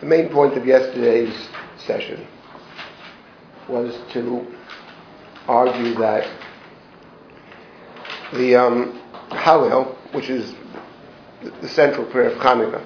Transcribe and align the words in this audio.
the 0.00 0.06
main 0.06 0.28
point 0.28 0.56
of 0.56 0.66
yesterday's 0.66 1.34
session 1.78 2.26
was 3.68 3.98
to 4.12 4.46
argue 5.46 5.94
that 5.94 6.28
the 8.34 8.54
um, 8.54 9.00
Hallel, 9.30 9.96
which 10.12 10.30
is 10.30 10.54
the 11.60 11.68
central 11.68 12.06
prayer 12.06 12.30
of 12.30 12.38
Hanukkah, 12.38 12.84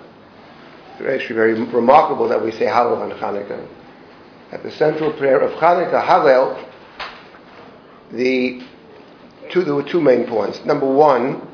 it's 0.99 1.09
actually 1.09 1.37
very 1.37 1.55
remarkable 1.55 2.29
that 2.29 2.43
we 2.43 2.51
say 2.51 2.67
Hallel 2.67 2.99
on 2.99 3.11
Hanukkah. 3.19 3.67
At 4.51 4.63
the 4.63 4.71
central 4.71 5.13
prayer 5.13 5.41
of 5.41 5.53
Hanukkah, 5.59 6.05
Hallel, 6.05 6.69
the 8.13 8.63
two, 9.51 9.65
there 9.65 9.75
were 9.75 9.83
two 9.83 10.01
main 10.01 10.27
points. 10.27 10.65
Number 10.65 10.87
one 10.87 11.49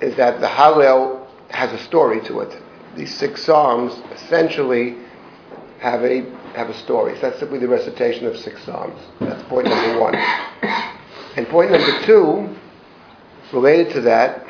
is 0.00 0.16
that 0.16 0.40
the 0.40 0.46
Hallel 0.46 1.26
has 1.50 1.72
a 1.72 1.84
story 1.84 2.20
to 2.26 2.40
it. 2.40 2.62
These 2.98 3.14
six 3.14 3.44
psalms 3.44 3.92
essentially 4.12 4.96
have 5.78 6.02
a 6.02 6.28
have 6.56 6.68
a 6.68 6.74
story. 6.74 7.14
So 7.14 7.20
that's 7.20 7.38
simply 7.38 7.60
the 7.60 7.68
recitation 7.68 8.26
of 8.26 8.36
six 8.36 8.60
psalms. 8.64 9.00
That's 9.20 9.40
point 9.44 9.68
number 9.68 10.00
one. 10.00 10.16
And 11.36 11.46
point 11.46 11.70
number 11.70 12.02
two, 12.04 12.56
related 13.52 13.92
to 13.92 14.00
that, 14.00 14.44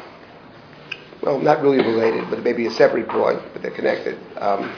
well, 1.23 1.38
not 1.38 1.61
really 1.61 1.77
related, 1.77 2.30
but 2.30 2.43
maybe 2.43 2.65
a 2.65 2.71
separate 2.71 3.07
point, 3.09 3.38
but 3.52 3.61
they're 3.61 3.71
connected. 3.71 4.19
Um, 4.38 4.74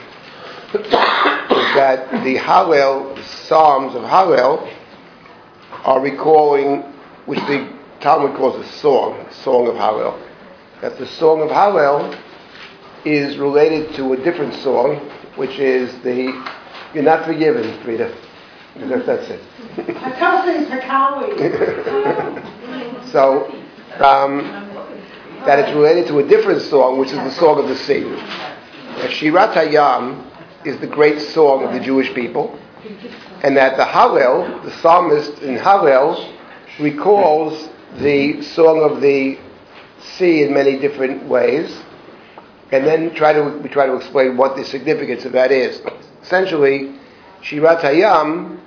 is 0.73 0.91
that 0.91 2.09
the 2.25 2.35
Hallel, 2.35 3.17
Psalms 3.47 3.95
of 3.95 4.03
Hallel, 4.03 4.69
are 5.85 6.01
recalling, 6.01 6.81
which 7.25 7.39
the 7.39 7.71
Talmud 8.01 8.35
calls 8.35 8.57
a 8.57 8.69
song, 8.79 9.17
a 9.17 9.33
song 9.33 9.67
of 9.67 9.75
Hallel. 9.75 10.21
That 10.81 10.97
the 10.97 11.07
song 11.07 11.41
of 11.41 11.49
Hallel 11.49 12.19
is 13.05 13.37
related 13.37 13.95
to 13.95 14.13
a 14.13 14.17
different 14.17 14.53
song, 14.55 14.97
which 15.35 15.57
is 15.59 15.91
the 16.03 16.33
You're 16.93 17.03
Not 17.03 17.25
Forgiven, 17.25 17.81
Frida. 17.83 18.13
That's, 18.75 19.05
that's 19.05 19.29
it. 19.29 19.41
so, 23.11 23.51
um, 24.03 24.41
that 25.45 25.59
it's 25.59 25.75
related 25.75 26.07
to 26.07 26.19
a 26.19 26.27
different 26.27 26.61
song, 26.61 26.99
which 26.99 27.09
is 27.09 27.17
the 27.17 27.31
song 27.31 27.59
of 27.59 27.67
the 27.67 27.75
sea. 27.75 28.03
Shirat 29.09 29.53
Hayam 29.53 30.23
is 30.65 30.77
the 30.79 30.87
great 30.87 31.19
song 31.19 31.63
of 31.63 31.73
the 31.73 31.79
Jewish 31.79 32.13
people, 32.13 32.57
and 33.43 33.57
that 33.57 33.75
the 33.77 33.83
Hallel, 33.83 34.63
the 34.63 34.71
psalmist 34.79 35.39
in 35.41 35.57
Hallel, 35.57 36.37
recalls 36.79 37.69
the 37.97 38.41
song 38.41 38.83
of 38.83 39.01
the 39.01 39.37
sea 40.17 40.43
in 40.43 40.53
many 40.53 40.77
different 40.77 41.25
ways, 41.25 41.75
and 42.71 42.85
then 42.85 43.13
try 43.13 43.33
to 43.33 43.59
we 43.61 43.69
try 43.69 43.85
to 43.85 43.95
explain 43.95 44.37
what 44.37 44.55
the 44.55 44.63
significance 44.63 45.25
of 45.25 45.33
that 45.33 45.51
is. 45.51 45.81
Essentially, 46.23 46.95
Shirat 47.41 47.81
Hayam, 47.81 48.59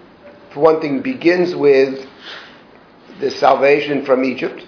for 0.52 0.60
one 0.60 0.80
thing, 0.80 1.00
begins 1.00 1.55
with 1.55 2.06
the 3.20 3.30
salvation 3.30 4.05
from 4.05 4.25
Egypt. 4.25 4.66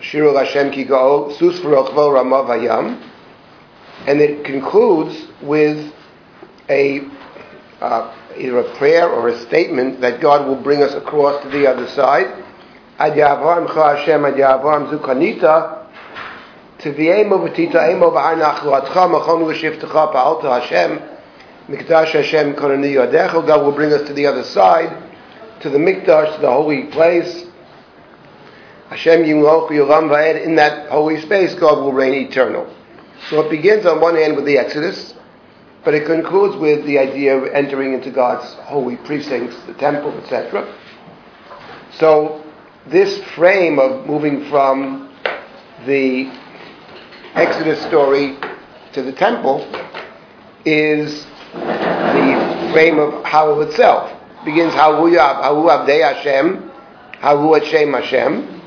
Shirul 0.00 0.38
Hashem 0.38 0.72
ki 0.72 0.84
go 0.84 1.30
sus 1.38 1.58
ramav 1.60 2.46
hayam, 2.46 3.02
and 4.06 4.20
it 4.20 4.44
concludes 4.44 5.26
with 5.42 5.92
a 6.68 7.00
uh, 7.80 8.14
either 8.36 8.60
a 8.60 8.76
prayer 8.76 9.08
or 9.08 9.28
a 9.28 9.40
statement 9.42 10.00
that 10.00 10.20
God 10.20 10.46
will 10.46 10.62
bring 10.62 10.82
us 10.82 10.94
across 10.94 11.42
to 11.42 11.50
the 11.50 11.66
other 11.66 11.88
side. 11.88 12.44
Ad 12.98 13.16
Hashem 13.16 14.24
ad 14.24 14.38
Tiviyemo 16.80 17.38
v'tita 17.38 17.90
emo 17.90 18.10
v'arnach 18.10 18.62
lu'atcha 18.64 19.08
machon 19.08 19.46
l'shiftecha 19.46 20.12
pa'alta 20.12 20.60
Hashem 20.60 21.00
mikdash 21.68 22.12
Hashem 22.12 22.54
konani 22.54 22.94
yadecho 22.94 23.46
God 23.46 23.64
will 23.64 23.72
bring 23.72 23.92
us 23.92 24.06
to 24.08 24.14
the 24.14 24.26
other 24.26 24.44
side 24.44 24.90
to 25.60 25.68
the 25.68 25.78
mikdash 25.78 26.36
to 26.36 26.40
the 26.40 26.50
holy 26.50 26.84
place 26.84 27.46
Hashem 28.88 29.22
yimloch 29.22 29.68
yulam 29.68 30.08
v'ed 30.08 30.44
in 30.44 30.56
that 30.56 30.88
holy 30.90 31.20
space 31.20 31.54
God 31.54 31.78
will 31.78 31.92
reign 31.92 32.14
eternal 32.14 32.74
so 33.28 33.40
it 33.40 33.50
begins 33.50 33.84
on 33.84 34.00
one 34.00 34.16
hand 34.16 34.36
with 34.36 34.46
the 34.46 34.56
Exodus 34.56 35.14
but 35.84 35.94
it 35.94 36.06
concludes 36.06 36.56
with 36.56 36.84
the 36.86 36.98
idea 36.98 37.36
of 37.36 37.52
entering 37.52 37.94
into 37.94 38.10
God's 38.10 38.44
holy 38.64 38.96
precincts, 38.96 39.56
the 39.66 39.74
temple, 39.74 40.12
etc. 40.20 40.76
So 41.92 42.44
this 42.86 43.22
frame 43.34 43.78
of 43.78 44.06
moving 44.06 44.48
from 44.50 45.10
the 45.86 46.30
Exodus 47.34 47.80
story 47.82 48.36
to 48.92 49.02
the 49.02 49.12
temple 49.12 49.60
is 50.64 51.24
the 51.54 52.70
frame 52.72 52.98
of 52.98 53.22
Hallel 53.24 53.68
itself. 53.68 54.10
It 54.40 54.46
begins 54.46 54.74
Halu 54.74 55.16
Abdei 55.16 56.02
Hashem, 56.02 56.70
Halu 57.20 57.60
Hashem 57.60 57.92
Hashem, 57.92 58.62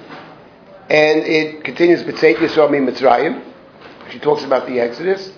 and 0.89 1.19
it 1.23 1.65
continues 1.65 2.03
Yisrael 2.03 2.69
Mitzrayim. 2.69 3.43
She 4.11 4.19
talks 4.19 4.43
about 4.45 4.65
the 4.65 4.79
Exodus, 4.79 5.31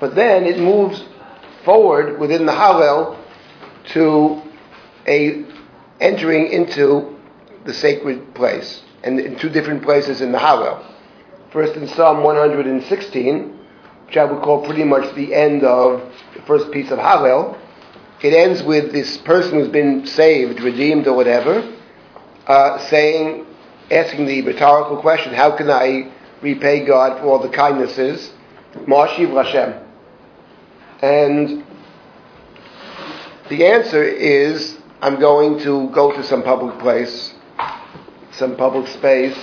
but 0.00 0.16
then 0.16 0.44
it 0.44 0.58
moves 0.58 1.04
forward 1.64 2.18
within 2.18 2.46
the 2.46 2.52
Hallel 2.52 3.16
to 3.92 4.42
a 5.06 5.44
entering 6.00 6.48
into 6.48 7.16
the 7.64 7.72
sacred 7.72 8.34
place, 8.34 8.82
and 9.04 9.20
in 9.20 9.38
two 9.38 9.50
different 9.50 9.84
places 9.84 10.20
in 10.20 10.32
the 10.32 10.38
Hallel. 10.38 10.84
First 11.52 11.74
in 11.74 11.86
Psalm 11.88 12.24
116, 12.24 13.58
which 14.06 14.16
I 14.16 14.24
would 14.24 14.42
call 14.42 14.64
pretty 14.64 14.84
much 14.84 15.14
the 15.14 15.34
end 15.34 15.62
of 15.62 16.02
the 16.34 16.42
first 16.42 16.72
piece 16.72 16.90
of 16.90 16.98
Hallel. 16.98 17.56
It 18.22 18.32
ends 18.32 18.62
with 18.62 18.92
this 18.92 19.16
person 19.18 19.60
who's 19.60 19.68
been 19.68 20.06
saved, 20.06 20.60
redeemed, 20.60 21.06
or 21.06 21.14
whatever, 21.14 21.72
uh, 22.46 22.78
saying, 22.88 23.46
asking 23.90 24.26
the 24.26 24.42
rhetorical 24.42 25.00
question, 25.00 25.34
how 25.34 25.56
can 25.56 25.70
I 25.70 26.10
repay 26.42 26.84
God 26.84 27.20
for 27.20 27.26
all 27.26 27.38
the 27.38 27.48
kindnesses? 27.48 28.32
Mashiv 28.74 29.32
Hashem. 29.42 29.82
And 31.02 31.64
the 33.48 33.66
answer 33.66 34.02
is, 34.02 34.78
I'm 35.00 35.20
going 35.20 35.60
to 35.60 35.90
go 35.90 36.10
to 36.12 36.24
some 36.24 36.42
public 36.42 36.78
place, 36.80 37.34
some 38.32 38.56
public 38.56 38.88
space, 38.88 39.36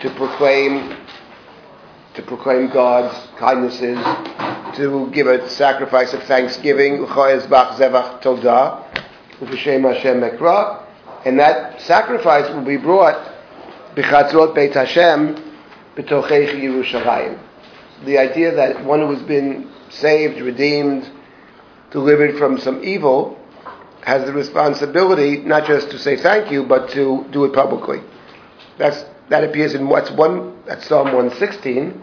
to 0.00 0.10
proclaim 0.16 0.96
to 2.16 2.22
proclaim 2.22 2.68
God's 2.68 3.14
kindnesses, 3.36 3.98
to 4.76 5.10
give 5.12 5.26
a 5.26 5.48
sacrifice 5.50 6.14
of 6.14 6.22
thanksgiving, 6.22 7.04
and 11.24 11.38
that 11.38 11.80
sacrifice 11.82 12.48
will 12.54 12.64
be 12.64 12.78
brought 12.78 13.32
b'chatzrot 13.94 14.54
Beit 14.54 14.72
Hashem 14.74 15.36
b'tochei 15.94 16.54
Yerushalayim. 16.54 17.38
The 18.06 18.18
idea 18.18 18.54
that 18.54 18.82
one 18.84 19.00
who 19.00 19.12
has 19.12 19.22
been 19.22 19.70
saved, 19.90 20.40
redeemed, 20.40 21.10
delivered 21.90 22.38
from 22.38 22.58
some 22.58 22.82
evil, 22.82 23.38
has 24.04 24.24
the 24.24 24.32
responsibility 24.32 25.38
not 25.38 25.66
just 25.66 25.90
to 25.90 25.98
say 25.98 26.16
thank 26.16 26.50
you, 26.50 26.64
but 26.64 26.88
to 26.90 27.26
do 27.30 27.44
it 27.44 27.52
publicly. 27.52 28.00
That's 28.78 29.04
that 29.28 29.42
appears 29.42 29.74
in 29.74 29.88
what's 29.88 30.10
one 30.12 30.62
that's 30.66 30.86
Psalm 30.86 31.06
116, 31.06 32.02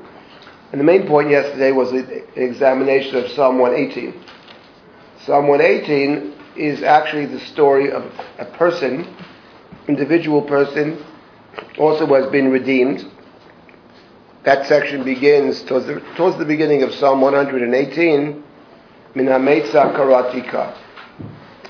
and 0.74 0.80
the 0.80 0.84
main 0.84 1.06
point 1.08 1.30
yesterday 1.30 1.72
was 1.72 1.92
an 1.92 2.24
examination 2.36 3.16
of 3.16 3.30
Psalm 3.34 3.60
118. 3.60 4.26
Psalm 5.24 5.48
118 5.48 6.34
is 6.58 6.82
actually 6.82 7.28
the 7.28 7.40
story 7.42 7.92
of 7.92 8.04
a 8.40 8.46
person, 8.46 9.16
individual 9.88 10.42
person, 10.42 11.06
also 11.78 12.08
has 12.16 12.26
been 12.32 12.50
redeemed. 12.50 13.06
That 14.46 14.66
section 14.66 15.04
begins 15.04 15.62
towards 15.62 15.86
the, 15.86 16.00
towards 16.18 16.40
the 16.40 16.46
beginning 16.46 16.82
of 16.82 16.92
Psalm 16.96 17.22
118. 17.22 18.44
Minametza 19.14 19.96
karatika. 19.96 20.76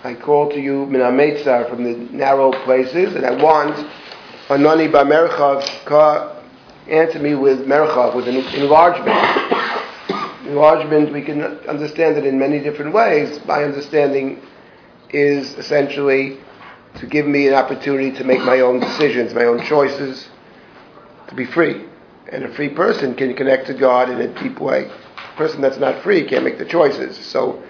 I 0.05 0.13
call 0.15 0.49
to 0.51 0.61
you 0.61 0.85
minametza 0.85 1.69
from 1.69 1.83
the 1.83 1.97
narrow 2.15 2.53
places, 2.63 3.15
and 3.15 3.25
I 3.25 3.31
want 3.31 3.75
Anani 4.47 4.89
Bamerchav 4.89 5.83
Ka 5.83 6.32
answer 6.87 7.19
me 7.19 7.35
with 7.35 7.65
Merchav, 7.65 8.15
with 8.15 8.27
an 8.27 8.35
enlargement. 8.35 9.17
enlargement, 10.47 11.13
we 11.13 11.21
can 11.21 11.41
understand 11.67 12.17
it 12.17 12.25
in 12.25 12.37
many 12.37 12.59
different 12.59 12.93
ways. 12.93 13.39
My 13.45 13.63
understanding 13.63 14.41
is 15.09 15.53
essentially 15.53 16.37
to 16.95 17.07
give 17.07 17.25
me 17.25 17.47
an 17.47 17.53
opportunity 17.53 18.11
to 18.17 18.23
make 18.23 18.41
my 18.41 18.59
own 18.59 18.79
decisions, 18.79 19.33
my 19.33 19.45
own 19.45 19.63
choices, 19.65 20.27
to 21.27 21.35
be 21.35 21.45
free. 21.45 21.85
And 22.31 22.43
a 22.43 22.53
free 22.53 22.69
person 22.69 23.15
can 23.15 23.35
connect 23.35 23.67
to 23.67 23.73
God 23.73 24.09
in 24.09 24.19
a 24.21 24.41
deep 24.41 24.59
way. 24.59 24.85
A 24.85 25.37
person 25.37 25.61
that's 25.61 25.77
not 25.77 26.03
free 26.03 26.27
can't 26.27 26.43
make 26.43 26.57
the 26.57 26.65
choices. 26.65 27.17
So 27.17 27.63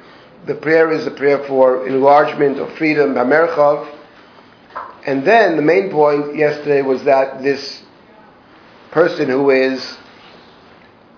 the 0.45 0.55
prayer 0.55 0.91
is 0.91 1.05
a 1.05 1.11
prayer 1.11 1.39
for 1.47 1.87
enlargement 1.87 2.59
of 2.59 2.73
freedom, 2.77 3.13
Bamerchav, 3.13 3.89
and 5.05 5.25
then 5.25 5.57
the 5.57 5.61
main 5.61 5.89
point 5.91 6.35
yesterday 6.35 6.81
was 6.81 7.03
that 7.03 7.43
this 7.43 7.82
person 8.93 9.27
who 9.27 9.49
is 9.49 9.97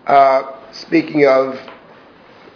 uh, 0.08 0.44
speaking 0.72 1.26
of 1.26 1.60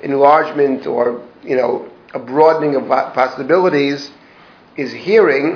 enlargement 0.02 0.88
or, 0.88 1.28
you 1.44 1.58
know, 1.58 1.92
a 2.14 2.20
broadening 2.20 2.74
of 2.76 2.88
possibilities 2.88 4.12
is 4.78 4.94
hearing 4.94 5.56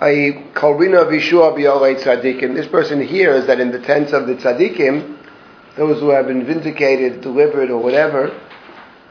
a 0.00 0.42
Kalrina 0.54 1.04
Vishua 1.04 1.54
B'Yolei 1.54 2.02
Tzadikim. 2.02 2.54
This 2.54 2.66
person 2.66 3.06
hears 3.06 3.46
that 3.46 3.60
in 3.60 3.70
the 3.70 3.78
tents 3.78 4.14
of 4.14 4.26
the 4.26 4.34
Tzadikim, 4.36 5.18
those 5.76 6.00
who 6.00 6.08
have 6.08 6.26
been 6.26 6.46
vindicated, 6.46 7.20
delivered, 7.20 7.70
or 7.70 7.82
whatever, 7.82 8.40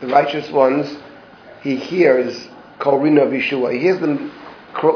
the 0.01 0.07
righteous 0.07 0.50
ones, 0.50 0.98
he 1.62 1.75
hears 1.75 2.48
Kalrina 2.80 3.30
Vishua. 3.30 3.74
He 3.74 3.80
hears 3.80 4.01
them 4.01 4.31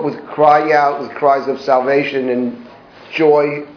with 0.04 0.20
crying 0.26 0.74
out, 0.74 1.02
with 1.02 1.12
cries 1.12 1.48
of 1.48 1.62
salvation 1.62 2.30
and 2.30 2.68
joy. 3.14 3.68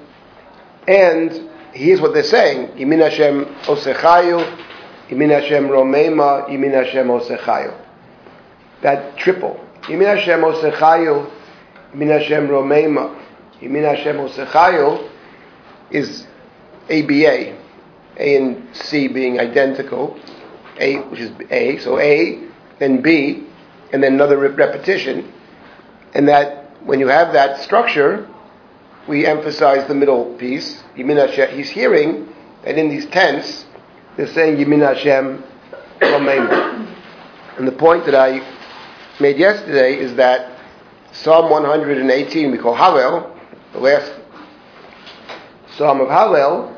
And 0.87 1.51
here's 1.73 2.01
what 2.01 2.15
they're 2.15 2.25
saying. 2.25 2.69
Yimin 2.77 3.03
Hashem 3.03 3.45
Osechayu, 3.65 4.45
Yimin 5.09 5.41
Hashem 5.41 5.69
Romema, 5.69 6.49
Yimin 6.49 6.73
Hashem 6.73 7.07
Osechayu. 7.07 7.75
That 8.83 9.17
triple. 9.17 9.61
Yimin 9.83 10.17
Hashem 10.17 10.41
Osechayu, 10.41 11.31
Yimin 11.95 12.21
Hashem 12.21 12.49
Romema, 12.49 13.19
Yimin 13.61 13.97
Hashem 13.97 14.17
Osechayu 14.17 15.09
is 15.91 16.27
ABA. 16.91 17.59
A 18.19 18.37
and 18.37 18.77
C 18.77 19.09
being 19.09 19.41
identical. 19.41 20.19
A, 20.79 20.97
which 21.09 21.21
is 21.21 21.33
A, 21.51 21.79
so 21.79 21.99
A, 21.99 22.43
then 22.79 23.03
B, 23.03 23.47
and 23.93 24.03
then 24.03 24.15
another 24.15 24.39
repetition. 24.39 25.33
And 26.15 26.29
that 26.29 26.71
when 26.85 26.99
you 26.99 27.09
have 27.09 27.33
that 27.33 27.61
structure, 27.61 28.29
we 29.09 29.27
emphasize 29.27 29.87
the 29.89 29.95
middle 29.95 30.35
piece. 30.37 30.83
He's 30.95 31.71
hearing 31.71 32.29
that 32.65 32.79
in 32.79 32.89
these 32.89 33.07
tents, 33.07 33.65
they're 34.17 34.29
saying 34.29 34.57
Yimin 34.57 34.87
Hashem 34.87 35.45
And 37.59 37.67
the 37.67 37.73
point 37.73 38.05
that 38.07 38.15
I 38.15 38.41
made 39.21 39.39
yesterday 39.39 39.99
is 39.99 40.15
that 40.17 40.59
Psalm 41.13 41.51
118, 41.51 42.51
we 42.51 42.59
call 42.59 42.75
Hallel, 42.75 43.37
the 43.73 43.81
last 43.81 44.13
Psalm 45.77 46.01
of 46.01 46.09
Hallel, 46.09 46.77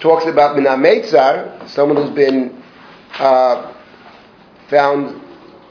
talks 0.00 0.26
about 0.26 0.56
Minametzar, 0.56 1.66
someone 1.68 1.96
who's 1.96 2.14
been 2.14 2.62
uh, 3.18 3.72
found 4.68 5.20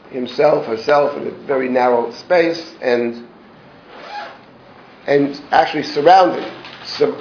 himself, 0.09 0.65
herself 0.65 1.15
in 1.17 1.27
a 1.27 1.31
very 1.45 1.69
narrow 1.69 2.11
space, 2.11 2.73
and 2.81 3.27
and 5.07 5.41
actually 5.51 5.83
surrounded. 5.83 6.51
So 6.85 7.11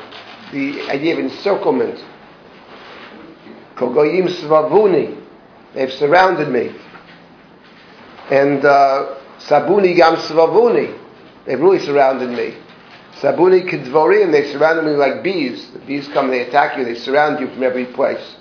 the 0.53 0.83
idea 0.91 1.15
of 1.15 1.21
encirclement. 1.21 1.99
Kogoyim 3.77 4.29
svavuni. 4.29 5.21
They've 5.75 5.93
surrounded 5.93 6.49
me. 6.49 6.75
And 8.31 8.65
uh, 8.65 9.19
sabuni 9.39 9.97
gam 9.97 10.17
svavuni. 10.17 10.99
They've 11.47 11.61
really 11.61 11.81
surrounded 11.81 12.31
me. 12.31 12.57
Sabuni 13.21 13.69
kidvori, 13.69 14.25
and 14.25 14.33
they 14.33 14.51
surrounded 14.53 14.85
me 14.85 14.93
like 14.93 15.23
bees. 15.23 15.71
The 15.73 15.79
bees 15.81 16.09
come, 16.09 16.29
they 16.29 16.41
attack 16.41 16.77
you, 16.77 16.85
they 16.85 16.95
surround 16.95 17.41
you 17.41 17.49
from 17.49 17.63
every 17.63 17.87
place. 17.87 18.37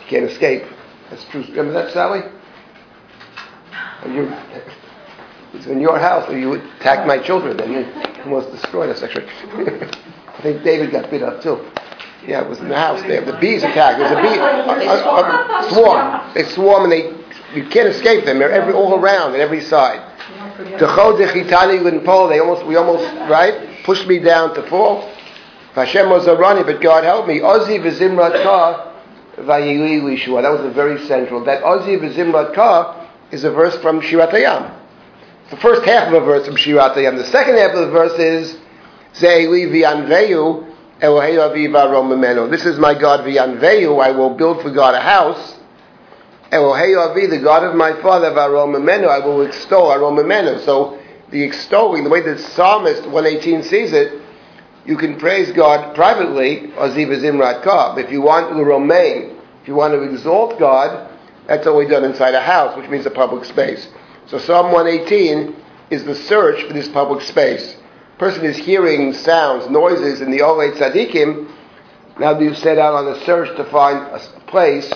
You 0.00 0.06
can't 0.08 0.24
escape. 0.30 0.64
That's 1.10 1.24
true. 1.26 1.44
Remember 1.50 1.72
that, 1.72 1.92
Sally? 1.92 2.22
You, 4.06 4.34
it's 5.52 5.66
in 5.66 5.80
your 5.80 5.98
house, 5.98 6.28
or 6.28 6.38
you 6.38 6.54
attacked 6.54 7.06
my 7.06 7.18
oh. 7.18 7.22
children, 7.22 7.56
then 7.56 7.72
you 7.72 7.86
almost 8.24 8.50
destroyed 8.52 8.90
us, 8.90 9.02
actually. 9.02 9.26
I 10.40 10.42
think 10.42 10.62
David 10.62 10.90
got 10.92 11.10
beat 11.10 11.22
up 11.22 11.42
too. 11.42 11.60
Yeah, 12.26 12.42
it 12.42 12.48
was 12.48 12.60
in 12.60 12.68
the 12.68 12.76
house 12.76 13.02
there. 13.02 13.24
The 13.24 13.36
bees 13.38 13.62
attacked. 13.62 13.98
There's 13.98 14.12
a 14.12 14.16
bee, 14.22 14.38
a, 14.38 14.94
a, 14.94 15.66
a 15.66 15.70
swarm. 15.70 16.34
They 16.34 16.44
swarm 16.44 16.84
and 16.84 16.92
they, 16.92 17.12
you 17.54 17.68
can't 17.68 17.88
escape 17.88 18.24
them. 18.24 18.38
They're 18.38 18.50
every, 18.50 18.72
all 18.74 18.98
around, 18.98 19.34
at 19.34 19.40
every 19.40 19.62
side. 19.62 20.06
They 20.58 20.86
almost, 22.38 22.66
we 22.66 22.76
almost, 22.76 23.04
right, 23.30 23.84
pushed 23.84 24.06
me 24.06 24.18
down 24.18 24.54
to 24.54 24.62
fall. 24.68 25.10
Hashem 25.74 26.10
was 26.10 26.26
a 26.26 26.36
running, 26.36 26.64
but 26.64 26.80
God 26.80 27.04
helped 27.04 27.28
me. 27.28 27.40
Ozi 27.40 27.78
v'zimrat 27.80 28.42
ka 28.42 28.92
v'yili 29.36 30.42
That 30.42 30.50
was 30.50 30.64
a 30.64 30.70
very 30.70 31.06
central. 31.06 31.44
That 31.44 31.62
Ozi 31.62 32.54
ka 32.54 33.08
is 33.30 33.44
a 33.44 33.50
verse 33.50 33.76
from 33.78 34.00
Shirat 34.00 34.30
Hayam 34.30 34.79
the 35.50 35.56
first 35.56 35.82
half 35.84 36.08
of 36.08 36.14
a 36.14 36.24
verse 36.24 36.46
from 36.46 36.56
Shirat. 36.56 36.94
The 36.94 37.24
second 37.26 37.56
half 37.56 37.72
of 37.72 37.80
the 37.80 37.90
verse 37.90 38.18
is 38.18 38.56
Ze'eli 39.14 39.68
v'yanveyu 39.68 40.70
Elohei 41.00 41.38
avi 41.38 42.50
This 42.50 42.64
is 42.66 42.78
my 42.78 42.94
God 42.94 43.20
v'yanveyu. 43.20 44.02
I 44.02 44.12
will 44.12 44.30
build 44.30 44.62
for 44.62 44.70
God 44.70 44.94
a 44.94 45.00
house. 45.00 45.56
Elohei 46.52 46.96
avi, 46.96 47.26
the 47.26 47.38
God 47.38 47.64
of 47.64 47.74
my 47.74 48.00
father 48.00 48.30
v'aromimenu. 48.30 49.08
I 49.08 49.18
will 49.18 49.42
extol 49.42 49.88
aromimenu. 49.88 50.64
So 50.64 51.00
the 51.30 51.42
extolling, 51.42 52.04
the 52.04 52.10
way 52.10 52.20
the 52.20 52.38
psalmist 52.38 53.02
118 53.02 53.64
sees 53.64 53.92
it, 53.92 54.22
you 54.84 54.96
can 54.96 55.18
praise 55.18 55.50
God 55.52 55.94
privately, 55.94 56.72
Aziv 56.76 57.08
Zimrat 57.08 57.62
Ka. 57.62 57.96
If 57.96 58.10
you 58.10 58.22
want 58.22 58.56
to 58.56 58.64
remain, 58.64 59.36
if 59.62 59.68
you 59.68 59.74
want 59.74 59.94
to 59.94 60.02
exalt 60.02 60.58
God, 60.58 61.10
that's 61.46 61.66
only 61.66 61.86
done 61.86 62.04
inside 62.04 62.34
a 62.34 62.40
house, 62.40 62.76
which 62.76 62.88
means 62.88 63.04
a 63.06 63.10
public 63.10 63.44
space. 63.44 63.88
So 64.30 64.38
Psalm 64.38 64.70
118 64.70 65.56
is 65.90 66.04
the 66.04 66.14
search 66.14 66.62
for 66.68 66.72
this 66.72 66.86
public 66.86 67.20
space. 67.22 67.76
Person 68.16 68.44
is 68.44 68.56
hearing 68.56 69.12
sounds, 69.12 69.68
noises 69.68 70.20
in 70.20 70.30
the 70.30 70.38
Olei 70.38 70.70
Tzadikim. 70.76 71.50
Now 72.20 72.38
you 72.38 72.54
set 72.54 72.78
out 72.78 72.94
on 72.94 73.08
a 73.08 73.24
search 73.24 73.48
to 73.56 73.64
find 73.64 73.98
a 73.98 74.20
place 74.46 74.88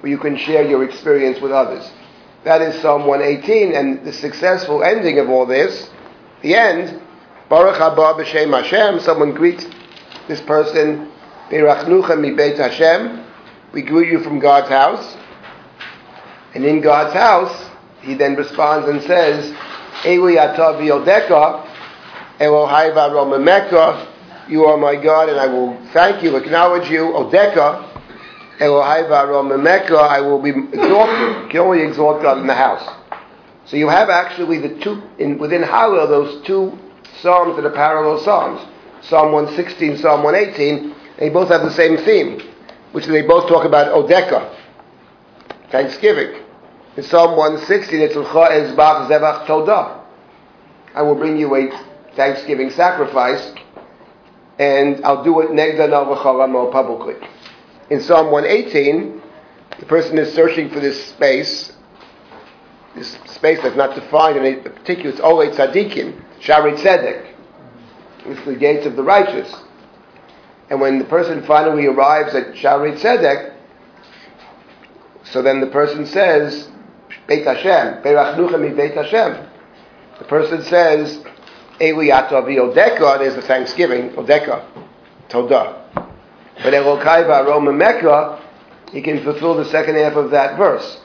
where 0.00 0.10
you 0.10 0.18
can 0.18 0.36
share 0.36 0.68
your 0.68 0.82
experience 0.82 1.40
with 1.40 1.52
others. 1.52 1.88
That 2.42 2.62
is 2.62 2.82
Psalm 2.82 3.06
118, 3.06 3.74
and 3.74 4.04
the 4.04 4.12
successful 4.12 4.82
ending 4.82 5.20
of 5.20 5.30
all 5.30 5.46
this, 5.46 5.88
the 6.42 6.56
end, 6.56 7.00
Baruch 7.48 7.76
haba 7.76 8.18
b'shem 8.18 8.60
Hashem, 8.60 8.98
someone 9.00 9.34
greets 9.34 9.66
this 10.26 10.40
person, 10.40 11.12
Berachnucha 11.48 12.20
mi 12.20 12.32
beit 12.32 12.58
Hashem, 12.58 13.24
we 13.72 13.82
greet 13.82 14.10
you 14.10 14.18
from 14.24 14.40
God's 14.40 14.68
house, 14.68 15.16
and 16.54 16.64
in 16.64 16.80
God's 16.80 17.12
house, 17.12 17.69
he 18.02 18.14
then 18.14 18.34
responds 18.34 18.88
and 18.88 19.02
says, 19.02 19.50
Ewi 20.04 20.36
atav 20.36 20.80
yodeka, 20.80 21.66
Elohai 22.38 22.92
v'aromemeka, 22.94 24.06
you 24.48 24.64
are 24.64 24.76
my 24.76 24.96
God 24.96 25.28
and 25.28 25.38
I 25.38 25.46
will 25.46 25.78
thank 25.92 26.22
you, 26.22 26.36
acknowledge 26.36 26.90
you, 26.90 27.12
Odeka, 27.12 27.86
Elohai 28.58 29.08
v'aromemeka, 29.08 29.96
I 29.96 30.20
will 30.20 30.40
be 30.40 30.50
exalted. 30.50 31.44
You 31.44 31.48
can 31.50 31.60
only 31.60 31.82
exalt 31.82 32.22
God 32.22 32.38
in 32.38 32.46
the 32.46 32.54
house. 32.54 32.96
So 33.66 33.76
you 33.76 33.88
have 33.88 34.08
actually 34.08 34.58
the 34.58 34.80
two, 34.80 35.02
in, 35.18 35.38
within 35.38 35.62
Hallel, 35.62 36.08
those 36.08 36.44
two 36.46 36.78
psalms 37.20 37.56
that 37.56 37.64
are 37.64 37.70
parallel 37.70 38.18
psalms. 38.24 38.60
Psalm 39.02 39.32
116, 39.32 39.98
Psalm 39.98 40.22
118, 40.22 40.94
they 41.18 41.28
both 41.28 41.48
have 41.48 41.62
the 41.62 41.72
same 41.72 41.96
theme, 41.98 42.40
which 42.92 43.06
they 43.06 43.22
both 43.22 43.48
talk 43.48 43.64
about 43.64 43.94
Odeka, 43.94 44.56
thanksgiving. 45.70 46.42
In 46.96 47.04
Psalm 47.04 47.36
160, 47.36 48.02
I 50.92 51.02
will 51.02 51.14
bring 51.14 51.36
you 51.36 51.54
a 51.54 51.70
thanksgiving 52.16 52.70
sacrifice, 52.70 53.52
and 54.58 55.04
I'll 55.04 55.22
do 55.22 55.40
it 55.40 55.50
negda 55.50 56.72
publicly. 56.72 57.14
In 57.90 58.00
Psalm 58.00 58.32
118, 58.32 59.22
the 59.78 59.86
person 59.86 60.18
is 60.18 60.34
searching 60.34 60.68
for 60.68 60.80
this 60.80 61.06
space, 61.06 61.72
this 62.96 63.16
space 63.26 63.62
that's 63.62 63.76
not 63.76 63.94
defined 63.94 64.44
in 64.44 64.44
a 64.44 64.56
particular, 64.60 65.10
it's 65.10 65.20
Olei 65.20 65.54
Tzadikim, 65.54 66.20
Shari 66.40 66.72
Tzedek. 66.72 67.34
It's 68.26 68.44
the 68.44 68.56
gates 68.56 68.84
of 68.84 68.96
the 68.96 69.04
righteous. 69.04 69.54
And 70.68 70.80
when 70.80 70.98
the 70.98 71.04
person 71.04 71.44
finally 71.46 71.86
arrives 71.86 72.34
at 72.34 72.56
Shari 72.56 72.92
Tzedek, 72.92 73.54
so 75.22 75.40
then 75.40 75.60
the 75.60 75.68
person 75.68 76.04
says, 76.04 76.68
Beit 77.26 77.44
Hashem, 77.44 78.02
Berachnuchem 78.02 78.76
Beit 78.76 78.94
Hashem. 78.94 79.48
The 80.18 80.24
person 80.24 80.62
says, 80.64 81.22
Eliyato 81.80 82.32
Avi 82.32 82.56
Odeka, 82.56 83.18
there's 83.18 83.34
the 83.34 83.42
Thanksgiving, 83.42 84.10
Odeka, 84.10 84.64
Todah. 85.28 85.76
But 85.94 86.74
Elokai 86.74 87.24
V'Aroma 87.24 87.74
Mecca, 87.74 88.42
he 88.92 89.00
can 89.00 89.22
fulfill 89.22 89.56
the 89.56 89.64
second 89.66 89.94
half 89.96 90.14
of 90.14 90.30
that 90.30 90.58
verse. 90.58 91.00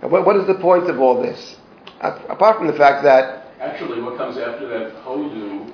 Now, 0.00 0.08
what, 0.08 0.24
what 0.24 0.36
is 0.36 0.46
the 0.46 0.54
point 0.54 0.88
of 0.88 1.00
all 1.00 1.20
this? 1.20 1.56
Apart 2.00 2.58
from 2.58 2.66
the 2.66 2.72
fact 2.72 3.02
that... 3.04 3.52
Actually, 3.60 4.00
what 4.00 4.16
comes 4.16 4.38
after 4.38 4.66
that, 4.68 4.94
Hodu, 5.04 5.70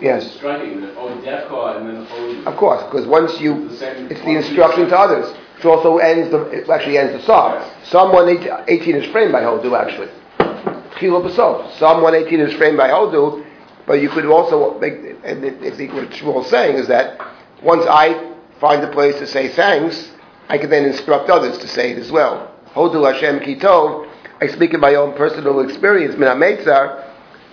Yes. 0.00 0.34
Striking, 0.36 0.80
the 0.80 0.88
Odeka 0.88 1.76
and 1.76 1.88
then 1.88 2.06
Hodu. 2.06 2.46
Of 2.46 2.56
course, 2.56 2.82
because 2.84 3.06
once 3.06 3.38
you, 3.40 3.68
it's 3.70 4.20
the 4.20 4.36
instruction 4.36 4.88
to 4.88 4.98
others 4.98 5.34
which 5.60 5.66
also 5.66 5.98
ends 5.98 6.30
the, 6.30 6.40
it 6.48 6.70
actually 6.70 6.96
ends 6.96 7.12
the 7.12 7.22
psalm. 7.26 7.62
Psalm 7.84 8.14
118 8.14 8.96
is 8.96 9.12
framed 9.12 9.30
by 9.30 9.42
Hodu, 9.42 9.78
actually. 9.78 10.08
Psalm 11.78 12.02
118 12.02 12.40
is 12.40 12.54
framed 12.54 12.78
by 12.78 12.88
Hodu, 12.88 13.44
but 13.86 14.00
you 14.00 14.08
could 14.08 14.24
also 14.24 14.78
make, 14.80 14.94
and 15.22 15.44
if 15.44 15.76
the, 15.76 15.88
what 15.88 16.08
Shmuel 16.10 16.44
is 16.44 16.50
saying 16.50 16.76
is 16.76 16.88
that 16.88 17.20
once 17.62 17.84
I 17.86 18.34
find 18.58 18.82
a 18.82 18.90
place 18.90 19.16
to 19.16 19.26
say 19.26 19.48
thanks, 19.48 20.10
I 20.48 20.56
can 20.56 20.70
then 20.70 20.86
instruct 20.86 21.28
others 21.28 21.58
to 21.58 21.68
say 21.68 21.90
it 21.90 21.98
as 21.98 22.10
well. 22.10 22.54
Hodu 22.74 23.12
Hashem 23.12 23.40
Kitov. 23.40 24.08
I 24.40 24.46
speak 24.46 24.72
in 24.72 24.80
my 24.80 24.94
own 24.94 25.14
personal 25.14 25.60
experience, 25.60 26.16
Min 26.16 26.28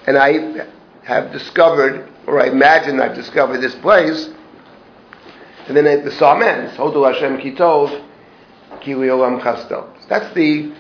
and 0.08 0.18
I 0.18 0.66
have 1.04 1.34
discovered, 1.34 2.08
or 2.26 2.42
I 2.42 2.48
imagine 2.48 3.02
I've 3.02 3.16
discovered 3.16 3.58
this 3.58 3.76
place. 3.76 4.30
And 5.68 5.76
then 5.76 6.06
the 6.06 6.12
psalm 6.12 6.42
ends, 6.42 6.78
Hodu 6.78 7.12
Hashem 7.12 7.38
Kitov, 7.40 7.90
Kili 8.82 9.10
Olam 9.10 9.42
Chasto. 9.42 9.88
That's 10.08 10.34
the 10.34 10.74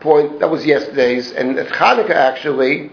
point, 0.00 0.40
that 0.40 0.50
was 0.50 0.66
yesterday's, 0.66 1.32
and 1.32 1.58
at 1.58 1.68
Hanukkah 1.68 2.10
actually, 2.10 2.90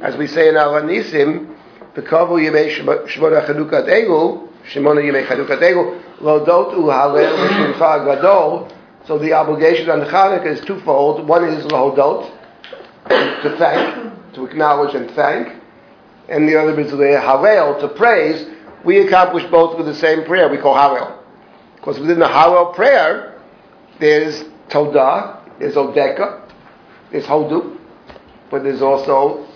as 0.00 0.16
we 0.16 0.26
say 0.26 0.48
in 0.48 0.56
Al 0.56 0.72
Nisim, 0.82 1.54
the 1.94 2.02
Kavu 2.02 2.40
Yemei 2.40 2.74
Shmona 2.74 3.46
Chanukat 3.46 3.88
Egu, 3.88 4.48
Shemona 4.72 5.02
Yemei 5.02 5.26
Chanukat 5.26 5.60
Egu, 5.60 6.02
Lodot 6.20 6.74
Uhalel 6.74 7.48
Shimcha 7.48 8.04
Gadol. 8.06 8.72
So 9.06 9.18
the 9.18 9.32
obligation 9.32 9.90
on 9.90 10.00
Hanukkah 10.00 10.46
is 10.46 10.60
twofold. 10.62 11.26
One 11.26 11.44
is 11.44 11.64
Lodot, 11.66 12.30
to 13.08 13.56
thank, 13.58 14.32
to 14.34 14.46
acknowledge 14.46 14.94
and 14.94 15.10
thank, 15.10 15.60
and 16.28 16.48
the 16.48 16.56
other 16.56 16.78
is 16.80 16.92
Halel, 16.92 17.80
to 17.80 17.88
praise. 17.88 18.46
We 18.84 18.98
accomplish 19.06 19.44
both 19.50 19.76
with 19.76 19.86
the 19.86 19.94
same 19.94 20.24
prayer. 20.24 20.48
We 20.48 20.58
call 20.58 20.74
Halel. 20.74 21.18
Because 21.76 21.98
within 21.98 22.18
the 22.18 22.26
Halel 22.26 22.74
prayer, 22.74 23.40
there's 23.98 24.44
Todah, 24.68 25.58
there's 25.58 25.74
Odeka, 25.74 26.48
there's 27.10 27.24
Hodu, 27.24 27.78
but 28.50 28.62
there's 28.62 28.82
also 28.82 29.46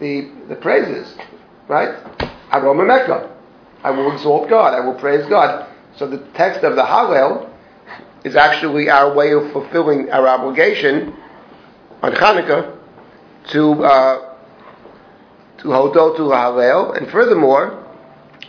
the, 0.00 0.30
the 0.48 0.56
praises, 0.56 1.16
right? 1.68 1.94
Arom 2.50 2.86
Mecca. 2.86 3.36
I 3.82 3.90
will 3.90 4.12
exalt 4.12 4.48
God, 4.48 4.74
I 4.74 4.80
will 4.80 4.98
praise 4.98 5.26
God. 5.26 5.66
So 5.96 6.06
the 6.06 6.18
text 6.34 6.62
of 6.64 6.76
the 6.76 6.82
Hallel 6.82 7.50
is 8.24 8.36
actually 8.36 8.90
our 8.90 9.14
way 9.14 9.32
of 9.32 9.50
fulfilling 9.52 10.10
our 10.10 10.28
obligation 10.28 11.14
on 12.02 12.12
Hanukkah 12.12 12.76
to 13.48 13.84
uh, 13.84 14.36
to 15.58 15.68
Hodot 15.68 16.16
to 16.16 16.22
Hallel, 16.22 16.96
and 16.96 17.10
furthermore, 17.10 17.86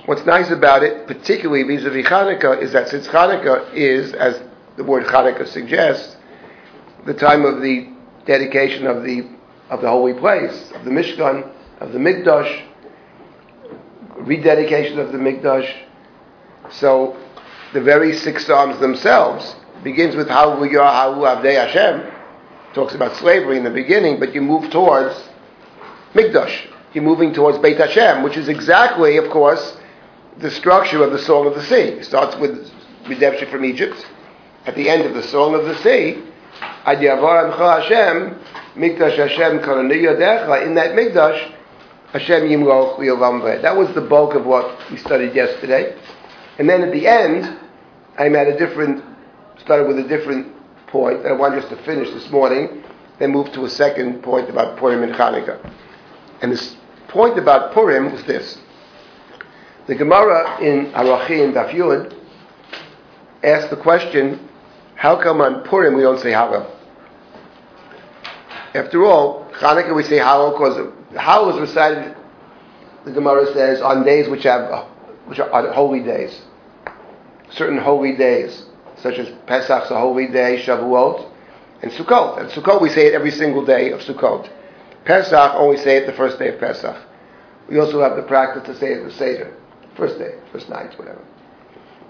what's 0.05 0.25
nice 0.25 0.49
about 0.49 0.83
it, 0.83 1.07
particularly 1.07 1.63
vis-a-vis 1.63 2.05
Hanukkah, 2.05 2.61
is 2.61 2.71
that 2.73 2.89
since 2.89 3.07
Hanukkah 3.07 3.73
is, 3.73 4.13
as 4.13 4.41
the 4.77 4.83
word 4.83 5.05
Hanukkah 5.05 5.47
suggests, 5.47 6.15
the 7.05 7.13
time 7.13 7.45
of 7.45 7.61
the 7.61 7.89
dedication 8.25 8.87
of 8.87 9.03
the 9.03 9.29
of 9.69 9.81
the 9.81 9.89
holy 9.89 10.13
place, 10.13 10.71
of 10.75 10.83
the 10.83 10.91
Mishkan, 10.91 11.49
of 11.79 11.93
the 11.93 11.97
Mikdash, 11.97 12.65
rededication 14.17 14.99
of 14.99 15.13
the 15.13 15.17
Mikdash. 15.17 15.73
So 16.71 17.17
the 17.73 17.81
very 17.81 18.17
six 18.17 18.45
psalms 18.45 18.79
themselves 18.79 19.55
begins 19.81 20.15
with 20.15 20.27
Hallelujah, 20.27 20.83
Hallelujah, 20.83 21.37
Avdei 21.37 21.67
Hashem. 21.67 22.11
Talks 22.73 22.95
about 22.95 23.15
slavery 23.15 23.57
in 23.57 23.63
the 23.63 23.69
beginning, 23.69 24.19
but 24.19 24.35
you 24.35 24.41
move 24.41 24.69
towards 24.71 25.15
Mikdash. 26.13 26.67
You're 26.93 27.03
moving 27.03 27.33
towards 27.33 27.57
Beit 27.59 27.77
Hashem, 27.77 28.23
which 28.23 28.35
is 28.35 28.49
exactly, 28.49 29.15
of 29.15 29.29
course, 29.29 29.77
the 30.37 30.51
structure 30.51 31.03
of 31.03 31.11
the 31.11 31.19
Song 31.19 31.47
of 31.47 31.55
the 31.55 31.63
Sea. 31.63 31.99
It 31.99 32.05
starts 32.05 32.35
with 32.37 32.71
redemption 33.07 33.49
from 33.49 33.65
Egypt. 33.65 34.05
At 34.65 34.75
the 34.75 34.89
end 34.89 35.03
of 35.03 35.13
the 35.13 35.23
Song 35.23 35.55
of 35.55 35.65
the 35.65 35.75
Sea, 35.81 36.23
in 36.85 37.01
that 40.75 40.91
Mikdash, 40.95 41.53
Hashem 42.11 42.49
That 43.61 43.75
was 43.77 43.93
the 43.95 44.01
bulk 44.01 44.35
of 44.35 44.45
what 44.45 44.91
we 44.91 44.97
studied 44.97 45.33
yesterday. 45.33 45.95
And 46.59 46.69
then 46.69 46.83
at 46.83 46.91
the 46.91 47.07
end, 47.07 47.57
I'm 48.17 48.35
at 48.35 48.47
a 48.47 48.57
different, 48.57 49.03
started 49.59 49.87
with 49.87 49.99
a 49.99 50.07
different 50.07 50.53
point 50.87 51.23
that 51.23 51.31
I 51.31 51.35
want 51.35 51.55
us 51.55 51.67
to 51.69 51.77
finish 51.83 52.09
this 52.11 52.29
morning, 52.29 52.83
then 53.19 53.31
move 53.31 53.51
to 53.53 53.65
a 53.65 53.69
second 53.69 54.21
point 54.21 54.49
about 54.49 54.77
Purim 54.77 55.03
and 55.03 55.13
Hanukkah. 55.13 55.59
And 56.41 56.51
this 56.51 56.75
point 57.07 57.37
about 57.39 57.73
Purim 57.73 58.11
was 58.11 58.23
this. 58.23 58.57
The 59.87 59.95
Gemara 59.95 60.61
in 60.61 60.91
Arachin 60.91 61.53
Daf 61.53 61.71
Yud 61.71 62.15
asked 63.43 63.69
the 63.69 63.77
question, 63.77 64.47
how 64.95 65.21
come 65.21 65.41
on 65.41 65.63
Purim 65.63 65.95
we 65.95 66.03
don't 66.03 66.19
say 66.19 66.31
Hallel? 66.31 66.69
After 68.75 69.03
all, 69.05 69.49
Hanukkah 69.53 69.95
we 69.95 70.03
say 70.03 70.17
Hallel 70.17 70.53
because 70.53 70.77
Hallel 71.13 71.55
is 71.55 71.59
recited, 71.59 72.15
the 73.05 73.11
Gemara 73.11 73.51
says, 73.53 73.81
on 73.81 74.05
days 74.05 74.29
which 74.29 74.43
have 74.43 74.87
which 75.25 75.39
are 75.39 75.73
holy 75.73 76.01
days. 76.01 76.41
Certain 77.51 77.77
holy 77.77 78.15
days, 78.15 78.65
such 78.97 79.17
as 79.17 79.29
Pesach's 79.47 79.91
a 79.91 79.99
holy 79.99 80.27
day, 80.27 80.61
Shavuot, 80.63 81.29
and 81.81 81.91
Sukkot. 81.91 82.39
And 82.39 82.49
Sukkot 82.49 82.81
we 82.81 82.89
say 82.89 83.07
it 83.07 83.13
every 83.13 83.31
single 83.31 83.65
day 83.65 83.91
of 83.91 84.01
Sukkot. 84.01 84.49
Pesach 85.05 85.53
only 85.55 85.77
say 85.77 85.97
it 85.97 86.05
the 86.05 86.13
first 86.13 86.37
day 86.37 86.49
of 86.49 86.59
Pesach. 86.59 86.95
We 87.67 87.79
also 87.79 88.01
have 88.01 88.15
the 88.15 88.23
practice 88.23 88.65
to 88.67 88.77
say 88.77 88.93
it 88.93 89.03
the 89.03 89.11
Seder, 89.11 89.53
first 89.95 90.17
day, 90.17 90.35
first 90.51 90.69
night, 90.69 90.97
whatever. 90.97 91.21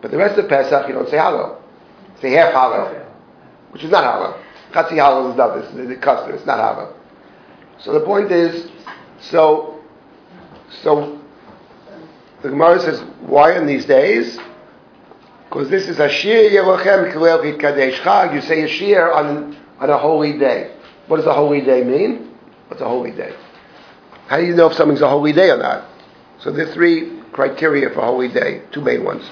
But 0.01 0.11
the 0.11 0.17
rest 0.17 0.37
of 0.39 0.49
Pesach 0.49 0.87
you 0.87 0.93
don't 0.93 1.09
say 1.09 1.17
Hallel. 1.17 1.61
Say 2.21 2.31
half 2.31 2.53
Hallel, 2.53 3.05
which 3.71 3.83
is 3.83 3.91
not 3.91 4.03
Hallel. 4.03 4.41
Chatzi 4.71 4.93
Hallel 4.93 5.31
is 5.31 5.37
not 5.37 5.55
this, 5.55 5.87
the 5.87 5.95
custard, 5.95 6.35
it's 6.35 6.45
not 6.45 6.59
Hallel. 6.59 6.93
So 7.79 7.93
the 7.93 8.05
point 8.05 8.31
is, 8.31 8.69
so, 9.19 9.79
so 10.83 11.19
the 12.41 12.49
Gemara 12.49 12.79
says, 12.79 13.01
why 13.21 13.57
in 13.57 13.65
these 13.65 13.85
days? 13.85 14.39
Because 15.45 15.69
this 15.69 15.87
is 15.87 15.99
a 15.99 16.09
Shir 16.09 16.49
Yerochem 16.49 17.13
Kilel 17.13 17.59
Kadesh 17.59 17.99
Chag. 17.99 18.33
You 18.33 18.41
say 18.41 18.63
a 18.63 18.67
Shir 18.67 19.11
on, 19.11 19.57
on 19.79 19.89
a 19.89 19.97
holy 19.97 20.37
day. 20.37 20.75
What 21.07 21.17
does 21.17 21.25
a 21.25 21.33
holy 21.33 21.61
day 21.61 21.83
mean? 21.83 22.33
What's 22.67 22.81
a 22.81 22.87
holy 22.87 23.11
day? 23.11 23.35
How 24.27 24.37
do 24.37 24.45
you 24.45 24.55
know 24.55 24.67
if 24.67 24.77
something's 24.77 25.01
a 25.01 25.09
holy 25.09 25.33
day 25.33 25.49
or 25.49 25.57
not? 25.57 25.89
So 26.39 26.51
the 26.51 26.73
three 26.73 27.20
criteria 27.41 27.89
for 27.89 28.01
holy 28.01 28.27
day, 28.27 28.61
two 28.71 28.81
main 28.81 29.03
ones. 29.03 29.27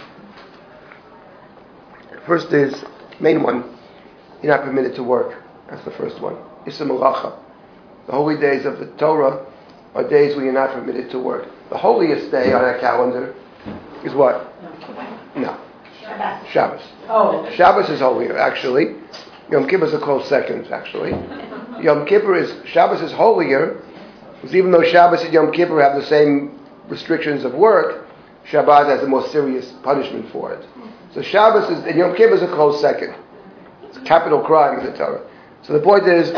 First 2.25 2.51
is, 2.51 2.73
main 3.19 3.43
one, 3.43 3.77
you're 4.41 4.51
not 4.55 4.65
permitted 4.65 4.95
to 4.95 5.03
work. 5.03 5.43
That's 5.69 5.85
the 5.85 5.91
first 5.91 6.19
one. 6.19 6.35
Issa 6.65 6.85
malacha. 6.85 7.37
The 8.07 8.13
holy 8.13 8.39
days 8.39 8.65
of 8.65 8.79
the 8.79 8.87
Torah 8.97 9.45
are 9.93 10.09
days 10.09 10.35
where 10.35 10.43
you're 10.43 10.53
not 10.53 10.71
permitted 10.71 11.11
to 11.11 11.19
work. 11.19 11.49
The 11.69 11.77
holiest 11.77 12.31
day 12.31 12.51
on 12.51 12.63
our 12.63 12.79
calendar 12.79 13.35
is 14.03 14.15
what? 14.15 14.55
No. 15.35 15.55
Shabbos. 16.01 16.49
Shabbos. 16.51 16.81
Oh. 17.09 17.47
Shabbos 17.55 17.91
is 17.91 17.99
holier, 17.99 18.39
actually. 18.39 18.95
Yom 19.51 19.67
Kippur 19.67 19.85
is 19.85 19.93
a 19.93 19.99
close 19.99 20.27
second, 20.27 20.65
actually. 20.71 21.11
Yom 21.83 22.07
Kippur 22.07 22.35
is, 22.35 22.51
Shabbos 22.67 23.01
is 23.01 23.11
holier, 23.11 23.83
because 24.41 24.55
even 24.55 24.71
though 24.71 24.83
Shabbos 24.83 25.21
and 25.21 25.31
Yom 25.31 25.51
Kippur 25.51 25.79
have 25.79 25.95
the 26.01 26.07
same 26.07 26.58
restrictions 26.89 27.45
of 27.45 27.53
work, 27.53 28.07
Shabbat 28.49 28.87
has 28.87 29.03
a 29.03 29.07
more 29.07 29.27
serious 29.29 29.71
punishment 29.83 30.31
for 30.31 30.53
it. 30.53 30.65
So 31.13 31.21
Shabbos 31.21 31.69
is, 31.69 31.85
and 31.85 31.97
Yom 31.97 32.15
Kippur 32.15 32.35
is 32.35 32.41
a 32.41 32.47
close 32.47 32.81
second. 32.81 33.15
It's 33.83 33.97
a 33.97 34.01
capital 34.01 34.41
crime 34.41 34.79
in 34.79 34.85
the 34.85 34.97
Torah. 34.97 35.27
So 35.63 35.73
the 35.73 35.79
point 35.79 36.07
is, 36.07 36.29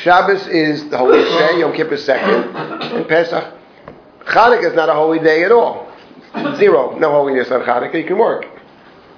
Shabbos 0.00 0.46
is 0.48 0.88
the 0.88 0.98
holy 0.98 1.22
day, 1.38 1.60
Yom 1.60 1.72
Kippur 1.74 1.94
is 1.94 2.04
second, 2.04 2.54
and 2.56 3.08
Pesach. 3.08 3.54
Chanukah 4.24 4.70
is 4.70 4.74
not 4.74 4.88
a 4.88 4.94
holy 4.94 5.18
day 5.18 5.44
at 5.44 5.52
all. 5.52 5.92
Zero, 6.56 6.96
no 6.98 7.10
holiness 7.10 7.50
on 7.50 7.60
Chanukah. 7.62 7.94
You 7.94 8.06
can 8.06 8.18
work. 8.18 8.46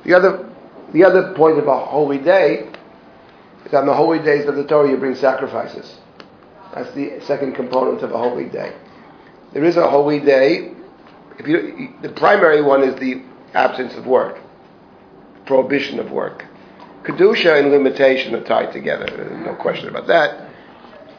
The 0.04 0.14
other, 0.14 0.50
the 0.92 1.04
other 1.04 1.32
point 1.34 1.58
of 1.58 1.68
a 1.68 1.78
holy 1.86 2.18
day 2.18 2.70
is 3.64 3.72
on 3.72 3.86
the 3.86 3.94
holy 3.94 4.18
days 4.18 4.46
of 4.46 4.56
the 4.56 4.64
Torah 4.64 4.90
you 4.90 4.96
bring 4.96 5.14
sacrifices. 5.14 5.98
That's 6.74 6.92
the 6.94 7.20
second 7.20 7.54
component 7.54 8.02
of 8.02 8.12
a 8.12 8.18
holy 8.18 8.46
day. 8.46 8.74
There 9.54 9.64
is 9.64 9.76
a 9.76 9.88
holy 9.88 10.20
day. 10.20 10.72
If 11.38 11.48
you, 11.48 11.94
the 12.02 12.10
primary 12.10 12.62
one 12.62 12.82
is 12.82 12.94
the 12.96 13.22
absence 13.54 13.94
of 13.94 14.06
work 14.06 14.38
prohibition 15.46 15.98
of 15.98 16.10
work. 16.10 16.44
Kedusha 17.04 17.58
and 17.58 17.70
limitation 17.70 18.34
are 18.34 18.44
tied 18.44 18.72
together, 18.72 19.06
no 19.44 19.54
question 19.54 19.88
about 19.88 20.06
that. 20.06 20.48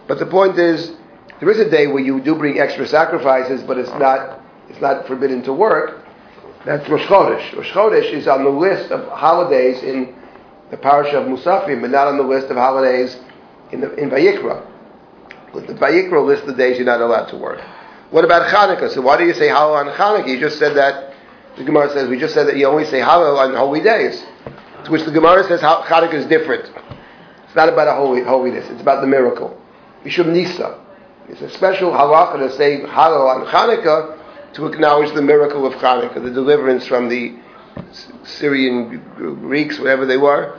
But 0.07 0.19
the 0.19 0.25
point 0.25 0.57
is, 0.57 0.91
there 1.39 1.49
is 1.49 1.59
a 1.59 1.69
day 1.69 1.87
where 1.87 2.03
you 2.03 2.21
do 2.21 2.35
bring 2.35 2.59
extra 2.59 2.87
sacrifices, 2.87 3.61
but 3.63 3.77
it's 3.77 3.89
not, 3.91 4.41
it's 4.69 4.81
not 4.81 5.05
forbidden 5.05 5.43
to 5.43 5.53
work. 5.53 6.03
That's 6.65 6.87
Rosh 6.89 7.05
Chodesh. 7.05 7.55
Rosh 7.55 7.71
Chodesh 7.71 8.11
is 8.11 8.27
on 8.27 8.43
the 8.43 8.49
list 8.49 8.91
of 8.91 9.07
holidays 9.09 9.83
in 9.83 10.15
the 10.71 10.77
parish 10.77 11.13
of 11.13 11.25
Musafim, 11.25 11.81
but 11.81 11.91
not 11.91 12.07
on 12.07 12.17
the 12.17 12.23
list 12.23 12.47
of 12.47 12.57
holidays 12.57 13.17
in, 13.71 13.81
the, 13.81 13.93
in 13.95 14.09
Vayikra. 14.09 14.65
But 15.53 15.67
the 15.67 15.73
Vayikra 15.73 16.25
lists 16.25 16.47
the 16.47 16.53
days 16.53 16.77
you're 16.77 16.85
not 16.85 17.01
allowed 17.01 17.27
to 17.27 17.37
work. 17.37 17.61
What 18.15 18.23
about 18.23 18.47
Hanukkah? 18.47 18.93
So 18.93 19.01
why 19.01 19.17
do 19.17 19.25
you 19.25 19.33
say 19.33 19.49
Hallel 19.49 19.75
on 19.75 19.93
Hanukkah? 19.93 20.29
You 20.29 20.39
just 20.39 20.57
said 20.57 20.77
that 20.77 21.13
the 21.57 21.65
Gemara 21.65 21.89
says, 21.89 22.07
we 22.07 22.17
just 22.17 22.33
said 22.33 22.47
that 22.47 22.55
you 22.55 22.65
only 22.65 22.85
say 22.85 23.01
Hallel 23.01 23.37
on 23.37 23.53
holy 23.53 23.81
days. 23.81 24.23
To 24.85 24.91
which 24.91 25.03
the 25.03 25.11
Gemara 25.11 25.43
says 25.43 25.59
Hanukkah 25.59 26.13
is 26.13 26.25
different. 26.27 26.63
It's 27.43 27.55
not 27.57 27.67
about 27.67 27.89
a 27.89 27.93
holy, 27.93 28.23
holiness, 28.23 28.69
it's 28.69 28.79
about 28.79 29.01
the 29.01 29.07
miracle. 29.07 29.61
Mishum 30.05 30.31
Nisa. 30.31 30.79
It's 31.27 31.41
a 31.41 31.49
special 31.49 31.91
halacha 31.91 32.37
to 32.37 32.55
say 32.55 32.83
Hallel 32.83 33.35
on 33.35 33.47
Hanukkah 33.47 34.17
to 34.53 34.65
acknowledge 34.65 35.13
the 35.13 35.21
miracle 35.21 35.65
of 35.65 35.73
Hanukkah, 35.73 36.23
the 36.23 36.31
deliverance 36.31 36.87
from 36.87 37.09
the 37.09 37.37
Syrian 38.23 39.03
Greeks, 39.41 39.77
whatever 39.77 40.05
they 40.05 40.15
were, 40.15 40.57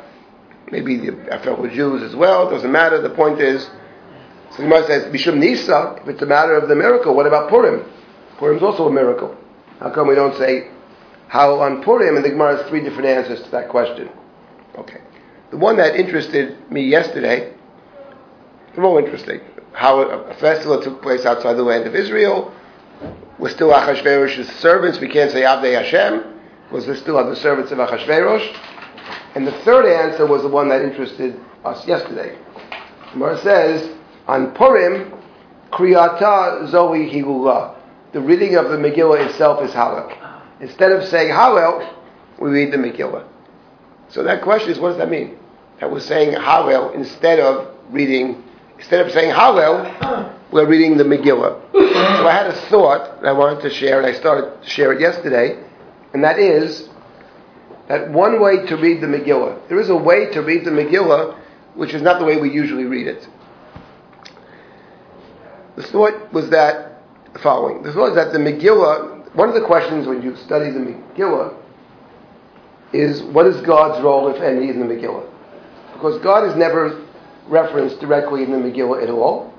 maybe 0.70 0.98
the 0.98 1.40
fellow 1.42 1.66
Jews 1.68 2.02
as 2.02 2.14
well. 2.14 2.48
It 2.48 2.50
doesn't 2.52 2.70
matter. 2.70 3.00
The 3.00 3.08
point 3.08 3.40
is, 3.40 3.70
so 4.56 4.62
Gemara 4.62 4.86
says, 4.86 5.12
Mishum 5.12 5.36
Nisa. 5.36 5.98
If 6.02 6.08
it's 6.08 6.22
a 6.22 6.26
matter 6.26 6.56
of 6.56 6.68
the 6.68 6.74
miracle, 6.74 7.14
what 7.14 7.26
about 7.26 7.50
Purim? 7.50 7.84
Purim 8.38 8.56
is 8.56 8.62
also 8.62 8.88
a 8.88 8.92
miracle. 8.92 9.36
How 9.80 9.90
come 9.90 10.08
we 10.08 10.14
don't 10.14 10.36
say 10.38 10.70
how 11.28 11.60
on 11.60 11.82
Purim? 11.82 12.16
And 12.16 12.24
the 12.24 12.30
Gemara 12.30 12.56
has 12.56 12.68
three 12.68 12.82
different 12.82 13.06
answers 13.06 13.42
to 13.42 13.50
that 13.50 13.68
question. 13.68 14.08
Okay. 14.78 15.00
The 15.50 15.58
one 15.58 15.76
that 15.76 15.96
interested 15.96 16.70
me 16.70 16.82
yesterday, 16.84 17.54
more 18.78 19.00
interesting, 19.00 19.40
how 19.72 20.00
a 20.00 20.34
festival 20.34 20.82
took 20.82 21.02
place 21.02 21.26
outside 21.26 21.54
the 21.54 21.62
land 21.62 21.86
of 21.86 21.94
Israel. 21.94 22.54
We're 23.38 23.50
still 23.50 23.70
Achashverosh's 23.70 24.48
servants. 24.56 25.00
We 25.00 25.08
can't 25.08 25.30
say 25.30 25.42
Avdei 25.42 25.74
Hashem 25.74 26.34
because 26.68 26.86
we're 26.86 26.96
still 26.96 27.22
the 27.28 27.36
servants 27.36 27.72
of 27.72 27.78
Achashverosh. 27.78 28.58
And 29.34 29.46
the 29.46 29.52
third 29.64 29.84
answer 29.86 30.26
was 30.26 30.42
the 30.42 30.48
one 30.48 30.68
that 30.70 30.80
interested 30.82 31.38
us 31.64 31.86
yesterday. 31.86 32.38
Gemara 33.12 33.38
says 33.42 33.95
on 34.26 34.52
Purim, 34.54 35.12
Kriyata 35.70 36.68
Zoe 36.68 37.10
Hilula. 37.10 37.74
The 38.12 38.20
reading 38.20 38.56
of 38.56 38.70
the 38.70 38.76
Megillah 38.76 39.28
itself 39.28 39.62
is 39.62 39.72
Hallel. 39.72 40.16
Instead 40.60 40.92
of 40.92 41.04
saying 41.04 41.32
Hallel, 41.32 41.94
we 42.40 42.50
read 42.50 42.72
the 42.72 42.76
Megillah. 42.76 43.26
So 44.08 44.22
that 44.22 44.42
question 44.42 44.70
is, 44.70 44.78
what 44.78 44.90
does 44.90 44.98
that 44.98 45.10
mean? 45.10 45.36
That 45.80 45.90
we're 45.90 46.00
saying 46.00 46.34
Hallel 46.34 46.94
instead 46.94 47.38
of 47.38 47.74
reading, 47.90 48.42
instead 48.78 49.04
of 49.04 49.12
saying 49.12 49.34
Hallel, 49.34 50.34
we're 50.50 50.66
reading 50.66 50.96
the 50.96 51.04
Megillah. 51.04 51.60
so 51.72 52.26
I 52.26 52.32
had 52.32 52.46
a 52.46 52.68
thought 52.68 53.20
that 53.20 53.28
I 53.28 53.32
wanted 53.32 53.62
to 53.62 53.70
share, 53.70 53.98
and 53.98 54.06
I 54.06 54.18
started 54.18 54.62
to 54.62 54.68
share 54.68 54.92
it 54.92 55.00
yesterday, 55.00 55.62
and 56.14 56.24
that 56.24 56.38
is 56.38 56.88
that 57.88 58.10
one 58.10 58.40
way 58.40 58.66
to 58.66 58.76
read 58.76 59.00
the 59.00 59.06
Megillah, 59.06 59.68
there 59.68 59.78
is 59.78 59.90
a 59.90 59.96
way 59.96 60.30
to 60.32 60.40
read 60.40 60.64
the 60.64 60.70
Megillah 60.70 61.36
which 61.76 61.92
is 61.92 62.02
not 62.02 62.18
the 62.18 62.24
way 62.24 62.38
we 62.38 62.50
usually 62.50 62.84
read 62.84 63.06
it. 63.06 63.28
The 65.76 65.82
thought 65.82 66.32
was 66.32 66.48
that 66.50 67.02
following. 67.42 67.82
The 67.82 67.92
thought 67.92 68.10
is 68.10 68.14
that 68.14 68.32
the 68.32 68.38
Megillah, 68.38 69.34
one 69.34 69.48
of 69.48 69.54
the 69.54 69.60
questions 69.60 70.06
when 70.06 70.22
you 70.22 70.34
study 70.36 70.70
the 70.70 70.80
Megillah 70.80 71.54
is 72.92 73.22
what 73.22 73.46
is 73.46 73.60
God's 73.60 74.02
role, 74.02 74.28
if 74.28 74.40
any, 74.40 74.70
in 74.70 74.80
the 74.80 74.86
Megillah? 74.86 75.28
Because 75.92 76.18
God 76.22 76.48
is 76.48 76.56
never 76.56 77.04
referenced 77.46 78.00
directly 78.00 78.42
in 78.42 78.52
the 78.52 78.58
Megillah 78.58 79.02
at 79.02 79.10
all. 79.10 79.52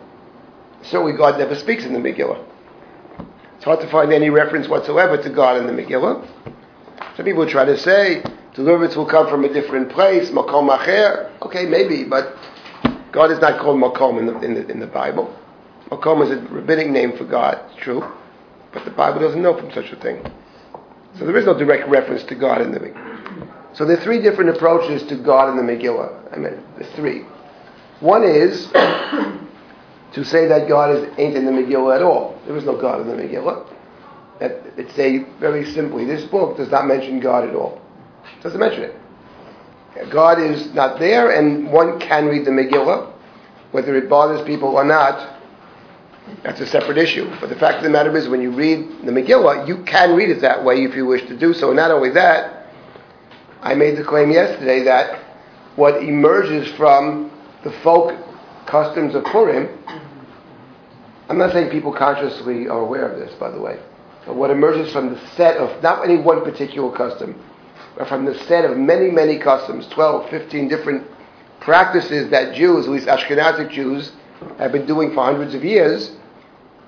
Certainly, 0.81 1.13
God 1.13 1.37
never 1.37 1.55
speaks 1.55 1.85
in 1.85 1.93
the 1.93 1.99
Megillah. 1.99 2.43
It's 3.55 3.65
hard 3.65 3.79
to 3.81 3.89
find 3.89 4.11
any 4.11 4.29
reference 4.29 4.67
whatsoever 4.67 5.21
to 5.21 5.29
God 5.29 5.57
in 5.57 5.67
the 5.67 5.83
Megillah. 5.83 6.27
Some 7.15 7.25
people 7.25 7.47
try 7.47 7.65
to 7.65 7.77
say 7.77 8.23
deliverance 8.53 8.95
will 8.95 9.05
come 9.05 9.29
from 9.29 9.43
a 9.43 9.53
different 9.53 9.89
place, 9.89 10.29
Makom 10.29 10.75
Acher. 10.75 11.31
Okay, 11.43 11.65
maybe, 11.65 12.03
but 12.03 12.35
God 13.11 13.31
is 13.31 13.39
not 13.39 13.59
called 13.59 13.79
Makom 13.79 14.19
in 14.19 14.25
the, 14.27 14.39
in 14.41 14.53
the, 14.55 14.67
in 14.67 14.79
the 14.79 14.87
Bible. 14.87 15.35
Makom 15.89 16.23
is 16.23 16.31
a 16.31 16.41
rabbinic 16.53 16.89
name 16.89 17.17
for 17.17 17.23
God, 17.23 17.59
true, 17.77 18.03
but 18.73 18.83
the 18.83 18.91
Bible 18.91 19.19
doesn't 19.19 19.41
know 19.41 19.57
from 19.57 19.71
such 19.71 19.91
a 19.91 19.95
thing. 19.95 20.25
So 21.17 21.25
there 21.25 21.37
is 21.37 21.45
no 21.45 21.57
direct 21.57 21.87
reference 21.87 22.23
to 22.25 22.35
God 22.35 22.61
in 22.61 22.71
the 22.71 22.79
Megillah. 22.79 23.75
So 23.75 23.85
there 23.85 23.97
are 23.97 24.03
three 24.03 24.21
different 24.21 24.49
approaches 24.49 25.03
to 25.09 25.15
God 25.15 25.49
in 25.49 25.55
the 25.55 25.71
Megillah. 25.71 26.33
I 26.33 26.37
mean, 26.37 26.61
there's 26.77 26.91
three. 26.95 27.21
One 28.01 28.23
is 28.23 28.67
to 28.71 30.23
say 30.23 30.47
that 30.47 30.67
God 30.67 30.95
is, 30.95 31.09
ain't 31.17 31.35
in 31.35 31.45
the 31.45 31.51
Megillah 31.51 31.95
at 31.95 32.01
all. 32.01 32.39
There 32.45 32.57
is 32.57 32.65
no 32.65 32.79
God 32.79 33.01
in 33.01 33.07
the 33.07 33.15
Megillah. 33.15 33.73
It's 34.39 34.97
a 34.99 35.19
very 35.39 35.65
simply, 35.73 36.05
this 36.05 36.25
book 36.25 36.57
does 36.57 36.69
not 36.69 36.85
mention 36.85 37.19
God 37.19 37.47
at 37.47 37.55
all. 37.55 37.81
It 38.37 38.43
doesn't 38.43 38.59
mention 38.59 38.83
it. 38.83 38.95
God 40.11 40.39
is 40.39 40.73
not 40.73 40.99
there, 40.99 41.31
and 41.31 41.71
one 41.71 41.99
can 41.99 42.27
read 42.27 42.45
the 42.45 42.51
Megillah, 42.51 43.11
whether 43.71 43.95
it 43.95 44.07
bothers 44.09 44.45
people 44.45 44.69
or 44.69 44.83
not. 44.83 45.36
That's 46.43 46.59
a 46.61 46.67
separate 46.67 46.97
issue. 46.97 47.29
But 47.39 47.49
the 47.49 47.55
fact 47.55 47.77
of 47.77 47.83
the 47.83 47.89
matter 47.89 48.15
is, 48.15 48.27
when 48.27 48.41
you 48.41 48.51
read 48.51 48.87
the 49.03 49.11
Megillah, 49.11 49.67
you 49.67 49.83
can 49.83 50.15
read 50.15 50.29
it 50.29 50.41
that 50.41 50.63
way 50.63 50.83
if 50.83 50.95
you 50.95 51.05
wish 51.05 51.27
to 51.27 51.37
do 51.37 51.53
so. 51.53 51.69
And 51.69 51.77
not 51.77 51.91
only 51.91 52.09
that, 52.11 52.67
I 53.61 53.73
made 53.73 53.97
the 53.97 54.03
claim 54.03 54.31
yesterday 54.31 54.83
that 54.83 55.19
what 55.75 56.03
emerges 56.03 56.71
from 56.75 57.31
the 57.63 57.71
folk 57.83 58.13
customs 58.65 59.15
of 59.15 59.23
Purim, 59.25 59.67
I'm 61.29 61.37
not 61.37 61.51
saying 61.51 61.69
people 61.69 61.93
consciously 61.93 62.67
are 62.67 62.79
aware 62.79 63.09
of 63.09 63.19
this, 63.19 63.33
by 63.35 63.49
the 63.49 63.59
way, 63.59 63.79
but 64.25 64.35
what 64.35 64.51
emerges 64.51 64.91
from 64.91 65.13
the 65.13 65.27
set 65.35 65.57
of, 65.57 65.81
not 65.83 66.03
any 66.03 66.17
one 66.17 66.43
particular 66.43 66.95
custom, 66.95 67.35
but 67.97 68.07
from 68.07 68.25
the 68.25 68.35
set 68.45 68.65
of 68.65 68.77
many, 68.77 69.09
many 69.09 69.37
customs, 69.39 69.87
12, 69.87 70.29
15 70.29 70.67
different 70.67 71.07
practices 71.59 72.29
that 72.29 72.55
Jews, 72.55 72.85
at 72.85 72.91
least 72.91 73.07
Ashkenazic 73.07 73.71
Jews, 73.71 74.11
have 74.59 74.71
been 74.71 74.85
doing 74.85 75.13
for 75.13 75.23
hundreds 75.23 75.55
of 75.55 75.63
years, 75.63 76.16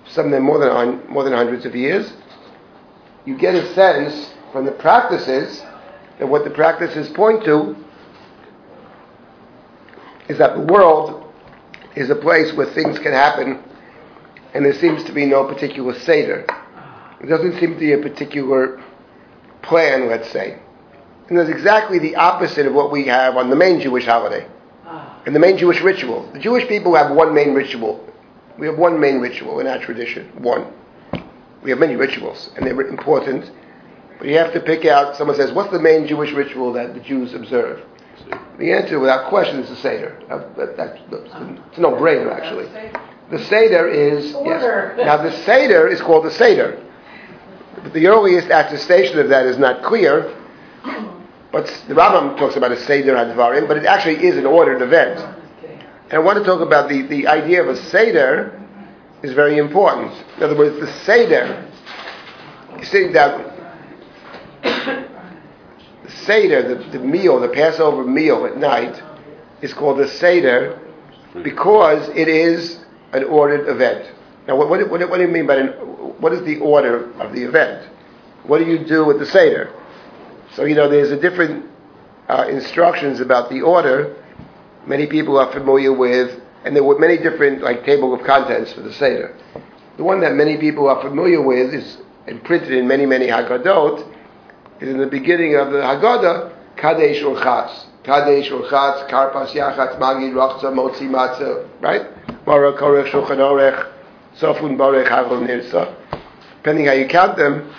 some 0.10 0.26
of 0.26 0.32
them 0.32 0.43
more 0.43 0.60
than, 0.60 1.08
more 1.08 1.24
than 1.24 1.34
hundreds 1.34 1.65
of 1.65 1.76
years, 1.76 2.12
you 3.26 3.38
get 3.38 3.56
a 3.56 3.74
sense 3.74 4.34
from 4.52 4.65
the 4.65 4.72
practices 4.72 5.62
that 6.17 6.28
what 6.28 6.43
the 6.43 6.50
practices 6.50 7.10
point 7.10 7.43
to 7.45 7.76
is 10.28 10.38
that 10.38 10.56
the 10.56 10.74
world 10.74 11.32
is 11.95 12.10
a 12.10 12.15
place 12.15 12.54
where 12.54 12.67
things 12.67 13.00
can 13.00 13.12
happen 13.12 13.63
and 14.54 14.65
there 14.65 14.74
seems 14.74 15.04
to 15.04 15.12
be 15.12 15.26
no 15.26 15.45
particular 15.45 15.98
Seder. 16.00 16.45
It 17.22 17.28
doesn't 17.28 17.60
seem 17.60 17.74
to 17.74 17.80
be 17.80 17.93
a 17.93 17.98
particular 17.98 18.82
plan, 19.62 20.08
let's 20.08 20.30
say. 20.32 20.60
And 21.28 21.38
that's 21.38 21.50
exactly 21.50 22.00
the 22.00 22.15
opposite 22.15 22.65
of 22.65 22.74
what 22.74 22.91
we 22.91 23.06
have 23.06 23.38
on 23.38 23.50
the 23.50 23.56
main 23.56 23.80
Jewish 23.80 24.06
holiday 24.06 24.48
ah. 24.86 25.22
and 25.26 25.36
the 25.36 25.39
main 25.39 25.58
Jewish 25.58 25.82
ritual. 25.82 26.30
The 26.34 26.39
Jewish 26.39 26.67
people 26.67 26.95
have 26.95 27.15
one 27.15 27.34
main 27.34 27.54
ritual. 27.54 28.04
We 28.60 28.67
have 28.67 28.78
one 28.78 29.00
main 29.00 29.19
ritual 29.19 29.62
in 29.62 29.67
our 29.67 29.80
tradition. 29.80 30.28
One. 30.43 30.74
We 31.63 31.69
have 31.69 31.80
many 31.80 31.95
rituals, 31.95 32.52
and 32.56 32.65
they're 32.65 32.82
important. 32.82 33.50
But 34.17 34.28
you 34.28 34.38
have 34.38 34.52
to 34.54 34.60
pick 34.60 34.86
out, 34.86 35.15
someone 35.15 35.38
says, 35.38 35.54
what's 35.54 35.72
the 35.72 35.80
main 35.80 36.06
Jewish 36.06 36.34
ritual 36.34 36.74
that 36.74 36.93
the 36.93 37.00
Jews 37.00 37.34
observe? 37.34 37.82
The 38.58 38.74
answer, 38.74 39.00
without 39.00 39.30
question, 39.30 39.60
is 39.60 39.69
the 39.69 39.78
Seder. 39.78 40.22
Uh, 40.30 40.39
that, 40.58 40.76
that, 40.76 41.00
it's 41.72 41.78
no-brainer, 41.78 42.32
actually. 42.34 42.67
The 43.32 43.43
Seder 43.45 43.88
is, 43.88 44.32
yes. 44.32 44.98
Now, 44.98 45.17
the 45.17 45.32
Seder 45.43 45.88
is 45.88 46.02
called 46.02 46.26
the 46.26 46.32
Seder. 46.32 46.86
But 47.82 47.93
the 47.93 48.08
earliest 48.08 48.48
attestation 48.48 49.19
of 49.19 49.30
that 49.30 49.45
is 49.45 49.58
not 49.58 49.84
clear. 49.84 50.36
But 51.52 51.65
the 51.88 51.93
Rambam 51.93 52.38
talks 52.38 52.58
about 52.58 52.74
a 52.74 52.80
Seder 52.82 53.15
Hadvarim, 53.15 53.69
but 53.69 53.78
it 53.78 53.86
actually 53.86 54.26
is 54.26 54.36
an 54.36 54.45
ordered 54.45 54.82
event. 54.82 55.38
And 56.10 56.13
I 56.13 56.19
want 56.19 56.39
to 56.39 56.43
talk 56.43 56.62
about 56.62 56.89
the, 56.89 57.04
the 57.04 57.28
idea 57.28 57.62
of 57.62 57.69
a 57.69 57.76
Seder 57.76 58.60
is 59.22 59.34
very 59.34 59.60
important. 59.60 60.12
In 60.38 60.43
other 60.43 60.58
words, 60.58 60.80
the 60.80 60.91
Seder, 61.04 61.72
see 62.82 63.10
that 63.10 63.56
the 66.04 66.12
Seder, 66.26 66.76
the, 66.76 66.98
the 66.98 67.00
meal, 67.00 67.39
the 67.39 67.50
Passover 67.50 68.04
meal 68.04 68.48
at 68.48 68.58
night, 68.58 69.04
is 69.62 69.72
called 69.72 70.00
a 70.00 70.08
Seder 70.08 70.80
because 71.43 72.10
it 72.10 72.28
is 72.28 72.80
an 73.13 73.26
ordered 73.26 73.69
event. 73.69 74.12
Now, 74.48 74.56
what, 74.56 74.67
what, 74.67 74.89
what, 74.89 75.08
what 75.08 75.17
do 75.17 75.22
you 75.22 75.28
mean 75.28 75.45
by 75.45 75.58
an, 75.58 75.67
what 75.67 76.34
is 76.34 76.43
the 76.43 76.58
order 76.58 77.12
of 77.22 77.34
the 77.34 77.43
event? 77.43 77.88
What 78.43 78.58
do 78.58 78.65
you 78.65 78.84
do 78.84 79.06
with 79.06 79.19
the 79.19 79.28
Seder? 79.28 79.72
So, 80.54 80.65
you 80.65 80.74
know, 80.74 80.89
there's 80.89 81.12
a 81.12 81.19
different 81.19 81.67
uh, 82.28 82.48
instructions 82.50 83.19
about 83.19 83.52
the 83.52 83.62
order. 83.62 84.15
Many 84.86 85.08
people 85.08 85.38
are 85.38 85.52
familiar 85.52 85.94
with, 85.94 86.39
and 86.65 86.76
there 86.76 86.84
were 86.84 86.98
many 86.98 87.18
different, 87.18 87.62
like, 87.62 87.86
table 87.86 88.13
of 88.13 88.26
contents 88.26 88.74
for 88.74 88.82
the 88.82 88.94
Seder. 88.94 89.36
The 89.98 90.04
one 90.04 90.22
that 90.22 90.34
many 90.34 90.58
people 90.58 90.88
are 90.88 91.02
familiar 91.02 91.42
with 91.42 91.74
is, 91.74 91.98
and 92.28 92.44
printed 92.44 92.72
in 92.72 92.88
many, 92.88 93.06
many 93.06 93.28
Haggadot, 93.28 94.08
is 94.82 94.89
in 94.89 94.98
the 94.98 95.08
beginning 95.08 95.56
of 95.56 95.72
the 95.72 95.80
Haggadah, 95.80 96.78
Kadesh 96.78 97.22
Urchatz. 97.22 97.86
Kadesh 98.04 98.50
Urchatz, 98.50 99.10
Karpas 99.10 99.52
Yachatz, 99.52 100.00
Magi 100.00 100.32
Rachza, 100.32 100.72
Motzi 100.74 101.10
Matzah, 101.10 101.68
right? 101.82 102.48
Mara 102.48 102.74
Korech 102.74 103.12
Shulchan 103.12 103.38
Orech, 103.38 103.92
Sofun 104.38 104.78
Barech 104.78 105.08
Hallel 105.08 105.46
Nirsa. 105.46 105.96
Depending 106.58 106.86
how 106.86 106.94
you 106.94 107.08
count 107.08 107.38
them, 107.38 107.74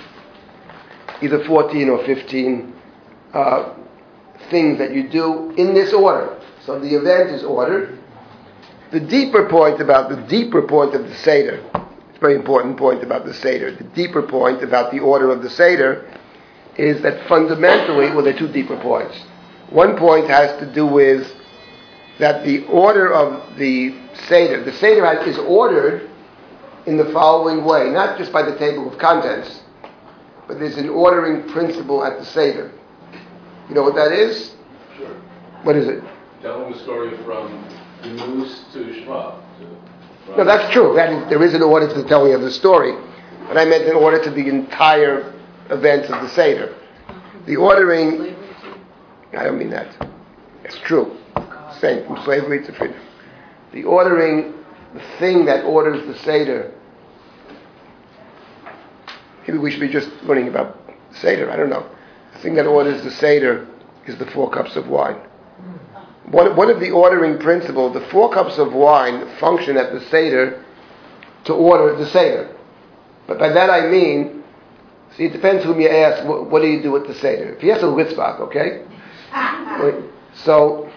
either 1.22 1.42
14 1.44 1.88
or 1.88 2.04
15 2.04 2.74
uh, 3.32 3.74
things 4.50 4.78
that 4.78 4.92
you 4.92 5.08
do 5.08 5.50
in 5.52 5.74
this 5.74 5.92
order. 5.92 6.39
So 6.64 6.78
the 6.78 6.94
event 6.94 7.30
is 7.30 7.42
ordered. 7.42 7.98
The 8.92 9.00
deeper 9.00 9.48
point 9.48 9.80
about 9.80 10.10
the 10.10 10.16
deeper 10.28 10.62
point 10.62 10.94
of 10.94 11.08
the 11.08 11.14
Seder, 11.16 11.62
it's 12.08 12.16
a 12.16 12.20
very 12.20 12.34
important 12.34 12.76
point 12.76 13.02
about 13.02 13.24
the 13.24 13.34
Seder. 13.34 13.74
The 13.74 13.84
deeper 13.84 14.22
point 14.22 14.62
about 14.62 14.90
the 14.90 14.98
order 14.98 15.30
of 15.30 15.42
the 15.42 15.50
Seder 15.50 16.10
is 16.76 17.00
that 17.02 17.26
fundamentally, 17.28 18.10
well, 18.10 18.22
there 18.22 18.34
are 18.34 18.38
two 18.38 18.52
deeper 18.52 18.76
points. 18.76 19.16
One 19.70 19.96
point 19.96 20.28
has 20.28 20.58
to 20.60 20.72
do 20.72 20.86
with 20.86 21.30
that 22.18 22.44
the 22.44 22.66
order 22.66 23.12
of 23.12 23.56
the 23.56 23.94
Seder, 24.28 24.62
the 24.62 24.72
Seder 24.72 25.06
is 25.22 25.38
ordered 25.38 26.10
in 26.86 26.96
the 26.96 27.06
following 27.12 27.64
way, 27.64 27.90
not 27.90 28.18
just 28.18 28.32
by 28.32 28.42
the 28.42 28.56
table 28.58 28.90
of 28.90 28.98
contents, 28.98 29.60
but 30.48 30.58
there's 30.58 30.76
an 30.76 30.88
ordering 30.88 31.48
principle 31.50 32.04
at 32.04 32.18
the 32.18 32.24
Seder. 32.24 32.72
You 33.68 33.74
know 33.74 33.82
what 33.82 33.94
that 33.94 34.12
is? 34.12 34.54
Sure. 34.96 35.14
What 35.62 35.76
is 35.76 35.86
it? 35.86 36.02
Telling 36.42 36.72
the 36.72 36.78
story 36.78 37.16
from 37.18 37.64
the 38.02 38.08
news 38.08 38.64
to 38.72 38.94
Shema. 38.94 39.32
to- 39.32 40.36
No, 40.38 40.44
that's 40.44 40.72
true. 40.72 40.94
That 40.94 41.12
is, 41.12 41.28
there 41.28 41.42
is 41.42 41.52
an 41.54 41.62
order 41.62 41.86
to 41.86 42.02
the 42.02 42.08
telling 42.08 42.32
of 42.32 42.40
the 42.40 42.50
story. 42.50 42.94
But 43.46 43.58
I 43.58 43.64
meant 43.66 43.84
in 43.84 43.94
order 43.94 44.22
to 44.22 44.30
the 44.30 44.48
entire 44.48 45.34
events 45.70 46.08
of 46.08 46.22
the 46.22 46.28
Seder. 46.30 46.74
The 47.46 47.56
ordering, 47.56 48.34
I 49.36 49.44
don't 49.44 49.58
mean 49.58 49.70
that. 49.70 49.88
It's 50.64 50.78
true. 50.78 51.16
Same, 51.78 52.06
from 52.06 52.22
slavery 52.24 52.64
to 52.64 52.72
freedom. 52.72 52.96
The 53.72 53.84
ordering, 53.84 54.54
the 54.94 55.02
thing 55.18 55.44
that 55.46 55.64
orders 55.64 56.06
the 56.06 56.16
Seder. 56.18 56.72
Maybe 59.46 59.58
we 59.58 59.70
should 59.70 59.80
be 59.80 59.88
just 59.88 60.10
learning 60.22 60.48
about 60.48 60.78
Seder, 61.12 61.50
I 61.50 61.56
don't 61.56 61.70
know. 61.70 61.86
The 62.34 62.38
thing 62.38 62.54
that 62.54 62.66
orders 62.66 63.02
the 63.02 63.10
Seder 63.10 63.66
is 64.06 64.16
the 64.16 64.26
four 64.26 64.50
cups 64.50 64.76
of 64.76 64.88
wine. 64.88 65.16
One, 66.30 66.54
one 66.54 66.70
of 66.70 66.78
the 66.78 66.90
ordering 66.90 67.38
principles, 67.38 67.94
the 67.94 68.06
four 68.08 68.32
cups 68.32 68.58
of 68.58 68.72
wine 68.72 69.28
function 69.38 69.76
at 69.76 69.92
the 69.92 70.00
Seder 70.10 70.64
to 71.44 71.54
order 71.54 71.96
the 71.96 72.06
Seder. 72.06 72.54
But 73.26 73.38
by 73.38 73.48
that 73.48 73.68
I 73.68 73.88
mean, 73.88 74.44
see, 75.16 75.24
it 75.24 75.32
depends 75.32 75.64
whom 75.64 75.80
you 75.80 75.88
ask, 75.88 76.24
what, 76.24 76.48
what 76.48 76.62
do 76.62 76.68
you 76.68 76.82
do 76.82 76.92
with 76.92 77.08
the 77.08 77.14
Seder? 77.14 77.54
If 77.54 77.64
you 77.64 77.72
ask 77.72 77.82
a 77.82 77.86
Litvak, 77.86 78.40
okay? 78.40 78.84
so, 80.44 80.90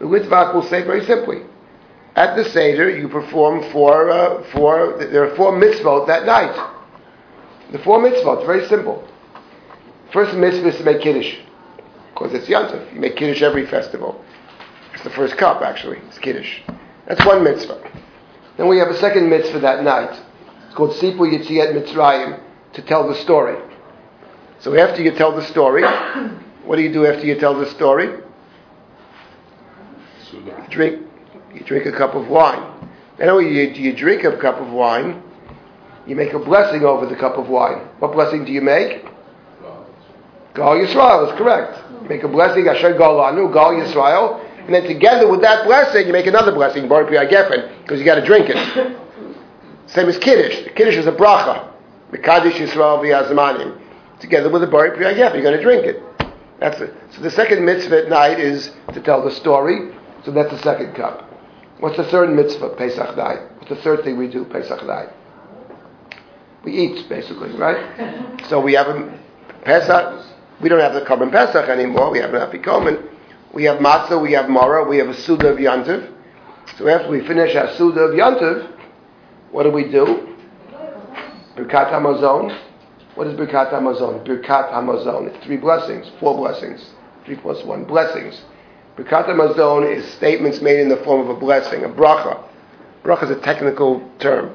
the 0.00 0.06
Litvak 0.06 0.52
will 0.52 0.64
say 0.64 0.82
very 0.82 1.04
simply, 1.04 1.42
at 2.16 2.34
the 2.34 2.44
Seder 2.44 2.90
you 2.90 3.08
perform 3.08 3.70
four, 3.70 4.10
uh, 4.10 4.42
four, 4.50 4.98
there 4.98 5.30
are 5.30 5.36
four 5.36 5.52
mitzvot 5.52 6.08
that 6.08 6.26
night. 6.26 6.54
The 7.70 7.78
four 7.78 8.00
mitzvot, 8.00 8.44
very 8.46 8.66
simple. 8.66 9.06
First 10.12 10.36
mitzvah 10.36 10.70
is 10.70 10.76
to 10.78 10.84
make 10.84 11.02
Kiddush, 11.02 11.36
because 12.12 12.34
it's 12.34 12.48
Yontif. 12.48 12.92
You 12.92 13.00
make 13.00 13.14
Kiddush 13.14 13.42
every 13.42 13.66
festival. 13.66 14.24
It's 15.00 15.08
the 15.08 15.14
first 15.14 15.38
cup, 15.38 15.62
actually. 15.62 15.96
It's 16.08 16.18
Kiddush. 16.18 16.60
That's 17.08 17.24
one 17.24 17.42
mitzvah. 17.42 17.90
Then 18.58 18.68
we 18.68 18.76
have 18.76 18.88
a 18.88 18.98
second 18.98 19.30
mitzvah 19.30 19.60
that 19.60 19.82
night. 19.82 20.10
It's 20.66 20.74
called 20.74 20.90
Sipu 20.90 21.20
Yitziat 21.20 21.72
Mitzrayim, 21.72 22.38
to 22.74 22.82
tell 22.82 23.08
the 23.08 23.14
story. 23.14 23.56
So 24.58 24.78
after 24.78 25.00
you 25.00 25.12
tell 25.12 25.34
the 25.34 25.42
story, 25.46 25.84
what 26.64 26.76
do 26.76 26.82
you 26.82 26.92
do 26.92 27.06
after 27.06 27.24
you 27.24 27.40
tell 27.40 27.58
the 27.58 27.64
story? 27.70 28.08
You 30.34 30.52
drink, 30.68 31.06
you 31.54 31.60
drink 31.60 31.86
a 31.86 31.92
cup 31.92 32.14
of 32.14 32.28
wine. 32.28 32.90
Then 33.16 33.34
when 33.34 33.46
you, 33.46 33.52
you 33.52 33.96
drink 33.96 34.24
a 34.24 34.36
cup 34.36 34.60
of 34.60 34.68
wine, 34.68 35.22
you 36.06 36.14
make 36.14 36.34
a 36.34 36.38
blessing 36.38 36.84
over 36.84 37.06
the 37.06 37.16
cup 37.16 37.38
of 37.38 37.48
wine. 37.48 37.88
What 38.00 38.12
blessing 38.12 38.44
do 38.44 38.52
you 38.52 38.60
make? 38.60 39.02
Gal 40.54 40.74
Yisrael 40.74 41.32
is 41.32 41.38
correct. 41.38 41.78
You 42.02 42.08
make 42.08 42.22
a 42.22 42.28
blessing, 42.28 42.68
Asher 42.68 42.98
Gal 42.98 43.18
Anu, 43.18 43.50
Gal 43.50 43.72
Yisrael, 43.72 44.49
and 44.66 44.74
then 44.74 44.84
together 44.84 45.28
with 45.28 45.40
that 45.42 45.64
blessing, 45.64 46.06
you 46.06 46.12
make 46.12 46.26
another 46.26 46.52
blessing, 46.52 46.88
Bar 46.88 47.04
Pri 47.04 47.16
Gefen, 47.26 47.82
because 47.82 47.98
you 47.98 48.04
got 48.04 48.16
to 48.16 48.24
drink 48.24 48.46
it. 48.48 48.56
Same 49.86 50.08
as 50.08 50.18
Kiddush. 50.18 50.72
Kiddush 50.74 50.96
is 50.96 51.06
a 51.06 51.12
bracha. 51.12 51.72
Mekadosh 52.12 52.52
Yisrael 52.52 53.00
v'yazmanim. 53.00 53.80
Together 54.20 54.50
with 54.50 54.62
the 54.62 54.68
Bar 54.68 54.90
Pri 54.92 55.14
Gefen, 55.14 55.34
you're 55.34 55.42
going 55.42 55.56
to 55.56 55.62
drink 55.62 55.84
it. 55.84 56.02
That's 56.60 56.80
it. 56.80 56.94
So 57.12 57.22
the 57.22 57.30
second 57.30 57.64
mitzvah 57.64 58.04
at 58.04 58.08
night 58.10 58.38
is 58.38 58.70
to 58.92 59.00
tell 59.00 59.24
the 59.24 59.30
story. 59.30 59.92
So 60.24 60.30
that's 60.30 60.50
the 60.50 60.58
second 60.62 60.94
cup. 60.94 61.28
What's 61.80 61.96
the 61.96 62.04
third 62.04 62.30
mitzvah, 62.30 62.76
Pesach 62.76 63.16
night? 63.16 63.40
What's 63.56 63.70
the 63.70 63.76
third 63.76 64.04
thing 64.04 64.18
we 64.18 64.28
do, 64.28 64.44
Pesach 64.44 64.84
night? 64.84 65.08
We 66.62 66.72
eat, 66.72 67.08
basically, 67.08 67.50
right? 67.52 68.38
So 68.48 68.60
we 68.60 68.74
have 68.74 68.88
a 68.88 69.18
Pesach. 69.64 70.26
We 70.60 70.68
don't 70.68 70.80
have 70.80 70.92
the 70.92 71.02
Korban 71.02 71.30
Pesach 71.30 71.68
anymore. 71.68 72.10
We 72.10 72.18
have 72.18 72.34
an 72.34 72.40
Afikomen. 72.40 73.08
We 73.52 73.64
have 73.64 73.78
matzah. 73.78 74.20
We 74.20 74.32
have 74.32 74.48
mara. 74.48 74.88
We 74.88 74.98
have 74.98 75.08
a 75.08 75.14
Suda 75.14 75.48
of 75.48 75.58
Yantiv. 75.58 76.12
So 76.78 76.88
after 76.88 77.10
we 77.10 77.26
finish 77.26 77.54
our 77.56 77.74
Suda 77.76 78.00
of 78.00 78.14
Yantiv, 78.14 78.76
what 79.50 79.64
do 79.64 79.70
we 79.70 79.84
do? 79.90 80.36
Birkat 81.56 81.90
Hamazon. 81.92 82.56
What 83.16 83.26
is 83.26 83.34
Birkat 83.34 83.72
Hamazon? 83.72 84.24
Birkat 84.26 84.72
Hamazon. 84.72 85.26
It's 85.26 85.44
three 85.44 85.56
blessings, 85.56 86.10
four 86.20 86.36
blessings, 86.36 86.90
three 87.24 87.36
plus 87.36 87.64
one 87.64 87.84
blessings. 87.84 88.40
Birkat 88.96 89.26
Hamazon 89.26 89.96
is 89.96 90.10
statements 90.14 90.60
made 90.60 90.78
in 90.78 90.88
the 90.88 90.98
form 90.98 91.28
of 91.28 91.36
a 91.36 91.38
blessing, 91.38 91.84
a 91.84 91.88
bracha. 91.88 92.42
Bracha 93.02 93.24
is 93.24 93.30
a 93.30 93.40
technical 93.40 94.08
term. 94.20 94.54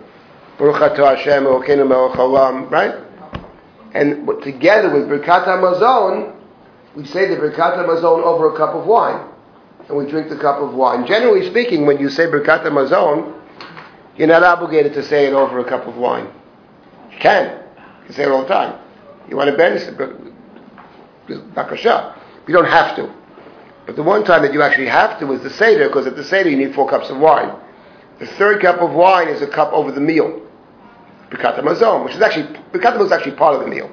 Baruch 0.57 0.97
Hashem 0.97 1.43
melech 1.43 1.67
haolam, 1.67 2.71
right? 2.71 2.95
And 3.93 4.27
together 4.41 4.93
with 4.93 5.09
Birkat 5.09 5.45
Hamazon, 5.45 6.34
we 6.95 7.05
say 7.05 7.27
the 7.27 7.35
Birkat 7.35 7.77
Hamazon 7.77 8.23
over 8.23 8.53
a 8.53 8.57
cup 8.57 8.73
of 8.73 8.85
wine. 8.85 9.27
And 9.87 9.97
we 9.97 10.09
drink 10.09 10.29
the 10.29 10.37
cup 10.37 10.59
of 10.59 10.73
wine. 10.73 11.05
Generally 11.05 11.49
speaking, 11.49 11.85
when 11.85 11.99
you 11.99 12.09
say 12.09 12.25
Birkat 12.25 12.63
Hamazon, 12.63 13.41
you're 14.17 14.27
not 14.27 14.43
obligated 14.43 14.93
to 14.93 15.03
say 15.03 15.27
it 15.27 15.33
over 15.33 15.59
a 15.59 15.65
cup 15.65 15.87
of 15.87 15.97
wine. 15.97 16.27
You 17.11 17.17
can. 17.19 17.63
You 18.07 18.13
say 18.13 18.23
it 18.23 18.29
all 18.29 18.43
the 18.43 18.47
time. 18.47 18.79
You 19.29 19.35
want 19.35 19.49
to 19.49 19.57
bend 19.57 19.77
it, 19.77 19.97
bakasha. 21.53 22.17
You 22.47 22.53
don't 22.53 22.65
have 22.65 22.95
to. 22.95 23.13
But 23.85 23.95
the 23.95 24.03
one 24.03 24.23
time 24.23 24.41
that 24.43 24.53
you 24.53 24.61
actually 24.61 24.87
have 24.87 25.19
to 25.19 25.31
is 25.33 25.41
the 25.43 25.49
Seder, 25.49 25.87
because 25.87 26.07
at 26.07 26.15
the 26.15 26.23
Seder 26.23 26.49
you 26.49 26.57
need 26.57 26.73
four 26.73 26.89
cups 26.89 27.09
of 27.09 27.17
wine. 27.17 27.55
The 28.19 28.27
third 28.27 28.61
cup 28.61 28.81
of 28.81 28.91
wine 28.93 29.27
is 29.27 29.41
a 29.41 29.47
cup 29.47 29.73
over 29.73 29.91
the 29.91 30.01
meal. 30.01 30.41
Birkat 31.29 31.59
Hamazon, 31.59 32.05
which 32.05 32.15
is 32.15 32.21
actually, 32.21 32.45
Birkat 32.71 32.93
Hamazon 32.93 33.05
is 33.05 33.11
actually 33.11 33.35
part 33.35 33.55
of 33.55 33.61
the 33.61 33.67
meal. 33.67 33.91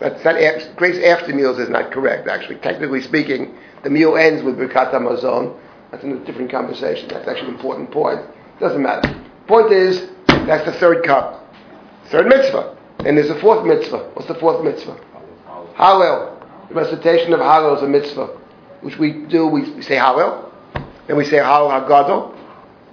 That's 0.00 0.24
not, 0.24 0.36
grace 0.76 1.02
after 1.04 1.34
meals 1.34 1.58
is 1.58 1.68
not 1.68 1.90
correct, 1.90 2.28
actually. 2.28 2.56
Technically 2.56 3.02
speaking, 3.02 3.56
the 3.82 3.90
meal 3.90 4.16
ends 4.16 4.42
with 4.42 4.56
Birkat 4.56 4.92
Hamazon. 4.92 5.58
That's 5.90 6.04
a 6.04 6.18
different 6.20 6.50
conversation. 6.50 7.08
That's 7.08 7.26
actually 7.26 7.48
an 7.48 7.54
important 7.54 7.90
point. 7.90 8.20
Doesn't 8.60 8.82
matter. 8.82 9.14
Point 9.46 9.72
is, 9.72 10.08
that's 10.26 10.64
the 10.64 10.72
third 10.78 11.04
cup. 11.04 11.52
Third 12.10 12.26
mitzvah. 12.26 12.76
And 13.00 13.16
there's 13.16 13.30
a 13.30 13.40
fourth 13.40 13.64
mitzvah. 13.66 14.10
What's 14.14 14.28
the 14.28 14.34
fourth 14.34 14.62
mitzvah? 14.64 14.98
Hallel. 15.74 16.68
The 16.68 16.74
recitation 16.74 17.32
of 17.32 17.40
Hallel 17.40 17.76
is 17.76 17.82
a 17.82 17.88
mitzvah. 17.88 18.26
Which 18.82 18.98
we 18.98 19.12
do, 19.12 19.46
we, 19.46 19.82
say 19.82 19.96
Hallel. 19.96 20.50
Then 21.06 21.16
we 21.16 21.24
say 21.24 21.38
Hallel 21.38 21.86
HaGadol. 21.86 22.36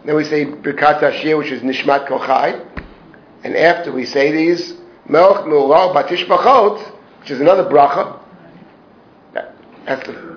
Then 0.05 0.15
we 0.15 0.23
say 0.23 0.45
Birkat 0.45 1.01
Hashir, 1.01 1.37
which 1.37 1.51
is 1.51 1.61
Nishmat 1.61 2.07
Kochai. 2.07 2.65
And 3.43 3.55
after 3.55 3.91
we 3.91 4.05
say 4.05 4.31
these, 4.31 4.73
Melch 5.09 5.45
Me'ulal 5.45 5.93
Batish 5.93 6.25
Bachot, 6.27 6.94
which 7.25 7.31
is 7.31 7.41
another 7.41 7.63
bracha, 7.63 8.19
that, 9.33 9.55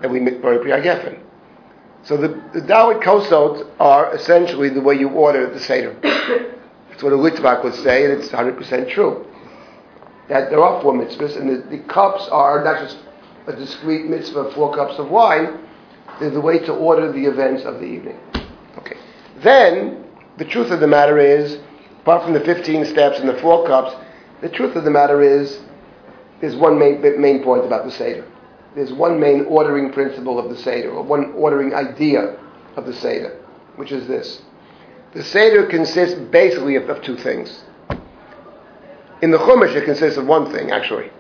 that 0.01 0.11
we 0.11 0.21
make 0.21 0.41
very 0.41 0.57
Geffen. 0.59 1.21
So 2.03 2.17
the, 2.17 2.29
the 2.55 2.63
Dalet 2.63 3.03
Kosot 3.03 3.71
are 3.79 4.17
essentially 4.17 4.71
the 4.71 4.81
way 4.81 4.95
you 4.95 5.11
order 5.11 5.53
the 5.53 5.61
Seder. 5.61 5.95
That's 6.89 7.03
what 7.03 7.13
a 7.13 7.17
Litvak 7.17 7.63
would 7.63 7.75
say, 7.75 8.07
and 8.07 8.15
it's 8.15 8.31
100% 8.31 8.89
true. 8.89 9.27
That 10.31 10.49
there 10.49 10.65
are 10.65 10.81
four 10.81 10.95
mitzvahs, 10.95 11.39
and 11.39 11.51
the, 11.51 11.69
the 11.69 11.85
cups 11.93 12.27
are 12.31 12.65
not 12.65 12.81
just 12.81 12.97
a 13.49 13.55
discrete 13.55 14.07
mitzvah, 14.07 14.53
four 14.55 14.75
cups 14.75 14.99
of 14.99 15.11
wine, 15.11 15.59
they're 16.19 16.31
the 16.31 16.41
way 16.41 16.59
to 16.61 16.73
order 16.73 17.13
the 17.13 17.27
events 17.27 17.65
of 17.65 17.81
the 17.81 17.85
evening. 17.85 18.19
Okay. 18.79 18.97
Then, 19.43 20.07
the 20.39 20.47
truth 20.47 20.71
of 20.71 20.81
the 20.81 20.87
matter 20.87 21.19
is, 21.19 21.59
apart 22.01 22.23
from 22.25 22.33
the 22.33 22.41
15 22.41 22.87
steps 22.87 23.19
and 23.19 23.29
the 23.29 23.39
four 23.43 23.67
cups, 23.67 23.95
the 24.41 24.49
truth 24.49 24.75
of 24.75 24.85
the 24.85 24.91
matter 24.91 25.21
is, 25.21 25.61
there's 26.41 26.57
one 26.57 26.79
main, 26.79 27.01
main 27.21 27.43
point 27.43 27.65
about 27.65 27.85
the 27.85 27.91
Seder. 27.91 28.27
There's 28.75 28.93
one 28.93 29.19
main 29.19 29.45
ordering 29.47 29.93
principle 29.93 30.39
of 30.39 30.51
the 30.51 30.57
Seder, 30.57 30.91
or 30.91 31.03
one 31.03 31.33
ordering 31.33 31.75
idea 31.75 32.39
of 32.77 32.87
the 32.87 32.95
Seder, 32.95 33.41
which 33.77 33.91
is 33.91 34.07
this. 34.07 34.43
The 35.15 35.25
Seder 35.25 35.67
consists 35.67 36.15
basically 36.31 36.77
of, 36.77 36.89
of 36.89 37.03
two 37.03 37.17
things. 37.17 37.65
In 39.21 39.33
the 39.33 39.39
Chumash, 39.39 39.75
it 39.75 39.85
consists 39.85 40.17
of 40.17 40.27
one 40.27 40.53
thing, 40.53 40.71
actually. 40.71 41.11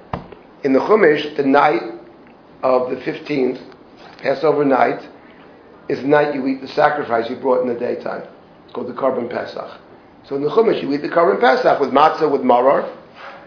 In 0.63 0.73
the 0.73 0.79
Chumash, 0.79 1.37
the 1.37 1.43
night 1.43 1.83
of 2.63 2.91
the 2.91 2.97
15th, 2.97 3.61
Passover 4.19 4.65
night, 4.65 5.09
is 5.89 6.01
the 6.03 6.07
night 6.07 6.35
you 6.35 6.47
eat 6.47 6.61
the 6.61 6.69
sacrifice 6.69 7.29
you 7.31 7.37
brought 7.37 7.63
in 7.63 7.69
the 7.69 7.79
daytime. 7.79 8.23
It's 8.65 8.75
called 8.75 8.89
the 8.89 8.93
Korban 8.93 9.31
Pesach. 9.31 9.81
So 10.25 10.37
in 10.37 10.43
the 10.43 10.51
Chumash, 10.51 10.83
you 10.83 10.93
eat 10.93 11.03
the 11.03 11.09
Korban 11.09 11.41
Pesach 11.41 11.81
with 11.81 11.91
matzah, 11.91 12.31
with 12.31 12.43
maror. 12.43 12.95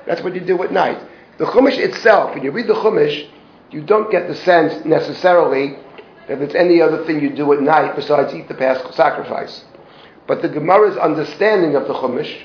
That's 0.06 0.22
what 0.22 0.34
you 0.34 0.42
do 0.42 0.62
at 0.64 0.72
night. 0.72 1.00
The 1.42 1.48
Chumash 1.48 1.80
itself, 1.80 2.36
when 2.36 2.44
you 2.44 2.52
read 2.52 2.68
the 2.68 2.76
Chumash, 2.76 3.28
you 3.72 3.82
don't 3.82 4.12
get 4.12 4.28
the 4.28 4.36
sense 4.36 4.86
necessarily 4.86 5.76
that 6.28 6.40
it's 6.40 6.54
any 6.54 6.80
other 6.80 7.04
thing 7.04 7.20
you 7.20 7.32
do 7.32 7.52
at 7.52 7.62
night 7.62 7.96
besides 7.96 8.32
eat 8.36 8.48
the 8.48 8.54
Paschal 8.54 8.92
sacrifice. 8.92 9.66
But 10.28 10.44
the 10.44 10.50
Gemara's 10.50 10.98
understanding 10.98 11.76
of 11.76 11.88
the 11.88 11.96
Chumash, 11.96 12.44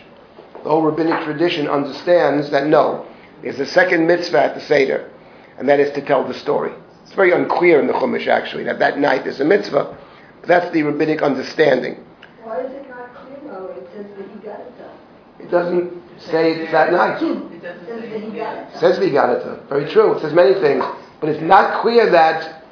the 0.63 0.71
whole 0.71 0.81
rabbinic 0.81 1.25
tradition 1.25 1.69
understands 1.69 2.49
that 2.53 2.69
no, 2.69 3.07
there's 3.43 3.61
a 3.61 3.67
second 3.67 4.07
mitzvah 4.07 4.45
at 4.45 4.55
the 4.55 4.63
Seder, 4.63 5.11
and 5.59 5.69
that 5.69 5.79
is 5.79 5.93
to 5.93 6.01
tell 6.01 6.27
the 6.27 6.33
story. 6.33 6.73
It's 7.03 7.13
very 7.13 7.33
unclear 7.33 7.79
in 7.79 7.89
the 7.89 7.93
Chumash 7.93 8.29
actually 8.29 8.65
that 8.65 8.79
that 8.79 8.99
night 8.99 9.27
is 9.27 9.41
a 9.41 9.45
mitzvah, 9.45 9.95
but 10.41 10.49
that's 10.49 10.73
the 10.73 10.85
rabbinic 10.85 11.21
understanding. 11.21 12.03
Why 12.45 12.61
is 12.61 12.73
it 12.73 12.89
not 12.89 13.15
clear 13.15 13.41
though? 13.45 13.67
It 13.77 13.87
says 13.95 14.07
that 14.17 14.31
he 14.31 14.39
got 14.39 14.61
it 14.61 14.79
done. 14.79 14.99
It 15.39 15.51
doesn't 15.51 16.06
say 16.19 16.53
it's 16.55 16.73
that 16.73 16.93
night. 16.93 17.23
It 17.23 17.61
says 17.61 17.79
that 17.87 18.23
he 18.23 18.31
got 18.37 18.57
it 18.57 18.67
It 18.67 18.71
done. 18.73 18.81
says 18.81 18.99
Viganata. 18.99 19.69
Very 19.69 19.91
true. 19.91 20.13
It 20.13 20.21
says 20.21 20.33
many 20.33 20.55
things. 20.61 20.83
But 20.85 21.21
But 21.21 21.29
it's 21.31 21.43
not 21.43 21.83
clear 21.83 22.11
that 22.11 22.65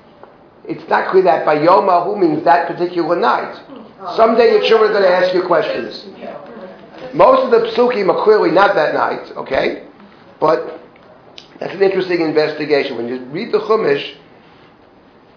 it's 0.66 0.88
not 0.88 1.10
clear 1.10 1.22
that 1.24 1.44
by 1.44 1.62
Yom 1.62 1.88
Ahu 1.90 2.16
means 2.16 2.42
that 2.44 2.66
particular 2.66 3.16
night. 3.16 3.54
Someday 4.16 4.52
your 4.52 4.62
children 4.64 4.90
are 4.90 4.94
going 4.94 5.04
to 5.04 5.14
ask 5.14 5.34
you 5.34 5.42
questions. 5.42 6.06
Most 7.12 7.42
of 7.44 7.50
the 7.50 7.68
psukim 7.70 8.08
are 8.08 8.24
clearly 8.24 8.50
not 8.50 8.74
that 8.74 8.94
night, 8.94 9.30
okay? 9.36 9.86
But 10.40 10.80
that's 11.60 11.74
an 11.74 11.82
interesting 11.82 12.20
investigation. 12.22 12.96
When 12.96 13.08
you 13.08 13.20
read 13.26 13.52
the 13.52 13.58
Chumash, 13.60 14.16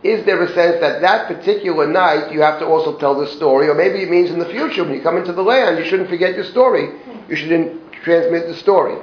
is 0.03 0.25
there 0.25 0.41
a 0.41 0.47
sense 0.53 0.79
that 0.79 1.01
that 1.01 1.27
particular 1.27 1.87
night 1.87 2.31
you 2.31 2.41
have 2.41 2.59
to 2.59 2.65
also 2.65 2.97
tell 2.97 3.19
the 3.19 3.27
story, 3.27 3.67
or 3.67 3.75
maybe 3.75 4.01
it 4.03 4.09
means 4.09 4.29
in 4.31 4.39
the 4.39 4.45
future 4.49 4.83
when 4.83 4.93
you 4.93 5.01
come 5.01 5.17
into 5.17 5.33
the 5.33 5.41
land 5.43 5.77
you 5.77 5.85
shouldn't 5.85 6.09
forget 6.09 6.35
your 6.35 6.45
story, 6.45 6.89
you 7.27 7.35
shouldn't 7.35 7.86
transmit 8.07 8.47
the 8.47 8.55
story. 8.55 8.95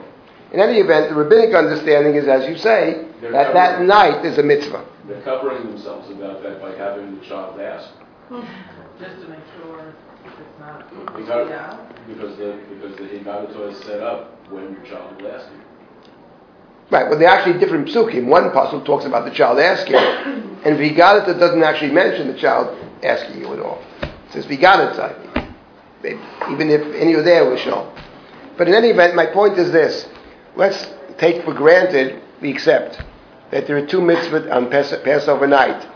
In 0.53 0.61
any 0.61 0.79
event, 0.79 1.11
the 1.11 1.15
rabbinic 1.17 1.55
understanding 1.55 2.15
is, 2.15 2.27
as 2.27 2.49
you 2.49 2.57
say, 2.57 3.07
They're 3.21 3.33
that 3.33 3.53
that 3.55 3.83
night 3.83 4.25
is 4.25 4.39
a 4.39 4.43
mitzvah. 4.43 4.85
They're 5.07 5.21
covering 5.23 5.63
themselves 5.67 6.11
about 6.11 6.43
that 6.43 6.61
by 6.63 6.75
having 6.75 7.19
the 7.21 7.27
child 7.27 7.61
ask. 7.61 7.91
Just 8.99 9.21
to 9.21 9.29
make 9.29 9.41
sure 9.61 9.93
it's 10.25 10.59
not. 10.61 10.89
Because, 11.17 11.51
Yeah. 11.51 11.77
because 12.09 12.37
the, 12.39 12.59
because 12.73 12.97
the 12.97 13.05
Haggadah 13.19 13.73
is 13.73 13.79
set 13.85 14.01
up 14.01 14.31
when 14.51 14.73
your 14.73 14.83
child 14.85 15.21
will 15.21 15.31
ask 15.31 15.47
you. 15.53 15.61
Right, 16.91 17.09
well, 17.09 17.19
they're 17.19 17.29
actually 17.29 17.59
different 17.59 17.89
psukim. 17.89 18.27
One 18.27 18.51
puzzle 18.53 18.81
talks 18.83 19.05
about 19.05 19.25
the 19.25 19.31
child 19.35 19.59
asking, 19.59 19.97
and 20.65 20.79
Vigadata 20.79 21.39
doesn't 21.39 21.63
actually 21.63 21.91
mention 21.93 22.29
the 22.29 22.39
child 22.39 22.77
asking 23.03 23.41
you 23.41 23.53
at 23.53 23.59
all. 23.59 23.83
It 24.03 24.09
says 24.33 24.47
Vigadata. 24.47 25.51
They- 26.01 26.19
Even 26.51 26.71
if 26.71 26.83
any 26.95 27.15
of 27.15 27.25
there 27.25 27.45
was 27.51 27.61
shown. 27.61 27.91
But 28.57 28.69
in 28.69 28.75
any 28.75 28.89
event, 28.89 29.15
my 29.15 29.27
point 29.27 29.59
is 29.59 29.73
this. 29.73 30.07
Let's 30.57 30.87
take 31.19 31.45
for 31.45 31.53
granted, 31.53 32.23
we 32.41 32.51
accept, 32.51 33.03
that 33.51 33.67
there 33.67 33.77
are 33.77 33.87
two 33.87 34.01
mitzvot 34.01 34.51
on 34.53 34.71
Pas- 34.71 34.95
Passover 35.03 35.47
night 35.47 35.87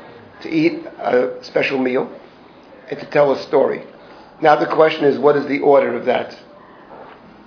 to 0.43 0.51
eat 0.51 0.85
a 0.99 1.39
special 1.43 1.79
meal 1.79 2.11
and 2.91 2.99
to 2.99 3.07
tell 3.07 3.33
a 3.33 3.39
story. 3.43 3.85
Now 4.41 4.57
the 4.57 4.67
question 4.67 5.05
is, 5.05 5.19
what 5.19 5.37
is 5.37 5.47
the 5.47 5.61
order 5.61 5.97
of 5.97 6.05
that? 6.07 6.37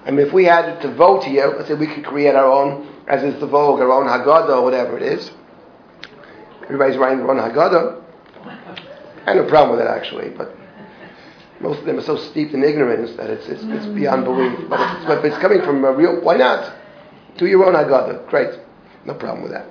I 0.06 0.12
mean, 0.12 0.26
if 0.26 0.34
we 0.34 0.46
had 0.46 0.82
to 0.82 0.94
vote 0.96 1.24
here, 1.24 1.48
let's 1.56 1.68
say 1.68 1.76
we 1.76 1.88
could 1.88 2.06
create 2.06 2.36
our 2.36 2.52
own, 2.52 2.88
as 3.08 3.24
is 3.24 3.40
the 3.40 3.48
vogue, 3.48 3.80
our 3.80 3.92
own 3.92 4.08
Haggadah 4.08 4.50
or 4.50 4.64
whatever 4.64 4.98
it 4.98 5.04
is. 5.04 5.32
Everybody's 6.64 6.98
writing 6.98 7.20
their 7.20 7.30
own 7.30 7.38
Haggadah. 7.38 8.02
I 9.26 9.34
have 9.34 9.36
no 9.36 9.48
problem 9.48 9.78
with 9.78 9.86
that 9.86 9.96
actually, 9.96 10.30
but 10.30 10.56
most 11.62 11.80
of 11.80 11.86
them 11.86 12.00
are 12.00 12.04
so 12.04 12.18
steeped 12.18 12.54
in 12.54 12.64
ignorance 12.64 13.16
that 13.18 13.30
it's, 13.30 13.48
it's, 13.48 13.64
it's 13.64 13.86
mm. 13.86 13.96
beyond 13.96 14.26
belief. 14.26 14.58
But 14.70 14.80
if, 14.80 15.08
but 15.08 15.18
if 15.20 15.26
it's 15.26 15.38
coming 15.38 15.62
from 15.62 15.84
a 15.84 15.92
real, 15.94 16.22
why 16.22 16.38
not? 16.38 16.76
Do 17.38 17.46
your 17.46 17.66
own 17.66 17.74
Haggadah. 17.74 18.28
Great. 18.30 18.60
No 19.06 19.14
problem 19.14 19.44
with 19.44 19.52
that. 19.52 19.68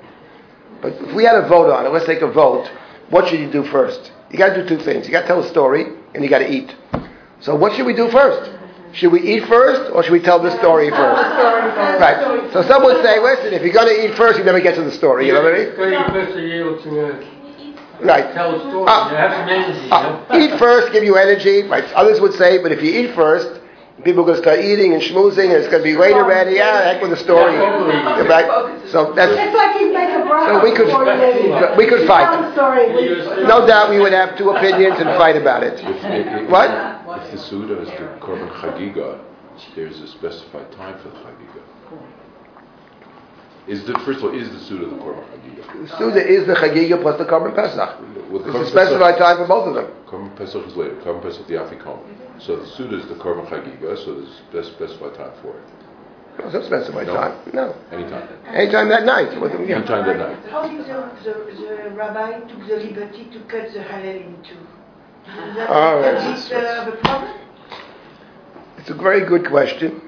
But 0.80 0.94
if 0.94 1.14
we 1.14 1.24
had 1.24 1.36
a 1.36 1.46
vote 1.48 1.70
on 1.70 1.86
it, 1.86 1.90
let's 1.90 2.06
take 2.06 2.22
a 2.22 2.30
vote. 2.30 2.70
What 3.10 3.28
should 3.28 3.40
you 3.40 3.50
do 3.50 3.64
first? 3.64 4.12
You 4.30 4.38
got 4.38 4.54
to 4.54 4.62
do 4.62 4.76
two 4.76 4.82
things. 4.82 5.06
You 5.06 5.12
got 5.12 5.22
to 5.22 5.26
tell 5.26 5.42
a 5.42 5.48
story, 5.48 5.86
and 6.14 6.24
you 6.24 6.30
got 6.30 6.38
to 6.38 6.50
eat. 6.50 6.74
So 7.40 7.54
what 7.54 7.74
should 7.74 7.86
we 7.86 7.94
do 7.94 8.08
first? 8.10 8.50
Should 8.92 9.12
we 9.12 9.20
eat 9.20 9.46
first, 9.46 9.92
or 9.92 10.02
should 10.02 10.12
we 10.12 10.20
tell 10.20 10.40
the 10.42 10.50
story 10.58 10.90
first? 10.90 11.22
Right. 12.00 12.50
So 12.52 12.62
some 12.62 12.82
would 12.82 13.04
say, 13.04 13.20
listen, 13.20 13.54
if 13.54 13.62
you're 13.62 13.72
going 13.72 13.86
to 13.86 14.04
eat 14.04 14.16
first, 14.16 14.38
you 14.38 14.44
never 14.44 14.60
get 14.60 14.74
to 14.76 14.82
the 14.82 14.90
story. 14.90 15.26
You 15.26 15.34
know 15.34 15.42
what 15.42 15.54
I 15.54 15.58
mean? 15.58 15.76
Right. 18.02 18.32
tell 18.34 18.54
a 18.54 18.60
story. 18.70 18.86
Uh, 18.88 19.10
you 19.10 19.16
have 19.16 19.32
some 19.32 19.48
energy, 19.48 19.86
you 19.86 19.92
Uh, 19.92 20.26
know? 20.30 20.38
eat 20.38 20.58
first, 20.58 20.92
give 20.92 21.04
you 21.04 21.16
energy. 21.16 21.62
Right. 21.64 21.84
Others 21.94 22.20
would 22.20 22.34
say, 22.34 22.58
but 22.62 22.72
if 22.72 22.82
you 22.82 22.90
eat 22.90 23.14
first, 23.14 23.48
people 24.04 24.22
are 24.22 24.26
going 24.26 24.36
to 24.36 24.42
start 24.42 24.60
eating 24.60 24.94
and 24.94 25.02
schmoozing, 25.02 25.52
and 25.52 25.60
it's 25.60 25.68
going 25.68 25.82
to 25.82 25.88
be 25.88 25.96
late 25.96 26.14
already. 26.14 26.56
Yeah, 26.56 26.82
heck 26.92 27.02
with 27.02 27.10
the 27.10 27.16
story. 27.18 27.54
Yeah, 27.54 28.22
Right. 28.26 28.48
So 28.90 29.12
that's 29.12 29.32
It's 29.32 29.54
like 29.54 29.80
you 29.80 29.92
make 29.92 30.08
a 30.08 30.22
bracha 30.24 30.46
So 30.46 30.64
we 30.64 30.72
could- 30.72 30.88
you 30.88 31.76
we 31.76 31.86
could 31.86 32.06
fight. 32.06 32.24
Tell 32.32 32.42
the 32.42 32.52
story. 32.52 32.88
We- 32.94 33.44
no 33.44 33.66
doubt 33.66 33.90
we 33.90 33.98
would 34.00 34.12
have 34.12 34.36
two 34.38 34.50
opinions 34.50 34.98
and 34.98 35.10
fight 35.16 35.36
about 35.36 35.62
it. 35.62 35.74
If, 35.84 36.04
if, 36.04 36.48
What? 36.50 36.70
If 37.24 37.32
the 37.32 37.38
Suda 37.38 37.80
is 37.80 37.88
the 37.90 38.08
Korban 38.20 38.48
Chagiga, 38.60 39.18
there's 39.76 40.00
a 40.00 40.06
specified 40.06 40.70
time 40.72 40.94
for 41.02 41.08
the 41.10 41.16
Chagiga. 41.16 41.59
Is 43.70 43.84
the 43.84 43.94
first 44.00 44.18
of 44.18 44.24
all, 44.24 44.34
is 44.38 44.50
the 44.50 44.58
Suda 44.58 44.86
the 44.86 44.96
Korban 44.96 45.24
Chagiga? 45.30 45.88
The 45.88 45.96
Suda 45.96 46.26
is 46.26 46.46
the 46.46 46.54
Chagiga 46.54 47.00
plus 47.00 47.18
the 47.18 47.24
Korban 47.24 47.54
Pesach. 47.54 48.00
Well, 48.30 48.42
the 48.42 48.48
It's 48.48 48.48
a 48.48 48.50
Korban 48.50 48.66
specified 48.68 49.18
time 49.18 49.36
for 49.38 49.46
both 49.46 49.68
of 49.68 49.74
them. 49.74 49.86
Pesach- 49.86 50.06
Korban 50.10 50.36
Pesach 50.36 50.66
is 50.66 50.76
later. 50.76 50.94
Korban 50.96 51.22
Pesach 51.22 51.46
the 51.46 51.54
Afikon. 51.54 51.98
So 52.38 52.56
the 52.56 52.66
Suda 52.66 52.98
is 52.98 53.06
the 53.06 53.14
Korban 53.14 53.46
Chagiga, 53.48 53.96
so 54.04 54.14
there's 54.50 54.66
a 54.66 54.70
specified 54.72 55.14
time 55.14 55.30
for 55.42 55.50
it. 55.56 55.62
There's 56.38 56.52
no 56.54 56.62
specified 56.62 57.06
No. 57.06 57.14
time. 57.14 57.34
No. 57.52 57.74
Anytime. 57.92 58.28
Anytime 58.48 58.88
that 58.88 59.04
night. 59.04 59.40
What 59.40 59.52
the- 59.52 59.62
yeah. 59.64 59.76
Anytime 59.76 60.06
that 60.06 60.18
night. 60.18 60.38
How 60.50 60.66
did 60.66 60.80
the, 60.86 61.10
the, 61.22 61.84
the 61.84 61.90
rabbi 61.90 62.40
took 62.40 62.66
the 62.66 62.76
liberty 62.76 63.28
to 63.32 63.38
cut 63.46 63.72
the 63.72 63.80
Hallel 63.80 64.26
in 64.26 64.42
two? 64.42 64.56
That, 65.54 65.68
Oh, 65.70 65.98
is 66.00 66.04
that's- 66.04 66.48
that 66.48 66.64
uh, 66.64 66.84
the 66.90 66.96
problem? 66.96 67.34
It's 68.78 68.90
a 68.90 68.94
very 68.94 69.20
good 69.26 69.46
question. 69.46 70.00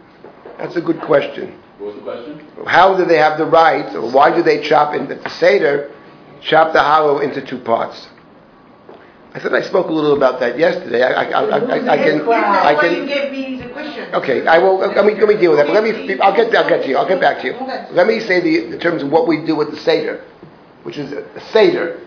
That's 0.59 0.75
a 0.77 0.81
good 0.81 1.01
question. 1.03 1.59
What 1.83 1.97
was 1.97 1.97
the 1.97 2.03
question? 2.03 2.65
How 2.65 2.97
do 2.97 3.05
they 3.05 3.17
have 3.19 3.39
the 3.39 3.47
right, 3.47 3.93
or 3.97 4.09
why 4.09 4.33
do 4.33 4.41
they 4.41 4.63
chop 4.63 4.95
in 4.95 5.09
the 5.09 5.29
Seder, 5.29 5.91
chop 6.41 6.73
the 6.73 6.79
Hallel 6.79 7.25
into 7.25 7.45
two 7.45 7.59
parts? 7.59 8.09
I 9.35 9.41
said 9.41 9.53
I 9.53 9.63
spoke 9.63 9.89
a 9.89 9.93
little 9.93 10.17
about 10.17 10.39
that 10.39 10.57
yesterday. 10.57 11.03
I, 11.03 11.11
I, 11.11 11.25
I, 11.25 11.41
I, 11.43 11.65
I 11.65 11.97
can, 11.97 12.21
I 12.21 12.75
That's 12.77 12.83
why 12.83 12.89
you 12.89 12.97
can. 12.99 13.07
gave 13.09 13.33
me 13.33 13.63
the 13.63 13.69
question. 13.73 14.15
Okay, 14.15 14.47
I 14.47 14.59
will. 14.59 14.79
Let 14.79 15.05
me 15.05 15.15
let 15.15 15.27
me 15.27 15.35
deal 15.35 15.51
with 15.51 15.59
that. 15.59 15.67
But 15.67 15.73
let 15.73 15.83
me. 15.83 16.21
I'll 16.21 16.37
get. 16.37 16.55
I'll 16.55 16.69
get 16.69 16.83
to 16.83 16.89
you. 16.89 16.97
I'll 16.97 17.09
get 17.09 17.21
back 17.21 17.41
to 17.41 17.47
you. 17.49 17.55
Let 17.91 18.07
me 18.07 18.21
say 18.21 18.41
the 18.41 18.75
in 18.75 18.79
terms 18.79 19.03
of 19.03 19.11
what 19.11 19.27
we 19.27 19.45
do 19.45 19.57
with 19.57 19.73
the 19.73 19.79
seder, 19.79 20.25
which 20.85 20.99
is 20.99 21.11
a 21.11 21.41
seder. 21.51 21.99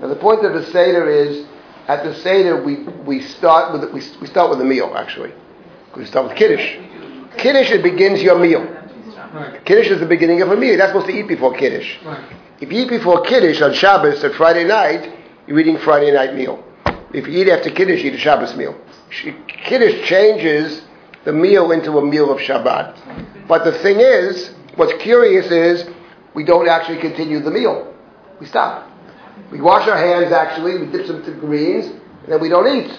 Now 0.00 0.06
the 0.06 0.16
point 0.16 0.44
of 0.44 0.52
the 0.52 0.66
seder 0.70 1.10
is, 1.10 1.46
at 1.88 2.04
the 2.04 2.14
seder 2.14 2.62
we 2.62 2.84
we 3.04 3.22
start 3.22 3.72
with 3.72 3.90
we, 3.92 4.02
we 4.20 4.26
start 4.28 4.50
with 4.50 4.60
a 4.60 4.64
meal 4.64 4.94
actually. 4.96 5.32
We 5.96 6.04
start 6.04 6.28
with 6.28 6.36
kiddush. 6.36 6.76
Kiddush 7.38 7.70
it 7.72 7.82
begins 7.82 8.22
your 8.22 8.38
meal. 8.38 8.76
Right, 9.36 9.62
Kiddush 9.66 9.88
is 9.88 10.00
the 10.00 10.06
beginning 10.06 10.40
of 10.40 10.50
a 10.50 10.56
meal. 10.56 10.70
You're 10.70 10.78
not 10.78 10.88
supposed 10.88 11.08
to 11.08 11.12
eat 11.12 11.28
before 11.28 11.54
kiddush. 11.54 12.02
right. 12.06 12.24
If 12.58 12.72
you 12.72 12.84
eat 12.84 12.88
before 12.88 13.20
Kiddush 13.20 13.60
on 13.60 13.74
Shabbos 13.74 14.24
or 14.24 14.32
Friday 14.32 14.64
night, 14.64 15.12
you're 15.46 15.60
eating 15.60 15.76
Friday 15.76 16.10
night 16.10 16.34
meal. 16.34 16.64
If 17.12 17.26
you 17.28 17.42
eat 17.42 17.50
after 17.50 17.68
Kiddush, 17.68 18.02
you 18.02 18.12
eat 18.12 18.14
a 18.14 18.18
Shabbos 18.18 18.56
meal. 18.56 18.74
Kiddush 19.46 20.08
changes 20.08 20.80
the 21.26 21.34
meal 21.34 21.72
into 21.72 21.98
a 21.98 22.02
meal 22.02 22.32
of 22.32 22.38
Shabbat. 22.38 23.46
But 23.46 23.64
the 23.64 23.72
thing 23.80 24.00
is, 24.00 24.54
what's 24.76 24.94
curious 25.02 25.50
is, 25.50 25.86
we 26.32 26.42
don't 26.42 26.66
actually 26.66 26.98
continue 26.98 27.40
the 27.40 27.50
meal. 27.50 27.92
We 28.40 28.46
stop. 28.46 28.90
We 29.52 29.60
wash 29.60 29.86
our 29.86 29.98
hands 29.98 30.32
actually, 30.32 30.78
we 30.78 30.86
dip 30.90 31.06
some 31.06 31.22
to 31.24 31.32
greens, 31.32 31.84
and 31.86 32.32
then 32.32 32.40
we 32.40 32.48
don't 32.48 32.66
eat. 32.74 32.98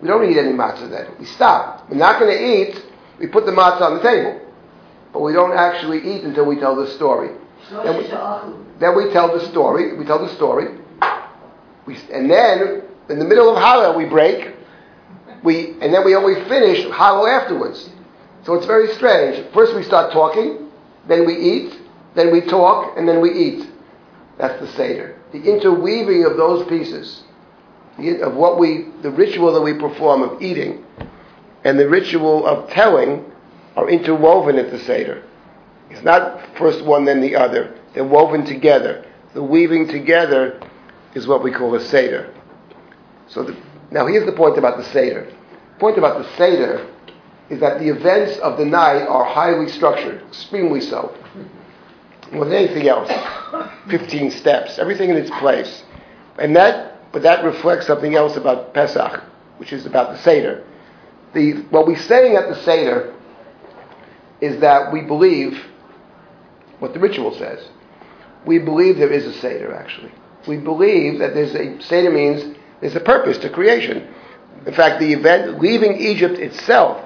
We 0.00 0.06
don't 0.06 0.30
eat 0.30 0.38
any 0.38 0.52
matzah 0.52 0.88
then. 0.88 1.08
We 1.18 1.26
stop. 1.26 1.90
We're 1.90 1.96
not 1.96 2.20
going 2.20 2.36
to 2.36 2.40
eat, 2.40 2.84
we 3.18 3.26
put 3.26 3.46
the 3.46 3.52
matzah 3.52 3.82
on 3.82 3.94
the 3.96 4.02
table. 4.02 4.40
But 5.12 5.20
we 5.20 5.32
don't 5.32 5.52
actually 5.56 5.98
eat 5.98 6.24
until 6.24 6.44
we 6.46 6.56
tell 6.58 6.74
the 6.74 6.88
story. 6.88 7.30
Then 7.70 7.96
we, 7.98 8.06
then 8.78 8.96
we 8.96 9.12
tell 9.12 9.36
the 9.36 9.46
story. 9.48 9.94
We 9.96 10.04
tell 10.04 10.18
the 10.24 10.32
story. 10.34 10.78
We, 11.86 11.96
and 12.12 12.30
then, 12.30 12.82
in 13.08 13.18
the 13.18 13.24
middle 13.24 13.50
of 13.54 13.56
Hallel, 13.62 13.96
we 13.96 14.04
break. 14.04 14.54
We, 15.42 15.70
and 15.80 15.92
then 15.92 16.04
we 16.04 16.14
always 16.14 16.38
finish 16.48 16.84
Hallel 16.86 17.28
afterwards. 17.28 17.90
So 18.44 18.54
it's 18.54 18.66
very 18.66 18.88
strange. 18.94 19.44
First 19.52 19.74
we 19.74 19.82
start 19.82 20.12
talking, 20.12 20.70
then 21.08 21.26
we 21.26 21.36
eat, 21.36 21.78
then 22.14 22.32
we 22.32 22.40
talk, 22.40 22.96
and 22.96 23.08
then 23.08 23.20
we 23.20 23.32
eat. 23.32 23.68
That's 24.38 24.58
the 24.60 24.68
Seder. 24.68 25.16
The 25.32 25.42
interweaving 25.42 26.24
of 26.24 26.36
those 26.36 26.66
pieces, 26.68 27.22
the- 27.98 28.22
of 28.22 28.34
what 28.34 28.58
we, 28.58 28.86
the 29.02 29.10
ritual 29.10 29.52
that 29.52 29.60
we 29.60 29.74
perform 29.74 30.22
of 30.22 30.42
eating, 30.42 30.84
and 31.64 31.78
the 31.78 31.88
ritual 31.88 32.46
of 32.46 32.68
telling, 32.70 33.24
are 33.76 33.88
interwoven 33.88 34.58
at 34.58 34.70
the 34.70 34.78
Seder. 34.80 35.22
It's 35.90 36.02
not 36.02 36.56
first 36.56 36.84
one 36.84 37.04
then 37.04 37.20
the 37.20 37.36
other. 37.36 37.78
They're 37.94 38.04
woven 38.04 38.44
together. 38.44 39.04
The 39.34 39.42
weaving 39.42 39.88
together 39.88 40.60
is 41.14 41.26
what 41.26 41.42
we 41.42 41.50
call 41.50 41.74
a 41.74 41.80
Seder. 41.80 42.34
So 43.28 43.44
the, 43.44 43.56
now 43.90 44.06
here's 44.06 44.26
the 44.26 44.32
point 44.32 44.58
about 44.58 44.76
the 44.78 44.84
Seder. 44.84 45.30
The 45.74 45.80
point 45.80 45.98
about 45.98 46.22
the 46.22 46.36
Seder 46.36 46.88
is 47.50 47.60
that 47.60 47.78
the 47.80 47.88
events 47.88 48.38
of 48.38 48.58
the 48.58 48.64
night 48.64 49.06
are 49.06 49.24
highly 49.24 49.68
structured, 49.68 50.22
extremely 50.28 50.80
so. 50.80 51.14
More 52.32 52.46
than 52.46 52.54
anything 52.54 52.88
else. 52.88 53.10
15 53.90 54.30
steps, 54.30 54.78
everything 54.78 55.10
in 55.10 55.16
its 55.16 55.30
place. 55.38 55.82
And 56.38 56.56
that, 56.56 57.12
but 57.12 57.22
that 57.22 57.44
reflects 57.44 57.86
something 57.86 58.14
else 58.14 58.36
about 58.36 58.72
Pesach, 58.72 59.22
which 59.58 59.72
is 59.72 59.84
about 59.84 60.12
the 60.12 60.18
Seder. 60.22 60.64
The, 61.34 61.52
what 61.70 61.86
we're 61.86 61.96
saying 61.96 62.36
at 62.36 62.48
the 62.48 62.56
Seder 62.62 63.14
is 64.42 64.60
that 64.60 64.92
we 64.92 65.00
believe 65.00 65.56
what 66.80 66.92
the 66.92 67.00
ritual 67.00 67.32
says. 67.38 67.64
We 68.44 68.58
believe 68.58 68.96
there 68.96 69.12
is 69.12 69.24
a 69.24 69.32
Seder, 69.34 69.72
actually. 69.72 70.12
We 70.48 70.56
believe 70.56 71.20
that 71.20 71.32
there's 71.32 71.54
a 71.54 71.80
Seder 71.80 72.10
means 72.10 72.58
there's 72.80 72.96
a 72.96 73.00
purpose 73.00 73.38
to 73.38 73.48
creation. 73.48 74.12
In 74.66 74.74
fact, 74.74 74.98
the 74.98 75.12
event 75.12 75.60
leaving 75.60 75.96
Egypt 75.96 76.38
itself. 76.38 77.00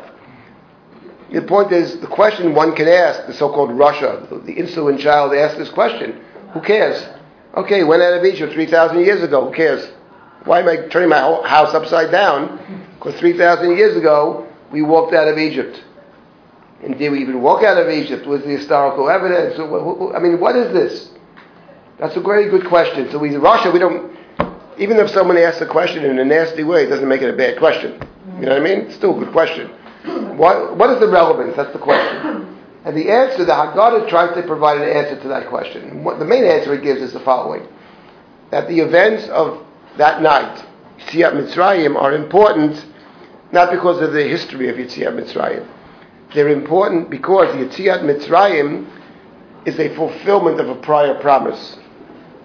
The 1.31 1.43
point 1.43 1.73
is, 1.73 2.01
the 2.01 2.07
question 2.07 2.55
one 2.55 2.75
can 2.75 2.89
ask, 2.89 3.27
the 3.27 3.35
so-called 3.35 3.71
Rasha, 3.71 4.47
the 4.47 4.53
insolent 4.53 5.01
child 5.01 5.35
asked 5.35 5.59
this 5.59 5.69
question: 5.69 6.23
Who 6.55 6.63
cares? 6.63 7.07
Okay, 7.55 7.85
went 7.85 8.03
out 8.03 8.15
of 8.15 8.25
Egypt 8.25 8.55
3,000 8.55 9.01
years 9.01 9.23
ago. 9.23 9.49
Who 9.49 9.55
cares? 9.55 9.93
Why 10.45 10.61
am 10.61 10.69
I 10.69 10.89
turning 10.89 11.11
my 11.11 11.19
house 11.19 11.75
upside 11.75 12.11
down? 12.11 12.89
Because 12.95 13.19
3,000 13.19 13.77
years 13.77 13.97
ago, 13.97 14.47
we 14.71 14.81
walked 14.81 15.15
out 15.15 15.29
of 15.29 15.37
Egypt. 15.37 15.83
And 16.83 16.99
did 16.99 17.11
we 17.11 17.21
even 17.21 17.41
walk 17.41 17.63
out 17.63 17.79
of 17.79 17.89
Egypt? 17.89 18.27
Was 18.27 18.43
the 18.43 18.51
historical 18.51 19.09
evidence? 19.09 19.59
I 19.59 20.19
mean, 20.19 20.39
what 20.41 20.57
is 20.57 20.73
this? 20.73 21.11
That's 21.99 22.17
a 22.17 22.21
very 22.21 22.51
good 22.51 22.67
question. 22.67 23.11
So 23.11 23.19
we, 23.19 23.31
Rasha, 23.31 23.73
we 23.73 23.79
don't, 23.79 24.15
even 24.79 24.99
if 24.99 25.11
someone 25.11 25.39
asks 25.39 25.63
a 25.63 25.67
question 25.67 26.05
in 26.05 26.19
a 26.19 26.25
nasty 26.25 26.63
way, 26.63 26.85
it 26.85 26.89
doesn't 26.89 27.09
make 27.09 27.23
it 27.23 27.31
a 27.33 27.37
bad 27.37 27.59
question. 27.59 27.93
You 28.39 28.47
know 28.47 28.53
what 28.53 28.61
I 28.61 28.65
mean? 28.65 28.81
It's 28.81 28.95
still 28.95 29.17
a 29.17 29.25
good 29.25 29.33
question. 29.33 29.69
What, 30.37 30.77
what 30.77 30.91
is 30.91 31.01
the 31.01 31.09
relevance? 31.09 31.57
That's 31.57 31.73
the 31.73 31.79
question. 31.79 32.55
And 32.85 32.97
the 32.97 33.11
answer, 33.11 33.45
the 33.45 33.53
Haggadah 33.53 34.09
tries 34.09 34.35
to 34.37 34.43
provide 34.43 34.81
an 34.81 34.89
answer 34.89 35.21
to 35.23 35.29
that 35.29 35.49
question. 35.49 36.05
What, 36.05 36.19
the 36.19 36.25
main 36.25 36.45
answer 36.45 36.75
it 36.75 36.83
gives 36.83 37.01
is 37.01 37.13
the 37.15 37.21
following. 37.21 37.67
That 38.51 38.69
the 38.69 38.79
events 38.79 39.29
of 39.29 39.65
that 39.97 40.23
night, 40.23 40.65
Yetziat 40.99 41.33
Mitzrayim, 41.33 41.97
are 42.01 42.13
important 42.13 42.85
not 43.51 43.71
because 43.71 44.01
of 44.03 44.13
the 44.13 44.23
history 44.23 44.69
of 44.69 44.77
Yetziat 44.77 45.15
Mitzrayim. 45.15 45.67
They're 46.35 46.49
important 46.49 47.11
because 47.11 47.49
Yetziat 47.55 48.03
Mitzrayim 48.03 48.91
is 49.65 49.79
a 49.79 49.95
fulfillment 49.95 50.61
of 50.61 50.69
a 50.69 50.75
prior 50.77 51.15
promise. 51.21 51.79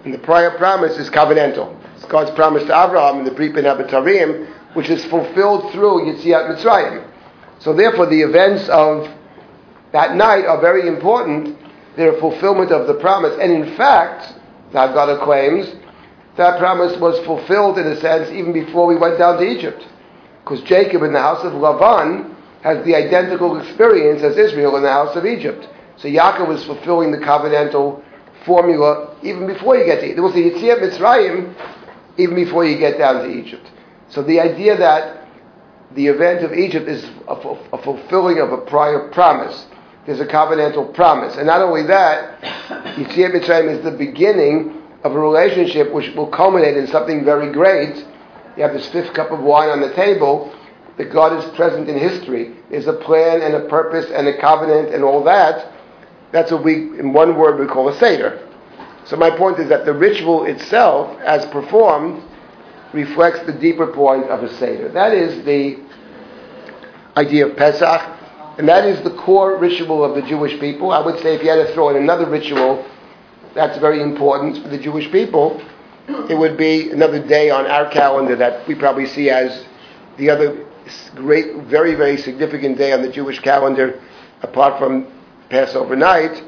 And 0.04 0.12
the 0.12 0.18
prior 0.18 0.56
promise 0.56 0.98
is 0.98 1.10
covenantal. 1.10 1.76
It's 1.96 2.04
God's 2.06 2.30
promise 2.32 2.64
to 2.64 2.68
Abraham 2.68 3.20
in 3.20 3.24
the 3.24 3.30
Brit 3.30 3.54
Bein 3.54 3.64
HaBetarim, 3.64 4.74
which 4.74 4.88
is 4.88 5.04
fulfilled 5.04 5.72
through 5.72 6.06
Yetziat 6.06 6.56
Mitzrayim. 6.56 7.08
So 7.60 7.72
therefore, 7.72 8.06
the 8.06 8.20
events 8.20 8.68
of 8.68 9.08
that 9.92 10.16
night 10.16 10.46
are 10.46 10.60
very 10.60 10.88
important. 10.88 11.56
They're 11.96 12.16
a 12.16 12.20
fulfillment 12.20 12.72
of 12.72 12.86
the 12.86 12.94
promise. 12.94 13.38
And 13.40 13.52
in 13.52 13.76
fact, 13.76 14.34
the 14.72 14.78
Haggadah 14.78 15.22
claims, 15.22 15.72
that 16.36 16.58
promise 16.58 16.96
was 16.98 17.24
fulfilled 17.26 17.78
in 17.78 17.86
a 17.86 18.00
sense 18.00 18.30
even 18.30 18.52
before 18.52 18.86
we 18.86 18.96
went 18.96 19.18
down 19.18 19.38
to 19.38 19.44
Egypt. 19.44 19.86
Because 20.42 20.62
Jacob 20.62 21.02
in 21.02 21.12
the 21.12 21.20
house 21.20 21.44
of 21.44 21.52
Lavan 21.52 22.31
has 22.62 22.84
the 22.84 22.94
identical 22.94 23.60
experience 23.60 24.22
as 24.22 24.36
Israel 24.36 24.76
in 24.76 24.82
the 24.82 24.90
house 24.90 25.16
of 25.16 25.26
Egypt. 25.26 25.68
So 25.96 26.08
Yaakov 26.08 26.48
was 26.48 26.64
fulfilling 26.64 27.10
the 27.10 27.18
covenantal 27.18 28.02
formula 28.44 29.16
even 29.22 29.46
before 29.46 29.76
you 29.76 29.84
get 29.84 30.00
to 30.00 30.04
Egypt. 30.06 30.16
There 30.16 30.24
was 30.24 30.34
the 30.34 30.50
Yetziat 30.50 30.80
Mitzrayim 30.80 31.54
even 32.18 32.34
before 32.34 32.64
you 32.64 32.78
get 32.78 32.98
down 32.98 33.22
to 33.22 33.30
Egypt. 33.30 33.70
So 34.08 34.22
the 34.22 34.40
idea 34.40 34.76
that 34.76 35.26
the 35.94 36.06
event 36.06 36.44
of 36.44 36.52
Egypt 36.52 36.88
is 36.88 37.04
a, 37.28 37.78
fulfilling 37.82 38.38
of 38.38 38.52
a 38.52 38.58
prior 38.58 39.08
promise. 39.10 39.66
There's 40.06 40.20
a 40.20 40.26
covenantal 40.26 40.94
promise. 40.94 41.36
And 41.36 41.46
not 41.46 41.62
only 41.62 41.82
that, 41.84 42.40
Yetziat 42.96 43.32
Mitzrayim 43.32 43.76
is 43.76 43.84
the 43.84 43.90
beginning 43.90 44.82
of 45.04 45.12
a 45.12 45.18
relationship 45.18 45.92
which 45.92 46.14
will 46.14 46.28
culminate 46.28 46.76
in 46.76 46.86
something 46.86 47.24
very 47.24 47.52
great. 47.52 47.96
You 48.56 48.62
have 48.62 48.72
this 48.72 48.88
fifth 48.88 49.14
cup 49.14 49.30
of 49.30 49.40
wine 49.40 49.68
on 49.68 49.80
the 49.80 49.92
table, 49.94 50.54
that 50.98 51.12
God 51.12 51.32
is 51.38 51.44
present 51.56 51.88
in 51.88 51.98
history. 51.98 52.54
There's 52.70 52.86
a 52.86 52.92
plan 52.92 53.42
and 53.42 53.54
a 53.54 53.68
purpose 53.68 54.06
and 54.10 54.28
a 54.28 54.38
covenant 54.40 54.94
and 54.94 55.02
all 55.02 55.24
that. 55.24 55.72
That's 56.32 56.50
what 56.50 56.64
we, 56.64 56.98
in 56.98 57.12
one 57.12 57.36
word, 57.36 57.58
we 57.58 57.66
call 57.66 57.88
a 57.88 57.98
Seder. 57.98 58.48
So 59.04 59.16
my 59.16 59.30
point 59.30 59.58
is 59.58 59.68
that 59.68 59.84
the 59.84 59.92
ritual 59.92 60.44
itself, 60.44 61.18
as 61.20 61.44
performed, 61.46 62.22
reflects 62.92 63.44
the 63.46 63.52
deeper 63.52 63.86
point 63.86 64.24
of 64.26 64.42
a 64.42 64.54
Seder. 64.58 64.90
That 64.90 65.12
is 65.12 65.44
the 65.44 65.78
idea 67.16 67.46
of 67.46 67.56
Pesach, 67.56 68.00
and 68.58 68.68
that 68.68 68.84
is 68.84 69.02
the 69.02 69.14
core 69.16 69.56
ritual 69.58 70.04
of 70.04 70.14
the 70.14 70.22
Jewish 70.22 70.58
people. 70.60 70.92
I 70.92 71.04
would 71.04 71.20
say 71.20 71.34
if 71.34 71.42
you 71.42 71.50
had 71.50 71.66
to 71.66 71.72
throw 71.74 71.88
in 71.90 71.96
another 71.96 72.28
ritual 72.28 72.86
that's 73.54 73.78
very 73.78 74.02
important 74.02 74.62
for 74.62 74.68
the 74.68 74.78
Jewish 74.78 75.10
people, 75.10 75.60
it 76.28 76.36
would 76.36 76.56
be 76.56 76.90
another 76.90 77.24
day 77.26 77.50
on 77.50 77.66
our 77.66 77.90
calendar 77.90 78.36
that 78.36 78.66
we 78.66 78.74
probably 78.74 79.06
see 79.06 79.30
as 79.30 79.66
the 80.16 80.30
other 80.30 80.66
great, 81.14 81.56
very, 81.64 81.94
very 81.94 82.16
significant 82.16 82.78
day 82.78 82.92
on 82.92 83.02
the 83.02 83.10
Jewish 83.10 83.38
calendar, 83.40 84.00
apart 84.42 84.78
from 84.78 85.06
Passover 85.50 85.96
night. 85.96 86.42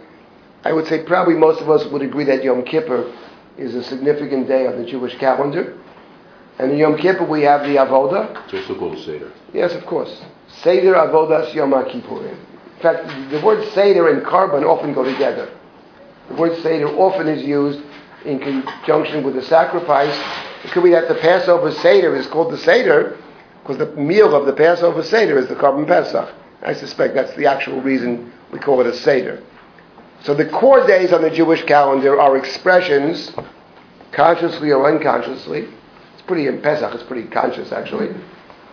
I 0.64 0.72
would 0.72 0.87
say 0.87 1.04
probably 1.04 1.35
most 1.35 1.61
of 1.61 1.68
us 1.68 1.85
would 1.87 2.02
agree 2.02 2.24
that 2.24 2.42
Yom 2.42 2.64
Kippur 2.64 3.14
is 3.59 3.74
a 3.74 3.85
significant 3.85 4.48
day 4.48 4.66
on 4.66 4.83
the 4.83 4.85
Jewish 4.88 5.16
calendar. 5.18 5.78
And 6.59 6.72
in 6.72 6.78
Yom 6.78 6.96
Kippur 6.96 7.24
we 7.24 7.42
have 7.42 7.62
the 7.62 7.76
Avoda. 7.76 8.44
It's 8.46 8.54
also 8.68 8.78
called 8.78 8.98
Seder. 8.98 9.33
Yes, 9.52 9.74
of 9.74 9.85
course. 9.87 10.22
Seder 10.62 10.94
Avodas 10.94 11.52
Yom 11.54 11.72
Kippurim. 11.72 12.37
In 12.76 12.83
fact, 12.83 13.30
the 13.30 13.40
word 13.40 13.66
Seder 13.72 14.09
and 14.09 14.22
Korban 14.22 14.64
often 14.64 14.94
go 14.94 15.04
together. 15.04 15.50
The 16.28 16.35
word 16.35 16.61
Seder 16.62 16.88
often 16.88 17.28
is 17.28 17.42
used 17.42 17.80
in 18.24 18.38
conjunction 18.38 19.22
with 19.22 19.35
the 19.35 19.42
sacrifice. 19.42 20.16
It 20.64 20.70
could 20.70 20.83
be 20.83 20.90
that 20.90 21.09
the 21.09 21.14
Passover 21.16 21.70
Seder 21.72 22.16
is 22.16 22.26
called 22.26 22.52
the 22.52 22.59
Seder 22.59 23.18
because 23.64 23.79
the 23.79 23.96
meal 23.98 24.37
of 24.37 24.44
the 24.44 24.53
Passover 24.53 25.03
Seder 25.03 25.38
is 25.38 25.48
the 25.48 25.55
Korban 25.55 25.87
Pesach. 25.87 26.29
I 26.62 26.74
suspect 26.74 27.14
that's 27.14 27.35
the 27.35 27.46
actual 27.46 27.81
reason 27.81 28.31
we 28.53 28.59
call 28.59 28.83
it 28.83 28.87
a 28.87 28.94
Seder. 28.94 29.42
So 30.22 30.35
the 30.35 30.44
core 30.44 30.87
days 30.87 31.14
on 31.14 31.22
the 31.22 31.31
Jewish 31.31 31.62
calendar 31.64 32.20
are 32.20 32.37
expressions, 32.37 33.33
consciously 34.12 34.70
or 34.70 34.87
unconsciously. 34.87 35.66
It's 36.12 36.22
pretty 36.27 36.46
in 36.46 36.61
Pesach. 36.61 36.94
It's 36.94 37.05
pretty 37.05 37.27
conscious 37.29 37.72
actually. 37.72 38.14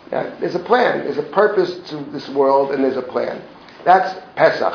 There's 0.10 0.56
a 0.56 0.60
plan. 0.60 1.06
There's 1.06 1.18
a 1.18 1.24
purpose 1.24 1.90
to 1.90 2.04
this 2.12 2.28
world, 2.28 2.72
and 2.72 2.84
there's 2.84 2.98
a 2.98 3.02
plan. 3.02 3.42
That's 3.86 4.20
Pesach. 4.36 4.74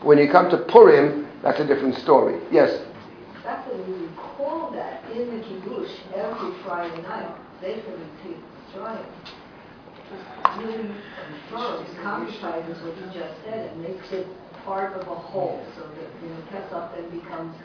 When 0.00 0.16
you 0.16 0.30
come 0.30 0.48
to 0.48 0.56
Purim, 0.56 1.28
that's 1.42 1.60
a 1.60 1.66
different 1.66 1.96
story. 1.96 2.40
Yes. 2.50 2.86
That's 3.44 3.68
what 3.68 3.86
we 3.86 4.08
call 4.16 4.70
that 4.70 5.04
in 5.12 5.36
the 5.36 5.44
kiddush 5.44 5.90
every 6.14 6.54
Friday 6.62 7.02
night. 7.02 7.36
They 7.60 7.74
can 7.74 8.08
Confirms, 10.08 11.88
concretizes 12.02 12.82
what 12.82 12.96
you 12.96 13.20
just 13.20 13.34
said, 13.44 13.70
and 13.72 13.82
makes 13.82 14.10
it 14.12 14.26
part 14.64 14.94
of 14.94 15.06
a 15.06 15.14
whole, 15.14 15.64
so 15.76 15.82
that 15.82 16.08
you 16.22 16.28
know, 16.28 16.40
Pesach 16.50 16.94
then 16.96 17.10
becomes 17.10 17.56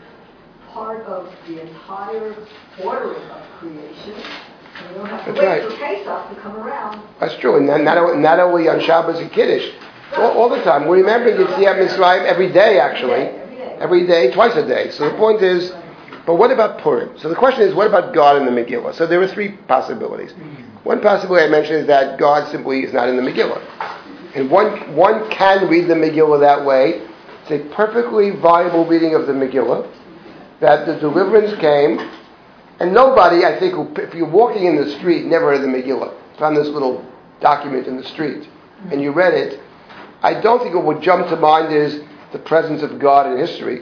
part 0.70 1.06
of 1.06 1.34
the 1.48 1.62
entire 1.62 2.36
ordering 2.84 3.30
of 3.30 3.42
creation. 3.60 4.14
And 4.76 4.90
you 4.90 4.96
don't 4.96 5.10
have 5.10 5.26
to 5.26 5.32
That's 5.34 5.40
wait 5.40 5.48
right. 5.48 5.72
for 5.72 5.78
Pesach 5.78 6.36
to 6.36 6.42
come 6.42 6.56
around. 6.58 7.02
That's 7.20 7.36
true. 7.38 7.58
And 7.58 7.68
not, 7.68 7.84
not, 7.84 8.18
not 8.18 8.40
only 8.40 8.68
on 8.68 8.80
Shabbos 8.82 9.20
and 9.20 9.32
Kiddush, 9.32 9.72
all, 10.16 10.32
all 10.32 10.50
the 10.50 10.64
time. 10.64 10.88
We're 10.88 10.98
remembering 10.98 11.38
Yetziat 11.38 11.76
Mitzrayim 11.76 12.26
every 12.26 12.52
day, 12.52 12.80
actually. 12.80 13.14
Every 13.14 13.56
day. 13.56 13.78
Every 13.80 14.08
day, 14.08 14.32
twice 14.32 14.56
a 14.56 14.66
day. 14.66 14.92
So 14.92 15.10
the 15.10 15.18
point 15.18 15.42
is, 15.42 15.74
but 16.26 16.36
what 16.36 16.52
about 16.52 16.80
Purim? 16.80 17.18
So 17.20 17.30
the 17.30 17.36
question 17.36 17.64
is, 17.64 17.74
what 17.74 17.88
about 17.88 18.14
God 18.14 18.38
in 18.38 18.46
the 18.46 18.52
Megillah? 18.52 18.96
So 18.96 19.06
there 19.06 19.22
are 19.22 19.28
three 19.28 19.54
possibilities. 19.68 20.34
One 20.84 21.02
possibility 21.02 21.46
I 21.46 21.50
mentioned 21.50 21.80
is 21.80 21.88
that 21.88 22.18
God 22.18 22.50
simply 22.52 22.84
is 22.84 22.94
not 22.94 23.10
in 23.10 23.18
the 23.18 23.22
Megillah. 23.22 23.62
And 24.36 24.50
one, 24.50 24.96
one 24.96 25.30
can 25.30 25.68
read 25.68 25.88
the 25.88 25.96
Megillah 25.96 26.40
that 26.40 26.66
way. 26.66 27.06
It's 27.46 27.52
a 27.52 27.76
perfectly 27.76 28.32
viable 28.32 28.86
reading 28.86 29.16
of 29.16 29.28
the 29.28 29.34
Megillah, 29.34 29.90
that 30.62 30.86
the 30.86 30.96
deliverance 30.96 31.60
came, 31.60 32.00
and 32.80 32.94
nobody, 32.94 33.46
I 33.46 33.60
think, 33.60 33.74
who, 33.74 33.94
if 34.02 34.14
you're 34.14 34.30
walking 34.30 34.66
in 34.66 34.78
the 34.78 34.92
street, 34.98 35.26
never 35.26 35.48
read 35.48 35.62
the 35.62 35.68
Megillah, 35.68 36.14
found 36.40 36.56
this 36.56 36.70
little 36.70 37.06
document 37.42 37.88
in 37.88 37.98
the 37.98 38.04
street, 38.04 38.48
and 38.92 39.02
you 39.02 39.12
read 39.12 39.34
it, 39.34 39.60
I 40.22 40.40
don't 40.40 40.64
think 40.64 40.74
what 40.74 40.86
would 40.86 41.02
jump 41.02 41.28
to 41.28 41.36
mind 41.36 41.74
is 41.74 42.02
the 42.32 42.40
presence 42.40 42.82
of 42.82 42.98
God 42.98 43.30
in 43.30 43.38
history. 43.38 43.82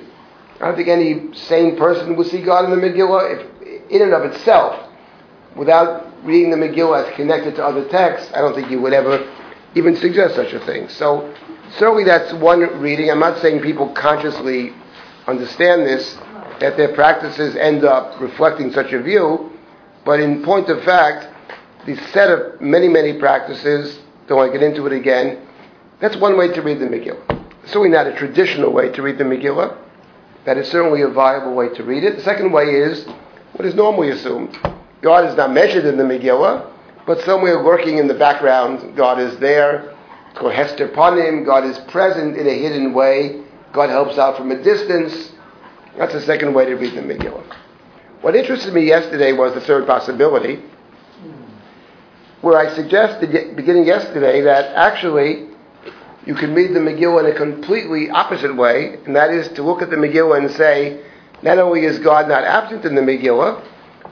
I 0.61 0.67
don't 0.67 0.75
think 0.75 0.89
any 0.89 1.33
sane 1.33 1.75
person 1.75 2.15
would 2.15 2.27
see 2.27 2.41
God 2.41 2.65
in 2.65 2.71
the 2.71 2.77
Megillah 2.77 3.39
if, 3.39 3.89
in 3.89 4.03
and 4.03 4.13
of 4.13 4.31
itself. 4.31 4.89
Without 5.55 6.05
reading 6.23 6.51
the 6.51 6.57
Megillah 6.57 7.07
as 7.07 7.15
connected 7.15 7.55
to 7.55 7.65
other 7.65 7.87
texts, 7.89 8.31
I 8.35 8.41
don't 8.41 8.53
think 8.53 8.69
you 8.69 8.79
would 8.79 8.93
ever 8.93 9.27
even 9.73 9.95
suggest 9.95 10.35
such 10.35 10.53
a 10.53 10.59
thing. 10.65 10.87
So 10.87 11.33
certainly 11.77 12.03
that's 12.03 12.31
one 12.33 12.59
reading. 12.79 13.09
I'm 13.09 13.19
not 13.19 13.41
saying 13.41 13.61
people 13.61 13.89
consciously 13.93 14.73
understand 15.25 15.85
this, 15.85 16.15
that 16.59 16.77
their 16.77 16.93
practices 16.93 17.55
end 17.55 17.83
up 17.83 18.19
reflecting 18.21 18.71
such 18.71 18.93
a 18.93 19.01
view, 19.01 19.51
but 20.05 20.19
in 20.19 20.43
point 20.43 20.69
of 20.69 20.83
fact, 20.83 21.27
the 21.87 21.95
set 22.11 22.29
of 22.29 22.61
many, 22.61 22.87
many 22.87 23.17
practices, 23.17 23.99
don't 24.27 24.37
want 24.37 24.53
to 24.53 24.59
get 24.59 24.65
into 24.65 24.85
it 24.85 24.93
again, 24.93 25.47
that's 25.99 26.17
one 26.17 26.37
way 26.37 26.49
to 26.53 26.61
read 26.61 26.79
the 26.79 26.85
Megillah. 26.85 27.39
Certainly 27.65 27.89
not 27.89 28.05
a 28.05 28.15
traditional 28.15 28.71
way 28.71 28.89
to 28.89 29.01
read 29.01 29.17
the 29.17 29.23
Megillah. 29.23 29.75
That 30.45 30.57
is 30.57 30.69
certainly 30.69 31.01
a 31.03 31.07
viable 31.07 31.53
way 31.53 31.69
to 31.69 31.83
read 31.83 32.03
it. 32.03 32.15
The 32.15 32.23
second 32.23 32.51
way 32.51 32.65
is 32.65 33.05
what 33.53 33.65
is 33.65 33.75
normally 33.75 34.09
assumed. 34.09 34.57
God 35.01 35.25
is 35.25 35.35
not 35.35 35.51
mentioned 35.51 35.87
in 35.87 35.97
the 35.97 36.03
Megillah, 36.03 36.71
but 37.05 37.21
somewhere 37.21 37.61
lurking 37.61 37.97
in 37.97 38.07
the 38.07 38.13
background, 38.13 38.95
God 38.95 39.19
is 39.19 39.37
there. 39.39 39.95
It's 40.29 40.39
called 40.39 40.53
Hester 40.53 40.87
Panim. 40.89 41.45
God 41.45 41.65
is 41.65 41.77
present 41.89 42.37
in 42.37 42.47
a 42.47 42.53
hidden 42.53 42.93
way. 42.93 43.43
God 43.73 43.89
helps 43.89 44.17
out 44.17 44.37
from 44.37 44.51
a 44.51 44.61
distance. 44.61 45.31
That's 45.97 46.13
the 46.13 46.21
second 46.21 46.53
way 46.53 46.65
to 46.65 46.75
read 46.75 46.95
the 46.95 47.01
Megillah. 47.01 47.57
What 48.21 48.35
interested 48.35 48.73
me 48.73 48.85
yesterday 48.85 49.33
was 49.33 49.53
the 49.53 49.61
third 49.61 49.87
possibility, 49.87 50.61
where 52.41 52.57
I 52.57 52.73
suggested, 52.75 53.55
beginning 53.55 53.85
yesterday, 53.85 54.41
that 54.41 54.75
actually 54.75 55.50
you 56.25 56.35
can 56.35 56.53
read 56.53 56.73
the 56.73 56.79
Megillah 56.79 57.25
in 57.25 57.35
a 57.35 57.37
completely 57.37 58.09
opposite 58.09 58.55
way, 58.55 58.95
and 59.05 59.15
that 59.15 59.31
is 59.31 59.47
to 59.49 59.63
look 59.63 59.81
at 59.81 59.89
the 59.89 59.95
Megillah 59.95 60.37
and 60.37 60.51
say, 60.51 61.03
not 61.41 61.57
only 61.57 61.85
is 61.85 61.97
God 61.99 62.27
not 62.27 62.43
absent 62.43 62.85
in 62.85 62.93
the 62.93 63.01
Megillah, 63.01 63.67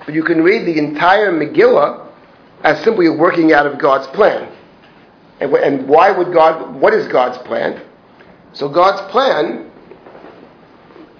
but 0.06 0.16
you 0.16 0.24
can 0.24 0.44
read 0.44 0.66
the 0.66 0.80
entire 0.80 1.32
Megillah 1.32 2.08
as 2.64 2.84
simply 2.84 3.10
working 3.10 3.54
out 3.54 3.68
of 3.68 3.78
God's 3.78 4.08
plan. 4.08 4.52
And, 5.40 5.54
and 5.54 5.88
why 5.88 6.12
would 6.12 6.34
God, 6.34 6.76
what 6.76 6.94
is 6.94 7.08
God's 7.08 7.38
plan? 7.48 7.82
So 8.54 8.68
God's 8.68 9.10
plan 9.12 9.72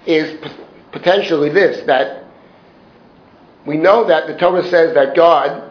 is 0.06 0.40
p- 0.40 0.50
potentially 0.90 1.50
this, 1.50 1.86
that 1.86 2.24
we 3.64 3.76
know 3.76 4.04
that 4.08 4.26
the 4.26 4.36
Torah 4.36 4.64
says 4.68 4.94
that 4.94 5.14
God 5.14 5.70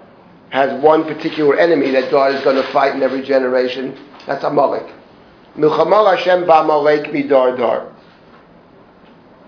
has 0.49 0.82
one 0.82 1.03
particular 1.03 1.57
enemy 1.59 1.91
that 1.91 2.09
God 2.09 2.34
is 2.34 2.43
going 2.43 2.55
to 2.55 2.72
fight 2.72 2.95
in 2.95 3.03
every 3.03 3.22
generation. 3.22 3.99
That's 4.26 4.43
Amalek. 4.43 4.95
Milchamal 5.60 6.16
Hashem 6.16 6.45
ba'Amalek 6.45 7.12
midar 7.12 7.57
dar. 7.57 7.93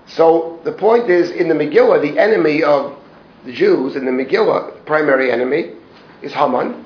So 0.07 0.59
the 0.66 0.74
point 0.74 1.09
is, 1.09 1.32
in 1.32 1.47
the 1.47 1.53
Megillah, 1.53 2.01
the 2.01 2.20
enemy 2.20 2.64
of 2.64 2.97
the 3.45 3.53
Jews 3.53 3.95
in 3.95 4.03
the 4.03 4.12
Megillah, 4.12 4.86
primary 4.86 5.32
enemy, 5.32 5.74
is 6.22 6.34
Haman, 6.34 6.86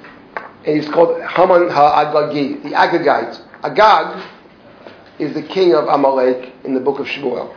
and 0.65 0.77
he's 0.77 0.87
called 0.87 1.19
Haman 1.21 1.69
ha'Agagi, 1.69 2.61
the 2.61 2.69
Agagite. 2.69 3.41
Agag 3.63 4.23
is 5.17 5.33
the 5.33 5.41
king 5.41 5.73
of 5.73 5.85
Amalek 5.87 6.53
in 6.63 6.75
the 6.75 6.79
book 6.79 6.99
of 6.99 7.07
Shmuel. 7.07 7.55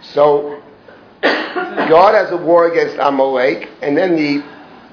So 0.00 0.62
God 1.22 2.14
has 2.14 2.30
a 2.30 2.38
war 2.38 2.70
against 2.70 2.96
Amalek, 2.98 3.68
and 3.82 3.94
then 3.94 4.16
the 4.16 4.42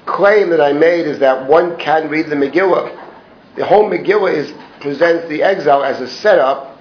claim 0.04 0.50
that 0.50 0.60
I 0.60 0.74
made 0.74 1.06
is 1.06 1.18
that 1.20 1.48
one 1.48 1.78
can 1.78 2.10
read 2.10 2.26
the 2.26 2.36
Megillah. 2.36 3.04
The 3.56 3.64
whole 3.64 3.90
Megillah 3.90 4.34
is 4.34 4.52
presents 4.80 5.28
the 5.28 5.42
exile 5.42 5.84
as 5.84 6.00
a 6.00 6.08
setup 6.08 6.78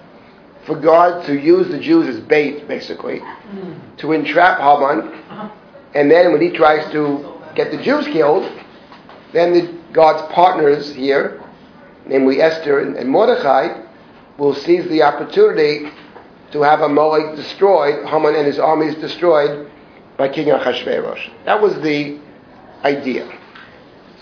for 0.66 0.76
God 0.80 1.26
to 1.28 1.40
use 1.40 1.68
the 1.68 1.80
Jews 1.80 2.08
as 2.08 2.22
bait, 2.22 2.68
basically, 2.68 3.20
mm. 3.20 3.98
to 3.98 4.12
entrap 4.14 4.60
Haman, 4.60 5.14
uh-huh. 5.14 5.50
and 5.94 6.10
then 6.10 6.32
when 6.32 6.42
he 6.42 6.50
tries 6.50 6.92
to 6.92 7.34
get 7.56 7.72
the 7.72 7.78
Jews 7.78 8.06
killed, 8.08 8.52
then 9.32 9.54
the, 9.54 9.80
God's 9.94 10.34
partners 10.34 10.94
here, 10.94 11.42
namely 12.06 12.42
Esther 12.42 12.80
and, 12.80 12.96
and 12.96 13.10
Mordechai, 13.10 13.84
will 14.38 14.56
seize 14.56 14.88
the 14.90 15.04
opportunity 15.04 15.90
to 16.52 16.62
have 16.62 16.82
Amalek 16.82 17.36
destroyed, 17.36 18.06
Haman 18.08 18.36
and 18.36 18.46
his 18.46 18.60
armies 18.60 18.96
destroyed 18.96 19.70
by 20.18 20.30
King 20.30 20.48
Achashverosh. 20.48 21.30
That 21.46 21.62
was 21.62 21.76
the 21.82 22.20
idea. 22.84 23.30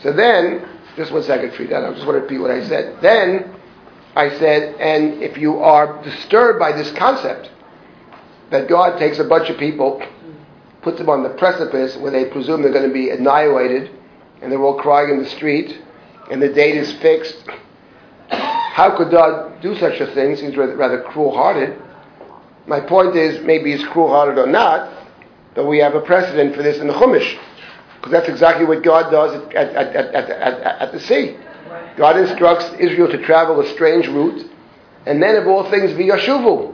So 0.01 0.11
then, 0.11 0.67
just 0.95 1.11
one 1.11 1.23
second, 1.23 1.53
Frida, 1.53 1.75
I 1.75 1.93
just 1.93 2.05
want 2.05 2.17
to 2.17 2.21
repeat 2.21 2.39
what 2.39 2.51
I 2.51 2.67
said. 2.67 3.01
Then 3.01 3.55
I 4.15 4.29
said, 4.37 4.75
and 4.79 5.23
if 5.23 5.37
you 5.37 5.59
are 5.59 6.01
disturbed 6.03 6.59
by 6.59 6.71
this 6.71 6.91
concept 6.91 7.49
that 8.51 8.67
God 8.69 8.99
takes 8.99 9.17
a 9.17 9.23
bunch 9.23 9.49
of 9.49 9.57
people, 9.57 10.03
puts 10.83 10.99
them 10.99 11.09
on 11.09 11.23
the 11.23 11.29
precipice 11.29 11.97
where 11.97 12.11
they 12.11 12.25
presume 12.25 12.61
they're 12.61 12.71
going 12.71 12.87
to 12.87 12.93
be 12.93 13.09
annihilated, 13.09 13.89
and 14.41 14.51
they're 14.51 14.61
all 14.61 14.79
crying 14.79 15.09
in 15.09 15.23
the 15.23 15.29
street, 15.29 15.81
and 16.29 16.41
the 16.41 16.49
date 16.49 16.75
is 16.75 16.93
fixed. 17.01 17.43
How 18.29 18.95
could 18.95 19.09
God 19.09 19.61
do 19.61 19.75
such 19.77 19.99
a 19.99 20.13
thing? 20.13 20.35
Seems 20.35 20.55
rather, 20.57 20.75
rather 20.75 21.01
cruel-hearted. 21.01 21.81
My 22.67 22.81
point 22.81 23.15
is, 23.15 23.43
maybe 23.43 23.71
he's 23.75 23.85
cruel-hearted 23.87 24.37
or 24.37 24.47
not, 24.47 24.91
but 25.55 25.65
we 25.65 25.79
have 25.79 25.95
a 25.95 26.01
precedent 26.01 26.55
for 26.55 26.61
this 26.61 26.79
in 26.79 26.87
the 26.87 26.93
Chumash, 26.93 27.37
because 27.95 28.11
that's 28.11 28.29
exactly 28.29 28.65
what 28.65 28.83
God 28.83 29.09
does 29.09 29.33
at, 29.33 29.55
at, 29.55 29.95
at, 29.95 30.81
at 30.81 30.91
the 30.91 30.99
sea. 30.99 31.37
God 31.97 32.17
instructs 32.17 32.71
Israel 32.79 33.09
to 33.11 33.23
travel 33.25 33.59
a 33.59 33.67
strange 33.73 34.07
route, 34.07 34.49
and 35.05 35.21
then 35.21 35.35
of 35.35 35.47
all 35.47 35.69
things, 35.69 35.91
v'yashuvu. 35.91 36.73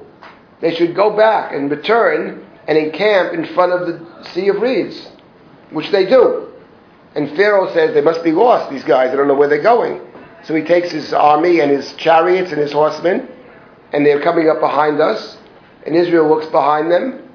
They 0.62 0.76
should 0.76 0.96
go 0.96 1.16
back 1.16 1.54
and 1.54 1.72
return 1.72 2.46
and 2.68 2.78
encamp 2.78 3.34
in 3.34 3.46
front 3.54 3.72
of 3.72 3.88
the 3.88 4.24
Sea 4.32 4.50
of 4.50 4.58
Reeds, 4.58 5.08
which 5.72 5.90
they 5.92 6.06
do. 6.06 6.52
And 7.16 7.36
Pharaoh 7.36 7.74
says 7.74 7.94
they 7.94 8.02
must 8.02 8.24
be 8.24 8.32
lost, 8.32 8.70
these 8.70 8.84
guys, 8.84 9.10
they 9.10 9.18
don't 9.18 9.28
know 9.28 9.36
where 9.36 9.48
they're 9.48 9.62
going. 9.62 10.02
So 10.44 10.54
he 10.54 10.64
takes 10.64 10.92
his 10.92 11.12
army 11.14 11.60
and 11.60 11.72
his 11.72 11.94
chariots 11.94 12.52
and 12.52 12.60
his 12.60 12.72
horsemen, 12.72 13.28
and 13.92 14.06
they're 14.06 14.22
coming 14.22 14.50
up 14.50 14.60
behind 14.60 15.02
us, 15.02 15.38
and 15.86 15.96
Israel 15.96 16.28
looks 16.30 16.46
behind 16.48 16.92
them. 16.92 17.28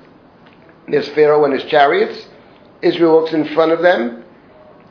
There's 0.88 1.08
Pharaoh 1.08 1.44
and 1.44 1.54
his 1.54 1.64
chariots. 1.64 2.26
Israel 2.82 3.20
looks 3.20 3.32
in 3.32 3.46
front 3.54 3.72
of 3.72 3.82
them, 3.82 4.24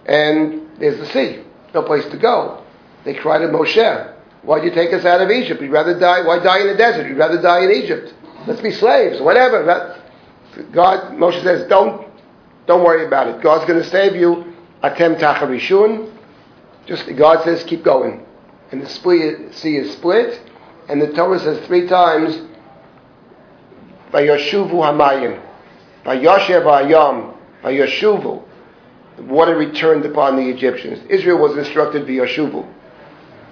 and 0.06 0.70
there's 0.80 0.98
the 1.00 1.06
sea. 1.08 1.44
No 1.74 1.84
place 1.84 2.06
to 2.08 2.18
go. 2.18 2.63
They 3.06 3.14
cry 3.14 3.40
to 3.40 3.48
Moshe, 3.48 4.14
Why'd 4.44 4.66
you 4.66 4.72
take 4.72 4.92
us 4.94 5.06
out 5.06 5.22
of 5.22 5.32
Egypt? 5.32 5.62
We'd 5.62 5.72
rather 5.72 5.98
die. 5.98 6.22
Why 6.22 6.40
die 6.40 6.60
in 6.60 6.68
the 6.68 6.76
desert? 6.76 7.08
We'd 7.08 7.18
rather 7.18 7.42
die 7.42 7.64
in 7.64 7.72
Egypt. 7.72 8.14
Let's 8.46 8.62
be 8.62 8.72
slaves, 8.72 9.22
whatever. 9.22 9.98
God, 10.74 11.14
Moshe 11.14 11.42
says, 11.44 11.68
don't, 11.70 12.08
don't 12.68 12.84
worry 12.84 13.06
about 13.06 13.30
it. 13.30 13.42
God's 13.42 13.66
going 13.66 13.82
to 13.82 13.90
save 13.90 14.16
you. 14.16 14.54
Atem 14.84 15.18
tacharishun. 15.18 16.12
Just 16.86 17.10
God 17.16 17.44
says, 17.46 17.64
keep 17.64 17.86
going. 17.86 18.26
And 18.72 18.82
the 18.82 18.90
sea 18.90 19.78
is 19.78 19.94
split, 19.94 20.42
and 20.90 21.02
the 21.02 21.14
Torah 21.14 21.40
says 21.40 21.66
three 21.68 21.88
times, 21.88 22.42
Vayoshuvu 24.12 24.72
hamayim, 24.72 25.42
Vayoshev 26.04 26.64
hayam, 26.64 27.34
Vayoshuvu. 27.64 28.44
The 29.16 29.24
water 29.24 29.56
returned 29.56 30.06
upon 30.06 30.36
the 30.36 30.50
Egyptians. 30.50 31.00
Israel 31.08 31.38
was 31.38 31.56
instructed 31.56 32.06
Vayoshuvu. 32.06 32.68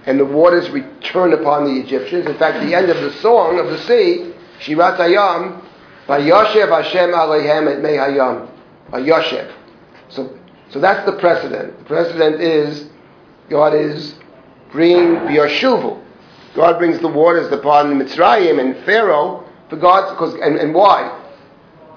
And 0.06 0.20
the 0.20 0.26
waters 0.26 0.70
returned 0.70 1.34
upon 1.34 1.66
the 1.66 1.80
Egyptians. 1.80 2.26
In 2.26 2.38
fact, 2.38 2.66
the 2.66 2.74
end 2.74 2.90
of 2.90 3.02
the 3.02 3.14
song 3.20 3.60
of 3.60 3.68
the 3.68 3.78
sea, 3.80 4.34
Shirat 4.60 4.98
Hayam, 4.98 5.62
Vayoshev 6.08 6.70
Hashem 6.70 7.12
Alehem 7.12 7.72
et 7.72 7.82
Mei 7.82 7.98
Hayam. 7.98 8.50
Vayoshev. 8.92 9.54
So, 10.10 10.38
so 10.72 10.80
that's 10.80 11.06
the 11.06 11.18
precedent. 11.18 11.78
The 11.80 11.86
precedent 11.86 12.42
is 12.42 12.90
God 13.50 13.76
is 13.76 14.16
bringing 14.72 15.18
Vayoshuvu. 15.28 16.02
God 16.56 16.78
brings 16.80 17.00
the 17.00 17.08
waters 17.08 17.52
upon 17.52 17.98
the 17.98 18.04
Mitzrayim 18.04 18.60
and 18.60 18.84
Pharaoh 18.86 19.48
for 19.70 19.78
God, 19.78 20.14
because, 20.14 20.34
and, 20.42 20.58
and 20.58 20.74
why? 20.74 21.18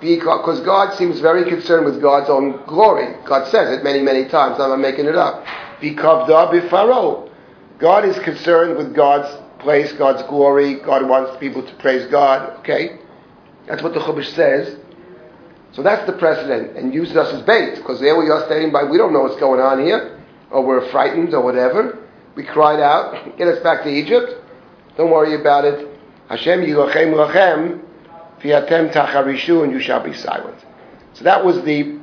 Because 0.01 0.61
God 0.61 0.97
seems 0.97 1.19
very 1.19 1.49
concerned 1.49 1.87
with 1.87 2.01
God's 2.01 2.31
own 2.31 2.65
glory. 2.67 3.17
God 3.25 3.49
says 3.51 3.77
it 3.77 3.83
many, 3.83 4.01
many 4.01 4.29
times. 4.29 4.61
I'm 4.61 4.71
not 4.71 4.79
making 4.79 5.07
it 5.07 5.17
up. 5.17 5.45
Bikavda 5.81 6.53
b'Pharaoh. 6.53 7.31
God 7.79 8.05
is 8.05 8.19
concerned 8.21 8.77
with 8.77 8.95
God's 8.95 9.29
place, 9.59 9.93
God's 9.93 10.23
glory. 10.29 10.77
God 10.77 11.09
wants 11.09 11.37
people 11.39 11.67
to 11.67 11.75
praise 11.77 12.07
God. 12.11 12.59
Okay? 12.61 12.99
That's 13.67 13.83
what 13.83 13.95
the 13.95 14.01
Chumash 14.01 14.33
says. 14.35 14.77
So 15.73 15.83
that's 15.83 16.07
the 16.07 16.13
precedent, 16.13 16.77
and 16.77 16.95
uses 16.95 17.17
us 17.17 17.35
as 17.35 17.43
bait, 17.43 17.75
because 17.75 17.99
there 17.99 18.17
we 18.17 18.31
are 18.31 18.45
standing 18.47 18.71
by, 18.71 18.85
we 18.85 18.97
don't 18.97 19.13
know 19.13 19.23
what's 19.23 19.41
going 19.41 19.61
on 19.61 19.85
here, 19.85 20.21
or 20.53 20.65
we're 20.65 20.89
frightened, 20.93 21.35
or 21.35 21.43
whatever. 21.43 21.99
We 22.37 22.45
cried 22.45 22.79
out, 22.79 23.37
get 23.39 23.49
us 23.49 23.61
back 23.63 23.83
to 23.83 23.89
Egypt. 23.89 24.41
Don't 24.97 25.11
worry 25.11 25.35
about 25.35 25.65
it. 25.65 25.89
Hashem 26.29 26.61
yilachem 26.61 27.15
lachem, 27.15 27.83
fiatem 28.41 28.93
tacharishu, 28.93 29.65
and 29.65 29.73
you 29.73 29.81
shall 29.81 30.03
be 30.03 30.13
silent. 30.13 30.65
So 31.15 31.25
that 31.25 31.45
was 31.45 31.63
the, 31.65 31.99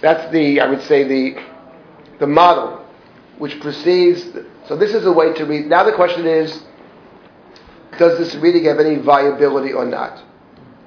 that's 0.00 0.32
the, 0.32 0.60
I 0.60 0.68
would 0.68 0.82
say, 0.82 1.04
the, 1.06 1.42
the 2.18 2.26
model 2.26 2.82
which 3.38 3.60
precedes. 3.60 4.24
So 4.72 4.78
this 4.78 4.94
is 4.94 5.04
a 5.04 5.12
way 5.12 5.34
to 5.34 5.44
read. 5.44 5.66
Now 5.66 5.84
the 5.84 5.92
question 5.92 6.26
is, 6.26 6.62
does 7.98 8.16
this 8.16 8.34
reading 8.36 8.64
have 8.64 8.80
any 8.80 8.96
viability 8.96 9.74
or 9.74 9.84
not? 9.84 10.24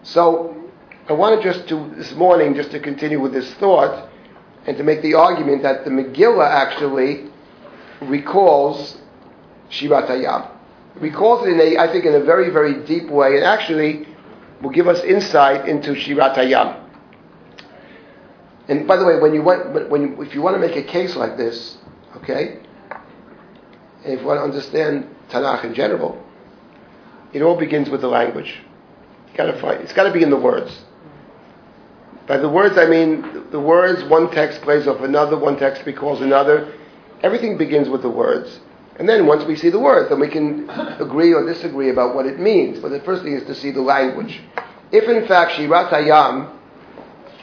So 0.02 0.72
I 1.08 1.14
wanted 1.14 1.44
just 1.44 1.70
to 1.70 1.94
this 1.96 2.12
morning 2.14 2.56
just 2.56 2.72
to 2.72 2.80
continue 2.80 3.22
with 3.22 3.32
this 3.32 3.54
thought 3.54 4.10
and 4.66 4.76
to 4.78 4.84
make 4.84 5.04
the 5.04 5.14
argument 5.14 5.62
that 5.62 5.86
the 5.86 5.92
Megillah 5.92 6.50
actually 6.50 7.30
recalls 8.02 8.98
Shirat 9.70 10.08
Hayam. 10.08 10.50
Recalls 10.96 11.46
it 11.46 11.52
in 11.52 11.60
a, 11.60 11.78
I 11.78 11.92
think, 11.92 12.06
in 12.06 12.16
a 12.16 12.22
very, 12.22 12.50
very 12.50 12.84
deep 12.88 13.08
way, 13.12 13.36
and 13.36 13.44
actually 13.44 14.08
will 14.64 14.72
give 14.72 14.88
us 14.88 15.04
insight 15.04 15.70
into 15.70 15.92
Shirat 15.92 16.34
Hayam. 16.34 16.90
And 18.68 18.88
by 18.88 18.96
the 18.96 19.06
way, 19.06 19.20
when 19.20 19.36
you 19.36 19.44
want, 19.44 19.92
when 19.92 20.20
if 20.24 20.34
you 20.34 20.42
want 20.42 20.56
to 20.56 20.60
make 20.60 20.76
a 20.76 20.82
case 20.82 21.16
like 21.16 21.38
this, 21.38 21.78
okay, 22.16 22.65
if 24.06 24.22
you 24.22 24.26
want 24.26 24.40
to 24.40 24.44
understand 24.44 25.08
Tanakh 25.30 25.64
in 25.64 25.74
general, 25.74 26.24
it 27.34 27.42
all 27.42 27.58
begins 27.58 27.90
with 27.90 28.02
the 28.02 28.08
language. 28.08 28.62
You 29.32 29.38
got 29.38 29.46
to 29.46 29.60
find 29.60 29.82
it's 29.82 29.94
got 29.94 30.04
to 30.04 30.14
be 30.14 30.24
in 30.24 30.30
the 30.30 30.38
words. 30.38 30.84
By 32.28 32.38
the 32.38 32.50
words, 32.50 32.78
I 32.78 32.86
mean 32.86 33.50
the 33.52 33.60
words. 33.60 34.04
One 34.06 34.32
text 34.32 34.62
plays 34.62 34.88
off 34.88 35.02
another. 35.02 35.38
One 35.38 35.58
text 35.58 35.86
recalls 35.86 36.22
another. 36.22 36.74
Everything 37.22 37.58
begins 37.58 37.90
with 37.90 38.02
the 38.02 38.10
words, 38.10 38.60
and 38.98 39.08
then 39.08 39.26
once 39.26 39.44
we 39.46 39.56
see 39.56 39.70
the 39.70 39.80
words, 39.80 40.10
then 40.10 40.20
we 40.20 40.28
can 40.30 40.70
agree 41.00 41.34
or 41.34 41.46
disagree 41.46 41.90
about 41.90 42.16
what 42.16 42.26
it 42.26 42.40
means. 42.40 42.80
But 42.80 42.90
the 42.90 43.00
first 43.02 43.24
thing 43.24 43.34
is 43.34 43.46
to 43.46 43.56
see 43.56 43.72
the 43.72 43.82
language. 43.82 44.42
If 44.92 45.10
in 45.10 45.28
fact 45.28 45.54
Shirat 45.54 45.90
Hayam 45.90 46.56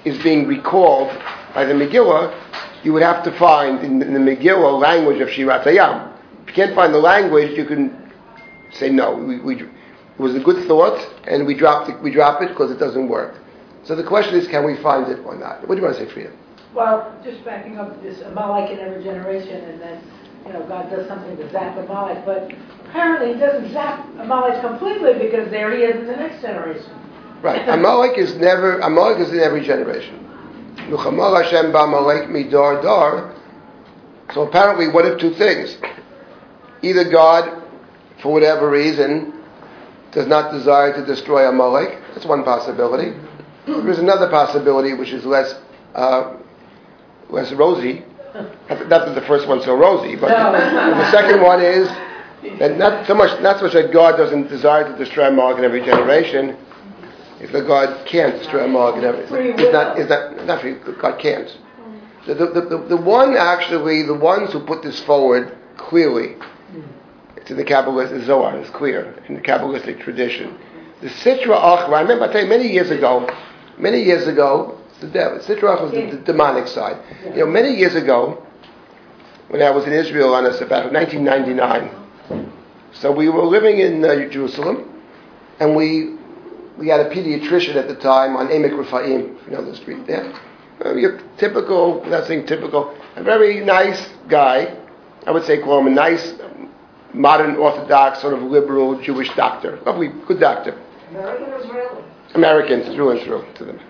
is 0.05 0.21
being 0.23 0.47
recalled 0.47 1.09
by 1.55 1.65
the 1.65 1.75
Megillah, 1.75 2.35
you 2.83 2.93
would 2.93 3.03
have 3.03 3.23
to 3.25 3.39
find 3.39 3.85
in, 3.85 4.01
in 4.03 4.15
the 4.15 4.21
Megillah 4.21 4.81
language 4.81 5.21
of 5.21 5.29
Shirat 5.29 5.65
Hayam. 5.65 6.12
If 6.43 6.49
you 6.49 6.55
can't 6.55 6.75
find 6.75 6.93
the 6.93 6.99
language, 6.99 7.57
you 7.57 7.65
can 7.65 8.13
say 8.73 8.91
no. 8.91 9.15
We, 9.15 9.41
we, 9.41 9.57
it 9.63 9.69
was 10.19 10.35
a 10.35 10.41
good 10.41 10.67
thought, 10.67 10.99
and 11.27 11.47
we 11.47 11.55
dropped 11.55 11.89
it, 11.89 12.01
we 12.03 12.11
drop 12.11 12.43
it 12.43 12.49
because 12.49 12.71
it 12.71 12.79
doesn't 12.79 13.09
work. 13.09 13.41
So 13.85 13.97
the 13.97 14.05
question 14.05 14.35
is, 14.35 14.47
can 14.47 14.65
we 14.65 14.77
find 14.83 15.11
it 15.11 15.25
or 15.25 15.37
not? 15.37 15.67
What 15.69 15.75
do 15.75 15.81
you 15.81 15.87
want 15.87 15.99
to 15.99 16.07
say, 16.07 16.13
Frida? 16.13 16.33
Well, 16.75 17.19
just 17.25 17.45
backing 17.45 17.79
up 17.79 18.01
this 18.03 18.21
Amalek 18.23 18.71
in 18.71 18.79
every 18.79 19.03
generation, 19.03 19.63
and 19.65 19.81
then, 19.81 20.03
you 20.47 20.53
know, 20.53 20.67
God 20.67 20.89
does 20.91 21.07
something 21.09 21.37
to 21.37 21.51
zap 21.51 21.77
Amalek, 21.77 22.25
but 22.25 22.51
apparently 22.89 23.35
he 23.35 23.41
doesn't 23.41 23.73
zap 23.73 24.07
Amalek 24.19 24.61
completely 24.61 25.15
because 25.19 25.51
there 25.51 25.75
he 25.77 25.83
is 25.83 25.97
in 25.97 26.07
the 26.07 26.17
next 26.17 26.41
generation. 26.41 26.91
Right. 27.43 27.69
Amalek 27.69 28.19
is 28.19 28.37
never, 28.37 28.79
Amalek 28.81 29.19
is 29.19 29.33
in 29.33 29.41
every 29.41 29.65
generation. 29.65 30.19
Nuchamar 30.89 31.43
Hashem 31.43 31.73
ba'amalek 31.73 32.29
midar 32.29 32.83
dar. 32.83 33.35
So 34.33 34.43
apparently, 34.43 34.89
what 34.89 35.05
if 35.05 35.19
two 35.19 35.35
things? 35.35 35.77
Either 36.83 37.09
God, 37.11 37.63
for 38.21 38.33
whatever 38.33 38.69
reason, 38.71 39.33
does 40.13 40.27
not 40.27 40.53
desire 40.53 40.93
to 40.93 41.05
destroy 41.07 41.49
Amalek. 41.49 41.99
That's 42.15 42.27
one 42.27 42.45
possibility. 42.45 43.19
There's 43.67 43.99
another 43.99 44.29
possibility 44.29 44.93
which 44.95 45.11
is 45.11 45.25
less, 45.25 45.55
uh, 45.95 46.37
less 47.31 47.53
rosy. 47.53 48.05
Not 48.35 48.89
that 48.89 49.15
the 49.15 49.25
first 49.27 49.47
one's 49.47 49.65
so 49.65 49.77
rosy, 49.77 50.17
but 50.17 50.29
the 50.29 51.11
second 51.11 51.41
one 51.43 51.63
is 51.63 51.87
that 52.59 52.77
not 52.77 53.07
so 53.07 53.15
much, 53.15 53.41
not 53.41 53.59
so 53.59 53.65
much 53.65 53.75
that 53.75 53.93
God 53.93 54.17
doesn't 54.17 54.49
desire 54.49 54.91
to 54.91 54.97
destroy 54.97 55.29
Amalek 55.29 55.59
in 55.59 55.65
every 55.65 55.85
generation, 55.85 56.57
if 57.41 57.53
the 57.53 57.63
God 57.63 58.07
can't 58.07 58.39
destroy 58.39 58.65
Amalek 58.65 58.97
in 58.97 59.05
every, 59.05 59.51
it's 59.51 59.73
not, 59.73 59.99
it's 59.99 60.11
not, 60.11 60.47
not 60.47 60.61
free, 60.61 60.75
God 61.01 61.19
can't. 61.21 61.57
The, 62.27 62.35
the, 62.35 62.47
the, 62.47 62.87
the 62.89 62.97
one 62.97 63.37
actually, 63.37 64.03
the 64.05 64.15
ones 64.15 64.53
who 64.53 64.61
put 64.61 64.83
this 64.83 65.01
forward 65.01 65.57
clearly, 65.77 66.37
it's 67.37 67.51
in 67.51 67.57
the 67.57 67.65
Kabbalistic 67.65 68.25
Zohar, 68.25 68.57
it's 68.59 68.71
clear, 68.71 69.15
in 69.29 69.35
the 69.35 69.41
Kabbalistic 69.41 70.01
tradition. 70.01 70.59
The 71.01 71.09
Sitra 71.09 71.61
Achra, 71.61 71.93
I 71.93 72.03
remember 72.03 72.25
I 72.25 72.33
tell 72.33 72.43
you 72.43 72.49
many 72.49 72.69
years 72.69 72.91
ago, 72.91 73.29
many 73.79 74.03
years 74.03 74.27
ago, 74.27 74.79
the 75.01 75.09
devil, 75.09 75.39
Sitra 75.41 75.77
Achra 75.77 75.83
was 75.83 75.93
the, 75.93 76.17
the 76.17 76.23
demonic 76.23 76.69
side. 76.69 77.03
You 77.25 77.45
know, 77.45 77.47
many 77.47 77.75
years 77.75 77.95
ago, 77.95 78.47
when 79.49 79.63
I 79.63 79.71
was 79.71 79.85
in 79.87 79.93
Israel 79.93 80.35
on 80.35 80.47
a 80.47 80.55
sabbatical, 80.55 80.93
1999, 80.93 82.53
so 82.93 83.11
we 83.11 83.29
were 83.29 83.45
living 83.45 83.79
in 83.79 84.05
uh, 84.05 84.29
Jerusalem, 84.29 84.89
and 85.61 85.75
we 85.75 86.17
we 86.79 86.89
had 86.89 87.01
a 87.01 87.11
pediatrician 87.11 87.77
at 87.77 87.89
the 87.89 87.97
time 87.97 88.37
on 88.37 88.49
Emek 88.49 88.73
Refaim, 88.73 89.37
you 89.45 89.53
know 89.53 89.65
the 89.65 89.77
street 89.77 90.07
there. 90.07 90.33
Uh, 90.85 90.95
typical, 91.37 92.05
not 92.07 92.27
saying 92.27 92.47
typical, 92.47 92.97
a 93.17 93.23
very 93.23 93.61
nice 93.61 94.09
guy. 94.29 94.79
I 95.27 95.31
would 95.31 95.45
say 95.45 95.61
call 95.61 95.81
him 95.81 95.87
a 95.87 95.91
nice, 95.91 96.35
modern 97.15 97.57
Orthodox, 97.57 98.21
sort 98.21 98.35
of 98.35 98.43
liberal 98.43 99.01
Jewish 99.01 99.29
doctor. 99.35 99.79
Lovely, 99.87 100.09
good 100.27 100.41
doctor. 100.41 100.79
American 101.11 101.53
or 101.53 101.59
Israeli? 101.59 102.05
American 102.35 102.95
through 102.95 103.11
and 103.11 103.21
through 103.21 103.45
to 103.57 103.65
them. 103.65 103.81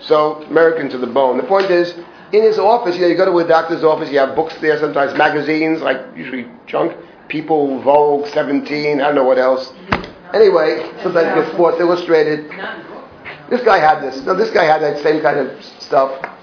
So 0.00 0.42
American 0.44 0.88
to 0.90 0.98
the 0.98 1.06
bone. 1.06 1.36
The 1.36 1.44
point 1.44 1.70
is, 1.70 1.94
in 2.32 2.42
his 2.42 2.58
office, 2.58 2.96
you 2.96 3.02
know, 3.02 3.06
you 3.08 3.16
go 3.16 3.24
to 3.24 3.38
a 3.38 3.46
doctor's 3.46 3.84
office, 3.84 4.10
you 4.10 4.18
have 4.18 4.34
books 4.34 4.54
there, 4.60 4.78
sometimes 4.78 5.16
magazines, 5.16 5.80
like 5.80 5.98
usually 6.16 6.46
junk, 6.66 6.92
People, 7.28 7.80
Vogue, 7.82 8.26
17, 8.28 9.00
I 9.00 9.04
don't 9.04 9.14
know 9.14 9.24
what 9.24 9.38
else. 9.38 9.72
Anyway, 10.34 10.90
sometimes 11.02 11.36
you 11.36 11.42
get 11.42 11.52
Sports 11.54 11.80
Illustrated. 11.80 12.50
This 13.48 13.62
guy 13.62 13.78
had 13.78 14.00
this. 14.00 14.20
No, 14.24 14.34
this 14.34 14.50
guy 14.50 14.64
had 14.64 14.82
that 14.82 15.02
same 15.02 15.22
kind 15.22 15.38
of 15.38 15.64
stuff. 15.80 16.34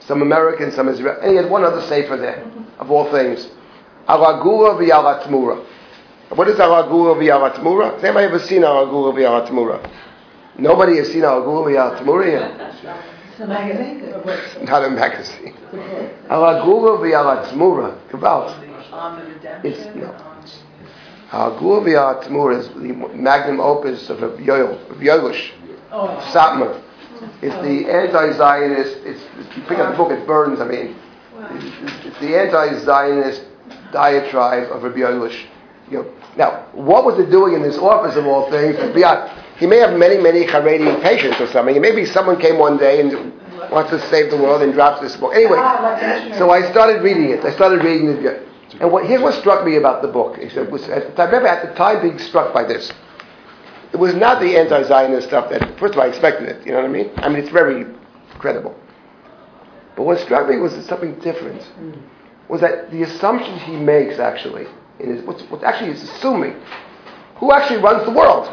Some 0.00 0.22
American, 0.22 0.72
some 0.72 0.88
Israeli. 0.88 1.20
And 1.22 1.30
he 1.30 1.36
had 1.36 1.48
one 1.48 1.64
other 1.64 1.82
sefer 1.82 2.16
there, 2.16 2.44
of 2.78 2.90
all 2.90 3.10
things. 3.10 3.48
Aragura 4.08 4.74
v'yaratmura. 4.78 5.64
What 6.30 6.48
is 6.48 6.56
Aragura 6.56 7.14
v'yaratmura? 7.14 7.94
Has 7.94 8.04
anybody 8.04 8.26
ever 8.26 8.38
seen 8.38 8.62
Aragura 8.62 9.12
v'yaratmura? 9.12 9.90
Nobody 10.56 10.96
has 10.96 11.08
seen 11.08 11.22
Aragura 11.22 11.66
v'yaratmura 11.66 12.26
yet? 12.26 12.74
It's 13.30 13.40
a 13.40 13.46
magazine. 13.46 14.64
Not 14.64 14.84
a 14.84 14.90
magazine. 14.90 15.54
Aragura 16.30 16.98
v'yaratmura. 16.98 18.08
Kabbalah. 18.08 18.58
It's, 19.62 19.94
no. 19.94 20.14
Aragura 21.30 21.82
v'yaratmura 21.84 22.58
is 22.60 22.68
the 22.68 22.94
magnum 23.14 23.60
opus 23.60 24.08
of 24.08 24.22
Rav 24.22 24.38
Yoel, 24.38 25.52
Oh, 25.90 26.30
Satmar. 26.32 26.82
It's 27.42 27.54
the 27.56 27.90
anti-Zionist, 27.90 28.98
it's, 29.04 29.22
you 29.56 29.62
pick 29.64 29.78
up 29.78 29.90
the 29.90 29.96
book, 29.96 30.12
it 30.12 30.26
burns, 30.26 30.60
I 30.60 30.66
mean. 30.66 30.96
It's, 31.50 32.06
it's 32.06 32.20
the 32.20 32.38
anti-Zionist 32.38 33.42
diatribe 33.92 34.70
of 34.70 34.82
Rabbi 34.82 34.98
Yelush. 34.98 35.46
You 35.90 35.98
know, 36.02 36.12
now, 36.36 36.66
what 36.72 37.04
was 37.04 37.18
it 37.18 37.30
doing 37.30 37.54
in 37.54 37.62
this 37.62 37.78
office 37.78 38.16
of 38.16 38.26
all 38.26 38.50
things? 38.50 38.76
Beyond, 38.94 39.30
he 39.58 39.66
may 39.66 39.78
have 39.78 39.98
many, 39.98 40.18
many 40.18 40.44
Haredi 40.44 41.02
patients 41.02 41.40
or 41.40 41.46
something. 41.48 41.80
Maybe 41.80 42.04
someone 42.04 42.38
came 42.40 42.58
one 42.58 42.76
day 42.76 43.00
and 43.00 43.32
wants 43.72 43.90
to 43.90 44.00
save 44.08 44.30
the 44.30 44.36
world 44.36 44.62
and 44.62 44.72
drops 44.72 45.00
this 45.00 45.16
book. 45.16 45.34
Anyway, 45.34 45.58
Ah, 45.58 45.80
like 45.82 46.02
a 46.02 46.06
missionary. 46.06 46.38
so 46.38 46.50
I 46.50 46.70
started 46.70 47.02
reading 47.02 47.30
it. 47.30 47.44
I 47.44 47.52
started 47.54 47.82
reading 47.82 48.10
it. 48.24 48.46
And 48.80 48.92
what, 48.92 49.06
here's 49.06 49.22
what 49.22 49.34
struck 49.34 49.64
me 49.64 49.76
about 49.76 50.02
the 50.02 50.08
book. 50.08 50.36
It 50.38 50.70
was, 50.70 50.88
I 50.90 50.98
remember 51.24 51.48
at 51.48 51.66
the 51.68 51.74
time 51.74 52.02
being 52.02 52.18
struck 52.18 52.52
by 52.54 52.64
this. 52.64 52.92
It 53.92 53.96
was 53.96 54.14
not 54.14 54.40
the 54.40 54.56
anti-Zionist 54.58 55.26
stuff 55.26 55.48
that, 55.50 55.78
first 55.78 55.94
of 55.94 55.98
all, 56.00 56.04
I 56.04 56.08
expected 56.08 56.48
it. 56.50 56.64
You 56.66 56.72
know 56.72 56.82
what 56.82 56.90
I 56.90 56.92
mean? 56.92 57.10
I 57.16 57.28
mean, 57.30 57.38
it's 57.38 57.48
very 57.48 57.86
credible. 58.38 58.78
But 59.96 60.02
what 60.04 60.18
struck 60.20 60.48
me 60.48 60.58
was 60.58 60.72
something 60.86 61.14
different. 61.20 61.62
Was 62.48 62.60
that 62.62 62.90
the 62.90 63.02
assumption 63.02 63.58
he 63.58 63.76
makes 63.76 64.18
actually, 64.18 64.66
in 64.98 65.16
his, 65.16 65.24
what's, 65.24 65.42
what 65.44 65.62
actually 65.62 65.92
he's 65.92 66.02
assuming, 66.02 66.56
who 67.36 67.52
actually 67.52 67.80
runs 67.80 68.04
the 68.04 68.10
world? 68.10 68.48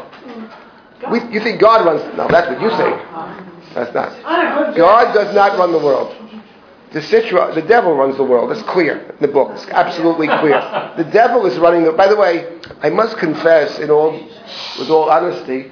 We, 1.10 1.20
you 1.32 1.40
think 1.40 1.60
God 1.60 1.84
runs? 1.84 2.02
No, 2.16 2.28
that's 2.28 2.48
what 2.48 2.60
you 2.60 2.70
say. 2.70 2.90
That's 3.74 3.94
not. 3.94 4.12
On 4.24 4.46
a 4.46 4.72
good 4.72 4.76
God 4.76 5.12
does 5.12 5.34
not 5.34 5.58
run 5.58 5.72
the 5.72 5.78
world. 5.78 6.14
The 6.92 7.00
Sitra, 7.00 7.54
the 7.54 7.62
devil 7.62 7.94
runs 7.94 8.16
the 8.16 8.24
world. 8.24 8.50
It's 8.52 8.62
clear 8.62 8.98
in 8.98 9.16
the 9.20 9.28
book. 9.28 9.50
It's 9.52 9.66
absolutely 9.68 10.28
clear. 10.28 10.60
The 10.96 11.04
devil 11.04 11.44
is 11.44 11.58
running 11.58 11.84
the. 11.84 11.92
By 11.92 12.08
the 12.08 12.16
way, 12.16 12.58
I 12.80 12.90
must 12.90 13.18
confess, 13.18 13.78
in 13.78 13.90
all, 13.90 14.12
with 14.78 14.88
all 14.88 15.10
honesty, 15.10 15.70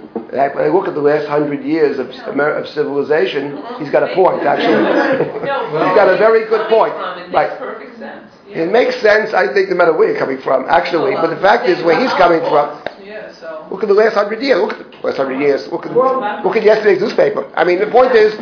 when 0.00 0.64
I 0.64 0.68
look 0.68 0.88
at 0.88 0.94
the 0.94 1.00
last 1.00 1.26
hundred 1.28 1.64
years 1.64 1.98
of, 1.98 2.10
of 2.10 2.68
civilization, 2.68 3.62
he's 3.78 3.90
got 3.90 4.02
a 4.02 4.14
point. 4.14 4.42
Actually, 4.42 4.84
he's 5.32 5.94
got 5.94 6.08
a 6.08 6.16
very 6.16 6.44
good 6.46 6.68
point. 6.68 6.92
It 6.94 7.32
Right. 7.32 7.48
makes 7.48 7.58
perfect 7.58 7.98
sense. 7.98 8.32
It 8.48 8.70
makes 8.70 8.96
sense, 9.00 9.34
I 9.34 9.52
think, 9.52 9.68
no 9.70 9.76
matter 9.76 9.92
where 9.92 10.08
you're 10.10 10.18
coming 10.18 10.38
from, 10.38 10.66
actually. 10.68 11.14
But 11.14 11.28
the 11.30 11.40
fact 11.40 11.68
is, 11.68 11.82
where 11.82 11.98
he's 12.00 12.12
coming 12.14 12.40
from, 12.40 12.80
look 13.70 13.82
at 13.82 13.88
the 13.88 13.94
last 13.94 14.14
hundred 14.14 14.40
years. 14.42 14.60
Look 14.60 14.72
at 14.72 15.02
the 15.02 15.08
last 15.08 15.16
hundred 15.16 15.40
years. 15.40 15.66
Look 15.68 15.84
at, 15.86 15.92
look 16.44 16.56
at 16.56 16.62
yesterday's 16.62 17.00
newspaper. 17.00 17.50
I 17.56 17.64
mean, 17.64 17.78
the 17.80 17.88
point 17.88 18.12
is, 18.14 18.36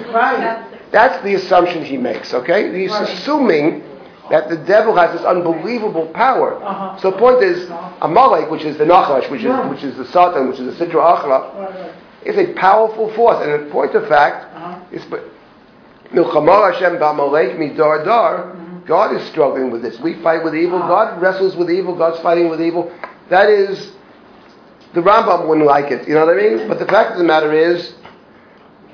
that's 0.93 1.23
the 1.25 1.35
assumption 1.35 1.85
he 1.85 1.97
makes, 1.97 2.35
okay? 2.35 2.79
He's 2.79 2.93
assuming 2.93 3.83
that 4.31 4.49
the 4.49 4.57
devil 4.57 4.97
has 4.97 5.13
this 5.17 5.25
unbelievable 5.27 6.07
power. 6.09 6.63
Uh-huh. 6.63 6.99
So 7.01 7.11
the 7.11 7.19
point 7.19 7.43
is, 7.43 7.69
Amalek, 8.01 8.51
which 8.51 8.63
is 8.65 8.79
the 8.79 8.85
Nachash, 8.85 9.31
which 9.31 9.43
is, 9.43 9.71
which 9.71 9.83
is 9.85 9.97
the 9.97 10.07
Satan, 10.07 10.49
which 10.49 10.59
is 10.61 10.79
the 10.79 10.85
Sitra 10.87 11.19
Achra, 11.19 11.55
Right, 11.55 11.75
right. 11.75 11.95
is 12.25 12.37
a 12.39 12.53
powerful 12.55 13.13
force. 13.15 13.45
And 13.45 13.53
in 13.65 13.71
point 13.71 13.95
of 13.95 14.09
fact, 14.09 14.47
Uh-huh. 14.57 14.79
it's 14.93 15.05
Milchamar 16.13 16.73
Hashem 16.73 16.97
b'Amalek 16.97 17.57
midar 17.59 18.05
dar. 18.05 18.57
God 18.87 19.15
is 19.17 19.27
struggling 19.29 19.71
with 19.71 19.83
this. 19.83 19.99
We 20.01 20.15
fight 20.23 20.45
with 20.45 20.55
evil. 20.55 20.79
God 20.79 21.21
wrestles 21.21 21.57
with 21.57 21.71
evil. 21.71 21.97
God's 21.97 22.21
fighting 22.21 22.49
with 22.51 22.61
evil. 22.61 22.93
That 23.31 23.49
is, 23.49 23.93
the 24.93 25.01
Rambam 25.01 25.49
wouldn't 25.49 25.67
like 25.67 25.91
it. 25.91 26.07
You 26.07 26.15
know 26.15 26.27
what 26.27 26.37
I 26.39 26.41
mean? 26.41 26.69
But 26.69 26.79
the 26.79 26.87
fact 26.87 27.13
of 27.13 27.19
the 27.19 27.25
matter 27.25 27.53
is, 27.53 27.95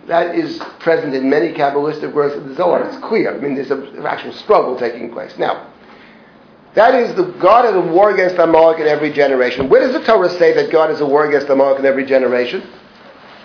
that 0.06 0.34
is 0.34 0.58
present 0.80 1.14
in 1.14 1.28
many 1.28 1.52
Kabbalistic 1.52 2.12
works 2.12 2.36
of 2.36 2.48
the 2.48 2.54
Zohar. 2.54 2.82
It's 2.84 2.98
clear. 3.04 3.36
I 3.36 3.38
mean, 3.38 3.54
there's 3.54 3.70
an 3.70 4.04
actual 4.04 4.32
struggle 4.32 4.78
taking 4.78 5.12
place. 5.12 5.36
Now, 5.38 5.72
that 6.74 6.94
is 6.94 7.14
the 7.16 7.24
God 7.24 7.66
is 7.66 7.74
a 7.74 7.80
war 7.80 8.10
against 8.10 8.36
Amalek 8.36 8.80
in 8.80 8.86
every 8.86 9.12
generation. 9.12 9.68
Where 9.68 9.80
does 9.80 9.92
the 9.92 10.04
Torah 10.04 10.30
say 10.30 10.52
that 10.54 10.70
God 10.70 10.90
is 10.90 11.00
a 11.00 11.06
war 11.06 11.26
against 11.26 11.48
Amalek 11.48 11.80
in 11.80 11.86
every 11.86 12.06
generation? 12.06 12.62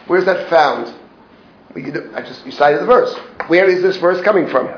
Where 0.08 0.20
is 0.20 0.26
that 0.26 0.50
found? 0.50 0.94
I 1.76 2.22
just 2.22 2.46
you 2.46 2.52
cited 2.52 2.82
the 2.82 2.86
verse. 2.86 3.14
Where 3.48 3.68
is 3.70 3.82
this 3.82 3.98
verse 3.98 4.22
coming 4.24 4.48
from? 4.48 4.70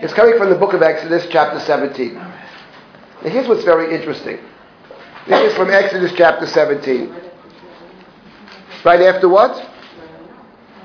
It's 0.00 0.14
coming 0.14 0.38
from 0.38 0.48
the 0.48 0.56
book 0.56 0.72
of 0.74 0.82
Exodus, 0.82 1.26
chapter 1.30 1.60
17. 1.60 2.14
Now, 2.14 2.34
here's 3.22 3.46
what's 3.46 3.64
very 3.64 3.94
interesting. 3.94 4.38
This 5.26 5.50
is 5.50 5.56
from 5.56 5.70
Exodus 5.70 6.12
chapter 6.16 6.46
17. 6.46 7.27
Right 8.84 9.00
after 9.02 9.28
what? 9.28 9.52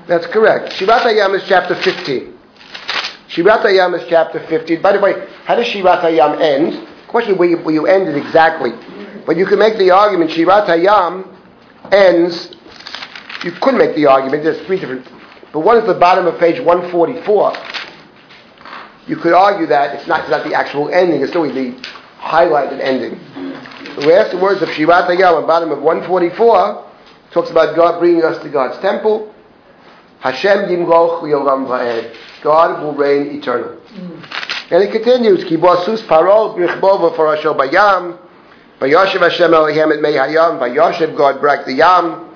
That's 0.06 0.26
correct. 0.26 0.72
Shirat 0.74 1.00
Hayam 1.00 1.34
is 1.34 1.44
chapter 1.48 1.74
15. 1.74 2.38
Shirat 3.28 3.62
Hayam 3.62 3.98
is 4.00 4.06
chapter 4.08 4.40
15. 4.46 4.82
By 4.82 4.92
the 4.92 5.00
way, 5.00 5.26
how 5.44 5.54
does 5.54 5.66
Shirat 5.66 6.02
Hayam 6.02 6.40
end? 6.40 6.88
Question 7.08 7.38
where 7.38 7.48
you, 7.48 7.58
where 7.58 7.74
you 7.74 7.86
end 7.86 8.08
it 8.08 8.16
exactly. 8.16 8.72
But 9.24 9.36
you 9.36 9.46
can 9.46 9.58
make 9.58 9.78
the 9.78 9.90
argument 9.90 10.30
Shirat 10.30 10.66
Hayam 10.66 11.34
ends, 11.92 12.54
you 13.42 13.52
could 13.52 13.74
make 13.74 13.94
the 13.94 14.06
argument, 14.06 14.42
there's 14.42 14.60
three 14.66 14.78
different, 14.78 15.06
but 15.52 15.60
one 15.60 15.76
is 15.78 15.86
the 15.86 15.94
bottom 15.94 16.26
of 16.26 16.38
page 16.38 16.60
144. 16.60 17.52
You 19.06 19.16
could 19.16 19.34
argue 19.34 19.66
that 19.66 19.96
it's 19.96 20.06
not, 20.06 20.20
it's 20.20 20.30
not 20.30 20.44
the 20.44 20.54
actual 20.54 20.88
ending, 20.88 21.22
it's 21.22 21.36
only 21.36 21.52
the 21.52 21.78
highlighted 22.18 22.80
ending. 22.80 23.20
The 23.96 24.06
last 24.06 24.34
words 24.34 24.62
of 24.62 24.68
Shirat 24.70 25.06
Hayam, 25.08 25.46
bottom 25.46 25.70
of 25.70 25.82
144, 25.82 26.90
talks 27.34 27.50
about 27.50 27.74
God 27.74 27.98
bringing 27.98 28.22
us 28.22 28.40
to 28.44 28.48
God's 28.48 28.80
temple. 28.80 29.34
Hashem 30.20 30.70
yimloch 30.70 31.20
v'yolam 31.20 31.66
va'ed. 31.66 32.14
God 32.42 32.80
will 32.80 32.94
reign 32.94 33.36
eternal. 33.36 33.76
And 34.70 34.82
it 34.82 34.92
continues, 34.92 35.44
Ki 35.44 35.56
bosus 35.56 36.06
parol 36.06 36.54
brichbo 36.54 37.12
v'farasho 37.12 37.58
bayam, 37.58 38.18
v'yoshev 38.80 39.20
Hashem 39.20 39.50
Elohem 39.50 39.96
et 39.96 40.00
mei 40.00 40.12
hayam, 40.12 40.60
v'yoshev 40.60 41.16
God 41.16 41.40
brak 41.40 41.66
the 41.66 41.74
yam, 41.74 42.34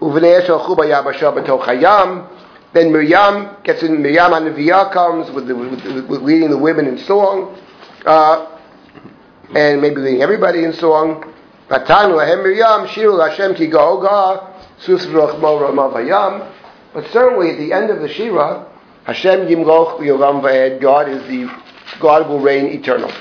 u'v'nei 0.00 0.46
shalchu 0.46 0.76
bayabasha 0.76 1.34
b'toch 1.36 1.64
hayam. 1.64 2.30
Then 2.72 2.92
Miriam 2.92 3.56
gets 3.64 3.82
in, 3.82 4.00
Miriam 4.00 4.32
Anaviyah 4.32 4.92
comes 4.92 5.30
with, 5.30 5.48
the, 5.48 5.56
with, 5.56 5.82
with, 5.84 6.06
with 6.06 6.22
leading 6.22 6.50
the 6.50 6.58
women 6.58 6.86
in 6.86 6.98
song, 6.98 7.58
uh, 8.04 8.58
and 9.54 9.80
maybe 9.80 9.96
leading 9.96 10.22
everybody 10.22 10.62
in 10.62 10.72
song. 10.74 11.32
V'tanu 11.68 12.14
lahem 12.14 12.42
Miriam, 12.42 12.86
shiru 12.86 13.28
Hashem 13.28 13.54
ki 13.54 13.66
go'oga, 13.66 14.54
sus 14.78 15.04
v'rochmo 15.06 15.60
rama 15.60 15.90
v'yam. 15.90 16.52
But 16.92 17.06
certainly 17.12 17.50
at 17.50 17.58
the 17.58 17.72
end 17.72 17.90
of 17.90 18.00
the 18.00 18.08
Shira, 18.08 18.66
Hashem 19.04 19.48
Yimloch 19.48 19.98
Yoram 20.00 20.40
Va'ed, 20.42 20.80
God 20.80 21.08
is 21.08 21.22
the, 21.28 21.46
God 22.00 22.28
will 22.28 22.40
reign 22.40 22.66
eternal. 22.66 23.12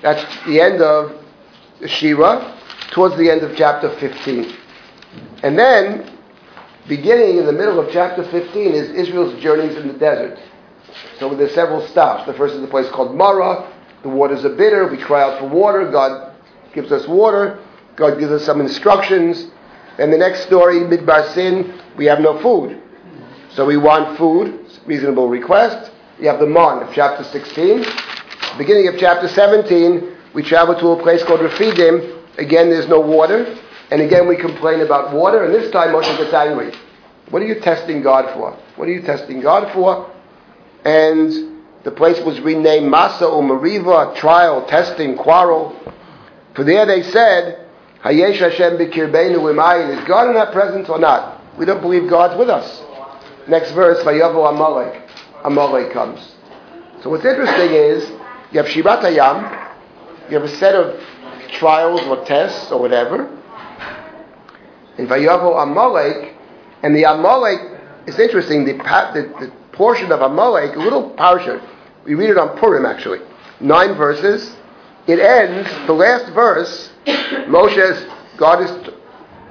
That's 0.00 0.24
the 0.46 0.60
end 0.60 0.80
of 0.80 1.12
the 1.80 1.88
Shira, 1.88 2.56
towards 2.90 3.16
the 3.16 3.30
end 3.30 3.42
of 3.42 3.56
chapter 3.56 3.90
15. 3.96 4.56
And 5.42 5.58
then, 5.58 6.10
beginning 6.88 7.38
in 7.38 7.46
the 7.46 7.52
middle 7.52 7.78
of 7.78 7.92
chapter 7.92 8.24
15 8.24 8.72
is 8.72 8.90
Israel's 8.90 9.40
journeys 9.42 9.76
in 9.76 9.88
the 9.88 9.94
desert. 9.94 10.38
So 11.18 11.34
there's 11.34 11.54
several 11.54 11.86
stops. 11.88 12.26
The 12.26 12.34
first 12.34 12.54
is 12.54 12.62
a 12.62 12.66
place 12.66 12.88
called 12.90 13.14
Mara. 13.14 13.70
The 14.02 14.08
waters 14.08 14.44
are 14.44 14.56
bitter. 14.56 14.88
We 14.88 14.96
cry 14.96 15.22
out 15.22 15.38
for 15.38 15.48
water. 15.48 15.90
God 15.90 16.34
gives 16.72 16.90
us 16.92 17.06
water. 17.06 17.60
God 17.98 18.20
gives 18.20 18.30
us 18.30 18.46
some 18.46 18.60
instructions. 18.60 19.48
And 19.98 20.12
the 20.12 20.16
next 20.16 20.44
story, 20.44 20.76
Midbar 20.76 21.34
Sin, 21.34 21.80
we 21.96 22.06
have 22.06 22.20
no 22.20 22.40
food. 22.40 22.80
So 23.50 23.66
we 23.66 23.76
want 23.76 24.16
food, 24.16 24.66
reasonable 24.86 25.28
request. 25.28 25.90
You 26.20 26.28
have 26.28 26.38
the 26.38 26.46
Mon 26.46 26.84
of 26.84 26.94
chapter 26.94 27.24
16. 27.24 27.84
Beginning 28.56 28.86
of 28.86 28.98
chapter 28.98 29.26
17, 29.26 30.16
we 30.32 30.44
travel 30.44 30.78
to 30.78 30.90
a 30.90 31.02
place 31.02 31.24
called 31.24 31.40
Refidim. 31.40 32.38
Again, 32.38 32.70
there's 32.70 32.86
no 32.86 33.00
water. 33.00 33.58
And 33.90 34.00
again, 34.00 34.28
we 34.28 34.36
complain 34.36 34.80
about 34.80 35.12
water. 35.12 35.42
And 35.42 35.52
this 35.52 35.70
time, 35.72 35.88
Moshe 35.88 36.16
gets 36.18 36.32
angry. 36.32 36.72
What 37.30 37.42
are 37.42 37.46
you 37.46 37.58
testing 37.60 38.00
God 38.00 38.32
for? 38.32 38.52
What 38.76 38.88
are 38.88 38.92
you 38.92 39.02
testing 39.02 39.40
God 39.40 39.72
for? 39.72 40.08
And 40.84 41.64
the 41.82 41.90
place 41.90 42.24
was 42.24 42.38
renamed 42.40 42.92
Masa 42.92 43.22
or 43.22 43.42
Mariva, 43.42 44.14
trial, 44.14 44.64
testing, 44.66 45.16
quarrel. 45.16 45.74
For 46.54 46.62
there 46.62 46.86
they 46.86 47.02
said, 47.02 47.67
Hayesh 48.02 48.38
Hashem 48.38 48.78
b'kirbeinu 48.78 49.38
imayin. 49.38 49.98
Is 49.98 50.06
God 50.06 50.28
in 50.28 50.34
that 50.34 50.52
presence 50.52 50.88
or 50.88 50.98
not? 50.98 51.42
We 51.58 51.64
don't 51.66 51.80
believe 51.80 52.08
God's 52.08 52.38
with 52.38 52.48
us. 52.48 52.82
Next 53.48 53.72
verse, 53.72 54.02
Vayavo 54.04 54.48
Amalek. 54.48 55.02
Amalek 55.44 55.92
comes. 55.92 56.34
So 57.02 57.10
what's 57.10 57.24
interesting 57.24 57.70
is, 57.72 58.08
you 58.52 58.60
have 58.62 58.66
Shirat 58.66 59.02
Hayam, 59.02 60.30
you 60.30 60.38
have 60.38 60.44
a 60.44 60.56
set 60.56 60.74
of 60.74 61.00
trials 61.52 62.00
or 62.02 62.24
tests 62.24 62.70
or 62.70 62.80
whatever, 62.80 63.28
and 64.98 65.08
Vayavo 65.08 65.62
Amalek, 65.62 66.34
and 66.82 66.94
the 66.94 67.04
Amalek, 67.04 67.60
it's 68.06 68.18
interesting, 68.18 68.64
the, 68.64 68.72
the, 68.74 69.46
the 69.46 69.52
portion 69.72 70.12
of 70.12 70.20
Amalek, 70.20 70.76
a 70.76 70.78
little 70.78 71.10
parsha, 71.12 71.60
we 72.04 72.14
read 72.14 72.30
it 72.30 72.38
on 72.38 72.58
Purim 72.58 72.84
actually, 72.84 73.20
nine 73.60 73.94
verses, 73.94 74.54
it 75.08 75.18
ends, 75.20 75.70
the 75.86 75.94
last 75.94 76.30
verse, 76.34 76.90
Moshe, 77.06 78.36
God 78.36 78.60
is, 78.62 78.94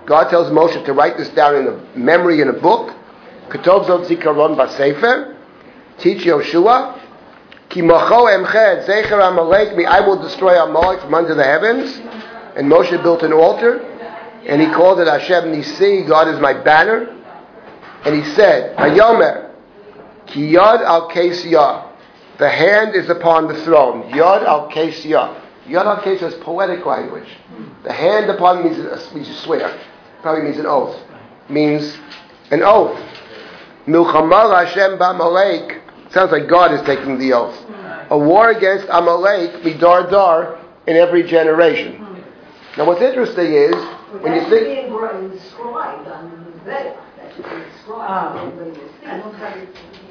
God 0.06 0.30
tells 0.30 0.52
Moshe 0.52 0.86
to 0.86 0.94
write 0.94 1.18
this 1.18 1.30
down 1.30 1.56
in 1.56 1.68
a 1.68 1.98
memory 1.98 2.42
in 2.42 2.50
a 2.50 2.54
book, 2.54 2.96
Ketov 3.50 3.88
Zot 3.88 4.06
Zikaron 4.06 4.56
Basefer, 4.56 5.36
teach 5.98 6.24
Yoshua, 6.24 7.02
Ki 7.70 7.82
Mocho 7.82 8.28
Emched 8.28 8.88
Zecher 8.88 9.20
Amalek, 9.28 9.76
me 9.76 9.84
I 9.84 10.00
will 10.00 10.22
destroy 10.22 10.62
Amalek 10.62 11.02
from 11.02 11.16
under 11.16 11.34
the 11.34 11.44
heavens. 11.44 11.98
And 12.56 12.72
Moshe 12.72 13.02
built 13.02 13.24
an 13.24 13.34
altar, 13.34 13.80
and 14.46 14.62
he 14.62 14.68
called 14.68 15.00
it 15.00 15.08
Hashem 15.08 15.52
Nisi, 15.52 16.04
God 16.04 16.28
is 16.28 16.40
my 16.40 16.54
banner. 16.54 17.14
And 18.06 18.16
he 18.16 18.24
said, 18.36 18.78
Hayomer, 18.78 19.52
Ki 20.28 20.54
Yad 20.54 20.82
Al 20.84 21.10
Kesiyah, 21.10 21.94
the 22.38 22.50
hand 22.50 22.96
is 22.96 23.10
upon 23.10 23.48
the 23.48 23.60
throne. 23.64 24.12
Yad 24.12 24.44
Al 24.46 24.70
Kesiyah. 24.70 25.46
Yad 25.68 25.86
Al 25.86 25.98
Kesiyah 25.98 26.34
is 26.34 26.34
poetic 26.36 26.86
language. 26.86 27.28
The 27.84 27.92
hand 27.92 28.30
upon 28.30 28.64
means, 28.64 28.78
means 29.14 29.38
swear. 29.40 29.80
Probably 30.22 30.44
means 30.44 30.58
an 30.58 30.66
oath. 30.66 30.98
Means 31.50 31.98
an 32.52 32.64
oath. 32.64 32.98
Milchamar 33.86 34.66
Hashem 34.66 34.98
B'Amalek. 34.98 35.82
Sounds 36.12 36.32
like 36.32 36.48
God 36.48 36.74
is 36.74 36.82
taking 36.86 37.18
the 37.18 37.34
oath. 37.34 37.56
Hmm. 37.56 38.14
A 38.14 38.18
war 38.18 38.52
against 38.52 38.88
Amalek, 38.90 39.64
Midar 39.64 40.10
Dar, 40.10 40.58
in 40.88 40.96
every 40.96 41.24
generation. 41.24 41.98
Hmm. 41.98 42.20
Now, 42.78 42.86
what's 42.86 43.02
interesting 43.02 43.54
is 43.54 43.76
when 44.22 44.34
you 44.34 44.40
That's 44.40 44.50
think. 44.50 44.68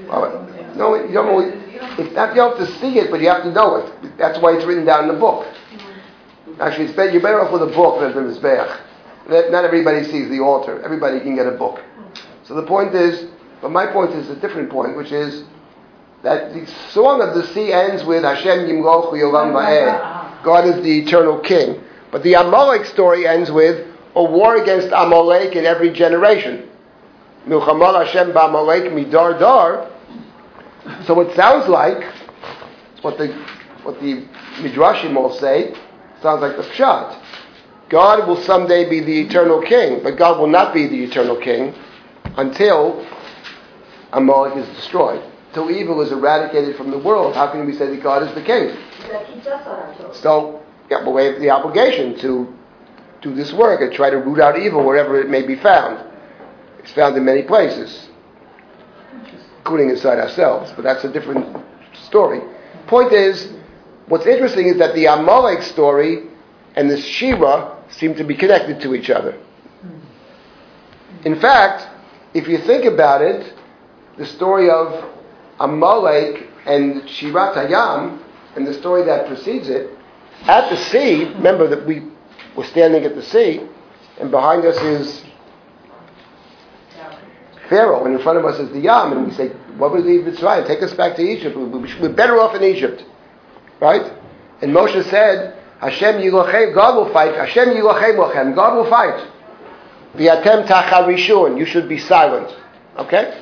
Well, 0.08 0.74
no, 0.76 0.94
you 0.94 1.12
don't 1.12 1.28
always, 1.28 1.52
it's 1.98 2.14
not 2.14 2.34
you 2.34 2.42
have 2.42 2.56
to 2.58 2.66
see 2.80 2.98
it, 2.98 3.10
but 3.10 3.20
you 3.20 3.28
have 3.28 3.42
to 3.42 3.52
know 3.52 3.76
it. 3.76 4.16
That's 4.18 4.38
why 4.40 4.54
it's 4.54 4.64
written 4.64 4.84
down 4.84 5.08
in 5.08 5.14
the 5.14 5.20
book. 5.20 5.46
Actually, 6.60 6.86
it's 6.86 6.94
better, 6.96 7.10
you're 7.10 7.22
better 7.22 7.40
off 7.40 7.52
with 7.52 7.62
a 7.62 7.74
book 7.74 8.00
than 8.00 8.12
the 8.14 8.32
Mizbeach. 8.32 9.50
Not 9.50 9.64
everybody 9.64 10.04
sees 10.04 10.28
the 10.30 10.40
altar. 10.40 10.80
Everybody 10.82 11.20
can 11.20 11.34
get 11.34 11.46
a 11.46 11.52
book. 11.52 11.82
So 12.44 12.54
the 12.54 12.62
point 12.62 12.94
is, 12.94 13.28
but 13.60 13.70
my 13.70 13.86
point 13.86 14.12
is 14.12 14.30
a 14.30 14.36
different 14.36 14.70
point, 14.70 14.96
which 14.96 15.10
is 15.10 15.44
that 16.22 16.54
the 16.54 16.66
song 16.92 17.20
of 17.20 17.34
the 17.34 17.46
sea 17.48 17.72
ends 17.72 18.04
with 18.04 18.22
Hashem 18.22 18.60
Yimlochu 18.60 19.12
Yolam 19.14 19.52
Va'ed. 19.52 20.42
God 20.44 20.66
is 20.66 20.76
the 20.82 20.98
eternal 21.00 21.40
king. 21.40 21.82
But 22.12 22.22
the 22.22 22.34
Amalek 22.34 22.84
story 22.86 23.26
ends 23.26 23.50
with 23.50 23.86
a 24.14 24.22
war 24.22 24.56
against 24.62 24.88
Amalek 24.88 25.56
in 25.56 25.66
every 25.66 25.90
generation. 25.92 26.70
Milchamar 27.46 28.04
Hashem 28.04 28.32
Midar 28.32 29.38
Dar. 29.38 29.90
So 31.06 31.20
it 31.20 31.34
sounds 31.36 31.68
like 31.68 32.04
what 33.02 33.18
the 33.18 33.28
what 33.82 34.00
the 34.00 34.26
Midrashim 34.58 35.16
all 35.16 35.32
say. 35.38 35.74
Sounds 36.22 36.42
like 36.42 36.56
the 36.56 36.62
Pshat. 36.62 37.22
God 37.88 38.26
will 38.26 38.42
someday 38.42 38.88
be 38.88 39.00
the 39.00 39.20
eternal 39.20 39.62
king, 39.62 40.02
but 40.02 40.16
God 40.16 40.40
will 40.40 40.48
not 40.48 40.74
be 40.74 40.88
the 40.88 41.04
eternal 41.04 41.36
king 41.36 41.72
until 42.36 43.06
Amalek 44.12 44.56
is 44.56 44.68
destroyed. 44.76 45.22
Till 45.52 45.70
evil 45.70 46.00
is 46.00 46.10
eradicated 46.10 46.76
from 46.76 46.90
the 46.90 46.98
world, 46.98 47.34
how 47.34 47.50
can 47.50 47.64
we 47.64 47.72
say 47.74 47.86
that 47.86 48.02
God 48.02 48.22
is 48.24 48.34
the 48.34 48.42
king? 48.42 48.76
So, 50.14 50.62
yeah, 50.90 51.04
but 51.04 51.12
we 51.12 51.24
have 51.24 51.40
the 51.40 51.50
obligation 51.50 52.18
to 52.18 52.52
do 53.22 53.34
this 53.34 53.52
work 53.52 53.80
and 53.80 53.92
try 53.92 54.10
to 54.10 54.18
root 54.18 54.40
out 54.40 54.58
evil 54.58 54.84
wherever 54.84 55.20
it 55.20 55.30
may 55.30 55.46
be 55.46 55.56
found. 55.56 56.04
It's 56.86 56.94
found 56.94 57.16
in 57.16 57.24
many 57.24 57.42
places, 57.42 58.06
including 59.58 59.90
inside 59.90 60.20
ourselves, 60.20 60.72
but 60.76 60.84
that's 60.84 61.02
a 61.02 61.12
different 61.12 61.64
story. 62.04 62.40
Point 62.86 63.12
is, 63.12 63.52
what's 64.06 64.24
interesting 64.24 64.68
is 64.68 64.78
that 64.78 64.94
the 64.94 65.06
Amalek 65.06 65.62
story 65.62 66.28
and 66.76 66.88
the 66.88 66.96
Shira 66.96 67.76
seem 67.90 68.14
to 68.14 68.22
be 68.22 68.36
connected 68.36 68.80
to 68.82 68.94
each 68.94 69.10
other. 69.10 69.36
In 71.24 71.40
fact, 71.40 71.88
if 72.34 72.46
you 72.46 72.58
think 72.58 72.84
about 72.84 73.20
it, 73.20 73.52
the 74.16 74.24
story 74.24 74.70
of 74.70 75.12
Amalek 75.58 76.46
and 76.66 77.02
Shirat 77.02 77.54
Hayam, 77.54 78.22
and 78.54 78.64
the 78.64 78.74
story 78.74 79.02
that 79.06 79.26
precedes 79.26 79.68
it, 79.68 79.90
at 80.42 80.70
the 80.70 80.76
sea, 80.76 81.24
remember 81.24 81.66
that 81.66 81.84
we 81.84 82.04
were 82.56 82.64
standing 82.64 83.02
at 83.02 83.16
the 83.16 83.24
sea, 83.24 83.66
and 84.20 84.30
behind 84.30 84.64
us 84.64 84.76
is 84.76 85.24
Pharaoh, 87.68 88.04
and 88.04 88.14
in 88.14 88.22
front 88.22 88.38
of 88.38 88.44
us 88.44 88.58
is 88.58 88.70
the 88.70 88.80
Yam, 88.80 89.12
and 89.12 89.26
we 89.26 89.32
say, 89.32 89.48
what 89.76 89.92
would 89.92 90.04
leave 90.04 90.22
Mitzrayim? 90.22 90.66
Take 90.66 90.82
us 90.82 90.94
back 90.94 91.16
to 91.16 91.22
Egypt. 91.22 91.56
We- 91.56 91.64
we- 91.64 91.94
We're 92.00 92.08
better 92.08 92.40
off 92.40 92.54
in 92.54 92.62
Egypt. 92.62 93.04
Right? 93.80 94.10
And 94.62 94.74
Moshe 94.74 95.02
said, 95.10 95.54
Hashem 95.80 96.16
Yilochem, 96.16 96.74
God 96.74 96.96
will 96.96 97.12
fight. 97.12 97.34
Hashem 97.34 97.68
Yilochem 97.68 98.16
Lochem, 98.16 98.54
God 98.54 98.76
will 98.76 98.88
fight. 98.88 99.22
V'yatem 100.16 100.66
tacharishun, 100.66 101.58
you 101.58 101.66
should 101.66 101.88
be 101.88 101.98
silent. 101.98 102.54
Okay? 102.98 103.38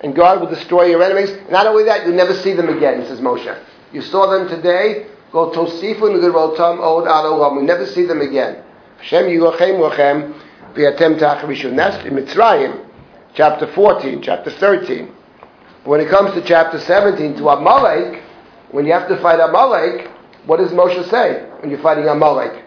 And 0.00 0.14
God 0.14 0.40
will 0.40 0.48
destroy 0.48 0.86
your 0.86 1.02
enemies. 1.02 1.30
Not 1.50 1.66
only 1.66 1.84
that, 1.84 2.04
you'll 2.04 2.16
never 2.16 2.34
see 2.34 2.54
them 2.54 2.68
again, 2.68 3.04
says 3.06 3.20
Moshe. 3.20 3.56
You 3.92 4.02
saw 4.02 4.26
them 4.26 4.48
today, 4.48 5.06
go 5.32 5.50
tosifu 5.50 6.00
ngerotam 6.00 6.80
od 6.80 7.04
adolam. 7.04 7.58
We 7.58 7.62
never 7.62 7.86
see 7.86 8.04
them 8.04 8.20
again. 8.20 8.64
Hashem 8.98 9.26
Yilochem 9.26 9.78
Lochem, 9.78 10.34
v'yatem 10.74 11.18
tacharishun. 11.20 11.76
That's 11.76 12.04
in 12.04 12.14
Mitzrayim, 12.14 12.87
chapter 13.38 13.72
14, 13.72 14.20
chapter 14.20 14.50
13. 14.50 15.14
But 15.84 15.88
when 15.88 16.00
it 16.00 16.08
comes 16.10 16.34
to 16.34 16.42
chapter 16.42 16.80
17, 16.80 17.36
to 17.36 17.48
Amalek, 17.50 18.20
when 18.72 18.84
you 18.84 18.92
have 18.92 19.06
to 19.08 19.16
fight 19.22 19.38
Amalek, 19.38 20.08
what 20.44 20.56
does 20.56 20.72
Moshe 20.72 21.08
say 21.08 21.48
when 21.60 21.70
you're 21.70 21.80
fighting 21.80 22.08
Amalek? 22.08 22.64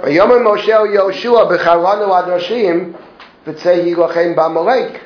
Vayomer 0.00 0.38
Moshe 0.46 0.68
Yoshua 0.68 1.50
b'charanu 1.50 2.06
ad 2.06 2.28
Rashim, 2.30 2.96
V'tzehi 3.44 3.96
lochem 3.96 4.36
ba'amalek. 4.36 5.00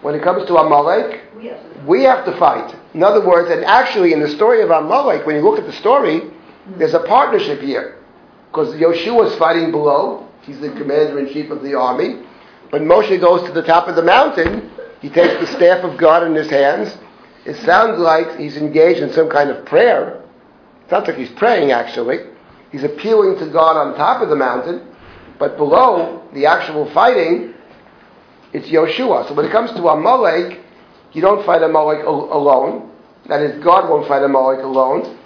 When 0.00 0.14
it 0.14 0.22
comes 0.22 0.46
to 0.46 0.56
Amalek, 0.56 1.20
We 1.36 1.48
have 1.48 1.60
to. 1.60 1.80
we 1.86 2.02
have 2.04 2.24
to 2.24 2.38
fight. 2.38 2.74
In 2.94 3.02
other 3.02 3.26
words, 3.26 3.50
and 3.50 3.62
actually 3.62 4.14
in 4.14 4.20
the 4.20 4.30
story 4.30 4.62
of 4.62 4.70
Amalek, 4.70 5.26
when 5.26 5.36
you 5.36 5.42
look 5.42 5.58
at 5.58 5.66
the 5.66 5.72
story, 5.72 6.22
there's 6.78 6.94
a 6.94 7.00
partnership 7.00 7.60
here. 7.60 7.98
Because 8.50 8.74
Yoshua 8.76 9.30
is 9.30 9.36
fighting 9.38 9.70
below, 9.70 10.26
he's 10.40 10.60
the 10.60 10.70
commander 10.70 11.18
in 11.18 11.30
chief 11.30 11.50
of 11.50 11.62
the 11.62 11.74
army. 11.74 12.24
When 12.70 12.86
Moshe 12.86 13.20
goes 13.20 13.46
to 13.46 13.52
the 13.52 13.62
top 13.62 13.88
of 13.88 13.96
the 13.96 14.02
mountain, 14.02 14.70
he 15.00 15.10
takes 15.10 15.38
the 15.38 15.46
staff 15.56 15.84
of 15.84 15.98
God 15.98 16.26
in 16.26 16.34
his 16.34 16.50
hands. 16.50 16.96
It 17.44 17.56
sounds 17.56 17.98
like 17.98 18.38
he's 18.38 18.56
engaged 18.56 19.00
in 19.00 19.12
some 19.12 19.28
kind 19.28 19.50
of 19.50 19.66
prayer. 19.66 20.22
It 20.84 20.90
sounds 20.90 21.06
like 21.06 21.16
he's 21.16 21.30
praying 21.32 21.72
actually. 21.72 22.18
He's 22.72 22.84
appealing 22.84 23.38
to 23.38 23.52
God 23.52 23.76
on 23.76 23.94
top 23.96 24.22
of 24.22 24.28
the 24.28 24.36
mountain, 24.36 24.88
but 25.38 25.56
below 25.56 26.26
the 26.32 26.46
actual 26.46 26.90
fighting, 26.92 27.54
it's 28.52 28.68
Yoshua. 28.68 29.28
So 29.28 29.34
when 29.34 29.46
it 29.46 29.52
comes 29.52 29.70
to 29.72 29.86
Amalek, 29.88 30.60
you 31.12 31.20
don't 31.20 31.44
fight 31.46 31.62
Amalek 31.62 32.00
al- 32.00 32.32
alone. 32.32 32.90
That 33.28 33.40
is, 33.42 33.62
God 33.62 33.88
won't 33.88 34.08
fight 34.08 34.22
Amalek 34.22 34.64
alone. 34.64 35.18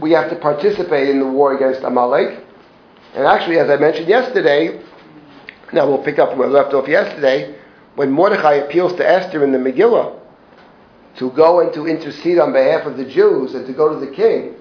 We 0.00 0.12
have 0.12 0.30
to 0.30 0.36
participate 0.36 1.08
in 1.08 1.20
the 1.20 1.26
war 1.26 1.54
against 1.54 1.84
Amalek. 1.84 2.44
And 3.14 3.26
actually, 3.26 3.58
as 3.58 3.68
I 3.70 3.76
mentioned 3.76 4.08
yesterday, 4.08 4.82
now 5.72 5.86
we'll 5.86 6.02
pick 6.02 6.18
up 6.18 6.36
where 6.36 6.48
we 6.48 6.54
left 6.54 6.74
off 6.74 6.88
yesterday, 6.88 7.54
when 7.94 8.10
Mordechai 8.10 8.54
appeals 8.54 8.94
to 8.94 9.08
Esther 9.08 9.44
in 9.44 9.52
the 9.52 9.58
Megillah 9.58 10.18
to 11.16 11.30
go 11.32 11.60
and 11.60 11.72
to 11.74 11.86
intercede 11.86 12.38
on 12.38 12.52
behalf 12.52 12.86
of 12.86 12.96
the 12.96 13.04
Jews 13.04 13.54
and 13.54 13.66
to 13.66 13.72
go 13.72 13.92
to 13.92 14.04
the 14.04 14.12
king, 14.12 14.54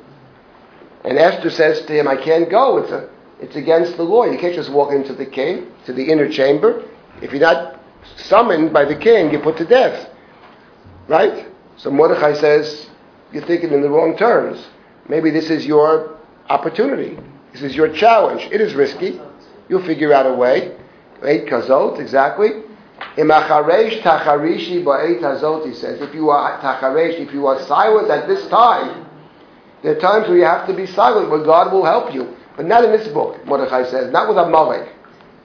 and 1.04 1.18
Esther 1.18 1.50
says 1.50 1.82
to 1.86 1.94
him, 1.94 2.08
I 2.08 2.18
can't 2.18 2.50
go. 2.50 2.78
It's, 2.78 2.92
a, 2.92 3.10
it's 3.40 3.56
against 3.56 3.98
the 3.98 4.04
law. 4.04 4.26
You 4.26 4.38
can't 4.38 4.56
just 4.56 4.72
walk 4.72 4.92
into 4.92 5.14
the 5.14 5.26
king, 5.26 5.68
to 5.86 5.94
the 5.94 6.04
inner 6.04 6.30
chamber. 6.30 6.84
If 7.22 7.32
you're 7.32 7.42
not 7.42 7.80
summoned 8.18 8.74
by 8.74 8.86
the 8.86 8.96
king, 8.96 9.32
you're 9.32 9.42
put 9.42 9.58
to 9.58 9.66
death. 9.66 10.10
Right? 11.08 11.48
So 11.78 11.90
Mordechai 11.90 12.34
says, 12.34 12.90
You're 13.32 13.46
thinking 13.46 13.72
in 13.72 13.82
the 13.82 13.90
wrong 13.90 14.18
terms. 14.18 14.68
Maybe 15.08 15.32
this 15.32 15.50
is 15.50 15.66
your 15.66 16.18
opportunity. 16.50 17.18
This 17.54 17.62
is 17.62 17.76
your 17.76 17.92
challenge. 17.94 18.48
It 18.52 18.62
is 18.62 18.76
risky. 18.76 19.20
You'll 19.70 19.86
figure 19.86 20.14
out 20.14 20.26
a 20.26 20.34
way. 20.34 20.78
Eight 21.24 21.46
kazot, 21.46 22.00
exactly. 22.00 22.50
Imacharesh 23.18 24.02
tacharishi 24.02 24.84
ba'eit 24.84 25.22
hazot, 25.22 25.66
he 25.66 25.74
says. 25.74 26.02
If 26.02 26.14
you 26.14 26.30
are 26.30 26.60
tacharesh, 26.62 27.20
if 27.20 27.34
you 27.34 27.48
are 27.48 27.62
silent 27.64 28.10
at 28.10 28.28
this 28.28 28.48
time, 28.48 29.06
there 29.84 29.96
are 29.96 30.00
times 30.00 30.28
where 30.28 30.38
you 30.38 30.46
have 30.46 30.68
to 30.68 30.74
be 30.74 30.86
silent, 30.86 31.30
where 31.30 31.44
God 31.44 31.72
will 31.74 31.86
help 31.86 32.14
you. 32.14 32.36
But 32.56 32.66
not 32.66 32.84
in 32.84 32.92
this 32.92 33.08
book, 33.10 33.46
Mordechai 33.46 33.90
says. 33.90 34.12
Not 34.12 34.28
with 34.28 34.38
Amalek. 34.38 34.94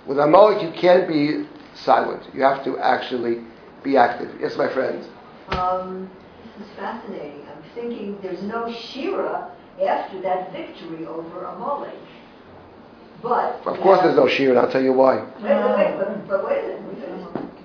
With 0.06 0.18
Amalek, 0.18 0.62
you 0.62 0.70
can't 0.72 1.06
be 1.06 1.46
silent. 1.74 2.22
You 2.34 2.42
have 2.42 2.64
to 2.64 2.78
actually 2.78 3.44
be 3.82 3.96
active. 3.96 4.34
Yes, 4.40 4.56
my 4.56 4.72
friend. 4.72 5.06
Um, 5.48 6.10
this 6.58 6.66
is 6.66 6.72
fascinating. 6.74 7.46
I'm 7.48 7.62
thinking 7.74 8.18
there's 8.22 8.42
no 8.42 8.72
Shira 8.72 9.50
after 9.80 10.20
that 10.22 10.52
victory 10.52 11.06
over 11.06 11.44
Amalek. 11.44 11.94
But. 13.24 13.62
Of 13.64 13.80
course, 13.80 14.00
there's 14.02 14.16
no 14.16 14.28
Shir, 14.28 14.50
and 14.50 14.58
I'll 14.58 14.70
tell 14.70 14.82
you 14.82 14.92
why. 14.92 15.24
But, 15.40 16.28
but 16.28 16.44
wait 16.44 16.58
a 16.58 16.82
minute. 16.82 16.84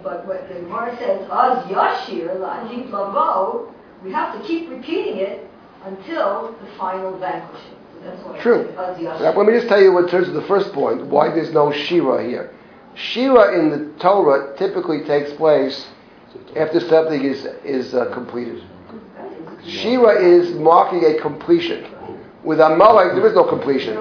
But 0.01 0.25
what 0.25 0.47
the 0.47 0.55
Gemara 0.55 0.97
says, 0.97 1.27
Az 1.29 1.65
Yashir, 1.65 2.39
La'ajit 2.39 2.89
Lavo, 2.89 3.73
we 4.01 4.11
have 4.13 4.39
to 4.39 4.47
keep 4.47 4.69
repeating 4.69 5.17
it 5.17 5.49
until 5.83 6.55
the 6.61 6.77
final 6.77 7.17
vanquishing. 7.19 7.75
So 7.93 7.99
that's 8.05 8.23
what 8.23 8.39
True. 8.39 8.73
Now, 8.77 9.37
let 9.37 9.45
me 9.45 9.53
just 9.53 9.67
tell 9.67 9.81
you 9.81 9.97
in 9.97 10.07
terms 10.07 10.29
of 10.29 10.35
the 10.35 10.43
first 10.43 10.71
point, 10.71 11.05
why 11.07 11.29
there's 11.29 11.51
no 11.51 11.73
Shira 11.73 12.25
here. 12.25 12.53
Shira 12.95 13.59
in 13.59 13.69
the 13.69 13.99
Torah 13.99 14.55
typically 14.57 15.03
takes 15.03 15.33
place 15.33 15.87
after 16.55 16.79
something 16.79 17.21
is, 17.21 17.45
is 17.65 17.93
uh, 17.93 18.13
completed. 18.13 18.63
Shira 19.65 20.21
is 20.23 20.55
marking 20.55 21.03
a 21.03 21.19
completion. 21.19 21.85
With 22.43 22.61
Amalek, 22.61 23.15
there 23.15 23.27
is 23.27 23.35
no 23.35 23.43
completion. 23.43 23.97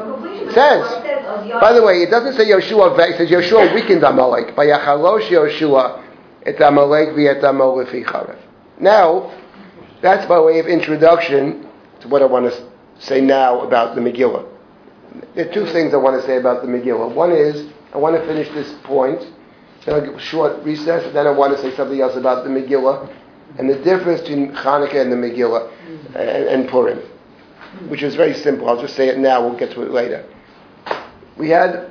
It 0.49 0.55
says, 0.55 1.61
by 1.61 1.73
the 1.73 1.83
way, 1.83 2.03
it 2.03 2.11
doesn't 2.11 2.35
say 2.35 2.47
Yoshua, 2.47 2.97
ve- 2.97 3.15
it 3.15 3.19
says 3.19 3.31
Yoshua 3.31 3.75
weakened 3.75 4.03
Amalek. 4.03 4.57
By 4.57 4.67
Yachalosh 4.67 5.29
Yoshua, 5.29 6.03
et 6.47 6.61
Amalek 6.61 7.11
v'et 7.11 7.43
Amalek 7.45 7.89
v'charev. 7.89 8.39
Now, 8.81 9.31
that's 10.01 10.27
by 10.27 10.41
way 10.41 10.59
of 10.59 10.67
introduction 10.67 11.69
to 12.01 12.09
what 12.09 12.23
I 12.23 12.27
want 12.27 12.53
to 12.53 12.65
say 12.99 13.21
now 13.21 13.61
about 13.61 13.95
the 13.95 14.01
Megillah. 14.01 14.47
There 15.35 15.49
are 15.49 15.53
two 15.53 15.67
things 15.67 15.93
I 15.93 15.97
want 15.97 16.21
to 16.21 16.27
say 16.27 16.37
about 16.37 16.63
the 16.63 16.69
Megillah. 16.69 17.15
One 17.15 17.33
is, 17.33 17.71
I 17.93 17.99
want 17.99 18.17
to 18.17 18.27
finish 18.27 18.49
this 18.51 18.73
point, 18.85 19.21
then 19.85 19.95
I'll 19.95 20.05
give 20.05 20.15
a 20.15 20.21
short 20.21 20.63
recess, 20.63 21.05
and 21.05 21.15
then 21.15 21.27
I 21.27 21.31
want 21.31 21.57
to 21.57 21.63
say 21.63 21.75
something 21.77 22.01
else 22.01 22.17
about 22.17 22.45
the 22.45 22.51
Megillah, 22.51 23.13
and 23.59 23.69
the 23.69 23.79
difference 23.79 24.21
between 24.21 24.53
Hanukkah 24.53 25.01
and 25.01 25.11
the 25.13 25.17
Megillah, 25.17 25.71
and, 26.15 26.49
and 26.49 26.69
Purim, 26.69 26.99
which 27.89 28.03
is 28.03 28.15
very 28.15 28.35
simple. 28.35 28.69
I'll 28.69 28.81
just 28.81 28.95
say 28.97 29.09
it 29.09 29.19
now, 29.19 29.47
we'll 29.47 29.59
get 29.59 29.73
to 29.73 29.83
it 29.83 29.91
later. 29.91 30.25
We 31.39 31.51
had 31.51 31.91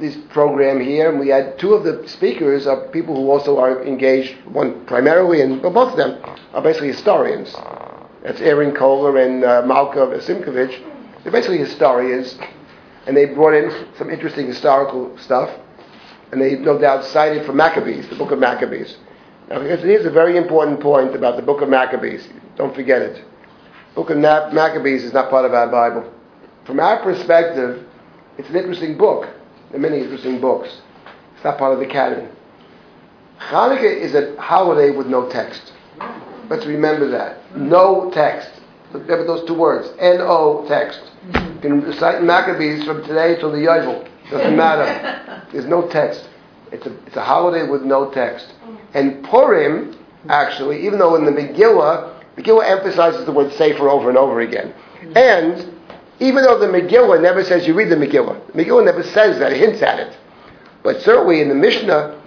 this 0.00 0.16
program 0.30 0.80
here, 0.80 1.10
and 1.10 1.20
we 1.20 1.28
had 1.28 1.58
two 1.58 1.74
of 1.74 1.84
the 1.84 2.08
speakers 2.08 2.66
are 2.66 2.88
people 2.88 3.14
who 3.14 3.30
also 3.30 3.58
are 3.58 3.84
engaged, 3.84 4.34
one 4.46 4.86
primarily, 4.86 5.42
and 5.42 5.62
well, 5.62 5.72
both 5.72 5.92
of 5.92 5.96
them 5.98 6.18
are 6.54 6.62
basically 6.62 6.88
historians. 6.88 7.54
That's 8.22 8.40
Aaron 8.40 8.74
Koller 8.74 9.18
and 9.18 9.44
uh, 9.44 9.62
Malka 9.66 9.98
Simkovich. 10.20 10.82
They're 11.22 11.32
basically 11.32 11.58
historians, 11.58 12.38
and 13.06 13.16
they 13.16 13.26
brought 13.26 13.54
in 13.54 13.86
some 13.98 14.08
interesting 14.08 14.46
historical 14.46 15.16
stuff, 15.18 15.50
and 16.32 16.40
they 16.40 16.56
no 16.56 16.78
doubt 16.78 17.04
cited 17.04 17.44
from 17.44 17.56
Maccabees, 17.56 18.08
the 18.08 18.16
book 18.16 18.30
of 18.30 18.38
Maccabees. 18.38 18.96
Now, 19.50 19.60
here's, 19.60 19.82
here's 19.82 20.06
a 20.06 20.10
very 20.10 20.36
important 20.36 20.80
point 20.80 21.14
about 21.14 21.36
the 21.36 21.42
book 21.42 21.60
of 21.60 21.68
Maccabees. 21.68 22.28
Don't 22.56 22.74
forget 22.74 23.02
it. 23.02 23.24
Book 23.94 24.10
of 24.10 24.18
Maccabees 24.18 25.04
is 25.04 25.12
not 25.12 25.30
part 25.30 25.44
of 25.44 25.52
our 25.54 25.68
Bible. 25.68 26.12
From 26.64 26.80
our 26.80 27.02
perspective, 27.02 27.87
it's 28.38 28.48
an 28.48 28.56
interesting 28.56 28.96
book. 28.96 29.28
There 29.70 29.78
are 29.78 29.82
many 29.82 30.00
interesting 30.00 30.40
books. 30.40 30.80
It's 31.34 31.44
not 31.44 31.58
part 31.58 31.74
of 31.74 31.80
the 31.80 31.86
canon. 31.86 32.30
Hanukkah 33.38 33.94
is 33.94 34.14
a 34.14 34.34
holiday 34.40 34.90
with 34.90 35.06
no 35.06 35.28
text. 35.28 35.72
Let's 36.48 36.66
remember 36.66 37.08
that. 37.10 37.56
No 37.56 38.10
text. 38.12 38.60
Remember 38.92 39.26
those 39.26 39.46
two 39.46 39.54
words. 39.54 39.88
N-O 39.98 40.66
text. 40.66 41.00
You 41.34 41.58
can 41.60 41.82
recite 41.82 42.22
Maccabees 42.22 42.84
from 42.84 43.02
today 43.02 43.36
till 43.36 43.52
the 43.52 43.58
Yovel. 43.58 44.08
Doesn't 44.30 44.56
matter. 44.56 45.46
There's 45.52 45.66
no 45.66 45.88
text. 45.88 46.28
It's 46.72 46.86
a, 46.86 46.92
it's 47.06 47.16
a 47.16 47.24
holiday 47.24 47.68
with 47.68 47.82
no 47.82 48.10
text. 48.10 48.54
And 48.94 49.24
Purim, 49.24 49.98
actually, 50.28 50.84
even 50.86 50.98
though 50.98 51.16
in 51.16 51.24
the 51.24 51.30
Megillah, 51.30 52.24
Megillah 52.36 52.70
emphasizes 52.70 53.26
the 53.26 53.32
word 53.32 53.52
sefer 53.52 53.88
over 53.88 54.08
and 54.08 54.18
over 54.18 54.40
again. 54.40 54.74
And 55.14 55.77
even 56.20 56.42
though 56.42 56.58
the 56.58 56.66
Megillah 56.66 57.22
never 57.22 57.44
says 57.44 57.66
you 57.66 57.74
read 57.74 57.90
the 57.90 57.96
Megillah, 57.96 58.46
the 58.48 58.64
Megillah 58.64 58.84
never 58.84 59.02
says 59.02 59.38
that, 59.38 59.52
it 59.52 59.58
hints 59.58 59.82
at 59.82 60.00
it. 60.00 60.16
But 60.82 61.00
certainly 61.02 61.40
in 61.40 61.48
the 61.48 61.54
Mishnah, 61.54 62.20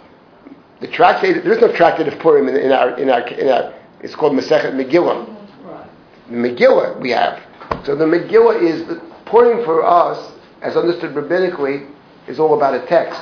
the 0.79 0.87
tractate, 0.87 1.43
there 1.43 1.53
is 1.53 1.61
no 1.61 1.71
tractate 1.73 2.07
of 2.07 2.17
Purim 2.19 2.47
in, 2.47 2.55
in, 2.55 2.71
our, 2.71 2.97
in, 2.97 3.09
our, 3.09 3.27
in 3.27 3.49
our, 3.49 3.73
it's 4.01 4.15
called 4.15 4.33
Masechet 4.33 4.73
Megillah. 4.73 5.37
The 6.29 6.35
Megillah 6.35 6.99
we 6.99 7.11
have. 7.11 7.41
So 7.85 7.95
the 7.95 8.05
Megillah 8.05 8.61
is, 8.61 8.87
the, 8.87 9.01
Purim 9.25 9.63
for 9.63 9.85
us, 9.85 10.33
as 10.61 10.75
understood 10.75 11.13
rabbinically, 11.13 11.89
is 12.27 12.39
all 12.39 12.55
about 12.55 12.73
a 12.73 12.85
text. 12.87 13.21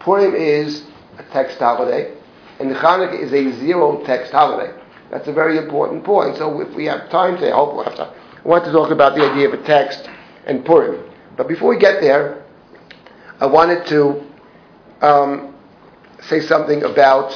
Purim 0.00 0.34
is 0.34 0.84
a 1.18 1.22
text 1.24 1.58
holiday, 1.58 2.14
and 2.58 2.70
Hanukkah 2.70 3.20
is 3.20 3.32
a 3.32 3.52
zero 3.60 4.02
text 4.04 4.32
holiday. 4.32 4.72
That's 5.10 5.28
a 5.28 5.32
very 5.32 5.58
important 5.58 6.04
point. 6.04 6.38
So 6.38 6.60
if 6.60 6.74
we 6.74 6.86
have 6.86 7.10
time 7.10 7.34
today, 7.34 7.52
I 7.52 7.56
hope 7.56 7.74
we'll 7.74 7.84
have 7.84 7.96
time. 7.96 8.14
I 8.44 8.48
want 8.48 8.64
to 8.64 8.72
talk 8.72 8.90
about 8.90 9.14
the 9.14 9.22
idea 9.22 9.48
of 9.48 9.54
a 9.54 9.62
text 9.64 10.08
and 10.46 10.64
Purim. 10.64 11.08
But 11.36 11.46
before 11.46 11.68
we 11.68 11.78
get 11.78 12.00
there, 12.00 12.44
I 13.40 13.46
wanted 13.46 13.86
to 13.86 14.24
um, 15.00 15.54
say 16.22 16.40
something 16.40 16.82
about 16.82 17.32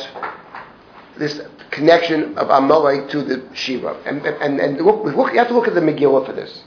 this 1.17 1.41
connection 1.71 2.37
of 2.37 2.51
Amalek 2.51 3.09
to 3.11 3.23
the 3.23 3.49
Shira. 3.55 3.97
And, 4.05 4.25
and, 4.27 4.61
and 4.61 4.85
look, 4.85 5.05
look, 5.05 5.33
you 5.33 5.39
have 5.39 5.49
to 5.49 5.55
look 5.55 5.69
at 5.69 5.75
the 5.75 5.81
Megillah 5.81 6.27
for 6.27 6.33
this. 6.33 6.63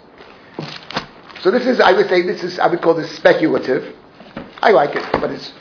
So 1.42 1.52
this 1.52 1.66
is, 1.66 1.80
I 1.80 1.92
would 1.94 2.08
say, 2.10 2.22
this 2.22 2.44
is, 2.44 2.60
I 2.60 2.68
would 2.68 2.82
call 2.82 2.94
this 2.94 3.12
speculative. 3.16 3.96
I 4.62 4.72
like 4.72 4.96
it, 4.96 5.06
but 5.14 5.32
it's, 5.32 5.54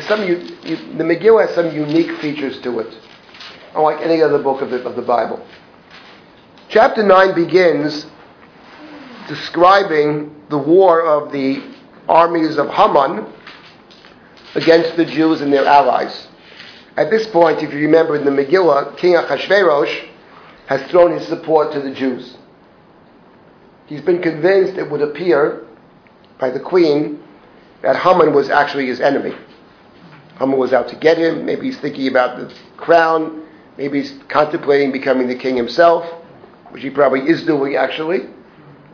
Some, 0.00 0.24
you, 0.24 0.38
you, 0.62 0.76
the 0.96 1.04
Megillah 1.04 1.46
has 1.46 1.54
some 1.54 1.74
unique 1.74 2.12
features 2.20 2.60
to 2.62 2.78
it, 2.80 2.92
unlike 3.76 4.00
any 4.00 4.22
other 4.22 4.38
book 4.38 4.62
of 4.62 4.70
the, 4.70 4.82
of 4.84 4.96
the 4.96 5.02
Bible. 5.02 5.44
Chapter 6.68 7.02
9 7.02 7.34
begins 7.34 8.06
describing 9.28 10.34
the 10.48 10.58
war 10.58 11.02
of 11.02 11.30
the 11.30 11.62
armies 12.08 12.56
of 12.56 12.68
Haman 12.70 13.26
against 14.54 14.96
the 14.96 15.04
Jews 15.04 15.40
and 15.42 15.52
their 15.52 15.66
allies. 15.66 16.28
At 16.96 17.10
this 17.10 17.26
point, 17.26 17.62
if 17.62 17.72
you 17.72 17.80
remember 17.80 18.16
in 18.16 18.24
the 18.24 18.30
Megillah, 18.30 18.96
King 18.96 19.14
Achashverosh 19.14 20.08
has 20.66 20.82
thrown 20.90 21.12
his 21.12 21.28
support 21.28 21.72
to 21.72 21.80
the 21.80 21.90
Jews. 21.90 22.36
He's 23.86 24.00
been 24.00 24.22
convinced, 24.22 24.78
it 24.78 24.90
would 24.90 25.02
appear, 25.02 25.66
by 26.40 26.50
the 26.50 26.60
queen, 26.60 27.22
that 27.82 27.96
Haman 27.96 28.34
was 28.34 28.48
actually 28.48 28.86
his 28.86 29.00
enemy. 29.00 29.36
Haman 30.38 30.58
was 30.58 30.72
out 30.72 30.88
to 30.88 30.96
get 30.96 31.18
him. 31.18 31.44
Maybe 31.44 31.66
he's 31.66 31.78
thinking 31.78 32.08
about 32.08 32.38
the 32.38 32.52
crown. 32.76 33.45
Maybe 33.76 34.02
he's 34.02 34.18
contemplating 34.28 34.92
becoming 34.92 35.28
the 35.28 35.36
king 35.36 35.56
himself, 35.56 36.04
which 36.70 36.82
he 36.82 36.90
probably 36.90 37.28
is 37.28 37.44
doing 37.44 37.76
actually. 37.76 38.28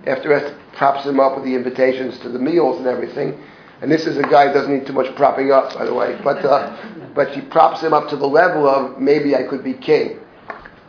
After 0.06 0.32
Esther 0.32 0.58
props 0.74 1.06
him 1.06 1.20
up 1.20 1.36
with 1.36 1.44
the 1.44 1.54
invitations 1.54 2.18
to 2.20 2.28
the 2.28 2.38
meals 2.38 2.78
and 2.78 2.86
everything. 2.86 3.38
And 3.80 3.90
this 3.90 4.06
is 4.06 4.16
a 4.16 4.22
guy 4.22 4.48
who 4.48 4.54
doesn't 4.54 4.72
need 4.72 4.86
too 4.86 4.92
much 4.92 5.14
propping 5.16 5.50
up, 5.50 5.74
by 5.74 5.84
the 5.84 5.94
way. 5.94 6.18
But, 6.22 6.44
uh, 6.44 6.76
but 7.14 7.34
she 7.34 7.40
props 7.40 7.80
him 7.80 7.92
up 7.92 8.08
to 8.10 8.16
the 8.16 8.26
level 8.26 8.68
of 8.68 9.00
maybe 9.00 9.34
I 9.34 9.42
could 9.42 9.64
be 9.64 9.74
king, 9.74 10.20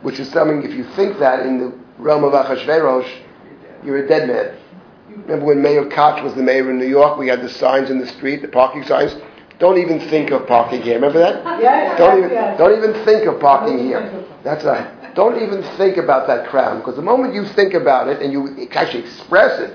which 0.02 0.20
is 0.20 0.30
something, 0.30 0.62
if 0.62 0.72
you 0.76 0.84
think 0.94 1.18
that 1.18 1.44
in 1.44 1.58
the 1.58 1.74
realm 1.98 2.24
of 2.24 2.32
Achashverosh, 2.32 3.22
you're 3.84 4.04
a 4.04 4.08
dead 4.08 4.28
man. 4.28 4.58
Remember 5.22 5.46
when 5.46 5.62
Mayor 5.62 5.88
Koch 5.88 6.22
was 6.22 6.34
the 6.34 6.42
mayor 6.42 6.70
in 6.70 6.78
New 6.78 6.86
York? 6.88 7.18
We 7.18 7.28
had 7.28 7.42
the 7.42 7.48
signs 7.48 7.90
in 7.90 7.98
the 7.98 8.06
street, 8.06 8.42
the 8.42 8.48
parking 8.48 8.84
signs. 8.84 9.14
Don't 9.64 9.78
even 9.78 9.98
think 10.10 10.30
of 10.30 10.46
parking 10.46 10.82
here. 10.82 10.96
Remember 10.96 11.20
that? 11.20 11.58
Yes, 11.58 11.96
Don't 11.96 12.20
yes, 12.20 12.26
even 12.26 12.30
yes. 12.36 12.58
don't 12.58 12.76
even 12.76 12.92
think 13.06 13.24
of 13.26 13.40
parking 13.40 13.78
here. 13.78 14.26
That's 14.42 14.62
a 14.64 14.76
don't 15.14 15.40
even 15.42 15.62
think 15.78 15.96
about 15.96 16.26
that 16.26 16.48
crown 16.48 16.80
because 16.80 16.96
the 16.96 17.02
moment 17.02 17.32
you 17.32 17.46
think 17.46 17.72
about 17.72 18.08
it 18.08 18.20
and 18.20 18.30
you 18.30 18.68
actually 18.72 19.04
express 19.04 19.58
it, 19.60 19.74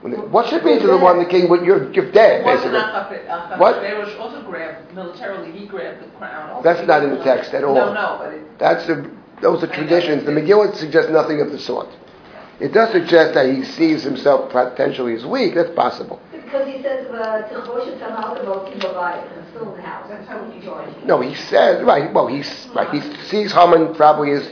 when 0.00 0.14
it- 0.14 0.28
what 0.30 0.46
should 0.46 0.64
be 0.64 0.78
to 0.78 0.86
the 0.86 0.96
one 0.96 1.18
the 1.18 1.26
king? 1.26 1.50
When 1.50 1.62
you're 1.62 1.92
you're 1.92 2.10
dead 2.10 2.42
Wasn't 2.46 2.72
basically. 2.72 2.78
Achashverosh 3.28 3.58
What? 3.58 3.74
Achashverosh 3.82 4.18
also 4.18 4.40
grabbed, 4.44 4.94
militarily, 4.94 5.52
he 5.52 5.66
grabbed 5.66 6.00
the 6.04 6.06
crown. 6.16 6.48
also. 6.48 6.62
That's 6.62 6.86
not 6.88 7.02
in 7.04 7.10
the 7.10 7.22
text 7.22 7.52
at 7.52 7.64
all. 7.64 7.74
No, 7.74 7.92
no, 7.92 8.16
but 8.18 8.32
it, 8.32 8.58
That's 8.58 8.86
the 8.86 9.10
those 9.42 9.62
are 9.62 9.66
traditions. 9.66 10.24
The 10.24 10.32
Megillah 10.32 10.74
suggests 10.76 11.10
nothing 11.10 11.42
of 11.42 11.52
the 11.52 11.58
sort. 11.58 11.88
It 12.60 12.72
does 12.72 12.90
suggest 12.92 13.34
that 13.34 13.44
he 13.44 13.62
sees 13.62 14.04
himself 14.04 14.50
potentially 14.50 15.14
as 15.16 15.26
weak. 15.26 15.54
That's 15.54 15.74
possible. 15.74 16.18
Because 16.51 16.67
he 16.67 16.81
says, 16.81 17.07
uh, 17.07 17.47
"Tichoshet 17.49 17.99
tamalt 17.99 18.43
avokim 18.43 18.79
babayit," 18.79 19.23
I'm 19.37 19.49
still 19.49 19.71
in 19.71 19.77
the 19.77 19.81
house. 19.81 20.07
That's 20.09 20.27
how 20.27 20.43
he 20.51 20.59
joined. 20.59 21.05
No, 21.05 21.21
he 21.21 21.35
says 21.35 21.83
right. 21.83 22.13
Well, 22.13 22.27
he's 22.27 22.67
right. 22.75 22.89
He 22.93 23.01
sees 23.25 23.53
Haman 23.53 23.95
probably 23.95 24.31
as 24.31 24.47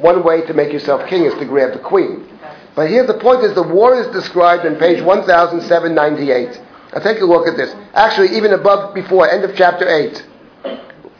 one 0.00 0.22
way 0.22 0.42
to 0.42 0.54
make 0.54 0.72
yourself 0.72 1.08
king 1.08 1.24
is 1.24 1.34
to 1.34 1.44
grab 1.44 1.72
the 1.72 1.78
queen. 1.78 2.28
But 2.74 2.90
here 2.90 3.06
the 3.06 3.14
point 3.14 3.42
is 3.42 3.54
the 3.54 3.62
war 3.62 3.94
is 3.94 4.06
described 4.08 4.66
on 4.66 4.76
page 4.76 5.02
1798. 5.02 6.60
Now 6.92 7.00
take 7.00 7.20
a 7.20 7.24
look 7.24 7.46
at 7.46 7.56
this. 7.56 7.74
Actually, 7.94 8.36
even 8.36 8.52
above 8.52 8.94
before 8.94 9.28
end 9.28 9.44
of 9.44 9.56
chapter 9.56 9.88
eight, 9.88 10.26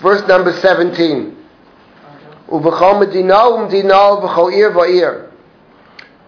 verse 0.01 0.27
number 0.29 0.53
17. 0.53 1.37
ובכל 2.49 2.95
מדינה 2.95 3.49
ומדינה 3.49 4.13
ובכל 4.13 4.51
עיר 4.51 4.79
ועיר. 4.79 5.11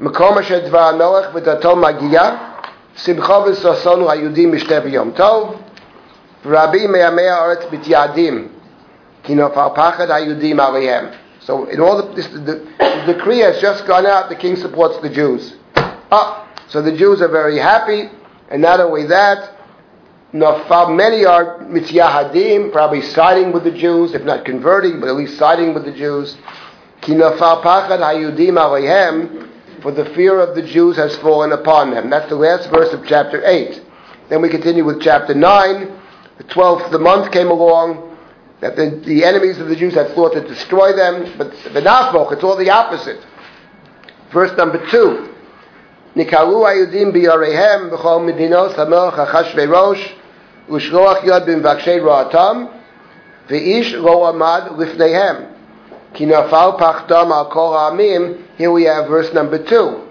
מקום 0.01 0.39
אשר 0.39 0.67
דבר 0.67 0.83
המלך 0.83 1.27
ודתו 1.35 1.77
מגיע, 1.77 2.23
שמחה 2.97 3.39
וששון 3.47 4.05
ליהודים 4.09 4.53
משתה 4.53 4.81
ביום 4.81 5.11
טוב, 5.11 5.57
ורבים 6.47 6.93
מעמי 6.93 7.29
הארץ 7.29 7.59
מתייעדים, 7.73 8.49
כי 9.23 9.35
נפל 9.35 9.69
פחד 9.75 10.11
היהודים 10.11 10.61
עליהם. 10.61 11.07
So 11.47 11.65
in 11.71 11.81
all 11.81 11.97
the, 11.97 12.15
this, 12.17 12.27
the, 12.27 12.61
the 12.79 13.13
decree 13.13 13.39
has 13.39 13.61
just 13.61 13.87
gone 13.87 14.05
out, 14.05 14.29
the 14.29 14.35
king 14.35 14.57
supports 14.57 14.99
the 14.99 15.09
Jews. 15.09 15.55
Ah, 16.11 16.45
so 16.69 16.83
the 16.83 16.91
Jews 16.91 17.23
are 17.23 17.29
very 17.29 17.57
happy, 17.57 18.11
and 18.51 18.61
not 18.61 18.81
only 18.81 19.07
that, 19.07 19.57
Nafal, 20.37 20.95
many 20.95 21.25
are 21.25 21.61
mityahadim, 21.61 22.73
probably 22.73 23.01
siding 23.01 23.53
with 23.53 23.65
the 23.65 23.71
Jews, 23.71 24.13
if 24.13 24.23
not 24.23 24.45
converting, 24.45 25.01
but 25.01 25.09
at 25.09 25.15
least 25.15 25.39
siding 25.39 25.73
with 25.73 25.85
the 25.85 25.93
Jews. 25.93 26.37
Ki 27.01 27.13
nafal 27.13 27.63
pachad 27.63 28.01
hayudim 28.01 28.59
aleihem, 28.59 29.49
for 29.83 29.93
the 29.93 30.05
fear 30.15 30.41
of 30.41 30.55
the 30.55 30.63
Jews 30.63 30.97
has 30.97 31.17
fallen 31.17 31.53
upon 31.53 31.91
them. 31.91 32.11
That's 32.11 32.29
the 32.29 32.37
last 32.37 32.71
verse 32.71 32.93
of 32.93 33.07
chapter 33.07 33.45
8. 33.45 33.83
Then 34.29 34.43
we 34.43 34.49
continue 34.49 34.85
with 34.85 35.01
chapter 35.01 35.35
9. 35.35 36.03
The 36.39 36.45
12th 36.45 36.87
of 36.87 36.93
the 36.93 36.99
month 36.99 37.33
came 37.33 37.49
along, 37.49 38.17
that 38.61 38.77
the, 38.77 39.03
the 39.05 39.25
enemies 39.25 39.59
of 39.59 39.69
the 39.69 39.77
Jews 39.77 39.95
had 39.95 40.15
thought 40.15 40.33
to 40.33 40.41
destroy 40.41 40.95
them, 40.95 41.37
but 41.39 41.53
benafmoch, 41.73 42.33
it's 42.33 42.43
all 42.43 42.57
the 42.57 42.71
opposite. 42.71 43.25
Verse 44.33 44.57
number 44.57 44.85
2. 44.91 45.33
נקראו 46.17 46.69
היהודים 46.69 47.13
ביריהם 47.13 47.91
בכל 47.91 48.19
מדינות 48.19 48.79
המלך 48.79 49.19
אחשוורוש 49.19 50.17
ושלוח 50.73 51.19
יד 51.25 51.47
במבקשי 51.47 52.01
רעתם 52.01 52.65
ואיש 53.51 53.95
לא 53.95 54.29
עמד 54.29 54.63
לפניהם 54.79 55.37
Kinafal 56.14 56.78
pachdam 56.80 57.32
al 57.32 57.50
kol 57.50 57.74
ha'amim. 57.74 58.44
Here 58.58 58.72
we 58.72 58.84
have 58.84 59.08
verse 59.08 59.34
number 59.34 59.64
two. 59.64 60.08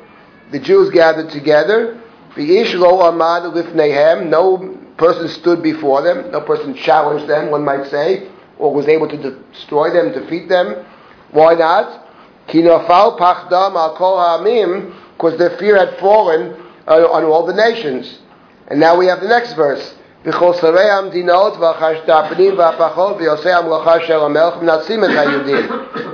The 0.51 0.59
Jews 0.59 0.91
gathered 0.91 1.31
together. 1.31 2.01
V'ish 2.35 2.75
lo 2.75 2.99
amad 3.11 3.53
lifnehem. 3.53 4.29
No 4.29 4.77
person 4.97 5.29
stood 5.29 5.63
before 5.63 6.03
them. 6.03 6.31
No 6.31 6.41
person 6.41 6.75
challenged 6.75 7.29
them, 7.29 7.51
one 7.51 7.65
might 7.65 7.91
say, 7.91 8.29
or 8.59 8.73
was 8.73 8.87
able 8.89 9.09
to 9.09 9.17
destroy 9.53 9.91
them, 9.91 10.13
defeat 10.13 10.49
them. 10.49 10.85
Why 11.33 11.55
not? 11.55 12.09
Kinafal 12.49 13.19
pachdam 13.19 13.77
al 13.77 13.97
kol 13.97 14.19
ha'amim. 14.19 14.95
Because 15.13 15.39
their 15.39 15.57
fear 15.59 15.77
had 15.77 15.99
fallen 15.99 16.55
on 16.87 17.25
all 17.25 17.45
the 17.47 17.55
nations. 17.55 18.21
And 18.69 18.81
now 18.81 18.97
we 18.97 19.07
have 19.07 19.21
the 19.21 19.29
next 19.29 19.53
verse. 19.53 19.97
"וכל 20.26 20.54
שרי 20.54 20.90
המדינות 20.90 21.58
והחשדפנים 21.58 22.58
והפחות 22.58 23.16
ועושי 23.20 23.52
המלאכה 23.52 24.00
של 24.00 24.20
המלך 24.20 24.54
מנצים 24.62 25.04
את 25.04 25.10
היהודים. 25.10 25.68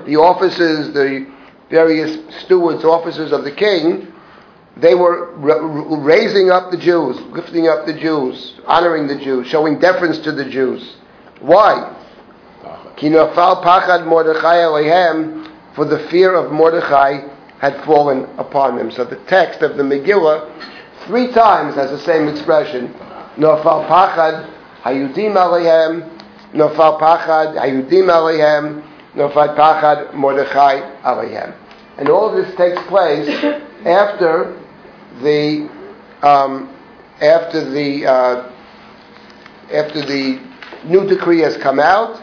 The 0.06 0.18
officers, 0.18 0.94
the 0.94 1.26
various 1.72 2.18
stewards, 2.42 2.84
officers 2.84 3.32
of 3.32 3.44
the 3.44 3.52
king, 3.52 4.08
they 4.78 4.96
were 4.96 5.30
ra- 5.38 5.56
ra- 5.56 5.98
raising 6.14 6.50
up 6.52 6.72
the 6.72 6.78
Jews, 6.78 7.16
lifting 7.32 7.68
up 7.68 7.86
the 7.86 7.94
Jews, 7.94 8.54
honoring 8.68 9.08
the 9.08 9.16
Jews, 9.16 9.48
showing 9.48 9.80
deference 9.80 10.18
to 10.20 10.32
the 10.32 10.46
Jews. 10.46 10.82
Why? 11.42 11.84
כי 12.96 13.10
נפל 13.10 13.54
פחד 13.64 14.08
מרדכי 14.08 14.48
עליהם, 14.48 15.44
for 15.76 15.86
the 15.86 16.00
fear 16.12 16.36
of 16.36 16.52
Mordechai 16.52 17.20
had 17.60 17.76
fallen 17.86 18.28
upon 18.38 18.76
them. 18.78 18.92
So 18.92 19.04
the 19.06 19.20
text 19.28 19.62
of 19.62 19.78
the 19.78 19.84
Megillah 19.84 20.50
three 21.08 21.32
times 21.32 21.76
has 21.76 21.90
the 21.92 22.00
same 22.00 22.28
expression. 22.28 22.94
Nofal 23.37 23.87
pachad 23.89 24.51
hayudim 24.83 25.35
alehem, 25.35 26.09
nofal 26.53 26.99
pachad 27.01 27.57
hayudim 27.57 28.09
alehem, 28.09 28.83
nofal 29.15 29.57
pachad 29.57 30.15
Mordechai 30.15 30.81
alehem. 31.03 31.55
And 31.99 32.09
all 32.09 32.35
this 32.35 32.55
takes 32.57 32.81
place 32.89 33.29
after 33.85 34.61
the 35.23 35.69
um, 36.23 36.75
after 37.21 37.71
the 37.71 38.07
uh, 38.07 38.53
after 39.73 40.01
the 40.01 40.41
new 40.85 41.07
decree 41.07 41.41
has 41.41 41.57
come 41.57 41.81
out, 41.81 42.23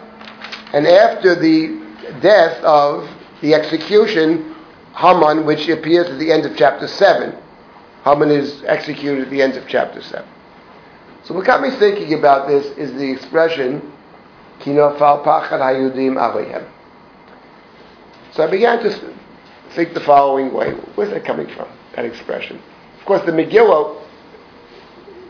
and 0.74 0.88
after 0.88 1.36
the 1.36 1.82
death 2.22 2.64
of 2.64 3.10
the 3.42 3.54
execution 3.54 4.54
Haman, 4.96 5.46
which 5.46 5.68
appears 5.70 6.08
at 6.08 6.20
the 6.20 6.32
end 6.32 6.46
of 6.46 6.56
chapter 6.56 6.88
7. 6.88 7.36
Haman 8.04 8.30
is 8.30 8.64
executed 8.66 9.24
at 9.24 9.30
the 9.30 9.42
end 9.42 9.56
of 9.56 9.68
chapter 9.68 10.02
7. 10.02 10.28
So 11.24 11.34
what 11.34 11.46
got 11.46 11.62
me 11.62 11.72
thinking 11.72 12.14
about 12.14 12.48
this 12.48 12.66
is 12.78 12.94
the 12.94 13.10
expression, 13.12 13.94
Ki 14.60 14.72
nafal 14.72 15.24
pachad 15.24 15.60
hayudim 15.60 16.16
alehem. 16.16 16.70
So 18.34 18.44
I 18.44 18.52
began 18.52 18.84
to 18.84 19.14
think 19.74 19.94
the 19.94 20.02
following 20.02 20.54
way. 20.54 20.72
Where's 20.96 21.12
that 21.12 21.24
coming 21.24 21.48
from, 21.48 21.68
that 21.96 22.06
expression? 22.06 22.62
Of 23.00 23.06
course, 23.06 23.26
the 23.26 23.32
Megillah, 23.32 24.02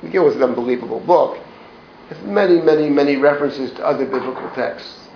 Megillah 0.04 0.30
is 0.30 0.36
an 0.38 0.44
unbelievable 0.44 1.00
book. 1.00 1.40
There's 2.10 2.24
many, 2.24 2.60
many, 2.62 2.90
many 2.90 3.18
references 3.18 3.72
to 3.72 3.86
other 3.86 4.06
biblical 4.06 4.50
texts. 4.56 5.08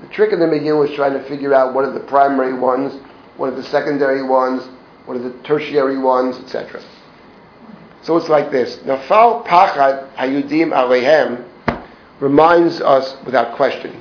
The 0.00 0.08
trick 0.08 0.32
in 0.32 0.40
the 0.40 0.46
Megillah 0.46 0.90
is 0.90 0.96
trying 0.96 1.14
to 1.14 1.22
figure 1.28 1.54
out 1.54 1.74
what 1.74 1.84
are 1.84 1.92
the 1.92 2.00
primary 2.00 2.54
ones, 2.54 3.00
what 3.36 3.52
are 3.52 3.56
the 3.56 3.62
secondary 3.64 4.22
ones, 4.22 4.62
what 5.06 5.16
are 5.16 5.22
the 5.22 5.32
tertiary 5.42 5.98
ones, 5.98 6.36
etc. 6.36 6.82
So 8.04 8.18
it's 8.18 8.28
like 8.28 8.50
this. 8.50 8.76
Nafal 8.78 9.46
Pachad 9.46 10.14
Hayudim 10.14 10.72
Alehem 10.72 11.44
reminds 12.20 12.80
us, 12.80 13.16
without 13.24 13.56
question, 13.56 14.00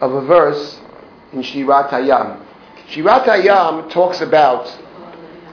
of 0.00 0.12
a 0.12 0.20
verse 0.22 0.78
in 1.32 1.42
Shirat 1.42 1.90
Hayam. 1.90 2.40
Shirat 2.90 3.24
Hayam 3.24 3.90
talks 3.90 4.20
about, 4.20 4.66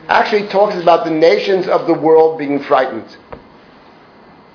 actually 0.07 0.47
talks 0.47 0.75
about 0.75 1.05
the 1.05 1.11
nations 1.11 1.67
of 1.67 1.87
the 1.87 1.93
world 1.93 2.37
being 2.37 2.61
frightened. 2.61 3.17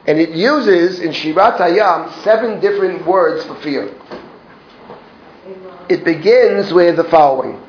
And 0.06 0.18
it 0.18 0.30
uses 0.30 1.00
in 1.00 1.10
Shirat 1.10 1.58
Hayam 1.58 2.22
seven 2.22 2.60
different 2.60 3.04
words 3.06 3.44
for 3.44 3.56
fear. 3.56 3.92
It 5.88 6.04
begins 6.04 6.72
with 6.72 6.94
the 6.94 7.04
following. 7.04 7.60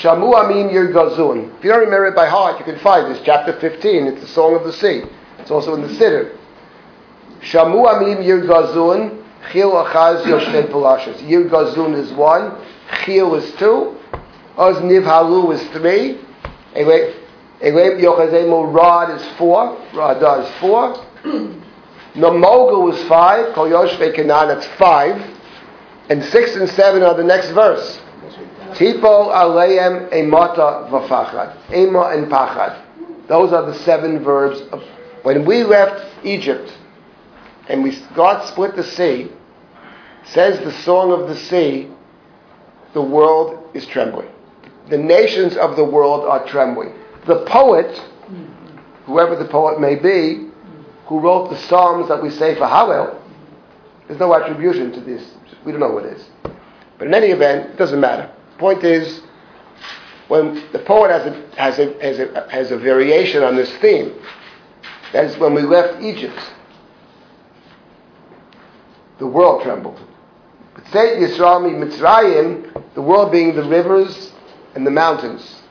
Shamu 0.00 0.32
Amim 0.32 0.72
Yir 0.72 0.88
Gazun. 0.94 1.58
If 1.58 1.64
you 1.64 1.70
don't 1.70 1.80
remember 1.80 2.06
it 2.06 2.16
by 2.16 2.26
heart, 2.26 2.58
you 2.58 2.64
can 2.64 2.78
find 2.78 3.14
this, 3.14 3.20
chapter 3.22 3.52
15. 3.60 4.06
It's 4.06 4.20
the 4.22 4.26
Song 4.28 4.54
of 4.54 4.64
the 4.64 4.72
Sea. 4.72 5.02
It's 5.38 5.50
also 5.50 5.74
in 5.74 5.82
the 5.82 5.88
Siddur. 5.88 6.38
Shamu 7.40 7.86
Amim 7.86 8.24
Yir 8.24 8.46
Gazun. 8.46 9.22
Chil 9.52 9.72
Achaz 9.72 10.22
Yoshvei 10.24 10.70
Palashas. 10.70 11.20
Yir 11.28 11.50
Gazun 11.50 11.94
is 11.94 12.12
one. 12.12 12.56
Chil 13.04 13.34
is 13.34 13.52
two. 13.56 13.98
Oz 14.56 14.76
Nivhalu 14.76 15.52
is 15.54 15.62
three. 15.68 16.18
Elem 16.74 18.00
Yochazemu 18.00 18.74
Rod 18.74 19.10
is 19.10 19.26
four. 19.36 19.76
Radah 19.92 20.44
is 20.44 20.60
four. 20.60 20.94
Namogu 22.14 22.92
is 22.94 23.02
five. 23.06 23.54
Kol 23.54 23.68
Yoshve 23.68 24.14
Kanan, 24.16 24.48
that's 24.48 24.66
five. 24.78 25.20
And 26.08 26.24
six 26.24 26.56
and 26.56 26.68
seven 26.70 27.02
are 27.02 27.14
the 27.14 27.24
next 27.24 27.50
verse. 27.50 28.00
Tipo 28.74 29.30
aleim 29.30 30.10
emata 30.10 30.88
v'fachad. 30.90 31.72
Ema 31.72 32.10
and 32.10 32.26
pachad. 32.30 32.82
Those 33.28 33.52
are 33.52 33.64
the 33.64 33.74
seven 33.80 34.22
verbs. 34.22 34.60
Of, 34.72 34.82
when 35.22 35.44
we 35.44 35.62
left 35.62 36.04
Egypt 36.24 36.72
and 37.68 37.82
we 37.82 37.96
God 38.14 38.46
split 38.48 38.76
the 38.76 38.84
sea, 38.84 39.30
says 40.24 40.58
the 40.60 40.72
song 40.82 41.12
of 41.12 41.28
the 41.28 41.36
sea, 41.36 41.88
the 42.92 43.02
world 43.02 43.70
is 43.74 43.86
trembling. 43.86 44.28
The 44.88 44.98
nations 44.98 45.56
of 45.56 45.76
the 45.76 45.84
world 45.84 46.24
are 46.24 46.44
trembling. 46.46 46.94
The 47.26 47.44
poet, 47.44 48.02
whoever 49.06 49.36
the 49.36 49.44
poet 49.44 49.80
may 49.80 49.94
be, 49.94 50.48
who 51.06 51.20
wrote 51.20 51.50
the 51.50 51.58
psalms 51.58 52.08
that 52.08 52.22
we 52.22 52.30
say 52.30 52.54
for 52.54 52.66
Hallel, 52.66 53.20
there's 54.06 54.18
no 54.18 54.34
attribution 54.34 54.90
to 54.92 55.00
this. 55.00 55.34
We 55.64 55.70
don't 55.70 55.80
know 55.80 55.92
what 55.92 56.04
it 56.04 56.16
is. 56.16 56.28
But 56.98 57.06
in 57.06 57.14
any 57.14 57.28
event, 57.28 57.70
it 57.70 57.76
doesn't 57.76 58.00
matter. 58.00 58.30
Point 58.60 58.84
is, 58.84 59.22
when 60.28 60.62
the 60.72 60.80
poet 60.80 61.10
has 61.10 61.24
a, 61.24 61.56
has 61.56 61.78
a, 61.78 61.98
has 62.02 62.18
a, 62.18 62.50
has 62.50 62.70
a 62.70 62.76
variation 62.76 63.42
on 63.42 63.56
this 63.56 63.74
theme, 63.78 64.14
that 65.14 65.24
is 65.24 65.38
when 65.38 65.54
we 65.54 65.62
left 65.62 66.02
Egypt, 66.02 66.38
the 69.18 69.26
world 69.26 69.62
trembled. 69.62 69.98
But 70.74 70.86
say 70.88 71.16
Yisrael 71.16 71.72
Mitzrayim, 71.72 72.92
the 72.92 73.00
world 73.00 73.32
being 73.32 73.56
the 73.56 73.64
rivers 73.64 74.30
and 74.74 74.86
the 74.86 74.90
mountains. 74.90 75.62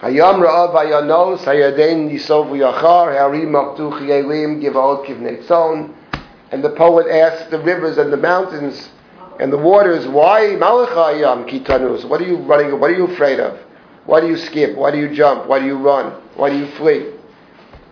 Hayam 0.00 0.40
Ra'av 0.42 0.72
Hayanos, 0.72 1.40
Hayaden 1.40 2.10
Yisov 2.10 2.48
Yachar, 2.48 3.12
Harim 3.12 3.50
Maktu 3.50 3.92
Chielim, 4.00 4.62
Givaot 4.62 5.04
Kivnei 5.04 5.46
Tzon. 5.46 5.94
And 6.50 6.64
the 6.64 6.70
poet 6.70 7.08
asks 7.08 7.50
the 7.50 7.58
rivers 7.58 7.98
and 7.98 8.10
the 8.10 8.16
mountains 8.16 8.88
and 9.42 9.52
the 9.52 9.58
waters, 9.58 10.06
why 10.06 10.54
Malachayam 10.56 11.50
Kitanus? 11.50 12.04
What 12.04 12.20
are 12.20 12.26
you 12.28 12.36
running? 12.36 12.78
What 12.78 12.92
are 12.92 12.96
you 12.96 13.08
afraid 13.08 13.40
of? 13.40 13.58
Why 14.06 14.20
do 14.20 14.28
you 14.28 14.36
skip? 14.36 14.76
Why 14.76 14.92
do 14.92 14.98
you 14.98 15.12
jump? 15.12 15.48
Why 15.48 15.58
do 15.58 15.66
you 15.66 15.78
run? 15.78 16.12
Why 16.36 16.50
do 16.50 16.56
you 16.56 16.68
flee? 16.76 17.12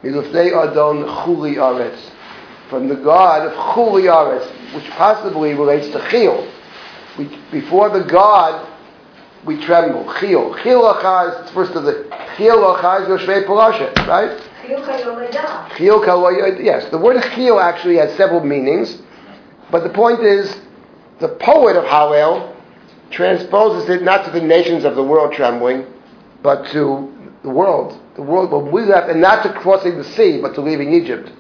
Milufnei 0.05 0.53
Adon 0.53 1.03
Chuli 1.03 1.57
Aretz. 1.57 1.98
From 2.68 2.86
the 2.86 2.94
God 2.94 3.48
of 3.48 3.53
Chuli 3.74 4.05
Aretz, 4.05 4.46
which 4.76 4.88
possibly 4.90 5.55
relates 5.55 5.88
to 5.88 6.09
Chil. 6.09 6.48
We, 7.18 7.36
before 7.51 7.90
the 7.90 8.05
God, 8.05 8.68
we 9.44 9.61
tremble. 9.64 10.05
Chil. 10.20 10.57
Chil 10.62 10.82
Achaz, 10.82 11.51
first 11.53 11.72
of 11.72 11.82
the 11.82 12.05
Chil 12.36 12.59
Achaz 12.59 13.09
Yoshvei 13.09 13.44
Palasha, 13.44 13.92
right? 14.07 14.40
Chil 15.76 16.62
Yes, 16.62 16.88
the 16.92 16.98
word 16.98 17.20
Chil 17.34 17.59
actually 17.59 17.96
has 17.96 18.16
several 18.16 18.44
meanings, 18.44 19.03
but 19.72 19.82
the 19.82 19.90
point 19.90 20.20
is, 20.20 20.57
the 21.21 21.29
poet 21.29 21.77
of 21.77 21.85
Hallel 21.85 22.57
transposes 23.11 23.89
it 23.91 24.03
not 24.03 24.25
to 24.25 24.31
the 24.31 24.41
nations 24.41 24.85
of 24.85 24.95
the 24.95 25.03
world 25.03 25.33
trembling, 25.33 25.85
but 26.43 26.66
to 26.73 27.12
the 27.43 27.51
world. 27.51 28.01
The 28.16 28.23
world 28.23 28.51
when 28.51 28.73
we 28.73 28.83
left, 28.83 29.11
and 29.11 29.21
not 29.21 29.43
to 29.43 29.53
crossing 29.53 29.99
the 29.99 30.05
sea, 30.05 30.41
but 30.41 30.55
to 30.55 30.61
leaving 30.61 30.95
Egypt. 30.95 31.31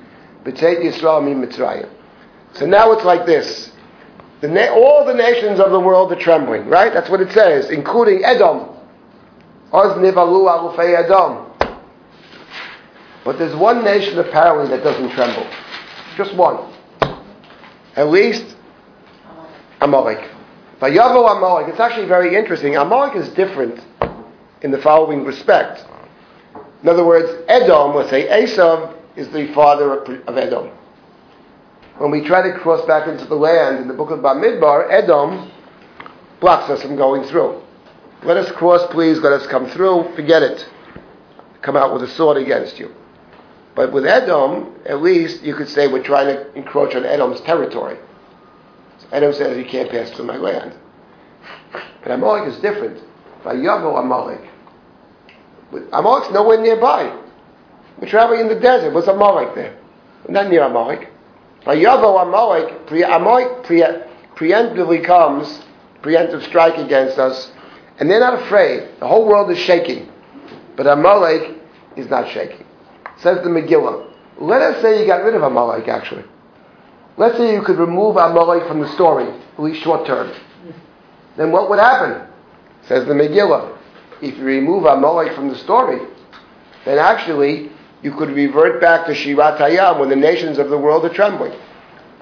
So 2.52 2.66
now 2.66 2.92
it's 2.92 3.04
like 3.04 3.26
this. 3.26 3.72
The 4.40 4.48
na- 4.48 4.72
all 4.72 5.04
the 5.04 5.14
nations 5.14 5.60
of 5.60 5.70
the 5.70 5.80
world 5.80 6.12
are 6.12 6.16
trembling, 6.16 6.68
right? 6.68 6.92
That's 6.92 7.10
what 7.10 7.20
it 7.20 7.30
says, 7.32 7.70
including 7.70 8.24
Edom. 8.24 8.68
But 9.72 9.94
there's 13.38 13.54
one 13.54 13.84
nation 13.84 14.18
apparently 14.18 14.68
that 14.68 14.82
doesn't 14.82 15.10
tremble. 15.10 15.46
Just 16.16 16.34
one. 16.34 16.72
At 17.96 18.08
least 18.08 18.56
Amalek. 19.80 20.30
Vayavo 20.80 21.36
Amalek. 21.36 21.68
It's 21.68 21.80
actually 21.80 22.06
very 22.06 22.36
interesting. 22.36 22.76
Amalek 22.76 23.16
is 23.16 23.28
different 23.30 23.80
in 24.62 24.70
the 24.70 24.78
following 24.78 25.24
respect. 25.24 25.84
In 26.82 26.88
other 26.88 27.04
words, 27.04 27.44
Edom, 27.48 27.94
let's 27.94 28.10
say 28.10 28.26
Esav, 28.26 28.96
is 29.16 29.28
the 29.30 29.52
father 29.52 30.02
of 30.02 30.36
Edom. 30.38 30.70
When 31.98 32.10
we 32.10 32.24
try 32.24 32.40
to 32.42 32.58
cross 32.58 32.86
back 32.86 33.06
into 33.06 33.26
the 33.26 33.34
land 33.34 33.78
in 33.78 33.88
the 33.88 33.94
book 33.94 34.10
of 34.10 34.20
Bamidbar, 34.20 34.90
Edom 34.90 35.50
blocks 36.40 36.70
us 36.70 36.80
from 36.82 36.96
going 36.96 37.24
through. 37.24 37.60
Let 38.22 38.38
us 38.38 38.50
cross, 38.52 38.90
please. 38.90 39.18
Let 39.18 39.32
us 39.32 39.46
come 39.46 39.68
through. 39.68 40.14
Forget 40.14 40.42
it. 40.42 40.66
Come 41.60 41.76
out 41.76 41.92
with 41.92 42.02
a 42.02 42.08
sword 42.08 42.38
against 42.38 42.78
you. 42.78 42.94
But 43.74 43.92
with 43.92 44.06
Edom, 44.06 44.74
at 44.86 45.02
least 45.02 45.42
you 45.42 45.54
could 45.54 45.68
say 45.68 45.86
we're 45.86 46.02
trying 46.02 46.34
to 46.34 46.52
encroach 46.54 46.94
on 46.94 47.04
Edom's 47.04 47.40
territory. 47.42 47.98
Edom 49.12 49.32
says 49.32 49.56
you 49.56 49.64
can't 49.64 49.90
pass 49.90 50.10
through 50.10 50.26
my 50.26 50.36
land. 50.36 50.74
But 52.02 52.12
Amalek 52.12 52.48
is 52.48 52.58
different. 52.60 53.02
Vayavo 53.44 53.98
Amalek. 53.98 54.48
Amalek's 55.92 56.32
nowhere 56.32 56.60
nearby. 56.60 57.16
We're 58.00 58.08
traveling 58.08 58.40
in 58.40 58.48
the 58.48 58.58
desert. 58.58 58.92
What's 58.94 59.08
Amalek 59.08 59.54
there? 59.54 59.78
We're 60.26 60.34
not 60.34 60.48
near 60.48 60.62
Amalek. 60.62 61.08
Vayavo 61.64 62.22
Amalek, 62.22 62.90
Amalek 62.90 63.64
pre- 63.64 63.82
preemptively 64.34 65.04
comes, 65.04 65.62
preemptive 66.02 66.42
strike 66.44 66.78
against 66.78 67.18
us, 67.18 67.52
and 67.98 68.10
they're 68.10 68.20
not 68.20 68.42
afraid. 68.42 68.88
The 68.98 69.06
whole 69.06 69.26
world 69.26 69.50
is 69.50 69.58
shaking. 69.58 70.10
But 70.76 70.86
Amalek 70.86 71.58
is 71.96 72.08
not 72.08 72.28
shaking. 72.30 72.64
Says 73.18 73.44
the 73.44 73.50
Megillah. 73.50 74.10
Let 74.38 74.62
us 74.62 74.80
say 74.80 75.00
you 75.00 75.06
got 75.06 75.22
rid 75.22 75.34
of 75.34 75.42
Amalek, 75.42 75.88
actually. 75.88 76.24
Let's 77.16 77.36
say 77.36 77.52
you 77.52 77.62
could 77.62 77.78
remove 77.78 78.16
Amalek 78.16 78.66
from 78.66 78.80
the 78.80 78.88
story, 78.94 79.28
at 79.28 79.60
least 79.60 79.82
short 79.82 80.06
term. 80.06 80.32
Then 81.36 81.52
what 81.52 81.68
would 81.70 81.78
happen? 81.78 82.26
Says 82.82 83.06
the 83.06 83.14
Megillah. 83.14 83.76
If 84.22 84.36
you 84.36 84.44
remove 84.44 84.84
Amalek 84.84 85.34
from 85.34 85.48
the 85.48 85.56
story, 85.56 86.00
then 86.84 86.98
actually 86.98 87.70
you 88.02 88.12
could 88.14 88.30
revert 88.30 88.80
back 88.80 89.06
to 89.06 89.12
Shirat 89.12 89.58
Hayam 89.58 89.98
when 89.98 90.08
the 90.08 90.16
nations 90.16 90.58
of 90.58 90.70
the 90.70 90.78
world 90.78 91.04
are 91.04 91.12
trembling. 91.12 91.52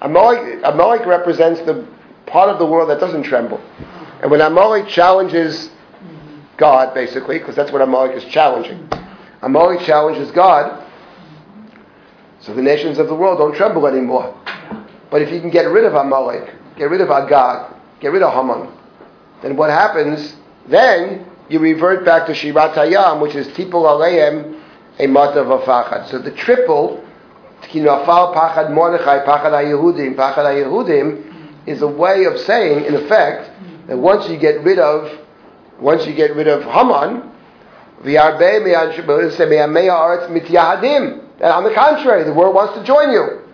Amalek, 0.01 0.61
Amalek 0.64 1.07
represents 1.07 1.61
the 1.62 1.86
part 2.26 2.49
of 2.49 2.59
the 2.59 2.66
world 2.66 2.91
that 2.91 3.01
doesn't 3.01 3.24
tremble. 3.24 3.61
And 4.22 4.30
when 4.30 4.41
Amalek 4.41 4.89
challenges 4.89 5.70
God, 6.57 6.95
basically, 6.95 7.39
because 7.39 7.55
that's 7.55 7.72
what 7.72 7.82
Amalek 7.82 8.16
is 8.16 8.24
challenging, 8.24 8.89
Amalek 9.43 9.80
challenges 9.80 10.30
God, 10.32 10.84
so 12.41 12.55
the 12.55 12.62
nations 12.62 12.99
of 12.99 13.09
the 13.09 13.14
world 13.14 13.39
don't 13.39 13.55
tremble 13.55 13.86
anymore. 13.86 14.34
But 15.11 15.23
if 15.23 15.33
you 15.33 15.41
can 15.41 15.51
get 15.51 15.67
rid 15.67 15.85
of 15.85 15.95
Amalek, 15.95 16.55
get 16.77 16.91
rid 16.91 17.01
of 17.01 17.11
Agag, 17.11 17.75
get 18.01 18.13
rid 18.13 18.23
of 18.23 18.33
Haman, 18.33 18.69
then 19.43 19.57
what 19.57 19.71
happens? 19.71 20.37
Then 20.67 21.27
you 21.49 21.59
revert 21.61 22.05
back 22.05 22.27
to 22.27 22.33
Shirat 22.33 22.75
Hayam, 22.75 23.21
which 23.21 23.35
is 23.35 23.49
Tipul 23.49 23.85
Aleim 23.87 24.61
Emata 24.99 25.45
Vafachad. 25.45 26.09
So 26.11 26.19
the 26.19 26.33
triple, 26.33 27.03
Kinafal 27.63 28.35
Pachad 28.35 28.73
Mordechai, 28.73 29.25
Pachad 29.25 29.53
HaYehudim, 29.53 30.15
Pachad 30.15 30.45
HaYehudim, 30.45 31.67
is 31.67 31.83
a 31.83 31.89
way 31.89 32.25
of 32.25 32.39
saying, 32.41 32.85
in 32.85 32.95
effect, 32.95 33.51
that 33.87 33.97
once 33.97 34.29
you 34.29 34.37
get 34.37 34.63
rid 34.63 34.79
of, 34.79 35.11
once 35.81 36.07
you 36.07 36.15
get 36.15 36.35
rid 36.35 36.49
of 36.49 36.65
Haman. 36.65 37.33
That 38.05 38.33
on 41.53 41.65
the 41.65 41.75
contrary, 41.75 42.25
the 42.25 42.33
world 42.33 42.55
wants 42.55 42.75
to 42.79 42.85
join 42.85 43.11
you. 43.11 43.47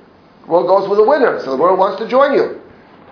World 0.46 0.66
goes 0.66 0.88
with 0.88 0.98
the 0.98 1.04
winner, 1.04 1.40
so 1.40 1.50
the 1.50 1.56
world 1.56 1.78
wants 1.78 2.00
to 2.00 2.08
join 2.08 2.34
you. 2.34 2.60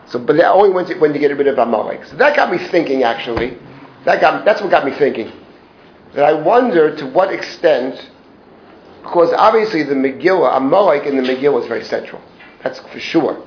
So, 0.07 0.19
but 0.19 0.37
that 0.37 0.51
only 0.51 0.71
when 0.71 0.87
when 0.99 1.15
you 1.15 1.21
get 1.21 1.37
rid 1.37 1.47
of 1.47 1.59
Amalek. 1.59 2.05
So 2.07 2.17
that 2.17 2.37
got 2.37 2.51
me 2.51 2.59
thinking, 2.59 3.03
actually. 3.03 3.59
That 4.05 4.21
got, 4.21 4.45
that's 4.45 4.61
what 4.61 4.71
got 4.71 4.85
me 4.85 4.93
thinking. 4.93 5.33
That 6.15 6.25
I 6.25 6.33
wonder 6.33 6.95
to 6.97 7.07
what 7.07 7.33
extent, 7.33 8.11
because 9.03 9.33
obviously 9.33 9.85
the 9.85 9.95
Megillah, 9.95 10.57
Amalek 10.57 11.07
in 11.07 11.17
the 11.17 11.23
Megillah 11.23 11.63
is 11.63 11.69
very 11.69 11.85
central. 11.85 12.21
That's 12.63 12.81
for 12.81 13.01
sure. 13.01 13.43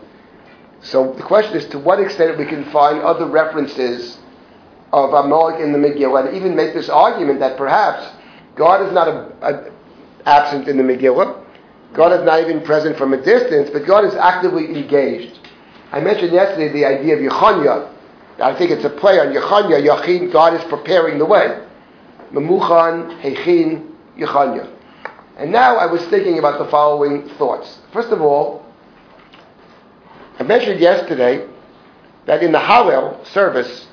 So 0.82 1.14
the 1.14 1.24
question 1.24 1.56
is 1.56 1.66
to 1.70 1.80
what 1.80 2.00
extent 2.00 2.38
we 2.38 2.46
can 2.46 2.66
find 2.72 3.00
other 3.00 3.26
references 3.28 4.18
of 4.94 5.14
Amalek 5.14 5.60
in 5.60 5.72
the 5.72 5.78
Megillah 5.78 6.28
and 6.28 6.38
even 6.38 6.56
make 6.56 6.74
this 6.74 6.90
argument 6.90 7.40
that 7.40 7.58
perhaps 7.58 8.16
God 8.56 8.86
is 8.86 8.94
not 8.94 9.08
a, 9.08 9.32
a, 9.42 9.72
absent 10.26 10.68
in 10.68 10.78
the 10.78 10.84
Megillah. 10.84 11.44
God 11.96 12.12
is 12.12 12.26
not 12.26 12.42
even 12.42 12.62
present 12.62 12.98
from 12.98 13.14
a 13.14 13.22
distance, 13.22 13.70
but 13.72 13.86
God 13.86 14.06
is 14.06 14.14
actively 14.16 14.66
engaged. 14.66 15.40
I 15.92 16.02
mentioned 16.02 16.34
yesterday 16.34 16.72
the 16.74 16.86
idea 16.86 17.16
of 17.16 17.22
Yechanya. 17.22 17.92
I 18.40 18.54
think 18.58 18.72
it's 18.72 18.84
a 18.84 18.90
play 18.90 19.20
on 19.20 19.28
Yechanya. 19.28 19.82
Yachin, 19.82 20.32
God 20.32 20.54
is 20.54 20.64
preparing 20.66 21.18
the 21.18 21.26
way. 21.26 21.66
Memuchan, 22.32 23.22
Hechin, 23.22 23.94
Yechanya. 24.18 24.72
And 25.38 25.52
now 25.52 25.78
I 25.78 25.86
was 25.86 26.04
thinking 26.08 26.40
about 26.40 26.60
the 26.60 26.70
following 26.70 27.30
thoughts. 27.38 27.80
First 27.94 28.10
of 28.10 28.22
all, 28.22 28.66
I 30.38 30.44
mentioned 30.44 30.80
yesterday 30.82 31.48
that 32.26 32.44
in 32.44 32.52
the 32.52 32.60
Hallel 32.60 33.26
service, 33.28 33.88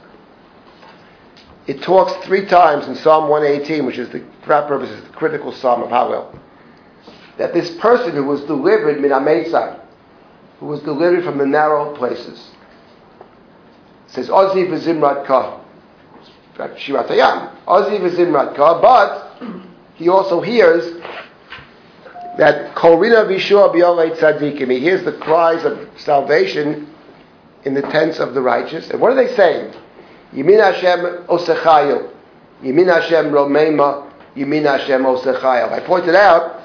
it 1.67 1.83
talks 1.83 2.13
three 2.27 2.47
times 2.47 2.89
in 2.89 2.97
Psalm 2.97 3.29
118, 3.29 3.87
which 3.87 3.99
is 3.99 4.09
the, 4.11 4.25
for 4.45 4.55
our 4.55 4.67
purposes, 4.67 5.03
the 5.05 5.11
critical 5.11 5.53
psalm 5.53 5.83
of 5.83 5.91
Hallel, 5.91 6.37
that 7.43 7.53
this 7.53 7.70
person 7.78 8.14
who 8.14 8.22
was 8.22 8.40
delivered, 8.43 9.01
min 9.01 9.11
who 10.61 10.66
was 10.66 10.80
delivered 10.82 11.24
from 11.24 11.38
the 11.38 11.45
narrow 11.45 11.93
places, 11.97 12.53
says, 14.07 14.28
Ozi 14.28 14.68
v'zimrat 14.68 15.26
ka, 15.26 15.61
Shirat 16.57 17.09
Hayam, 17.09 17.53
Ozi 17.66 17.99
v'zimrat 17.99 18.55
ka, 18.55 18.80
but 18.80 19.43
he 19.97 20.09
also 20.09 20.40
hears 20.40 21.03
that 22.38 22.76
Korina 22.76 23.26
Vishua 23.26 23.74
B'yolei 23.74 24.16
Tzadikim, 24.16 24.70
he 24.70 24.78
hears 24.78 25.05
the 25.05 25.14
cries 25.14 25.64
of 25.64 25.90
salvation 25.97 26.95
in 27.64 27.74
the 27.74 27.82
tents 27.82 28.20
of 28.20 28.34
the 28.34 28.40
righteous. 28.40 28.88
And 28.90 29.01
what 29.01 29.11
are 29.11 29.16
they 29.16 29.34
saying? 29.34 29.74
Yemin 30.32 30.62
Hashem 30.62 31.26
Osechayu. 31.26 32.09
Yemin 32.62 32.86
Hashem 32.86 33.32
Romema. 33.32 34.12
Yemin 34.36 34.62
Hashem 34.62 35.03
Osechayu. 35.03 35.72
I 35.72 35.80
pointed 35.80 36.14
out 36.14 36.62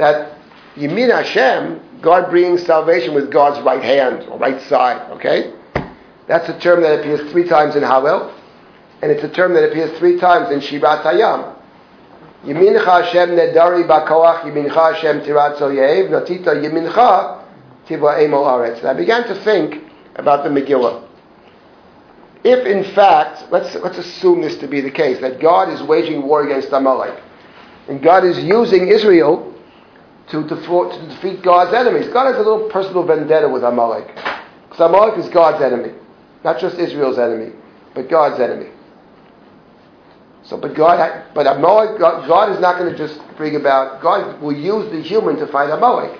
that 0.00 0.38
Yemin 0.76 1.10
Hashem, 1.10 2.00
God 2.00 2.30
brings 2.30 2.64
salvation 2.64 3.14
with 3.14 3.30
God's 3.30 3.64
right 3.64 3.82
hand 3.82 4.28
or 4.28 4.38
right 4.38 4.60
side. 4.62 5.10
Okay, 5.12 5.52
that's 6.26 6.48
a 6.48 6.58
term 6.58 6.82
that 6.82 7.00
appears 7.00 7.30
three 7.30 7.46
times 7.46 7.76
in 7.76 7.82
Hallel, 7.82 8.32
and 9.02 9.10
it's 9.10 9.22
a 9.24 9.28
term 9.28 9.52
that 9.54 9.64
appears 9.68 9.96
three 9.98 10.18
times 10.18 10.50
in 10.50 10.60
Shirat 10.60 11.02
Hayam. 11.02 11.56
Yemincha 12.44 12.84
Hashem 12.84 13.30
nedari 13.30 13.86
bakoach, 13.86 14.42
Yemincha 14.42 14.94
Hashem 14.94 15.20
tiratzo 15.20 15.70
yev, 15.74 16.08
natita 16.08 16.54
Yemincha 16.54 17.44
tiva 17.86 18.22
emo 18.22 18.44
aretz. 18.44 18.78
And 18.78 18.88
I 18.88 18.94
began 18.94 19.24
to 19.28 19.34
think 19.44 19.84
about 20.16 20.44
the 20.44 20.50
Megillah. 20.50 21.06
If 22.42 22.66
in 22.66 22.84
fact, 22.94 23.52
let's, 23.52 23.74
let's 23.76 23.98
assume 23.98 24.40
this 24.40 24.56
to 24.58 24.66
be 24.66 24.80
the 24.80 24.90
case, 24.90 25.20
that 25.20 25.40
God 25.40 25.68
is 25.68 25.82
waging 25.82 26.22
war 26.22 26.42
against 26.42 26.72
Amalek, 26.72 27.22
and 27.88 28.02
God 28.02 28.24
is 28.24 28.38
using 28.38 28.88
Israel 28.88 29.49
to, 30.30 30.48
to 30.48 31.06
defeat 31.08 31.42
God's 31.42 31.74
enemies. 31.74 32.08
God 32.12 32.26
has 32.26 32.36
a 32.36 32.48
little 32.48 32.68
personal 32.68 33.04
vendetta 33.04 33.48
with 33.48 33.62
Amalek. 33.64 34.06
Because 34.68 34.80
Amalek 34.80 35.18
is 35.18 35.28
God's 35.30 35.62
enemy. 35.62 35.92
Not 36.44 36.60
just 36.60 36.78
Israel's 36.78 37.18
enemy, 37.18 37.52
but 37.94 38.08
God's 38.08 38.40
enemy. 38.40 38.70
So, 40.44 40.56
but 40.56 40.74
God, 40.74 41.24
but 41.34 41.46
Amalek, 41.46 41.98
God, 41.98 42.26
God 42.26 42.50
is 42.52 42.60
not 42.60 42.78
going 42.78 42.90
to 42.90 42.96
just 42.96 43.20
bring 43.36 43.56
about, 43.56 44.00
God 44.00 44.40
will 44.40 44.56
use 44.56 44.90
the 44.90 45.02
human 45.02 45.36
to 45.36 45.46
fight 45.48 45.70
Amalek. 45.70 46.18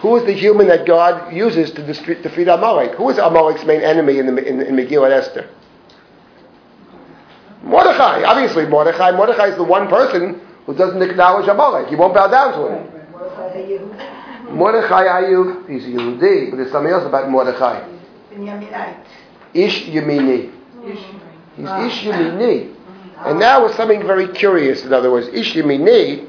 Who 0.00 0.16
is 0.16 0.24
the 0.24 0.34
human 0.34 0.68
that 0.68 0.86
God 0.86 1.32
uses 1.32 1.70
to 1.72 1.84
defeat, 1.84 2.22
defeat 2.22 2.48
Amalek? 2.48 2.96
Who 2.96 3.08
is 3.08 3.18
Amalek's 3.18 3.64
main 3.64 3.80
enemy 3.80 4.18
in, 4.18 4.26
the, 4.26 4.46
in, 4.46 4.60
in 4.60 4.76
Megillah 4.76 5.10
Esther? 5.10 5.48
Mordechai. 7.62 8.22
Obviously, 8.22 8.66
Mordechai. 8.66 9.12
Mordechai 9.12 9.48
is 9.48 9.56
the 9.56 9.64
one 9.64 9.88
person 9.88 10.40
who 10.66 10.74
doesn't 10.74 11.02
acknowledge 11.02 11.48
Amalek. 11.48 11.88
He 11.88 11.96
won't 11.96 12.14
bow 12.14 12.28
down 12.28 12.52
to 12.52 12.76
him. 12.76 12.95
Mordechai 14.50 15.06
Ayuk, 15.06 15.68
he's 15.68 15.84
a 15.84 15.88
Yehudi, 15.88 16.50
but 16.50 16.56
there's 16.56 16.70
something 16.70 16.92
else 16.92 17.04
about 17.04 17.28
Mordechai. 17.30 17.86
Benjaminite. 18.32 19.04
Ish 19.54 19.86
Yemini. 19.86 20.52
He's 20.84 20.98
Ish 21.58 22.04
Yemini. 22.04 22.74
And 23.24 23.38
now 23.38 23.64
it's 23.66 23.76
something 23.76 24.06
very 24.06 24.28
curious. 24.28 24.84
In 24.84 24.92
other 24.92 25.10
words, 25.10 25.28
Ish 25.28 25.54
Yemini 25.54 26.28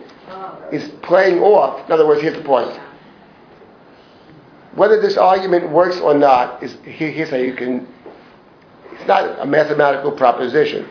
is 0.71 0.89
playing 1.01 1.39
off. 1.39 1.85
In 1.85 1.91
other 1.91 2.07
words, 2.07 2.21
here's 2.21 2.35
the 2.35 2.43
point. 2.43 2.79
Whether 4.75 5.01
this 5.01 5.17
argument 5.17 5.69
works 5.71 5.97
or 5.99 6.13
not 6.13 6.61
is 6.63 6.77
here's 6.83 7.29
how 7.29 7.37
you 7.37 7.53
can. 7.53 7.87
It's 8.93 9.07
not 9.07 9.39
a 9.39 9.45
mathematical 9.45 10.11
proposition, 10.11 10.87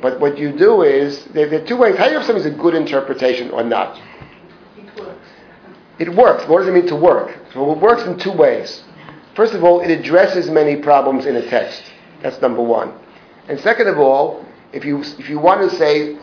but 0.00 0.18
what 0.20 0.38
you 0.38 0.52
do 0.56 0.82
is 0.82 1.24
there, 1.26 1.48
there 1.48 1.62
are 1.62 1.66
two 1.66 1.76
ways. 1.76 1.96
How 1.96 2.04
do 2.04 2.10
you 2.10 2.14
know 2.14 2.20
if 2.20 2.26
something's 2.26 2.46
a 2.46 2.50
good 2.50 2.74
interpretation 2.74 3.50
or 3.50 3.62
not? 3.62 4.00
It 5.98 6.14
works. 6.14 6.46
What 6.48 6.58
does 6.58 6.68
it 6.68 6.72
mean 6.72 6.86
to 6.88 6.96
work? 6.96 7.36
So 7.52 7.72
it 7.72 7.78
works 7.78 8.02
in 8.02 8.18
two 8.18 8.32
ways. 8.32 8.82
First 9.34 9.54
of 9.54 9.64
all, 9.64 9.80
it 9.80 9.90
addresses 9.90 10.50
many 10.50 10.76
problems 10.76 11.26
in 11.26 11.36
a 11.36 11.48
text. 11.48 11.82
That's 12.22 12.40
number 12.40 12.62
one. 12.62 12.92
And 13.48 13.60
second 13.60 13.88
of 13.88 13.98
all, 13.98 14.44
if 14.72 14.84
you 14.84 15.02
if 15.02 15.28
you 15.28 15.38
want 15.38 15.68
to 15.68 15.76
say 15.76 16.16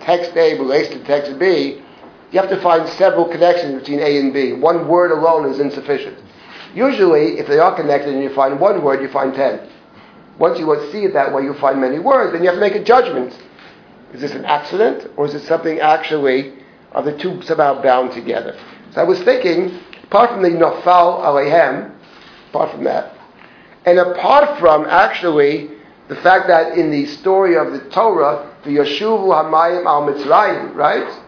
text 0.00 0.36
A 0.36 0.58
relates 0.58 0.88
to 0.90 1.04
text 1.04 1.38
B, 1.38 1.82
you 2.30 2.40
have 2.40 2.48
to 2.50 2.60
find 2.60 2.88
several 2.90 3.28
connections 3.28 3.80
between 3.80 4.00
A 4.00 4.18
and 4.18 4.32
B. 4.32 4.52
One 4.52 4.86
word 4.88 5.10
alone 5.10 5.50
is 5.50 5.60
insufficient. 5.60 6.18
Usually, 6.74 7.38
if 7.38 7.46
they 7.46 7.58
are 7.58 7.74
connected 7.74 8.14
and 8.14 8.22
you 8.22 8.30
find 8.34 8.60
one 8.60 8.82
word, 8.82 9.02
you 9.02 9.08
find 9.08 9.34
ten. 9.34 9.68
Once 10.38 10.58
you 10.58 10.66
see 10.92 11.04
it 11.04 11.12
that 11.14 11.32
way, 11.34 11.42
you 11.42 11.54
find 11.54 11.80
many 11.80 11.98
words, 11.98 12.32
then 12.32 12.42
you 12.42 12.48
have 12.48 12.56
to 12.56 12.60
make 12.60 12.76
a 12.76 12.84
judgment. 12.84 13.36
Is 14.12 14.20
this 14.20 14.32
an 14.32 14.44
accident, 14.44 15.10
or 15.16 15.26
is 15.26 15.34
it 15.34 15.42
something 15.42 15.80
actually, 15.80 16.54
are 16.92 17.02
the 17.02 17.16
two 17.18 17.42
somehow 17.42 17.82
bound 17.82 18.12
together? 18.12 18.56
So 18.94 19.00
I 19.00 19.04
was 19.04 19.20
thinking, 19.22 19.78
apart 20.04 20.30
from 20.30 20.42
the 20.42 20.50
Nafal 20.50 21.20
Alehem, 21.22 21.94
apart 22.50 22.72
from 22.72 22.84
that, 22.84 23.14
and 23.84 23.98
apart 23.98 24.58
from 24.58 24.84
actually 24.86 25.70
the 26.08 26.16
fact 26.16 26.48
that 26.48 26.76
in 26.76 26.90
the 26.90 27.06
story 27.06 27.56
of 27.56 27.72
the 27.72 27.80
Torah, 27.90 28.54
the 28.64 28.70
Yeshuvu 28.70 29.28
Hamayim 29.28 29.84
al 29.86 30.02
Mitzrayim, 30.06 30.74
right? 30.74 31.24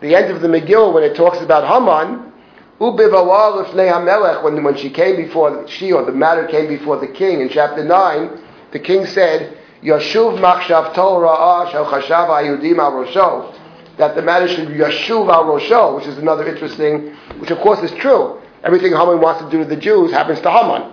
The 0.00 0.14
end 0.14 0.32
of 0.32 0.42
the 0.42 0.48
Megillah, 0.48 0.92
when 0.92 1.04
it 1.04 1.16
talks 1.16 1.40
about 1.40 1.64
Haman, 1.66 2.32
Ubivawal 2.80 3.64
HaMelech, 3.72 4.42
when, 4.42 4.62
when 4.64 4.76
she 4.76 4.90
came 4.90 5.16
before, 5.16 5.66
she 5.68 5.92
or 5.92 6.04
the 6.04 6.12
matter 6.12 6.46
came 6.46 6.66
before 6.66 6.98
the 6.98 7.06
king 7.06 7.40
in 7.40 7.48
chapter 7.48 7.84
9, 7.84 8.42
the 8.72 8.80
king 8.80 9.06
said, 9.06 9.56
Yashuv 9.82 10.38
machshav 10.40 10.94
Torah 10.94 11.28
ah, 11.28 11.70
shel 11.70 11.86
chashav 11.86 12.28
hayudim 12.28 12.78
al 12.78 12.92
rosho, 12.92 13.54
that 13.96 14.16
the 14.16 14.22
matter 14.22 14.48
should 14.48 14.68
be 14.68 14.74
Yashuv 14.74 15.32
al 15.32 15.44
rosho, 15.44 15.96
which 15.96 16.06
is 16.06 16.18
another 16.18 16.46
interesting, 16.46 17.14
which 17.38 17.50
of 17.50 17.58
course 17.58 17.80
is 17.80 17.92
true. 17.98 18.40
Everything 18.64 18.92
Haman 18.92 19.20
wants 19.20 19.42
to 19.42 19.50
do 19.50 19.58
to 19.58 19.64
the 19.68 19.76
Jews 19.76 20.10
happens 20.10 20.40
to 20.40 20.50
Haman. 20.50 20.92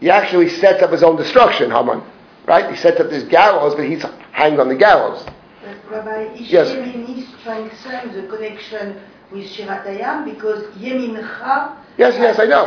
He 0.00 0.10
actually 0.10 0.48
sets 0.48 0.82
up 0.82 0.90
his 0.90 1.02
own 1.02 1.16
destruction, 1.16 1.70
Haman. 1.70 2.02
Right? 2.46 2.70
He 2.70 2.76
sets 2.76 2.98
up 2.98 3.10
this 3.10 3.24
gallows, 3.24 3.74
but 3.74 3.84
he's 3.84 4.02
hanged 4.32 4.58
on 4.58 4.68
the 4.68 4.74
gallows. 4.74 5.24
But 5.62 5.90
Rabbi 5.90 6.34
Yes. 6.36 6.68
Ishemini 6.68 7.38
strengthens 7.40 8.14
the 8.14 8.26
connection 8.26 8.98
with 9.30 9.44
Shirat 9.50 9.84
Hayam 9.84 10.24
because 10.24 10.64
Yemincha. 10.76 11.76
Yes, 11.98 12.14
yes, 12.18 12.38
I 12.38 12.46
know. 12.46 12.64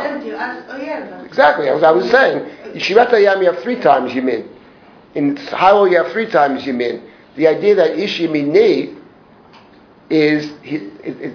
Exactly, 1.24 1.68
as 1.68 1.82
I 1.82 1.90
was 1.90 2.08
saying. 2.10 2.48
Shirat 2.76 3.08
Hayam 3.10 3.40
you 3.40 3.50
have 3.50 3.60
three 3.62 3.80
times 3.80 4.12
Yimin. 4.12 4.46
In 5.14 5.36
Hallel 5.36 5.90
you 5.90 5.96
have 6.02 6.12
three 6.12 6.30
times 6.30 6.62
Yimin. 6.62 7.02
The 7.34 7.48
idea 7.48 7.74
that 7.74 7.98
Ish 7.98 8.20
Yimini 8.20 9.01
is, 10.12 10.52
is, 10.62 10.82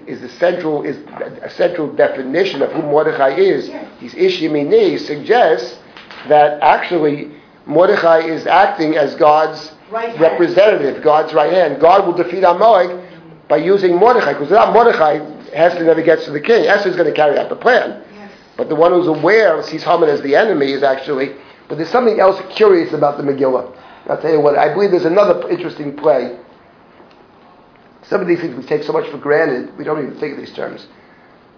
is 0.08 0.22
the 0.22 0.30
central 0.38 0.84
is 0.84 0.98
a 1.42 1.50
central 1.50 1.92
definition 1.94 2.62
of 2.62 2.72
who 2.72 2.84
Mordechai 2.84 3.32
is. 3.32 3.72
He's 4.00 4.14
Ish 4.14 4.40
Yimini 4.40 5.00
suggests 5.00 5.80
that 6.28 6.62
actually 6.62 7.32
Mordechai 7.66 8.20
is 8.20 8.46
acting 8.46 8.96
as 8.96 9.16
God's 9.16 9.74
Right 9.90 10.20
representative, 10.20 11.02
God's 11.02 11.34
right 11.34 11.52
hand. 11.52 11.80
God 11.80 12.06
will 12.06 12.14
defeat 12.14 12.44
Amalek 12.44 13.06
by 13.48 13.58
using 13.58 13.96
Mordechai, 13.96 14.34
because 14.34 14.50
without 14.50 14.74
Mordechai, 14.74 15.20
Esther 15.54 15.86
never 15.86 16.02
gets 16.02 16.26
to 16.26 16.32
the 16.32 16.42
king. 16.42 16.68
Esther's 16.68 16.98
going 16.98 17.08
to 17.08 17.16
carry 17.16 17.40
out 17.40 17.48
the 17.48 17.56
plan. 17.56 18.04
Yes. 18.14 18.32
But 18.58 18.68
the 18.68 18.76
one 18.76 18.92
who's 18.92 19.08
aware, 19.08 19.64
sees 19.64 19.84
Haman 19.84 20.10
as 20.10 20.22
the 20.22 20.36
enemy, 20.36 20.74
is 20.74 20.84
actually. 20.84 21.36
But 21.70 21.78
there's 21.78 21.90
something 21.90 22.20
else 22.20 22.40
curious 22.54 22.94
about 22.94 23.16
the 23.18 23.24
Megillah. 23.24 23.74
I'll 24.08 24.22
tell 24.22 24.32
you 24.32 24.42
what, 24.42 24.58
I 24.58 24.74
believe 24.74 24.92
there's 24.92 25.06
another 25.06 25.50
interesting 25.50 25.96
play. 25.96 26.38
Some 28.10 28.22
of 28.22 28.28
these 28.28 28.40
things 28.40 28.56
we 28.56 28.64
take 28.64 28.84
so 28.84 28.94
much 28.94 29.10
for 29.10 29.18
granted, 29.18 29.78
we 29.78 29.84
don't 29.84 30.02
even 30.02 30.18
think 30.20 30.34
of 30.34 30.40
these 30.40 30.54
terms. 30.54 30.88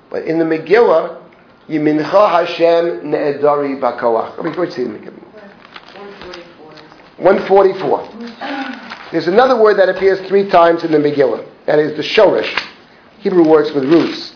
But 0.10 0.26
in 0.26 0.40
the 0.40 0.46
Megillah, 0.46 1.22
Yimincha 1.68 2.30
Hashem 2.30 3.02
Ne'edari 3.04 3.80
Bakoach. 3.80 4.36
Let 4.38 4.46
me 4.46 4.56
go 4.56 4.68
see 4.70 4.84
the 4.84 4.90
Megillah. 4.90 5.26
144. 7.18 9.12
There's 9.12 9.28
another 9.28 9.62
word 9.62 9.78
that 9.78 9.90
appears 9.90 10.20
three 10.28 10.50
times 10.50 10.84
in 10.84 10.92
the 10.92 10.98
Megillah. 10.98 11.48
That 11.66 11.78
is 11.78 11.96
the 11.96 12.04
Shorish. 12.04 12.52
Hebrew 13.20 13.48
works 13.48 13.72
with 13.72 13.84
roots. 13.84 14.34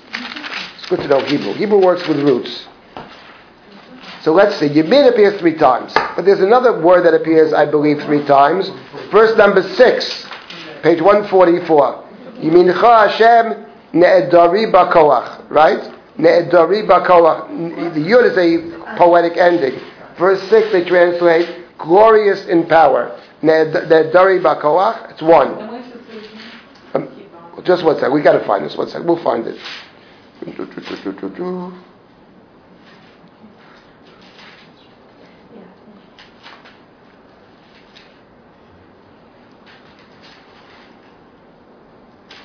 It's 0.78 0.86
good 0.88 1.00
to 1.00 1.08
know 1.08 1.22
Hebrew. 1.22 1.54
Hebrew 1.54 1.80
works 1.84 2.08
with 2.08 2.20
roots. 2.20 2.68
So 4.22 4.34
let's 4.34 4.58
see. 4.58 4.70
Yemin 4.70 5.10
appears 5.12 5.40
three 5.40 5.56
times. 5.56 5.94
But 6.16 6.26
there's 6.26 6.42
another 6.42 6.80
word 6.82 7.06
that 7.06 7.14
appears, 7.14 7.54
I 7.54 7.66
believe, 7.66 8.04
three 8.04 8.24
times. 8.26 8.70
Verse 9.12 9.36
number 9.38 9.64
six, 9.76 10.26
page 10.82 11.02
144. 11.02 12.03
Yimincha 12.44 13.10
Hashem 13.10 13.66
Ne'edari 13.94 14.72
Bakoach. 14.72 15.50
Right? 15.50 15.80
Ne'edari 16.18 16.86
Bakoach. 16.88 17.94
The 17.94 18.00
Yud 18.00 18.32
is 18.32 18.38
a 18.38 18.98
poetic 18.98 19.38
ending. 19.38 19.80
Verse 20.18 20.42
6, 20.50 20.72
they 20.72 20.84
translate 20.86 21.78
glorious 21.78 22.46
in 22.46 22.68
power. 22.68 23.20
Ne'edari 23.42 24.42
Bakoach. 24.42 25.12
It's 25.12 25.22
one. 25.22 25.60
And 25.60 25.70
where's 25.70 25.86
the 25.92 26.00
solution? 26.06 26.40
Um, 26.94 27.10
just 27.64 27.84
one 27.84 28.00
sec. 28.00 28.12
We 28.12 28.22
got 28.22 28.34
to 28.34 28.46
find 28.46 28.66
this. 28.66 28.76
One 28.76 28.90
sec. 28.90 29.04
We'll 29.04 29.24
find 29.24 29.46
it. 29.48 29.60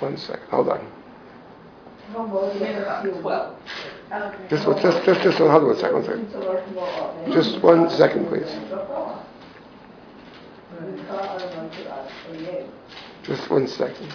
One 0.00 0.16
sec. 0.16 0.40
Hold 0.50 0.68
on. 0.68 0.86
Just, 4.48 4.66
one- 4.66 4.80
just, 4.80 5.04
just, 5.04 5.20
just 5.22 5.38
hold 5.38 5.50
on 5.50 5.66
one 5.66 5.76
second. 5.76 5.94
One 5.94 6.04
second. 6.04 7.32
Just 7.32 7.62
one 7.62 7.90
second, 7.90 8.26
please. 8.28 8.48
Just 13.24 13.50
one 13.50 13.66
second. 13.66 14.12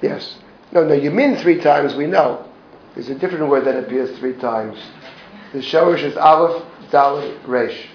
Yes. 0.00 0.36
No, 0.72 0.84
no, 0.84 0.94
you 0.94 1.10
mean 1.10 1.36
three 1.36 1.60
times, 1.60 1.94
we 1.94 2.06
know. 2.06 2.44
There's 2.94 3.08
a 3.08 3.14
different 3.14 3.48
word 3.48 3.64
that 3.64 3.76
appears 3.78 4.16
three 4.18 4.34
times. 4.34 4.78
The 5.52 5.58
shorish 5.60 6.02
is 6.02 6.16
Aleph, 6.16 6.62
Dalet, 6.90 7.36
Resh. 7.46 7.88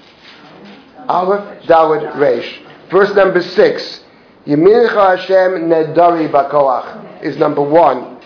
Aleph, 1.08 1.64
Dalet, 1.64 2.16
Resh. 2.18 2.62
Verse 2.90 3.14
number 3.16 3.42
six. 3.42 4.04
Yemincha 4.46 5.18
Hashem 5.18 5.70
Nedari 5.70 6.30
Bakoach 6.30 7.24
is 7.24 7.38
number 7.38 7.62
one. 7.62 8.20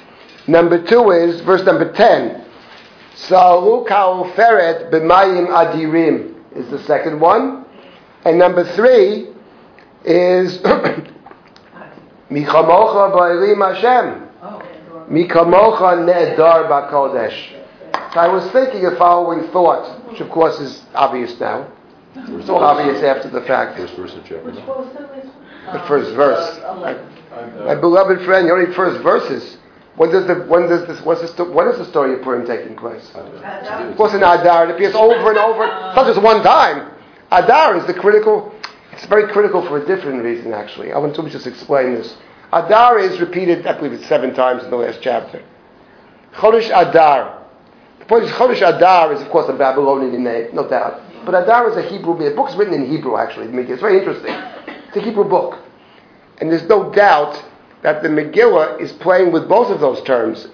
Number 0.47 0.81
two 0.83 1.11
is 1.11 1.41
verse 1.41 1.63
number 1.63 1.91
ten. 1.93 2.43
Salu 3.15 3.87
Kal 3.87 4.25
Feret 4.31 4.89
B'mayim 4.91 5.47
Adirim 5.47 6.33
is 6.55 6.69
the 6.71 6.79
second 6.83 7.19
one. 7.19 7.65
And 8.25 8.39
number 8.39 8.63
three 8.75 9.29
is 10.03 10.57
Michamocha 12.31 13.11
Ba'ilim 13.13 13.75
Hashem. 13.75 14.23
Mikamocha 15.11 15.97
Nedar 16.03 16.67
Bakodesh. 16.67 17.53
So 18.13 18.19
I 18.19 18.27
was 18.27 18.49
thinking 18.51 18.85
a 18.85 18.95
following 18.95 19.47
thought, 19.51 20.09
which 20.09 20.19
of 20.19 20.29
course 20.29 20.59
is 20.59 20.81
obvious 20.95 21.39
now. 21.39 21.67
It's 22.39 22.49
all 22.49 22.63
obvious 22.63 23.03
after 23.03 23.29
the 23.29 23.41
fact. 23.41 23.77
First 23.77 23.95
verse 23.95 24.13
of 24.13 24.23
chapter 24.23 24.51
nine. 24.51 24.65
What 24.67 24.85
was 24.85 24.93
that 24.93 25.11
last 25.11 25.27
one? 25.27 25.79
The 25.79 25.87
first 25.87 26.11
verse. 26.15 26.59
My 26.59 26.93
uh, 27.71 27.75
beloved 27.79 28.23
friend, 28.25 28.47
you 28.47 28.53
only 28.53 28.73
first 28.73 29.01
verses. 29.03 29.57
When 29.95 30.11
does 30.11 30.27
the 30.27 30.35
when 30.45 30.69
does 30.69 30.87
this 30.87 31.01
what's 31.01 31.21
the 31.21 31.27
sto- 31.27 31.51
when 31.51 31.67
is 31.67 31.77
the 31.77 31.85
story 31.85 32.13
of 32.13 32.21
Purim 32.21 32.45
taking 32.45 32.75
place? 32.75 33.11
Of 33.15 33.97
course, 33.97 34.13
in 34.13 34.19
Adar, 34.21 34.69
it 34.69 34.75
appears 34.75 34.95
over 34.95 35.29
and 35.29 35.37
over. 35.37 35.63
It's 35.65 35.71
not 35.95 36.05
just 36.07 36.21
one 36.21 36.43
time. 36.43 36.91
Adar 37.31 37.77
is 37.77 37.85
the 37.87 37.93
critical. 37.93 38.53
It's 38.91 39.05
very 39.05 39.31
critical 39.31 39.61
for 39.67 39.77
a 39.81 39.85
different 39.85 40.23
reason, 40.23 40.53
actually. 40.53 40.91
I 40.91 40.97
want 40.97 41.15
to 41.15 41.29
just 41.29 41.45
explain 41.45 41.93
this. 41.95 42.15
Adar 42.51 42.97
is 42.99 43.19
repeated, 43.19 43.67
I 43.67 43.73
believe 43.77 43.91
it's 43.93 44.07
seven 44.07 44.33
times 44.33 44.63
in 44.63 44.69
the 44.69 44.77
last 44.77 44.99
chapter. 45.01 45.43
Chodesh 46.33 46.67
Adar. 46.73 47.43
The 47.99 48.05
point 48.05 48.23
is, 48.23 48.31
Chodesh 48.31 48.61
Adar 48.67 49.13
is, 49.13 49.21
of 49.21 49.29
course, 49.29 49.49
a 49.49 49.53
Babylonian 49.53 50.23
name, 50.23 50.47
no 50.53 50.67
doubt. 50.67 51.01
But 51.27 51.43
Adar 51.43 51.69
is 51.69 51.75
a 51.75 51.81
Hebrew. 51.81 52.13
Book. 52.13 52.23
The 52.23 52.33
book's 52.33 52.55
written 52.55 52.73
in 52.73 52.89
Hebrew, 52.89 53.17
actually. 53.17 53.47
It's 53.47 53.81
very 53.81 53.99
interesting. 53.99 54.33
It's 54.87 54.95
a 54.95 55.01
Hebrew 55.01 55.25
book, 55.25 55.59
and 56.37 56.49
there's 56.49 56.63
no 56.69 56.89
doubt 56.93 57.43
that 57.81 58.01
the 58.01 58.07
Megillah 58.07 58.79
is 58.79 58.93
playing 58.93 59.33
with 59.33 59.49
both 59.49 59.69
of 59.69 59.81
those 59.81 60.01
terms. 60.03 60.47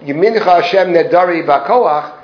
Yemincha 0.00 0.44
Hashem 0.44 0.94
Nedari 0.94 1.44
Bakoach, 1.44 2.22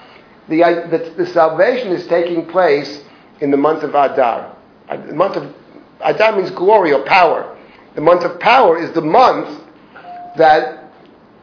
the, 0.49 0.59
the, 0.91 1.25
the 1.25 1.27
salvation 1.33 1.89
is 1.89 2.07
taking 2.07 2.47
place 2.47 3.03
in 3.41 3.51
the 3.51 3.57
month 3.57 3.83
of 3.83 3.91
Adar. 3.97 4.57
Uh, 4.89 4.97
The 4.99 5.13
month 5.15 5.37
of 5.37 5.53
Adar 6.01 6.37
means 6.37 6.53
glory 6.53 6.93
or 6.93 7.03
power. 7.05 7.59
The 7.97 8.01
month 8.01 8.23
of 8.23 8.39
power 8.39 8.79
is 8.79 8.93
the 8.93 9.03
month 9.03 9.49
that 10.37 10.85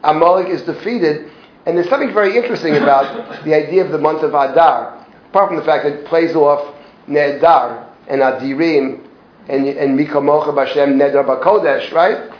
Amalek 0.04 0.48
is 0.48 0.62
defeated. 0.62 1.30
And 1.66 1.78
there's 1.78 1.90
something 1.90 2.14
very 2.14 2.38
interesting 2.38 2.78
about 2.78 3.44
the 3.44 3.54
idea 3.54 3.84
of 3.84 3.92
the 3.92 3.98
month 3.98 4.24
of 4.24 4.30
Adar, 4.34 4.93
apart 5.34 5.50
from 5.50 5.58
the 5.58 5.66
fact 5.66 5.84
that 5.84 5.94
it 5.94 6.06
plays 6.06 6.36
off 6.36 6.76
Nedar 7.08 7.90
and 8.08 8.22
Adirim 8.22 9.04
and, 9.50 9.68
and 9.68 9.98
Mikamocha 9.98 10.54
Bashem 10.54 10.94
Nedar 10.94 11.26
Bakodesh, 11.26 11.92
right? 11.92 12.32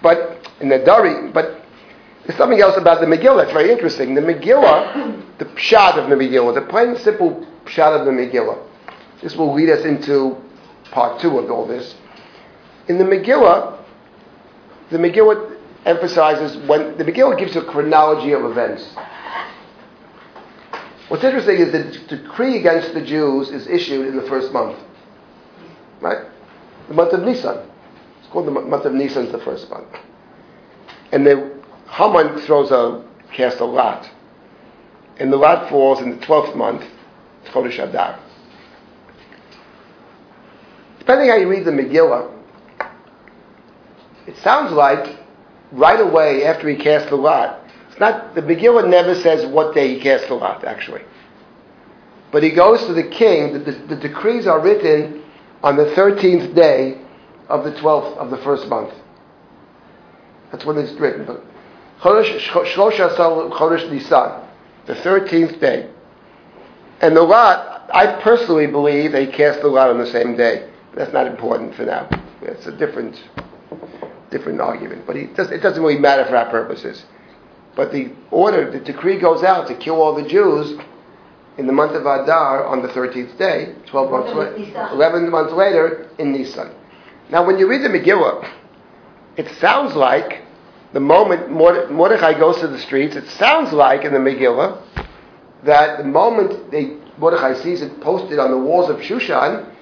But 0.00 0.44
Nedari, 0.60 1.32
but 1.34 1.60
there's 2.24 2.38
something 2.38 2.60
else 2.60 2.76
about 2.76 3.00
the 3.00 3.06
Megillah 3.06 3.38
that's 3.38 3.52
very 3.52 3.72
interesting. 3.72 4.14
The 4.14 4.20
Megillah, 4.20 5.38
the 5.38 5.44
pshat 5.44 5.98
of 5.98 6.08
the 6.08 6.14
Megillah, 6.14 6.54
the 6.54 6.70
plain 6.70 6.94
simple 6.98 7.44
pshat 7.64 7.98
of 7.98 8.06
the 8.06 8.12
Megillah. 8.12 8.64
This 9.24 9.34
will 9.34 9.52
lead 9.52 9.68
us 9.68 9.84
into 9.84 10.40
part 10.92 11.20
two 11.20 11.40
of 11.40 11.50
all 11.50 11.66
this. 11.66 11.96
In 12.86 12.98
the 12.98 13.04
Megillah, 13.04 13.76
the 14.92 14.98
Megillah 14.98 15.56
emphasizes 15.84 16.56
when 16.68 16.96
the 16.96 17.02
Megillah 17.02 17.36
gives 17.40 17.56
a 17.56 17.62
chronology 17.62 18.30
of 18.30 18.44
events. 18.44 18.94
What's 21.08 21.22
interesting 21.22 21.58
is 21.58 21.70
the 21.70 22.16
decree 22.16 22.58
against 22.58 22.92
the 22.92 23.00
Jews 23.00 23.50
is 23.50 23.68
issued 23.68 24.08
in 24.08 24.16
the 24.16 24.22
first 24.28 24.52
month, 24.52 24.76
right? 26.00 26.26
The 26.88 26.94
month 26.94 27.12
of 27.12 27.22
Nisan. 27.22 27.58
It's 28.18 28.28
called 28.28 28.46
the 28.46 28.50
month 28.50 28.84
of 28.84 28.92
Nisan. 28.92 29.26
Is 29.26 29.32
the 29.32 29.38
first 29.38 29.70
month, 29.70 29.86
and 31.12 31.24
the 31.24 31.62
Haman 31.88 32.40
throws 32.40 32.72
a 32.72 33.04
cast 33.32 33.60
a 33.60 33.64
lot, 33.64 34.10
and 35.18 35.32
the 35.32 35.36
lot 35.36 35.68
falls 35.68 36.00
in 36.00 36.18
the 36.18 36.26
twelfth 36.26 36.56
month, 36.56 36.84
Chodesh 37.46 37.78
Adar. 37.78 38.18
Depending 40.98 41.28
how 41.28 41.36
you 41.36 41.48
read 41.48 41.64
the 41.64 41.70
Megillah, 41.70 42.32
it 44.26 44.36
sounds 44.38 44.72
like 44.72 45.20
right 45.70 46.00
away 46.00 46.44
after 46.44 46.68
he 46.68 46.74
cast 46.74 47.10
the 47.10 47.16
lot. 47.16 47.62
It's 47.96 48.00
not 48.00 48.34
the 48.34 48.42
Megillah 48.42 48.90
never 48.90 49.14
says 49.14 49.46
what 49.46 49.74
day 49.74 49.94
he 49.94 50.00
cast 50.02 50.28
the 50.28 50.34
lot 50.34 50.64
actually, 50.64 51.00
but 52.30 52.42
he 52.42 52.50
goes 52.50 52.84
to 52.84 52.92
the 52.92 53.04
king. 53.08 53.54
The, 53.54 53.58
the, 53.58 53.72
the 53.72 53.96
decrees 53.96 54.46
are 54.46 54.60
written 54.60 55.22
on 55.62 55.76
the 55.78 55.94
thirteenth 55.94 56.54
day 56.54 57.00
of 57.48 57.64
the 57.64 57.72
twelfth 57.80 58.18
of 58.18 58.28
the 58.28 58.36
first 58.36 58.68
month. 58.68 58.92
That's 60.52 60.66
when 60.66 60.76
it's 60.76 60.92
written. 61.00 61.24
But 61.24 61.42
Nisan, 63.90 64.42
the 64.84 64.94
thirteenth 64.96 65.58
day, 65.58 65.88
and 67.00 67.16
the 67.16 67.22
lot. 67.22 67.88
I 67.94 68.20
personally 68.20 68.66
believe 68.66 69.12
they 69.12 69.26
cast 69.26 69.62
the 69.62 69.68
lot 69.68 69.88
on 69.88 69.96
the 69.96 70.06
same 70.08 70.36
day. 70.36 70.68
That's 70.94 71.14
not 71.14 71.26
important 71.26 71.74
for 71.74 71.86
now. 71.86 72.10
It's 72.42 72.66
a 72.66 72.72
different, 72.76 73.22
different 74.30 74.60
argument. 74.60 75.06
But 75.06 75.16
it 75.16 75.34
doesn't 75.34 75.82
really 75.82 75.98
matter 75.98 76.26
for 76.26 76.36
our 76.36 76.50
purposes. 76.50 77.06
But 77.76 77.92
the 77.92 78.10
order, 78.30 78.70
the 78.70 78.80
decree 78.80 79.20
goes 79.20 79.42
out 79.44 79.68
to 79.68 79.74
kill 79.76 80.00
all 80.00 80.14
the 80.14 80.26
Jews 80.26 80.80
in 81.58 81.66
the 81.66 81.72
month 81.72 81.92
of 81.92 82.02
Adar 82.02 82.66
on 82.66 82.82
the 82.82 82.88
13th 82.88 83.36
day, 83.38 83.74
12 83.86 84.10
months 84.10 84.32
later, 84.32 84.90
11 84.92 85.30
months 85.30 85.52
later 85.52 86.10
in 86.18 86.32
Nisan. 86.32 86.74
Now, 87.30 87.46
when 87.46 87.58
you 87.58 87.68
read 87.68 87.82
the 87.82 87.88
Megillah, 87.88 88.50
it 89.36 89.48
sounds 89.60 89.94
like 89.94 90.42
the 90.92 91.00
moment 91.00 91.50
Mordechai 91.50 92.38
goes 92.38 92.58
to 92.60 92.68
the 92.68 92.78
streets, 92.78 93.16
it 93.16 93.28
sounds 93.30 93.72
like 93.72 94.04
in 94.04 94.12
the 94.12 94.18
Megillah 94.18 94.82
that 95.64 95.98
the 95.98 96.04
moment 96.04 96.70
they, 96.70 96.96
Mordechai 97.18 97.54
sees 97.62 97.82
it 97.82 98.00
posted 98.00 98.38
on 98.38 98.50
the 98.50 98.58
walls 98.58 98.88
of 98.88 98.98
Shushan, 98.98 99.72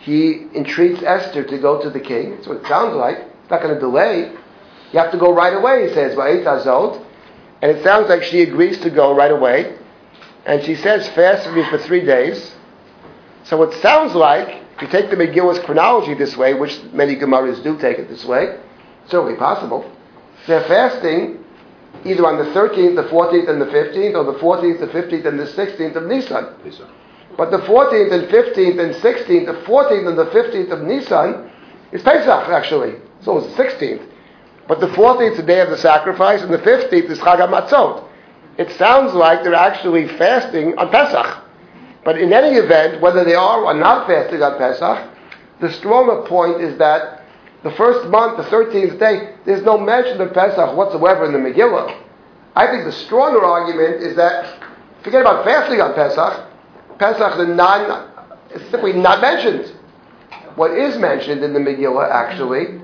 he 0.00 0.46
entreats 0.54 1.02
Esther 1.02 1.44
to 1.44 1.58
go 1.58 1.80
to 1.82 1.90
the 1.90 2.00
king. 2.00 2.32
That's 2.32 2.46
what 2.46 2.58
it 2.58 2.66
sounds 2.66 2.94
like. 2.94 3.18
It's 3.18 3.50
not 3.50 3.62
going 3.62 3.74
to 3.74 3.80
delay. 3.80 4.32
You 4.92 4.98
have 4.98 5.12
to 5.12 5.18
go 5.18 5.34
right 5.34 5.54
away, 5.54 5.88
he 5.88 5.94
says. 5.94 6.16
And 7.60 7.76
it 7.76 7.82
sounds 7.82 8.08
like 8.08 8.22
she 8.22 8.42
agrees 8.42 8.78
to 8.80 8.90
go 8.90 9.14
right 9.14 9.30
away. 9.30 9.76
And 10.46 10.62
she 10.64 10.76
says, 10.76 11.08
fast 11.10 11.44
for 11.44 11.52
me 11.52 11.64
for 11.64 11.78
three 11.78 12.04
days. 12.04 12.54
So 13.44 13.62
it 13.62 13.80
sounds 13.82 14.14
like 14.14 14.62
If 14.78 14.82
you 14.82 14.88
take 14.90 15.10
the 15.10 15.16
Megillah's 15.16 15.58
chronology 15.64 16.14
this 16.14 16.36
way, 16.36 16.54
which 16.54 16.80
many 16.92 17.16
Gemaras 17.16 17.64
do 17.64 17.76
take 17.78 17.98
it 17.98 18.08
this 18.08 18.24
way, 18.24 18.60
it's 19.02 19.10
certainly 19.10 19.34
possible, 19.34 19.90
they're 20.46 20.62
fasting 20.64 21.44
either 22.04 22.24
on 22.24 22.38
the 22.38 22.52
13th, 22.52 22.94
the 22.94 23.08
14th, 23.08 23.48
and 23.48 23.60
the 23.60 23.66
15th, 23.66 24.14
or 24.14 24.32
the 24.32 24.38
14th, 24.38 24.78
the 24.78 24.86
15th, 24.86 25.26
and 25.26 25.36
the 25.36 25.46
16th 25.46 25.96
of 25.96 26.04
Nisan. 26.04 26.54
Pesach. 26.62 26.86
But 27.36 27.50
the 27.50 27.58
14th 27.58 28.12
and 28.12 28.28
15th 28.28 28.78
and 28.78 28.94
16th, 29.02 29.46
the 29.46 29.66
14th 29.66 30.08
and 30.08 30.16
the 30.16 30.26
15th 30.26 30.70
of 30.70 30.82
Nisan 30.82 31.50
is 31.90 32.00
Pesach, 32.02 32.48
actually. 32.48 33.00
So 33.22 33.38
it's 33.38 33.56
the 33.56 33.60
16th. 33.64 34.06
But 34.68 34.80
the 34.80 34.88
14th 34.88 35.32
is 35.32 35.36
the 35.38 35.42
day 35.42 35.60
of 35.60 35.70
the 35.70 35.78
sacrifice, 35.78 36.42
and 36.42 36.52
the 36.52 36.58
15th 36.58 37.10
is 37.10 37.18
Chag 37.18 37.38
HaMatzot. 37.38 38.04
It 38.58 38.70
sounds 38.72 39.14
like 39.14 39.42
they're 39.42 39.54
actually 39.54 40.08
fasting 40.18 40.76
on 40.76 40.90
Pesach. 40.90 41.44
But 42.04 42.18
in 42.18 42.32
any 42.32 42.56
event, 42.56 43.00
whether 43.00 43.24
they 43.24 43.34
are 43.34 43.64
or 43.64 43.72
not 43.72 44.06
fasting 44.06 44.42
on 44.42 44.58
Pesach, 44.58 45.08
the 45.60 45.72
stronger 45.72 46.22
point 46.28 46.60
is 46.60 46.76
that 46.78 47.24
the 47.62 47.70
first 47.72 48.08
month, 48.08 48.36
the 48.36 48.44
13th 48.44 48.98
day, 48.98 49.34
there's 49.44 49.64
no 49.64 49.78
mention 49.78 50.20
of 50.20 50.32
Pesach 50.34 50.76
whatsoever 50.76 51.24
in 51.24 51.32
the 51.32 51.38
Megillah. 51.38 52.04
I 52.54 52.66
think 52.66 52.84
the 52.84 52.92
stronger 52.92 53.44
argument 53.44 54.02
is 54.02 54.16
that, 54.16 54.62
forget 55.02 55.22
about 55.22 55.44
fasting 55.44 55.80
on 55.80 55.94
Pesach, 55.94 56.46
Pesach 56.98 57.38
is, 57.38 57.48
non, 57.48 58.10
is 58.54 58.70
simply 58.70 58.92
not 58.92 59.20
mentioned. 59.20 59.72
What 60.56 60.72
is 60.72 60.98
mentioned 60.98 61.42
in 61.42 61.52
the 61.52 61.60
Megillah, 61.60 62.10
actually, 62.10 62.80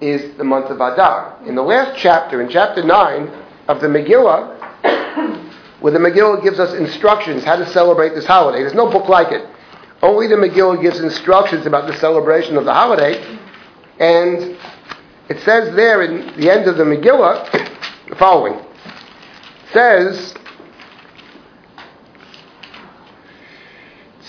is 0.00 0.36
the 0.36 0.44
month 0.44 0.66
of 0.66 0.76
Adar. 0.76 1.38
In 1.46 1.54
the 1.54 1.62
last 1.62 1.98
chapter, 1.98 2.42
in 2.42 2.48
chapter 2.48 2.82
9 2.82 3.28
of 3.68 3.80
the 3.80 3.86
Megillah, 3.86 4.60
where 5.80 5.92
the 5.92 5.98
Megillah 5.98 6.42
gives 6.42 6.58
us 6.58 6.74
instructions 6.74 7.44
how 7.44 7.56
to 7.56 7.66
celebrate 7.72 8.14
this 8.14 8.26
holiday. 8.26 8.60
There's 8.60 8.74
no 8.74 8.90
book 8.90 9.08
like 9.08 9.32
it. 9.32 9.48
Only 10.02 10.26
the 10.26 10.34
Megillah 10.34 10.82
gives 10.82 11.00
instructions 11.00 11.66
about 11.66 11.86
the 11.86 11.96
celebration 11.98 12.56
of 12.56 12.64
the 12.64 12.74
holiday. 12.74 13.38
And 13.98 14.58
it 15.28 15.40
says 15.44 15.74
there 15.74 16.02
in 16.02 16.38
the 16.38 16.50
end 16.50 16.68
of 16.68 16.76
the 16.76 16.84
Megillah 16.84 17.50
the 18.08 18.16
following. 18.16 18.54
It 18.54 19.72
says, 19.72 20.34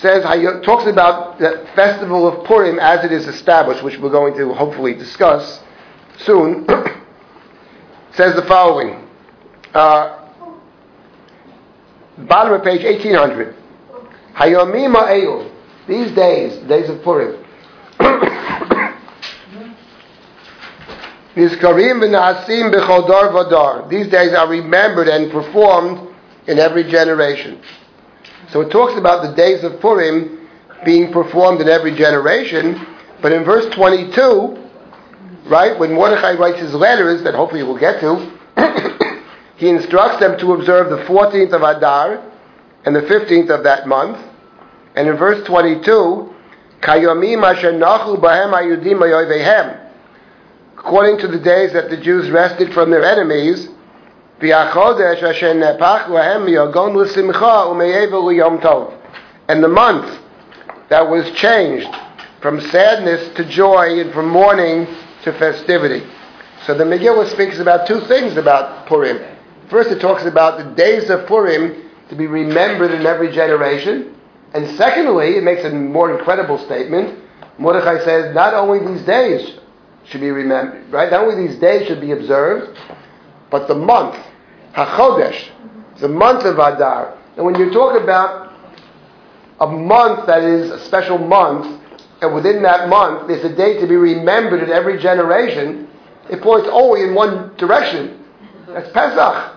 says 0.06 0.24
talks 0.64 0.86
about 0.86 1.40
the 1.40 1.68
festival 1.76 2.28
of 2.28 2.46
Purim 2.46 2.78
as 2.78 3.04
it 3.04 3.12
is 3.12 3.28
established, 3.28 3.84
which 3.84 3.98
we're 3.98 4.12
going 4.12 4.36
to 4.36 4.54
hopefully 4.54 4.94
discuss 4.94 5.64
soon. 6.20 6.68
says 8.14 8.36
the 8.36 8.44
following. 8.44 9.04
Uh, 9.74 10.30
bottom 12.20 12.54
of 12.54 12.64
page 12.64 12.84
1800. 12.84 13.56
Hayomim 14.36 14.94
ha'elu. 14.94 15.50
These 15.88 16.12
days, 16.12 16.56
days 16.68 16.88
of 16.88 17.02
Purim. 17.02 17.44
These 21.36 21.58
days 24.08 24.34
are 24.34 24.48
remembered 24.48 25.08
and 25.08 25.32
performed 25.32 26.14
in 26.48 26.60
every 26.60 26.84
generation. 26.84 27.60
So 28.52 28.62
it 28.62 28.70
talks 28.70 28.98
about 28.98 29.24
the 29.24 29.36
days 29.36 29.64
of 29.64 29.80
Purim 29.80 30.48
being 30.86 31.12
performed 31.12 31.62
in 31.62 31.68
every 31.68 31.96
generation, 31.96 32.86
but 33.22 33.32
in 33.32 33.44
verse 33.44 33.74
22, 33.74 34.70
right, 35.48 35.78
when 35.80 35.94
Mordechai 35.94 36.34
writes 36.34 36.60
his 36.60 36.74
letters, 36.74 37.24
that 37.24 37.34
hopefully 37.34 37.64
we'll 37.64 37.80
get 37.80 38.00
to, 38.02 38.32
he 39.58 39.70
instructs 39.70 40.20
them 40.20 40.38
to 40.40 40.54
observe 40.54 40.90
the 40.90 41.04
14th 41.06 41.54
of 41.54 41.64
Adar 41.64 42.24
and 42.86 42.96
the 42.96 43.02
15th 43.02 43.50
of 43.50 43.64
that 43.64 43.88
month. 43.88 44.18
And 44.96 45.08
in 45.08 45.18
verse 45.18 45.46
22, 45.48 46.34
Kayomim 46.82 47.44
asher 47.44 47.74
nachu 47.74 48.20
bahem 48.22 48.54
ayudim 48.54 49.00
ayovehem. 49.00 49.82
According 50.78 51.18
to 51.20 51.28
the 51.28 51.40
days 51.40 51.74
that 51.74 51.90
the 51.90 51.98
Jews 51.98 52.30
rested 52.30 52.74
from 52.74 52.92
their 52.92 53.04
enemies, 53.04 53.70
And 59.48 59.64
the 59.64 59.68
month 59.70 60.20
that 60.90 61.10
was 61.10 61.32
changed 61.32 61.96
from 62.42 62.60
sadness 62.60 63.34
to 63.36 63.46
joy 63.46 64.02
and 64.02 64.14
from 64.14 64.28
mourning 64.30 64.88
to 65.24 65.32
festivity. 65.40 66.06
So 66.66 66.74
the 66.78 66.84
Megillah 66.84 67.30
speaks 67.32 67.60
about 67.60 67.88
two 67.88 68.02
things 68.02 68.36
about 68.36 68.88
Purim. 68.88 69.24
First, 69.70 69.90
it 69.92 70.00
talks 70.00 70.26
about 70.26 70.58
the 70.58 70.66
days 70.76 71.10
of 71.10 71.28
Purim 71.28 71.90
to 72.10 72.16
be 72.16 72.28
remembered 72.28 72.92
in 72.92 73.06
every 73.06 73.32
generation. 73.32 74.16
And 74.54 74.76
secondly, 74.78 75.38
it 75.38 75.44
makes 75.44 75.64
a 75.64 75.70
more 75.70 76.18
incredible 76.18 76.58
statement. 76.58 77.20
Mordechai 77.58 78.04
says, 78.04 78.36
not 78.36 78.54
only 78.54 78.80
these 78.86 79.06
days 79.06 79.60
should 80.06 80.22
be 80.22 80.30
remembered, 80.30 80.92
right? 80.92 81.10
Not 81.10 81.24
only 81.24 81.48
these 81.48 81.58
days 81.60 81.88
should 81.88 82.02
be 82.02 82.12
observed, 82.12 82.78
but 83.56 83.70
the 83.70 83.76
month, 83.76 84.22
HaChodesh, 84.74 85.50
the 86.02 86.10
month 86.10 86.44
of 86.44 86.56
Adar. 86.56 87.18
And 87.38 87.46
when 87.46 87.56
you 87.56 87.72
talk 87.72 87.98
about 88.04 88.52
a 89.62 89.68
month 89.68 90.28
that 90.28 90.44
is 90.44 90.72
a 90.72 90.86
special 90.88 91.18
month, 91.18 91.82
and 92.22 92.36
within 92.36 92.62
that 92.64 92.90
month 92.90 93.30
there's 93.30 93.46
a 93.46 93.56
day 93.56 93.80
to 93.80 93.88
be 93.88 93.96
remembered 93.96 94.62
in 94.62 94.72
every 94.72 95.02
generation, 95.02 95.88
it 96.30 96.42
points 96.42 96.68
only 96.70 97.04
in 97.04 97.16
one 97.16 97.56
direction. 97.56 98.26
That's 98.68 98.92
Pesach. 98.92 99.54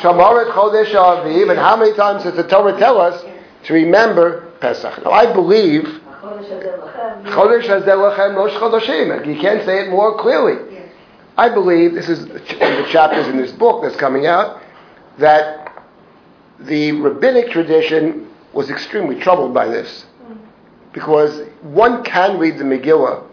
Shamaret 0.00 0.50
Chodesh 0.50 0.90
Aviv, 0.90 1.50
and 1.50 1.60
how 1.60 1.76
many 1.76 1.94
times 1.94 2.24
does 2.24 2.34
the 2.34 2.42
Torah 2.42 2.76
tell 2.76 3.00
us 3.00 3.24
to 3.66 3.72
remember 3.72 4.50
Pesach? 4.60 5.04
Now 5.04 5.12
I 5.12 5.32
believe 5.32 5.84
Chodesh 5.84 7.68
Hazeh 7.68 7.86
Lachem 7.86 8.34
Rosh 8.34 8.54
Chodeshim. 8.54 9.24
You 9.32 9.40
can't 9.40 9.64
say 9.64 9.84
it 9.84 9.90
more 9.90 10.18
clearly. 10.18 10.67
I 11.38 11.48
believe 11.48 11.94
this 11.94 12.08
is 12.08 12.26
one 12.26 12.72
of 12.72 12.84
the 12.84 12.88
chapters 12.90 13.28
in 13.28 13.36
this 13.36 13.52
book 13.52 13.82
that's 13.82 13.94
coming 13.94 14.26
out 14.26 14.60
that 15.18 15.84
the 16.58 16.90
rabbinic 16.92 17.50
tradition 17.52 18.28
was 18.52 18.70
extremely 18.70 19.20
troubled 19.20 19.54
by 19.54 19.68
this 19.68 20.04
because 20.92 21.46
one 21.62 22.02
can 22.02 22.38
read 22.38 22.58
the 22.58 22.64
Megillah. 22.64 23.24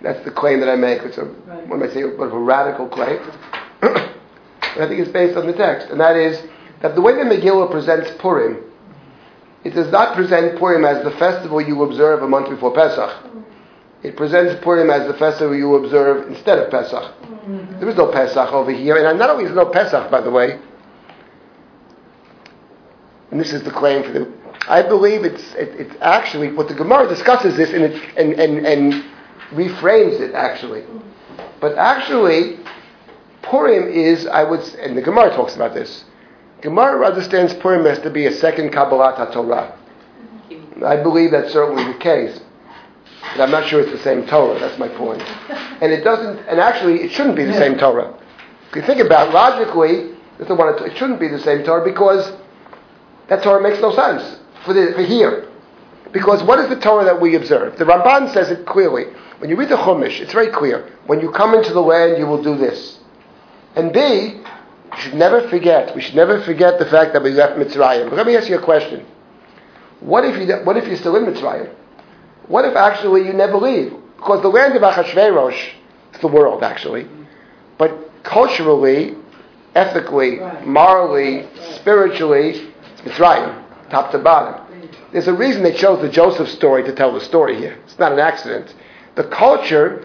That's 0.00 0.24
the 0.24 0.30
claim 0.30 0.60
that 0.60 0.70
I 0.70 0.76
make. 0.76 1.02
It's 1.02 1.18
a 1.18 1.24
what 1.24 1.76
am 1.76 1.82
I 1.82 1.92
saying? 1.92 2.04
A 2.04 2.26
radical 2.26 2.88
claim. 2.88 3.20
And 4.74 4.84
I 4.84 4.88
think 4.88 5.00
it's 5.00 5.10
based 5.10 5.38
on 5.38 5.46
the 5.46 5.54
text, 5.54 5.88
and 5.88 5.98
that 6.00 6.16
is 6.16 6.38
that 6.82 6.94
the 6.94 7.00
way 7.00 7.14
the 7.14 7.22
Megillah 7.22 7.70
presents 7.70 8.10
Purim, 8.18 8.62
it 9.64 9.70
does 9.70 9.90
not 9.90 10.14
present 10.14 10.58
Purim 10.58 10.84
as 10.84 11.02
the 11.02 11.12
festival 11.12 11.62
you 11.62 11.82
observe 11.82 12.22
a 12.22 12.28
month 12.28 12.50
before 12.50 12.74
Pesach. 12.74 13.10
It 14.02 14.16
presents 14.16 14.62
Purim 14.62 14.90
as 14.90 15.06
the 15.06 15.14
festival 15.14 15.56
you 15.56 15.74
observe 15.76 16.28
instead 16.28 16.58
of 16.58 16.70
Pesach. 16.70 17.02
Mm-hmm. 17.02 17.80
There 17.80 17.88
is 17.88 17.96
no 17.96 18.12
Pesach 18.12 18.52
over 18.52 18.70
here, 18.70 18.96
and 18.96 19.18
not 19.18 19.30
only 19.30 19.44
is 19.44 19.50
there 19.50 19.64
no 19.64 19.70
Pesach, 19.70 20.10
by 20.10 20.20
the 20.20 20.30
way, 20.30 20.58
and 23.30 23.40
this 23.40 23.52
is 23.52 23.62
the 23.62 23.70
claim 23.70 24.02
for 24.02 24.12
the. 24.12 24.32
I 24.68 24.82
believe 24.82 25.24
it's 25.24 25.54
it, 25.54 25.80
it's 25.80 25.96
actually 26.00 26.52
what 26.52 26.68
the 26.68 26.74
Gemara 26.74 27.08
discusses 27.08 27.56
this 27.56 27.70
and, 27.70 27.84
it, 27.84 28.02
and 28.16 28.32
and 28.34 28.66
and 28.66 29.04
reframes 29.50 30.20
it 30.20 30.34
actually, 30.34 30.84
but 31.60 31.76
actually 31.76 32.58
Purim 33.42 33.88
is, 33.88 34.26
I 34.26 34.42
would, 34.42 34.60
and 34.74 34.96
the 34.96 35.02
Gemara 35.02 35.30
talks 35.30 35.54
about 35.54 35.72
this. 35.72 36.04
Gemara 36.62 37.06
understands 37.06 37.54
Purim 37.54 37.86
as 37.86 37.98
to 38.00 38.10
be 38.10 38.26
a 38.26 38.32
second 38.32 38.72
Kabbalat 38.72 39.16
HaTorah. 39.16 39.76
Mm-hmm. 40.50 40.84
I 40.84 40.96
believe 40.96 41.30
that's 41.30 41.52
certainly 41.52 41.84
the 41.84 41.98
case. 41.98 42.40
But 43.32 43.42
I'm 43.42 43.50
not 43.50 43.66
sure 43.68 43.80
it's 43.80 43.92
the 43.92 43.98
same 43.98 44.26
Torah, 44.26 44.58
that's 44.58 44.78
my 44.78 44.88
point. 44.88 45.22
And 45.82 45.92
it 45.92 46.04
doesn't, 46.04 46.38
and 46.46 46.60
actually 46.60 47.02
it 47.02 47.12
shouldn't 47.12 47.36
be 47.36 47.44
the 47.44 47.54
same 47.54 47.76
Torah. 47.78 48.14
If 48.70 48.76
you 48.76 48.82
think 48.82 49.00
about 49.00 49.28
it, 49.28 49.34
logically, 49.34 50.16
it 50.38 50.96
shouldn't 50.96 51.20
be 51.20 51.28
the 51.28 51.38
same 51.38 51.64
Torah 51.64 51.84
because 51.84 52.32
that 53.28 53.42
Torah 53.42 53.62
makes 53.62 53.80
no 53.80 53.94
sense 53.94 54.38
for, 54.64 54.72
the, 54.72 54.92
for 54.94 55.02
here. 55.02 55.48
Because 56.12 56.42
what 56.42 56.58
is 56.58 56.68
the 56.68 56.80
Torah 56.80 57.04
that 57.04 57.20
we 57.20 57.34
observe? 57.34 57.78
The 57.78 57.84
Ramban 57.84 58.32
says 58.32 58.50
it 58.50 58.66
clearly. 58.66 59.04
When 59.38 59.50
you 59.50 59.56
read 59.56 59.68
the 59.68 59.76
Chumash, 59.76 60.20
it's 60.20 60.32
very 60.32 60.48
clear. 60.48 60.90
When 61.06 61.20
you 61.20 61.30
come 61.30 61.54
into 61.54 61.72
the 61.72 61.80
land, 61.80 62.18
you 62.18 62.26
will 62.26 62.42
do 62.42 62.56
this. 62.56 62.98
And 63.74 63.92
B, 63.92 64.00
you 64.00 64.98
should 64.98 65.14
never 65.14 65.46
forget, 65.48 65.94
we 65.94 66.00
should 66.00 66.14
never 66.14 66.40
forget 66.42 66.78
the 66.78 66.86
fact 66.86 67.12
that 67.12 67.22
we 67.22 67.32
left 67.32 67.58
Mitzrayim. 67.58 68.08
But 68.08 68.16
let 68.16 68.26
me 68.26 68.36
ask 68.36 68.48
you 68.48 68.58
a 68.58 68.62
question. 68.62 69.04
What 70.00 70.24
if, 70.24 70.36
you, 70.38 70.54
what 70.64 70.76
if 70.76 70.86
you're 70.86 70.96
still 70.96 71.16
in 71.16 71.24
Mitzrayim? 71.24 71.74
What 72.48 72.64
if 72.64 72.76
actually 72.76 73.26
you 73.26 73.32
never 73.32 73.56
leave? 73.58 73.92
Because 74.16 74.42
the 74.42 74.48
land 74.48 74.74
of 74.76 74.82
Achashverosh 74.82 75.68
is 76.14 76.20
the 76.20 76.28
world, 76.28 76.62
actually. 76.62 77.06
But 77.78 77.92
culturally, 78.22 79.14
ethically, 79.74 80.38
Right. 80.38 80.66
morally, 80.66 81.46
spiritually, 81.74 82.70
it's 82.92 83.00
Mitzrayim, 83.02 83.54
top 83.90 84.10
to 84.12 84.18
bottom. 84.18 84.62
There's 85.12 85.28
a 85.28 85.32
reason 85.34 85.62
they 85.62 85.72
chose 85.72 86.00
the 86.02 86.08
Joseph 86.08 86.48
story 86.48 86.82
to 86.84 86.92
tell 86.92 87.12
the 87.12 87.20
story 87.20 87.56
here. 87.56 87.76
It's 87.84 87.98
not 87.98 88.12
an 88.12 88.18
accident. 88.18 88.74
The 89.14 89.24
culture 89.24 90.04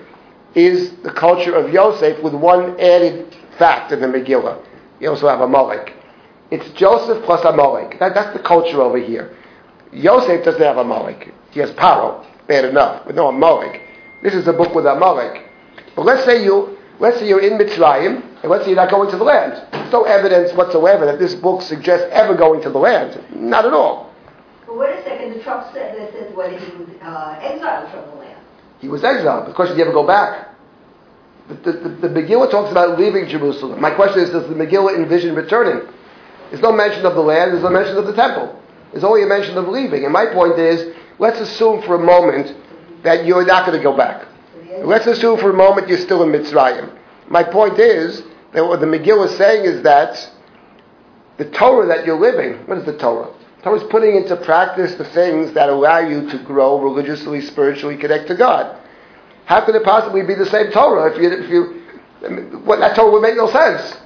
is 0.56 0.92
the 1.04 1.12
culture 1.12 1.54
of 1.56 1.74
Yosef 1.74 2.22
with 2.22 2.34
one 2.34 2.80
added 2.80 3.34
fact 3.58 3.92
in 3.92 4.02
the 4.02 4.08
Megillah. 4.08 4.58
You 5.00 5.10
also 5.10 5.28
have 5.28 5.40
a 5.42 5.46
Amalek. 5.46 5.94
It's 6.52 6.70
Joseph 6.72 7.24
plus 7.24 7.44
Amalek. 7.46 7.98
That, 8.00 8.14
that's 8.14 8.34
the 8.36 8.44
culture 8.44 8.82
over 8.82 8.98
here. 8.98 9.34
Yosef 9.92 10.44
doesn't 10.44 10.62
have 10.62 10.78
a 10.78 10.82
Amalek. 10.82 11.34
He 11.52 11.60
has 11.62 11.72
Paro. 11.72 12.26
Bad 12.52 12.66
enough, 12.66 13.04
but 13.06 13.16
no 13.16 13.30
Amalek. 13.30 13.82
This 14.22 14.34
is 14.34 14.46
a 14.48 14.54
book 14.54 14.76
with 14.76 14.86
Amalek. 14.86 15.50
But 15.96 16.06
let's 16.06 16.26
say 16.26 16.44
you, 16.44 16.78
let's 17.00 17.18
say 17.20 17.28
you're 17.28 17.42
in 17.42 17.58
Mitzrayim, 17.58 18.22
and 18.42 18.52
let's 18.52 18.66
say 18.66 18.72
you're 18.72 18.84
not 18.84 18.92
going 18.92 19.10
to 19.10 19.18
the 19.18 19.24
land. 19.24 19.54
There's 19.72 19.92
no 19.94 20.04
evidence 20.04 20.52
whatsoever 20.54 21.06
that 21.06 21.18
this 21.18 21.34
book 21.34 21.62
suggests 21.62 22.08
ever 22.12 22.36
going 22.36 22.62
to 22.64 22.70
the 22.70 22.78
land. 22.78 23.24
Not 23.34 23.66
at 23.66 23.74
all. 23.74 24.14
But 24.68 24.78
wait 24.78 25.00
a 25.00 25.04
second, 25.04 25.34
the 25.34 25.44
Trump 25.44 25.72
said 25.74 25.98
that 25.98 26.12
says 26.12 26.36
whether 26.36 26.58
he 26.60 26.78
was 26.78 26.90
uh, 27.02 27.40
exiled 27.42 27.90
from 27.90 28.10
the 28.12 28.16
land. 28.26 28.40
He 28.80 28.90
was 28.90 29.04
exiled. 29.04 29.48
The 29.48 29.54
question 29.54 29.74
is, 29.74 29.78
did 29.78 29.86
he 29.86 29.90
ever 29.90 29.94
go 29.94 30.06
back? 30.06 30.50
The, 31.48 31.56
the, 31.56 31.72
the, 31.72 31.90
the 32.08 32.10
Megillah 32.10 32.52
talks 32.52 32.70
about 32.70 33.00
leaving 33.00 33.28
Jerusalem. 33.30 33.80
My 33.80 33.92
question 33.92 34.20
is, 34.20 34.30
does 34.30 34.48
the 34.50 34.56
Megillah 34.56 34.98
envision 34.98 35.36
returning? 35.36 35.88
There's 36.50 36.62
no 36.62 36.74
mention 36.74 37.06
of 37.06 37.16
the 37.16 37.22
land, 37.22 37.54
there's 37.54 37.64
no 37.64 37.70
mention 37.70 37.96
of 37.96 38.06
the 38.06 38.14
temple. 38.14 38.62
There's 38.92 39.06
only 39.06 39.24
a 39.24 39.26
mention 39.26 39.58
of 39.58 39.70
leaving. 39.70 40.04
And 40.04 40.12
my 40.12 40.26
point 40.26 40.60
is, 40.60 40.94
let's 41.22 41.40
assume 41.40 41.84
for 41.84 41.96
a 41.96 42.04
moment 42.04 42.58
that 43.04 43.26
you're 43.26 43.46
not 43.46 43.66
going 43.66 43.78
to 43.78 43.84
go 43.84 43.96
back. 43.96 44.28
Let's 44.84 45.06
assume 45.06 45.40
for 45.40 45.52
a 45.52 45.54
moment 45.54 45.88
you're 45.88 46.00
still 46.00 46.24
in 46.24 46.30
Mitzrayim. 46.30 46.98
My 47.30 47.44
point 47.44 47.80
is 47.80 48.24
that 48.54 48.66
what 48.66 48.80
the 48.80 48.88
Megillah 48.88 49.28
is 49.30 49.38
saying 49.38 49.64
is 49.64 49.84
that 49.84 50.32
the 51.38 51.46
Torah 51.52 51.88
that 51.88 52.06
you're 52.06 52.20
living, 52.20 52.66
what 52.68 52.80
is 52.80 52.86
the 52.86 52.98
Torah? 52.98 53.32
Torah 53.64 53.80
is 53.80 53.88
putting 53.90 54.16
into 54.16 54.36
practice 54.38 54.96
the 54.96 55.06
things 55.06 55.54
that 55.54 55.70
allow 55.70 56.00
you 56.00 56.28
to 56.32 56.40
grow 56.40 56.82
religiously, 56.82 57.42
spiritually, 57.42 57.98
connect 57.98 58.28
to 58.28 58.36
God. 58.36 58.78
How 59.46 59.64
could 59.64 59.76
it 59.76 59.84
possibly 59.84 60.24
be 60.24 60.34
the 60.34 60.48
same 60.48 60.72
Torah 60.72 61.14
if 61.14 61.22
you, 61.22 61.32
if 61.32 61.50
you, 61.50 61.84
I 62.26 62.30
mean, 62.30 62.66
what, 62.66 62.80
that 62.80 62.96
Torah 62.96 63.12
would 63.12 63.22
make 63.22 63.38
no 63.38 63.50
sense? 63.52 63.98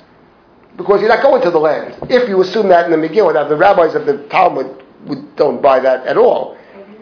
Because 0.75 0.99
you're 0.99 1.09
not 1.09 1.23
going 1.23 1.41
to 1.43 1.51
the 1.51 1.59
land. 1.59 1.95
If 2.09 2.27
you 2.27 2.41
assume 2.41 2.67
that 2.69 2.91
in 2.91 2.91
the 2.91 3.07
Megillah, 3.07 3.35
now 3.35 3.47
the 3.47 3.55
rabbis 3.55 3.95
of 3.95 4.05
the 4.05 4.27
Talmud 4.27 4.83
would, 5.05 5.35
don't 5.37 5.61
buy 5.61 5.79
that 5.79 6.05
at 6.05 6.17
all. 6.17 6.57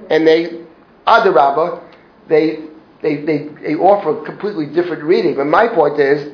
And 0.10 0.28
they, 0.28 0.62
Adarabba, 1.08 1.84
they, 2.28 2.60
they, 3.02 3.18
they, 3.18 3.50
they 3.62 3.76
offer 3.76 4.22
a 4.22 4.26
completely 4.26 4.66
different 4.68 5.04
reading. 5.04 5.36
But 5.36 5.46
my 5.46 5.68
point 5.68 6.00
is 6.00 6.34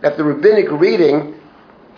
that 0.00 0.16
the 0.16 0.24
rabbinic 0.24 0.70
reading, 0.70 1.34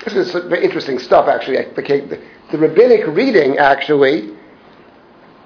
this 0.05 0.15
is 0.15 0.33
very 0.33 0.65
interesting 0.65 0.99
stuff 0.99 1.29
actually. 1.29 1.57
The, 1.75 2.23
the 2.51 2.59
rabbinic 2.59 3.07
reading 3.09 3.59
actually 3.59 4.37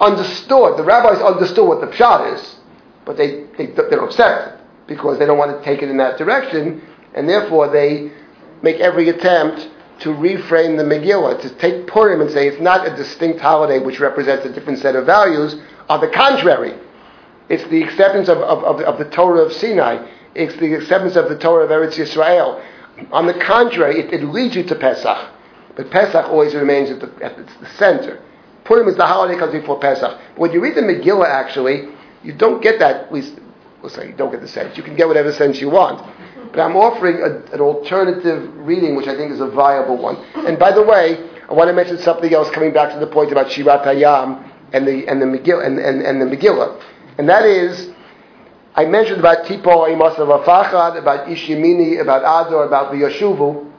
understood, 0.01 0.77
the 0.79 0.85
rabbis 0.85 1.23
understood 1.23 1.67
what 1.69 1.81
the 1.81 1.87
pshat 1.89 2.35
is, 2.35 2.57
but 3.05 3.17
they, 3.17 3.45
they, 3.57 3.67
they 3.67 3.91
don't 3.91 4.05
accept 4.05 4.55
it 4.55 4.61
because 4.87 5.19
they 5.19 5.27
don't 5.27 5.39
want 5.39 5.57
to 5.57 5.65
take 5.65 5.83
it 5.83 5.89
in 5.89 5.97
that 5.99 6.19
direction, 6.19 6.83
and 7.15 7.29
therefore 7.29 7.71
they 7.71 8.11
make 8.63 8.77
every 8.81 9.09
attempt 9.09 9.69
to 10.03 10.09
reframe 10.11 10.77
the 10.77 10.83
Megillah, 10.83 11.41
to 11.43 11.51
take 11.57 11.87
Purim 11.87 12.21
and 12.21 12.31
say 12.31 12.49
it's 12.49 12.61
not 12.61 12.87
a 12.87 12.95
distinct 12.97 13.41
holiday 13.41 13.79
which 13.79 14.01
represents 14.01 14.45
a 14.45 14.53
different 14.53 14.81
set 14.81 14.97
of 14.97 15.07
values. 15.07 15.57
On 15.89 16.01
the 16.01 16.09
contrary, 16.09 16.75
it's 17.49 17.65
the 17.71 17.83
acceptance 17.83 18.29
of, 18.29 18.39
of, 18.39 18.65
of, 18.65 18.81
of 18.81 18.99
the 18.99 19.09
Torah 19.11 19.43
of 19.43 19.53
Sinai. 19.53 20.07
It's 20.35 20.57
the 20.57 20.75
acceptance 20.75 21.17
of 21.17 21.29
the 21.29 21.39
Torah 21.39 21.65
of 21.65 21.71
Eretz 21.71 21.97
Yisrael. 21.97 22.65
On 23.13 23.27
the 23.27 23.35
contrary, 23.35 24.01
it, 24.01 24.13
it 24.13 24.25
leads 24.25 24.57
you 24.57 24.65
to 24.65 24.75
Pesach. 24.75 25.31
But 25.77 25.91
Pesach 25.91 26.27
always 26.27 26.55
remains 26.55 26.91
at 26.91 27.01
the, 27.01 27.25
at 27.25 27.37
the 27.37 27.69
center. 27.77 28.23
Purim 28.65 28.89
is 28.89 28.97
the 28.97 29.07
holiday 29.07 29.39
comes 29.39 29.53
before 29.53 29.79
Pesach. 29.79 30.19
But 30.31 30.39
when 30.39 30.53
you 30.53 30.63
read 30.63 30.75
the 30.75 30.83
Megillah, 30.83 31.29
actually, 31.29 31.89
you 32.23 32.33
don't 32.33 32.63
get 32.63 32.79
that, 32.79 33.05
at 33.05 33.13
least, 33.13 33.35
we'll 33.81 33.91
say, 33.91 34.09
you 34.09 34.15
don't 34.15 34.31
get 34.31 34.41
the 34.41 34.49
sense. 34.49 34.77
You 34.77 34.83
can 34.83 34.97
get 34.97 35.09
whatever 35.09 35.33
sense 35.33 35.61
you 35.61 35.71
want. 35.71 36.01
But 36.53 36.61
I'm 36.61 36.77
offering 36.77 37.17
a, 37.23 37.55
an 37.55 37.61
alternative 37.61 38.55
reading, 38.57 38.95
which 38.95 39.09
I 39.09 39.17
think 39.17 39.33
is 39.33 39.41
a 39.41 39.49
viable 39.49 39.97
one. 39.97 40.17
And 40.47 40.59
by 40.59 40.71
the 40.71 40.83
way, 40.83 41.31
I 41.49 41.55
want 41.55 41.69
to 41.69 41.73
mention 41.73 41.99
something 41.99 42.33
else 42.33 42.51
coming 42.51 42.73
back 42.73 42.93
to 42.93 42.99
the 42.99 43.07
point 43.07 43.33
about 43.33 43.47
Shirat 43.47 43.85
Hayam 43.85 44.51
and 44.73 44.87
the, 44.87 45.07
and 45.09 45.21
the, 45.21 45.27
Megillah, 45.27 45.67
and, 45.67 45.79
and, 45.79 46.03
and 46.03 46.21
the 46.21 46.37
Megillah. 46.37 46.83
And 47.19 47.29
that 47.29 47.45
is, 47.45 47.91
I 48.75 48.85
mentioned 48.85 49.21
about 49.21 49.45
Tipo 49.47 49.89
Imas 49.89 50.17
of 50.19 50.29
Afachad, 50.29 50.99
about 50.99 51.27
Ishimini, 51.27 52.01
about 52.01 52.23
Ador, 52.23 52.65
about 52.65 52.93
the 52.93 52.99
Yoshuvu. 52.99 53.71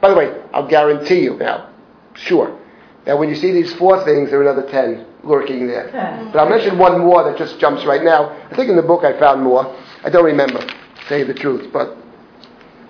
By 0.00 0.10
the 0.10 0.16
way, 0.16 0.42
I'll 0.52 0.68
guarantee 0.68 1.20
you 1.20 1.36
now, 1.36 1.70
sure, 2.14 2.58
that 3.04 3.18
when 3.18 3.28
you 3.28 3.34
see 3.34 3.52
these 3.52 3.72
four 3.74 4.04
things, 4.04 4.30
there 4.30 4.40
are 4.40 4.50
another 4.50 4.68
ten 4.68 5.06
lurking 5.22 5.66
there. 5.66 5.90
But 6.32 6.40
I'll 6.40 6.48
mention 6.50 6.78
one 6.78 6.98
more 6.98 7.22
that 7.24 7.38
just 7.38 7.58
jumps 7.60 7.84
right 7.84 8.02
now. 8.02 8.30
I 8.50 8.56
think 8.56 8.68
in 8.68 8.76
the 8.76 8.82
book 8.82 9.04
I 9.04 9.18
found 9.18 9.42
more. 9.42 9.74
I 10.04 10.10
don't 10.10 10.24
remember, 10.24 10.58
to 10.60 10.74
tell 11.08 11.18
you 11.18 11.24
the 11.24 11.34
truth, 11.34 11.72
but 11.72 11.96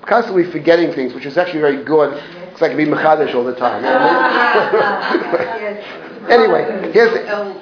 constantly 0.02 0.50
forgetting 0.50 0.92
things, 0.92 1.14
which 1.14 1.26
is 1.26 1.36
actually 1.36 1.60
very 1.60 1.84
good, 1.84 2.20
because 2.46 2.62
I 2.62 2.68
can 2.68 2.76
be 2.76 2.84
mechadish 2.84 3.34
all 3.34 3.44
the 3.44 3.54
time. 3.54 3.82
Anyway, 6.28 6.92
here's, 6.92 7.12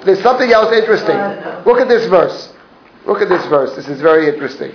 there's 0.05 0.21
something 0.21 0.51
else 0.51 0.71
interesting. 0.71 1.15
Look 1.65 1.79
at 1.79 1.87
this 1.87 2.07
verse. 2.07 2.53
Look 3.07 3.21
at 3.21 3.27
this 3.27 3.43
verse. 3.47 3.75
This 3.75 3.87
is 3.87 3.99
very 4.01 4.27
interesting. 4.27 4.71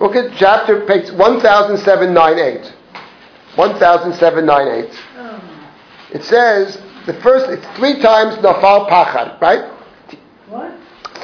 Look 0.00 0.16
at 0.16 0.34
chapter 0.36 0.80
page 0.86 1.10
1798. 1.12 2.72
1798. 3.54 5.02
It 6.12 6.24
says 6.24 6.78
the 7.06 7.14
first 7.20 7.50
it's 7.50 7.66
three 7.78 8.00
times 8.00 8.36
nafal 8.36 8.88
pachad, 8.88 9.40
right? 9.40 9.72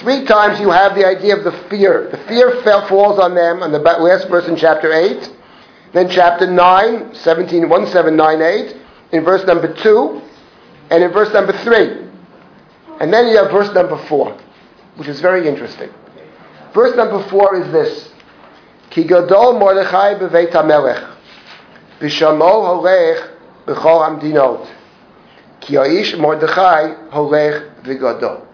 Three 0.03 0.24
times 0.24 0.59
you 0.59 0.70
have 0.70 0.97
the 0.97 1.07
idea 1.07 1.37
of 1.37 1.45
the 1.45 1.53
fear. 1.70 2.09
The 2.11 2.19
fear 2.27 2.61
fell, 2.62 2.89
falls 2.89 3.20
on 3.20 3.37
them 3.37 3.62
on 3.62 3.70
the 3.70 3.79
last 3.79 4.29
verse 4.29 4.49
in 4.49 4.57
chapter 4.57 4.93
8. 4.93 5.31
Then 5.93 6.11
chapter 6.11 6.45
9, 6.45 7.15
17, 7.15 7.69
1798, 7.69 8.77
in 9.12 9.24
verse 9.24 9.45
number 9.47 9.73
2, 9.73 10.23
and 10.91 11.05
in 11.05 11.12
verse 11.12 11.33
number 11.33 11.53
3. 11.53 12.09
And 12.99 13.12
then 13.12 13.29
you 13.29 13.37
have 13.37 13.53
verse 13.53 13.73
number 13.74 13.97
4, 14.09 14.37
which 14.97 15.07
is 15.07 15.20
very 15.20 15.47
interesting. 15.47 15.91
Verse 16.74 16.97
number 16.97 17.23
4 17.29 17.62
is 17.62 17.70
this. 17.73 18.09
Ki 18.91 19.05
gadol 19.05 19.59
Mordechai 19.59 20.15
beveit 20.19 20.51
hamelech, 20.51 21.16
v'shamo 22.01 22.83
holech 22.83 23.31
b'chol 23.66 24.66
ki 25.61 26.16
Mordechai 26.16 26.95
holech 27.11 27.83
v'gadol. 27.83 28.52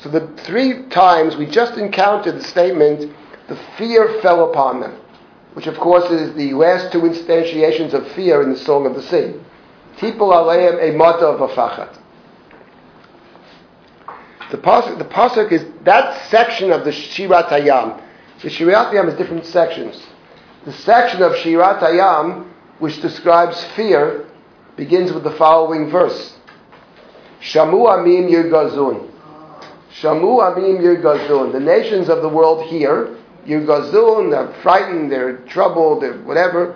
So 0.00 0.08
the 0.08 0.26
three 0.44 0.86
times 0.88 1.36
we 1.36 1.46
just 1.46 1.78
encountered 1.78 2.36
the 2.36 2.44
statement, 2.44 3.12
the 3.48 3.56
fear 3.78 4.20
fell 4.20 4.50
upon 4.50 4.80
them, 4.80 4.94
which 5.54 5.66
of 5.66 5.78
course 5.78 6.10
is 6.10 6.34
the 6.34 6.52
last 6.54 6.92
two 6.92 7.02
instantiations 7.02 7.94
of 7.94 8.06
fear 8.12 8.42
in 8.42 8.52
the 8.52 8.58
Song 8.58 8.86
of 8.86 8.94
the 8.94 9.02
Sea. 9.02 9.34
Tipul 9.98 10.32
aleim 10.32 10.82
a 10.82 10.96
mata 10.96 11.26
of 11.26 11.50
afachat. 11.50 11.96
The 14.50 14.58
pasuk, 14.58 14.98
the 14.98 15.04
pasuk 15.04 15.52
is 15.52 15.64
that 15.84 16.30
section 16.30 16.70
of 16.70 16.84
the 16.84 16.90
Shirat 16.90 17.48
Hayam. 17.48 18.00
The 18.42 18.50
Shirat 18.50 18.92
Hayam 18.92 19.08
is 19.08 19.14
different 19.14 19.46
sections. 19.46 20.00
The 20.64 20.72
section 20.72 21.22
of 21.22 21.32
Shirat 21.32 21.80
Hayam, 21.80 22.46
which 22.78 23.00
describes 23.00 23.62
fear, 23.76 24.26
begins 24.76 25.12
with 25.12 25.24
the 25.24 25.30
following 25.32 25.90
verse: 25.90 26.36
Shamu 27.40 27.86
amim 27.88 28.30
yirgazun. 28.30 29.10
Shamu 30.00 30.40
amim 30.40 30.80
yirgazun. 30.80 31.52
The 31.52 31.60
nations 31.60 32.08
of 32.08 32.22
the 32.22 32.28
world 32.28 32.66
hear 32.66 33.16
yirgazun. 33.46 34.30
They're 34.30 34.52
frightened. 34.62 35.12
They're 35.12 35.38
troubled. 35.46 36.02
They're 36.02 36.18
whatever. 36.18 36.74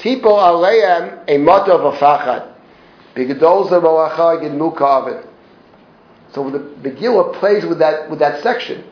Tipo 0.00 0.38
aleim 0.38 1.24
a 1.28 1.38
motto 1.38 1.76
of 1.76 1.94
a 1.94 1.96
fachat. 1.98 2.54
Bigdol 3.14 3.68
zeroacha 3.68 4.40
yidmu 4.42 4.76
kavit. 4.76 5.26
So 6.32 6.48
the 6.48 6.58
Megillah 6.58 7.34
plays 7.34 7.64
with 7.64 7.78
that 7.78 8.08
with 8.08 8.18
that 8.20 8.42
section. 8.42 8.84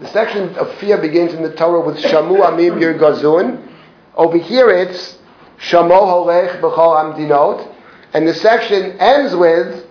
The 0.00 0.08
section 0.08 0.54
of 0.56 0.72
fear 0.76 0.96
begins 0.98 1.34
in 1.34 1.42
the 1.42 1.54
Torah 1.54 1.84
with 1.84 1.98
Shamu 1.98 2.40
Amim 2.40 2.78
Yirgazun. 2.80 3.66
Over 4.14 4.38
here 4.38 4.70
it's 4.70 5.17
Shamo 5.60 5.90
Holech 5.90 6.60
B'chol 6.60 7.14
Amdinot. 7.14 7.74
And 8.14 8.26
the 8.26 8.34
section 8.34 8.92
ends 8.98 9.34
with 9.34 9.86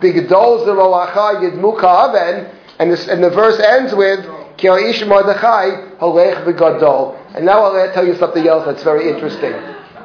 Bigdol 0.00 0.66
Zeroacha 0.66 1.40
Yidmu 1.40 1.80
Ka'aven. 1.80 2.50
And, 2.78 2.90
the 2.92 3.30
verse 3.30 3.60
ends 3.60 3.94
with 3.94 4.26
Ki 4.56 4.68
Ish 4.68 5.04
Mordechai 5.06 5.96
Holech. 5.98 7.36
And 7.36 7.46
now 7.46 7.62
I'll 7.62 7.92
tell 7.92 8.06
you 8.06 8.16
something 8.16 8.46
else 8.46 8.64
that's 8.66 8.82
very 8.82 9.08
interesting. 9.08 9.52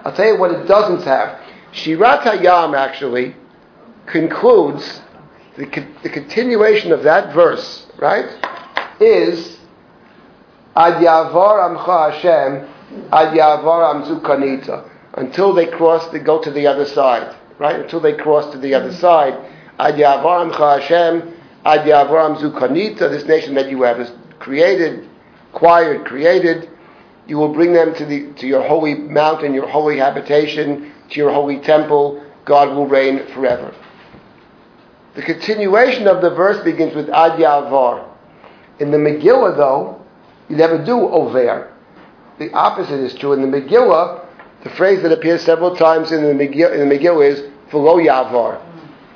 I'll 0.06 0.16
tell 0.16 0.28
you 0.28 0.40
what 0.40 0.52
it 0.52 0.68
doesn't 0.68 1.04
have. 1.04 1.40
Shirat 1.74 2.22
Hayam 2.22 2.78
actually 2.78 3.36
concludes 4.06 5.02
the, 5.58 5.66
the 6.04 6.10
continuation 6.10 6.92
of 6.92 7.04
that 7.04 7.34
verse, 7.34 7.88
right? 7.98 8.26
Is 9.00 9.58
Ad 10.76 11.04
Yavar 11.04 11.78
Amcha 11.78 12.12
Hashem 12.12 12.70
Ad 13.12 13.38
Yavar 13.38 13.94
Amzu 13.94 14.22
Kanita 14.22 14.89
until 15.14 15.54
they 15.54 15.68
cross 15.68 16.10
to 16.12 16.20
go 16.20 16.42
to 16.42 16.52
the 16.52 16.68
other 16.68 16.86
side, 16.86 17.36
right? 17.58 17.80
Until 17.80 18.00
they 18.00 18.14
cross 18.14 18.52
to 18.52 18.58
the 18.58 18.74
other 18.74 18.94
side. 18.94 19.34
Ad 19.80 19.96
Yavar 19.96 20.52
Amcha 20.52 20.82
Hashem 20.82 21.34
Ad 21.66 21.82
Yavar 21.82 22.36
Amzu 22.38 22.52
Kanita. 22.58 23.10
This 23.10 23.26
nation 23.26 23.56
that 23.56 23.70
you 23.70 23.82
have 23.84 24.12
created, 24.40 25.08
acquired, 25.54 26.06
created. 26.06 26.70
You 27.28 27.38
will 27.38 27.54
bring 27.54 27.74
them 27.74 27.94
to, 27.96 28.06
the, 28.06 28.34
to 28.34 28.48
your 28.48 28.68
holy 28.68 28.96
mountain, 28.96 29.54
your 29.54 29.68
holy 29.68 29.98
habitation, 29.98 30.92
to 31.12 31.16
your 31.16 31.32
holy 31.32 31.60
temple. 31.60 32.26
God 32.46 32.76
will 32.76 32.88
reign 32.88 33.26
forever. 33.34 33.74
The 35.16 35.22
continuation 35.22 36.08
of 36.08 36.22
the 36.22 36.30
verse 36.30 36.64
begins 36.64 36.96
with 36.96 37.10
Ad 37.10 37.40
Yavar. 37.40 38.08
In 38.80 38.92
the 38.92 38.98
Megillah, 38.98 39.58
though, 39.58 40.02
you 40.48 40.56
never 40.56 40.84
do 40.84 41.10
over. 41.10 41.74
The 42.40 42.52
opposite 42.54 43.00
is 43.00 43.14
true. 43.16 43.34
In 43.34 43.42
the 43.42 43.60
Megillah, 43.60 44.26
the 44.64 44.70
phrase 44.72 45.02
that 45.04 45.12
appears 45.12 45.42
several 45.44 45.76
times 45.76 46.12
in 46.12 46.22
the 46.22 46.34
Megillah, 46.34 46.80
in 46.80 46.90
the 46.90 47.22
is 47.22 47.42
V'lo 47.72 48.04
Yavar. 48.04 48.62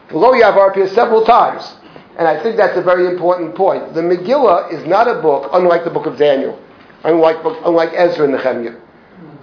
V'lo 0.10 0.40
Yavar 0.40 0.72
appears 0.72 0.91
several 0.91 1.24
times. 1.26 1.76
And 2.18 2.28
I 2.28 2.41
think 2.41 2.57
that's 2.57 2.78
a 2.78 2.82
very 2.82 3.07
important 3.07 3.56
point. 3.56 3.94
The 3.94 4.02
Megillah 4.02 4.72
is 4.72 4.86
not 4.86 5.07
a 5.07 5.22
book, 5.22 5.49
unlike 5.52 5.84
the 5.84 5.90
book 5.90 6.06
of 6.06 6.18
Daniel, 6.18 6.60
unlike, 7.03 7.38
unlike 7.65 7.90
Ezra 7.94 8.26
and 8.26 8.34
Nehemiah, 8.34 8.80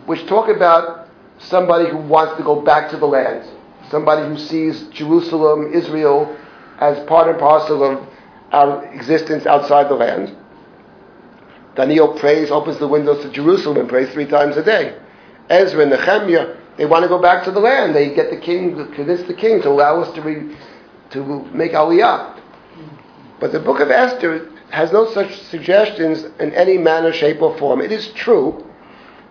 which 0.07 0.25
talk 0.27 0.49
about 0.49 1.09
somebody 1.39 1.91
who 1.91 1.99
wants 1.99 2.37
to 2.37 2.45
go 2.45 2.61
back 2.61 2.91
to 2.91 2.97
the 2.97 3.07
land, 3.07 3.49
somebody 3.91 4.27
who 4.29 4.39
sees 4.39 4.85
Jerusalem, 4.89 5.73
Israel, 5.73 6.35
as 6.79 7.05
part 7.07 7.29
and 7.29 7.39
parcel 7.39 7.85
of 7.85 8.09
our 8.53 8.85
existence 8.95 9.47
outside 9.47 9.89
the 9.89 9.95
land. 9.95 10.37
Daniel 11.75 12.19
prays, 12.19 12.51
opens 12.51 12.79
the 12.79 12.89
windows 12.89 13.23
to 13.23 13.31
Jerusalem 13.31 13.79
and 13.79 13.89
prays 13.89 14.11
three 14.13 14.27
times 14.27 14.57
a 14.57 14.63
day. 14.63 14.97
Ezra 15.51 15.83
and 15.83 15.91
Nehemiah, 15.91 16.57
they 16.77 16.87
want 16.87 17.03
to 17.03 17.09
go 17.09 17.21
back 17.21 17.45
to 17.45 17.51
the 17.51 17.61
land. 17.61 17.95
They 17.95 18.15
get 18.15 18.31
the 18.31 18.37
king, 18.37 18.75
convince 18.95 19.27
the 19.27 19.35
king 19.35 19.61
to 19.63 19.69
allow 19.69 20.01
us 20.01 20.15
to, 20.15 20.23
re, 20.23 20.57
to 21.11 21.45
make 21.53 21.73
aliyah. 21.73 22.41
But 23.41 23.53
the 23.53 23.61
book 23.61 23.81
of 23.81 23.91
Esther 23.91 24.49
has 24.71 24.93
no 24.93 25.11
such 25.13 25.43
suggestions 25.43 26.25
in 26.39 26.55
any 26.55 26.79
manner, 26.79 27.13
shape, 27.13 27.43
or 27.43 27.59
form. 27.59 27.81
It 27.81 27.91
is 27.91 28.09
true 28.13 28.65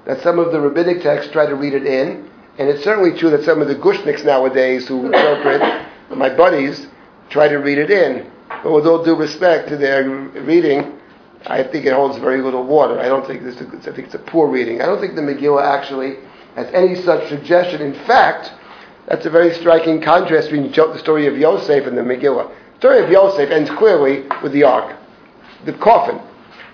that 0.05 0.21
some 0.21 0.37
of 0.37 0.51
the 0.51 0.59
rabbinic 0.59 1.01
texts 1.01 1.31
try 1.31 1.45
to 1.45 1.55
read 1.55 1.73
it 1.73 1.85
in, 1.85 2.29
and 2.57 2.67
it's 2.67 2.83
certainly 2.83 3.17
true 3.17 3.29
that 3.29 3.45
some 3.45 3.61
of 3.61 3.67
the 3.67 3.75
Gushniks 3.75 4.25
nowadays 4.25 4.87
who 4.87 5.05
interpret, 5.05 5.61
my 6.09 6.29
buddies, 6.29 6.87
try 7.29 7.47
to 7.47 7.57
read 7.57 7.77
it 7.77 7.89
in. 7.89 8.29
But 8.63 8.73
with 8.73 8.85
all 8.85 9.03
due 9.03 9.15
respect 9.15 9.69
to 9.69 9.77
their 9.77 10.03
reading, 10.09 10.98
I 11.45 11.63
think 11.63 11.85
it 11.85 11.93
holds 11.93 12.17
very 12.17 12.41
little 12.41 12.63
water. 12.65 12.99
I 12.99 13.07
don't 13.07 13.25
think 13.25 13.43
this. 13.43 13.55
Is, 13.55 13.87
I 13.87 13.91
think 13.91 14.07
it's 14.07 14.15
a 14.15 14.19
poor 14.19 14.49
reading. 14.49 14.81
I 14.81 14.85
don't 14.85 14.99
think 14.99 15.15
the 15.15 15.21
Megillah 15.21 15.63
actually 15.63 16.17
has 16.55 16.67
any 16.73 16.95
such 16.95 17.29
suggestion. 17.29 17.81
In 17.81 17.93
fact, 18.05 18.51
that's 19.07 19.25
a 19.25 19.29
very 19.29 19.53
striking 19.53 20.01
contrast 20.01 20.49
between 20.49 20.71
the 20.71 20.99
story 20.99 21.27
of 21.27 21.37
Yosef 21.37 21.85
and 21.87 21.97
the 21.97 22.01
Megillah. 22.01 22.51
The 22.73 22.79
story 22.79 23.03
of 23.03 23.09
Yosef 23.09 23.49
ends 23.49 23.69
clearly 23.71 24.25
with 24.43 24.51
the 24.51 24.63
ark, 24.63 24.95
the 25.65 25.73
coffin. 25.73 26.19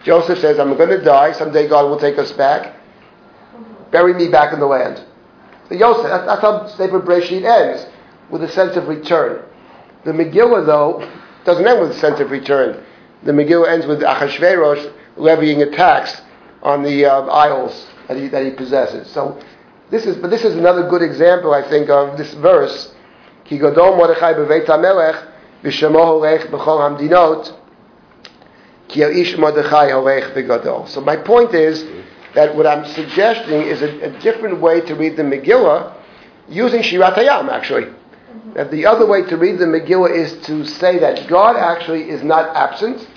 Joseph 0.03 0.39
says, 0.39 0.59
"I'm 0.59 0.75
going 0.75 0.89
to 0.89 1.03
die. 1.03 1.31
Someday 1.31 1.67
God 1.67 1.89
will 1.89 1.99
take 1.99 2.17
us 2.17 2.31
back. 2.31 2.75
Bury 3.91 4.13
me 4.13 4.27
back 4.29 4.53
in 4.53 4.59
the 4.59 4.67
land." 4.67 5.03
The 5.69 5.77
Yosef. 5.77 6.03
That's, 6.03 6.25
that's 6.25 6.41
how 6.41 6.67
Sefer 6.67 6.99
Breshit 6.99 7.43
ends, 7.43 7.85
with 8.29 8.43
a 8.43 8.49
sense 8.49 8.75
of 8.75 8.87
return. 8.87 9.43
The 10.03 10.11
Megillah, 10.11 10.65
though, 10.65 11.09
doesn't 11.45 11.65
end 11.65 11.81
with 11.81 11.91
a 11.91 11.99
sense 11.99 12.19
of 12.19 12.31
return. 12.31 12.83
The 13.23 13.31
Megillah 13.31 13.69
ends 13.69 13.85
with 13.85 14.01
Achashverosh 14.01 14.91
levying 15.17 15.61
a 15.61 15.71
tax 15.71 16.21
on 16.61 16.83
the 16.83 17.05
uh, 17.05 17.31
idols 17.31 17.87
that 18.07 18.17
he, 18.17 18.27
that 18.27 18.45
he 18.45 18.51
possesses. 18.51 19.09
So 19.11 19.39
this 19.89 20.05
is, 20.05 20.17
but 20.17 20.29
this 20.29 20.43
is 20.43 20.55
another 20.55 20.87
good 20.89 21.01
example, 21.01 21.53
I 21.53 21.67
think, 21.67 21.89
of 21.89 22.17
this 22.17 22.33
verse. 22.35 22.93
Ki 23.45 23.59
godol 23.59 23.95
Mordechai 23.97 24.33
beveit 24.33 24.65
hamelech 24.65 25.27
v'shemo 25.63 26.03
holech 26.03 26.49
b'chol 26.49 26.79
hamdinot 26.79 27.55
ki 28.87 29.01
ish 29.03 29.37
Mordechai 29.37 29.89
v'godol. 29.91 30.87
So 30.87 31.01
my 31.01 31.15
point 31.15 31.53
is 31.53 31.85
that 32.33 32.55
what 32.55 32.67
I'm 32.67 32.85
suggesting 32.85 33.61
is 33.61 33.81
a, 33.81 34.01
a 34.01 34.19
different 34.19 34.59
way 34.59 34.81
to 34.81 34.95
read 34.95 35.15
the 35.15 35.23
Megillah 35.23 35.93
using 36.49 36.81
Shirat 36.81 37.15
Hayam, 37.15 37.49
actually. 37.49 37.91
That 38.55 38.71
the 38.71 38.85
other 38.85 39.05
way 39.05 39.23
to 39.23 39.37
read 39.37 39.59
the 39.59 39.65
Megillah 39.65 40.15
is 40.15 40.45
to 40.45 40.65
say 40.65 40.99
that 40.99 41.27
God 41.27 41.57
actually 41.57 42.09
is 42.09 42.23
not 42.23 42.55
absent, 42.55 43.07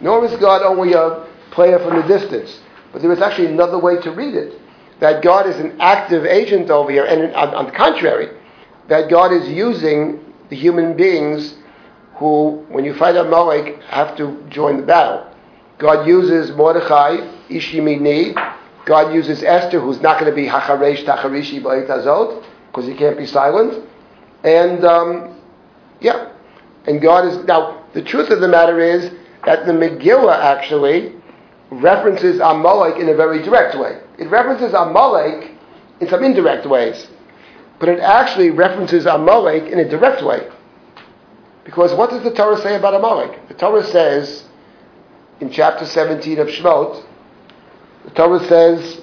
nor 0.00 0.24
is 0.24 0.34
God 0.40 0.62
only 0.62 0.92
a 0.92 1.26
player 1.50 1.78
from 1.78 2.00
the 2.00 2.06
distance. 2.06 2.60
But 2.92 3.02
there 3.02 3.12
is 3.12 3.20
actually 3.20 3.46
another 3.46 3.78
way 3.78 4.00
to 4.00 4.10
read 4.10 4.34
it. 4.34 4.60
That 5.00 5.22
God 5.22 5.46
is 5.46 5.56
an 5.56 5.80
active 5.80 6.24
agent 6.26 6.70
over 6.70 6.90
here, 6.90 7.04
and 7.04 7.34
on, 7.34 7.54
on 7.54 7.66
the 7.66 7.72
contrary, 7.72 8.36
that 8.88 9.08
God 9.08 9.32
is 9.32 9.48
using 9.48 10.24
the 10.48 10.56
human 10.56 10.96
beings 10.96 11.54
who, 12.16 12.64
when 12.68 12.84
you 12.84 12.94
fight 12.94 13.14
a 13.14 13.20
Amalek, 13.20 13.80
have 13.82 14.16
to 14.16 14.44
join 14.48 14.78
the 14.78 14.82
battle. 14.82 15.32
God 15.78 16.08
uses 16.08 16.50
Mordechai, 16.56 17.18
Ishimini. 17.48 18.34
God 18.84 19.14
uses 19.14 19.42
Esther, 19.42 19.78
who's 19.78 20.00
not 20.00 20.18
going 20.18 20.30
to 20.30 20.34
be 20.34 20.48
Hacharesh 20.48 21.04
Tacharishi 21.04 21.62
Ba'it 21.62 21.88
Azot, 21.88 22.44
because 22.66 22.86
he 22.86 22.94
can't 22.94 23.16
be 23.16 23.26
silent. 23.26 23.87
And 24.44 24.84
um, 24.84 25.40
yeah, 26.00 26.32
and 26.86 27.00
God 27.00 27.26
is 27.26 27.44
now. 27.44 27.84
The 27.94 28.02
truth 28.02 28.30
of 28.30 28.40
the 28.40 28.48
matter 28.48 28.80
is 28.80 29.10
that 29.44 29.66
the 29.66 29.72
Megillah 29.72 30.38
actually 30.38 31.14
references 31.70 32.40
Amalek 32.40 33.00
in 33.00 33.08
a 33.08 33.14
very 33.14 33.42
direct 33.42 33.78
way. 33.78 34.00
It 34.18 34.28
references 34.28 34.74
Amalek 34.74 35.52
in 36.00 36.08
some 36.08 36.22
indirect 36.22 36.66
ways, 36.66 37.08
but 37.80 37.88
it 37.88 38.00
actually 38.00 38.50
references 38.50 39.06
Amalek 39.06 39.64
in 39.64 39.78
a 39.78 39.88
direct 39.88 40.24
way. 40.24 40.48
Because 41.64 41.92
what 41.94 42.10
does 42.10 42.22
the 42.22 42.32
Torah 42.32 42.60
say 42.62 42.76
about 42.76 42.94
Amalek? 42.94 43.48
The 43.48 43.54
Torah 43.54 43.84
says 43.84 44.44
in 45.40 45.50
chapter 45.50 45.84
17 45.84 46.38
of 46.38 46.48
Shemot, 46.48 47.04
the 48.04 48.10
Torah 48.12 48.44
says 48.48 49.02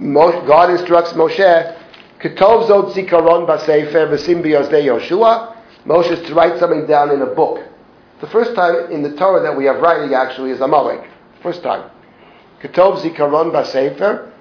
God 0.00 0.70
instructs 0.70 1.12
Moshe 1.12 1.77
Ketov 2.20 2.66
zot 2.66 2.94
zikaron 2.94 3.46
b'sefer 3.46 4.08
v'sim 4.10 4.42
biyazdei 4.42 4.84
Yoshua. 4.86 5.54
Moshe 5.86 6.10
is 6.10 6.26
to 6.26 6.34
write 6.34 6.58
something 6.58 6.84
down 6.86 7.12
in 7.12 7.22
a 7.22 7.26
book. 7.26 7.60
The 8.20 8.26
first 8.26 8.56
time 8.56 8.90
in 8.90 9.02
the 9.02 9.14
Torah 9.16 9.40
that 9.42 9.56
we 9.56 9.66
have 9.66 9.80
writing 9.80 10.14
actually 10.14 10.50
is 10.50 10.60
Amalek. 10.60 11.08
First 11.42 11.62
time. 11.62 11.88
Ketov 12.60 13.00
zikaron 13.02 13.52
b'sefer. 13.52 14.32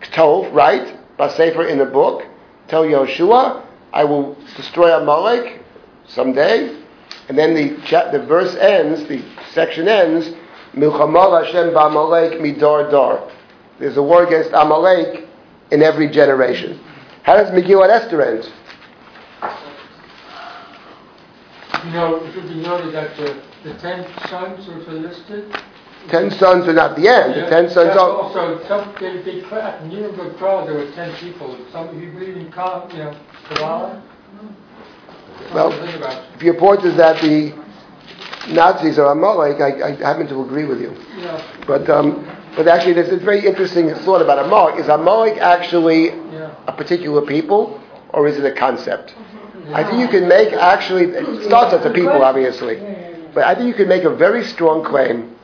Ketov, 0.00 0.54
write, 0.54 0.96
b'sefer 1.18 1.68
in 1.68 1.80
a 1.82 1.84
book. 1.84 2.24
Tell 2.68 2.84
Yoshua, 2.84 3.62
I 3.92 4.04
will 4.04 4.34
destroy 4.56 4.96
Amalek 4.96 5.62
someday. 6.06 6.74
And 7.28 7.36
then 7.36 7.54
the, 7.54 7.76
the 8.10 8.24
verse 8.26 8.54
ends, 8.54 9.06
the 9.06 9.22
section 9.52 9.86
ends, 9.86 10.30
Milchamal 10.74 11.44
Hashem 11.44 11.74
b'Amalek 11.74 12.40
midor 12.40 12.90
dor. 12.90 13.30
There's 13.78 13.98
a 13.98 14.02
war 14.02 14.26
against 14.26 14.50
Amalek 14.54 15.28
in 15.70 15.82
every 15.82 16.08
generation. 16.08 16.80
How 17.28 17.36
does 17.36 17.50
Megillah 17.50 17.90
Esther 17.90 18.22
end? 18.22 18.50
You 21.84 21.90
know, 21.92 22.24
it 22.24 22.32
should 22.32 22.48
be 22.48 22.54
noted 22.54 22.94
that 22.94 23.14
the, 23.18 23.42
the 23.64 23.78
ten 23.80 24.06
sons 24.30 24.66
which 24.66 24.88
are 24.88 24.92
listed. 24.92 25.54
Ten 26.08 26.30
sons 26.30 26.66
are 26.66 26.72
not 26.72 26.96
the 26.96 27.06
end. 27.06 27.34
Yeah, 27.36 27.44
the 27.44 27.50
ten 27.50 27.68
sons 27.68 27.90
are. 27.98 27.98
Also, 27.98 28.66
some, 28.66 28.94
they, 28.98 29.20
they, 29.20 29.40
in 29.40 29.90
Nuremberg 29.90 30.38
trial, 30.38 30.64
there 30.64 30.76
were 30.76 30.90
ten 30.92 31.14
people. 31.16 31.54
Some 31.70 31.88
of 31.88 32.02
you 32.02 32.12
read 32.12 32.30
in, 32.30 32.44
you 32.44 32.48
know, 32.48 33.14
Kabbalah. 33.50 34.02
Well, 35.52 35.70
if 36.34 36.42
your 36.42 36.54
point 36.54 36.82
is 36.86 36.96
that 36.96 37.20
the 37.20 37.52
Nazis 38.48 38.98
are 38.98 39.12
Amalek, 39.12 39.60
I, 39.60 39.88
I 39.88 39.90
happen 39.96 40.26
to 40.28 40.40
agree 40.40 40.64
with 40.64 40.80
you. 40.80 40.96
Yeah. 41.18 41.64
But 41.66 41.90
um, 41.90 42.24
but 42.56 42.68
actually, 42.68 42.94
there's 42.94 43.12
a 43.12 43.18
very 43.18 43.46
interesting 43.46 43.92
thought 44.04 44.22
about 44.22 44.44
Amalek. 44.44 44.80
Is 44.80 44.88
Amalek 44.88 45.38
actually 45.38 46.10
a 46.10 46.74
particular 46.76 47.22
people, 47.22 47.80
or 48.10 48.26
is 48.28 48.36
it 48.38 48.44
a 48.44 48.52
concept? 48.54 49.14
I 49.72 49.84
think 49.84 50.00
you 50.00 50.08
can 50.08 50.28
make 50.28 50.52
actually 50.54 51.04
it 51.04 51.44
starts 51.44 51.74
as 51.74 51.84
a 51.84 51.90
people, 51.90 52.22
obviously, 52.22 52.76
but 53.34 53.44
I 53.44 53.54
think 53.54 53.68
you 53.68 53.74
can 53.74 53.88
make 53.88 54.04
a 54.04 54.14
very 54.14 54.44
strong 54.44 54.82
claim. 54.84 55.36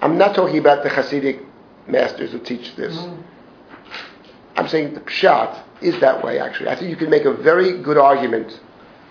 I'm 0.00 0.18
not 0.18 0.34
talking 0.34 0.58
about 0.58 0.82
the 0.82 0.90
Hasidic 0.90 1.44
masters 1.86 2.32
who 2.32 2.38
teach 2.40 2.76
this. 2.76 2.94
Mm-hmm. 2.94 3.22
I'm 4.56 4.68
saying 4.68 4.94
the 4.94 5.00
pshat 5.00 5.62
is 5.80 5.98
that 6.00 6.22
way. 6.22 6.38
Actually, 6.38 6.68
I 6.68 6.76
think 6.76 6.90
you 6.90 6.96
can 6.96 7.08
make 7.08 7.24
a 7.24 7.32
very 7.32 7.80
good 7.82 7.96
argument, 7.96 8.60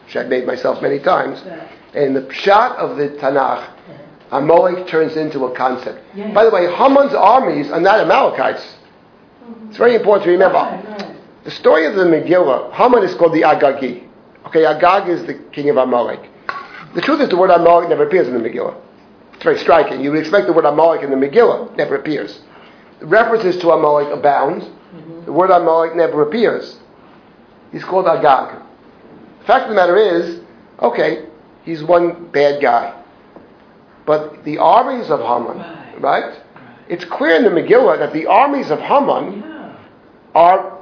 which 0.05 0.15
I've 0.15 0.27
made 0.27 0.45
myself 0.45 0.81
many 0.81 0.99
times. 0.99 1.41
And 1.93 2.15
the 2.15 2.21
pshat 2.21 2.75
of 2.75 2.97
the 2.97 3.09
Tanakh, 3.09 3.67
Amalek 4.31 4.87
turns 4.87 5.17
into 5.17 5.45
a 5.45 5.55
concept. 5.55 6.03
By 6.33 6.45
the 6.45 6.51
way, 6.51 6.71
Haman's 6.73 7.13
armies 7.13 7.69
are 7.69 7.81
not 7.81 7.99
Amalekites. 7.99 8.61
Mm-hmm. 9.43 9.69
It's 9.69 9.77
very 9.77 9.95
important 9.95 10.23
to 10.25 10.31
remember. 10.31 11.17
The 11.43 11.51
story 11.51 11.85
of 11.85 11.95
the 11.95 12.03
Megillah, 12.05 12.71
Haman 12.73 13.03
is 13.03 13.13
called 13.15 13.33
the 13.33 13.41
Agagi. 13.41 14.07
Okay, 14.47 14.65
Agag 14.65 15.09
is 15.09 15.25
the 15.25 15.33
king 15.51 15.69
of 15.69 15.77
Amalek. 15.77 16.29
The 16.93 17.01
truth 17.01 17.19
is 17.21 17.29
the 17.29 17.37
word 17.37 17.49
Amalek 17.49 17.89
never 17.89 18.05
appears 18.05 18.27
in 18.27 18.33
the 18.33 18.39
Megillah. 18.49 18.79
It's 19.33 19.43
very 19.43 19.57
striking. 19.59 20.01
You 20.01 20.11
would 20.11 20.19
expect 20.19 20.47
the 20.47 20.53
word 20.53 20.65
Amalek 20.65 21.03
in 21.03 21.09
the 21.09 21.15
Megillah, 21.15 21.75
never 21.75 21.95
appears. 21.95 22.41
The 22.99 23.07
references 23.07 23.57
to 23.61 23.71
Amalek 23.71 24.13
abound. 24.13 24.61
Mm-hmm. 24.61 25.25
The 25.25 25.33
word 25.33 25.49
Amalek 25.49 25.95
never 25.95 26.21
appears. 26.21 26.77
He's 27.71 27.83
called 27.83 28.07
Agag. 28.07 28.61
The 29.39 29.45
fact 29.45 29.63
of 29.63 29.69
the 29.69 29.75
matter 29.75 29.97
is, 29.97 30.41
okay, 30.79 31.25
he's 31.63 31.83
one 31.83 32.27
bad 32.31 32.61
guy. 32.61 33.00
But 34.05 34.43
the 34.43 34.57
armies 34.57 35.09
of 35.09 35.19
Haman, 35.19 36.01
right? 36.01 36.33
it's 36.89 37.05
clear 37.05 37.35
in 37.37 37.43
the 37.43 37.49
Megillah 37.49 37.99
that 37.99 38.11
the 38.11 38.25
armies 38.27 38.69
of 38.69 38.79
Haman 38.79 39.43
Yeah. 39.47 39.75
are 40.35 40.77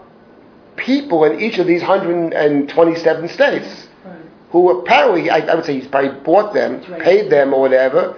people 0.78 1.26
in 1.26 1.40
each 1.40 1.60
of 1.60 1.68
these 1.68 1.82
127 1.84 3.30
states 3.30 3.88
Right. 4.06 4.16
who 4.52 4.80
apparently, 4.80 5.30
I, 5.30 5.40
I 5.40 5.56
would 5.56 5.66
say 5.66 5.74
he's 5.80 5.88
probably 5.88 6.20
bought 6.22 6.54
them, 6.54 6.82
right. 6.90 7.02
paid 7.02 7.30
them 7.30 7.54
or 7.54 7.62
whatever, 7.62 8.16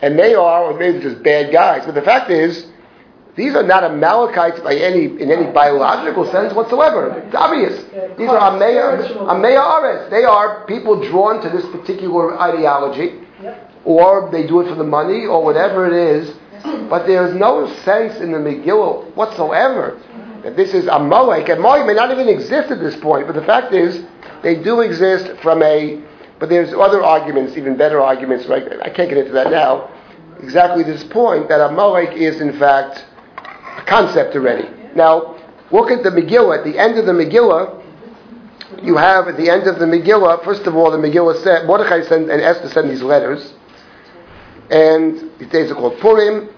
and 0.00 0.18
they 0.18 0.34
are, 0.34 0.64
or 0.64 0.78
maybe 0.78 1.00
just 1.00 1.22
bad 1.22 1.52
guys. 1.52 1.82
But 1.84 1.94
the 1.94 2.02
fact 2.02 2.30
is, 2.30 2.66
these 3.34 3.54
are 3.54 3.62
not 3.62 3.82
Amalekites 3.84 4.60
by 4.60 4.74
any, 4.74 5.04
in 5.06 5.30
any 5.30 5.50
biological 5.52 6.30
sense 6.30 6.52
whatsoever. 6.54 7.18
It's 7.26 7.34
obvious. 7.34 7.82
These 8.16 8.28
are 8.28 8.38
Amea. 8.52 9.08
Amea 9.26 9.58
Ares. 9.60 10.10
They 10.10 10.24
are 10.24 10.64
people 10.66 11.02
drawn 11.08 11.42
to 11.42 11.48
this 11.50 11.66
particular 11.66 12.38
ideology, 12.40 13.18
Yep. 13.42 13.71
Or 13.84 14.30
they 14.30 14.46
do 14.46 14.60
it 14.60 14.68
for 14.68 14.74
the 14.74 14.84
money, 14.84 15.26
or 15.26 15.44
whatever 15.44 15.86
it 15.86 15.92
is. 15.92 16.36
But 16.88 17.06
there's 17.06 17.34
no 17.34 17.66
sense 17.82 18.20
in 18.20 18.32
the 18.32 18.38
Megillah 18.38 19.14
whatsoever 19.14 20.00
that 20.42 20.56
this 20.56 20.74
is 20.74 20.86
a 20.86 20.92
Amalek. 20.92 21.48
And 21.48 21.58
Amalek 21.58 21.86
may 21.86 21.94
not 21.94 22.10
even 22.10 22.28
exist 22.28 22.70
at 22.70 22.80
this 22.80 22.96
point, 22.96 23.26
but 23.26 23.34
the 23.34 23.44
fact 23.44 23.72
is, 23.72 24.04
they 24.42 24.62
do 24.62 24.80
exist 24.80 25.40
from 25.40 25.62
a. 25.62 26.02
But 26.38 26.48
there's 26.48 26.72
other 26.72 27.02
arguments, 27.02 27.56
even 27.56 27.76
better 27.76 28.00
arguments. 28.00 28.46
Right? 28.46 28.64
I 28.82 28.90
can't 28.90 29.08
get 29.08 29.18
into 29.18 29.32
that 29.32 29.50
now. 29.50 29.90
Exactly 30.40 30.82
this 30.82 31.04
point 31.04 31.48
that 31.48 31.60
a 31.60 31.68
Amalek 31.68 32.16
is 32.16 32.40
in 32.40 32.58
fact 32.58 33.04
a 33.78 33.82
concept 33.82 34.34
already. 34.34 34.68
Now, 34.94 35.38
look 35.70 35.90
at 35.90 36.02
the 36.02 36.10
Megillah. 36.10 36.58
At 36.58 36.64
the 36.64 36.78
end 36.78 36.98
of 36.98 37.06
the 37.06 37.12
Megillah, 37.12 37.80
you 38.82 38.96
have 38.96 39.28
at 39.28 39.36
the 39.36 39.48
end 39.48 39.66
of 39.68 39.78
the 39.78 39.86
Megillah. 39.86 40.44
First 40.44 40.66
of 40.66 40.74
all, 40.74 40.90
the 40.90 40.98
Megillah 40.98 41.42
said 41.42 41.66
Mordechai 41.66 42.02
sent, 42.02 42.30
and 42.30 42.40
Esther 42.40 42.68
send 42.68 42.90
these 42.90 43.02
letters, 43.02 43.54
and 44.72 45.30
these 45.38 45.50
days 45.50 45.70
are 45.70 45.74
called 45.74 46.00
Purim. 46.00 46.48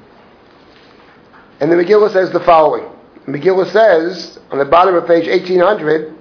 And 1.60 1.70
the 1.70 1.74
Megillah 1.74 2.12
says 2.12 2.30
the 2.30 2.40
following. 2.40 2.88
The 3.26 3.32
Megillah 3.32 3.72
says 3.72 4.38
on 4.52 4.58
the 4.58 4.64
bottom 4.64 4.94
of 4.94 5.04
page 5.06 5.26
1800, 5.26 6.16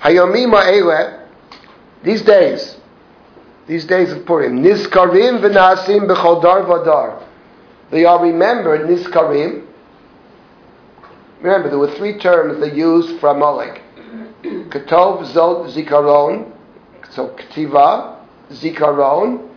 Hayomim 0.00 0.52
Eile, 0.60 1.28
these 2.02 2.22
days, 2.22 2.78
these 3.68 3.84
days 3.84 4.10
of 4.10 4.26
Purim, 4.26 4.60
Nizkarim 4.60 5.40
v'nasim 5.40 6.08
b'chol 6.08 6.42
dar 6.42 6.62
v'dar. 6.62 7.24
They 7.92 8.04
are 8.04 8.20
remembered, 8.20 8.88
Nizkarim. 8.88 9.66
Remember, 11.42 11.68
there 11.68 11.78
were 11.78 11.94
three 11.96 12.18
terms 12.18 12.58
they 12.58 12.74
used 12.74 13.20
for 13.20 13.28
Amalek. 13.28 13.82
Ketov, 14.42 15.32
Zod, 15.32 15.72
Zikaron. 15.72 16.52
So, 17.10 17.28
Ketiva, 17.28 18.18
Zikaron, 18.50 19.49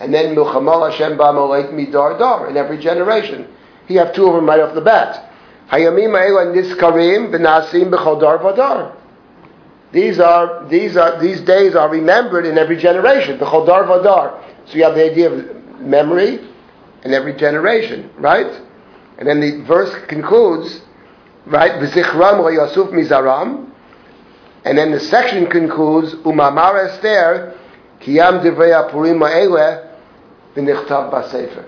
and 0.00 0.14
then 0.14 0.34
Milchamal 0.34 0.90
Hashem 0.90 1.18
Ba'amalek 1.18 1.72
Midar 1.72 2.18
Dar 2.18 2.48
in 2.48 2.56
every 2.56 2.78
generation. 2.78 3.48
He 3.86 3.94
have 3.94 4.14
two 4.14 4.26
of 4.26 4.34
them 4.34 4.46
right 4.46 4.60
off 4.60 4.74
the 4.74 4.80
bat. 4.80 5.32
Hayamim 5.70 6.12
Ha'ela 6.12 6.54
Nizkarim 6.54 7.30
B'nasim 7.30 7.90
B'chol 7.90 8.20
Dar 8.20 8.38
V'dar. 8.38 8.94
These 9.90 10.20
are 10.20 10.66
these 10.68 10.96
are 10.96 11.20
these 11.20 11.40
days 11.40 11.74
are 11.74 11.88
remembered 11.88 12.46
in 12.46 12.58
every 12.58 12.76
generation. 12.76 13.38
B'chol 13.38 13.66
Dar 13.66 13.84
V'dar. 13.84 14.44
So 14.66 14.74
you 14.74 14.84
have 14.84 14.94
the 14.94 15.10
idea 15.10 15.30
of 15.30 15.80
memory 15.80 16.40
in 17.04 17.14
every 17.14 17.34
generation, 17.34 18.10
right? 18.18 18.62
And 19.18 19.26
then 19.26 19.40
the 19.40 19.64
verse 19.66 19.92
concludes, 20.06 20.82
right? 21.46 21.72
V'zichram 21.72 22.40
Yasuf 22.56 22.92
Mizaram. 22.92 23.70
And 24.64 24.76
then 24.76 24.90
the 24.90 25.00
section 25.00 25.46
concludes, 25.46 26.14
Umamar 26.16 26.88
Esther, 26.88 27.56
Kiyam 28.00 28.42
Divrei 28.42 28.90
Apurim 28.90 29.26
Ha'ele, 29.26 29.87
V'nichtav 30.58 31.12
B'Sefer. 31.12 31.64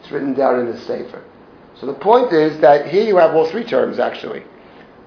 It's 0.00 0.10
written 0.10 0.34
down 0.34 0.60
in 0.60 0.66
the 0.66 0.78
Sefer. 0.80 1.22
So 1.74 1.86
the 1.86 1.94
point 1.94 2.32
is 2.32 2.60
that 2.60 2.88
here 2.88 3.04
you 3.04 3.16
have 3.16 3.34
all 3.34 3.48
three 3.50 3.64
terms 3.64 3.98
actually. 3.98 4.42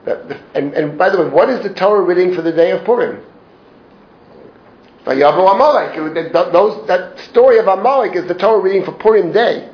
And, 0.06 0.74
and 0.74 0.98
by 0.98 1.10
the 1.10 1.22
way, 1.22 1.30
what 1.30 1.50
is 1.50 1.62
the 1.64 1.74
Torah 1.74 2.02
reading 2.02 2.34
for 2.34 2.42
the 2.42 2.52
day 2.52 2.72
of 2.72 2.84
Purim? 2.86 3.24
Vayavu 5.06 5.54
Amalek. 5.54 6.32
Those, 6.34 6.88
that 6.88 7.20
story 7.20 7.58
of 7.60 7.68
Amalek 7.68 8.16
is 8.16 8.28
the 8.28 8.34
Torah 8.34 8.62
reading 8.62 8.84
for 8.84 8.94
Purim 8.94 9.32
day. 9.32 9.70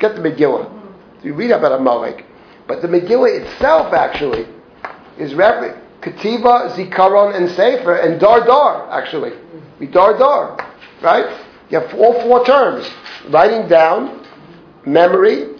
Get 0.00 0.14
the 0.14 0.22
Megillah. 0.22 0.74
You 1.22 1.34
read 1.34 1.50
about 1.50 1.72
Amalek. 1.72 2.24
But 2.66 2.82
the 2.82 2.88
Megillah 2.88 3.40
itself 3.42 3.92
actually 3.92 4.46
is 5.18 5.34
refer- 5.34 5.80
Ketiva, 6.00 6.70
Zikaron, 6.76 7.34
and 7.34 7.50
Sefer, 7.50 7.96
and 7.96 8.20
Dar 8.20 8.44
Dar, 8.46 8.88
actually. 8.90 9.32
We 9.80 9.88
Dar 9.88 10.16
Dar, 10.16 10.56
right? 11.02 11.44
You 11.70 11.80
have 11.80 11.94
all 11.94 12.20
four 12.22 12.44
terms. 12.44 12.88
Writing 13.28 13.68
down, 13.68 14.26
memory, 14.86 15.56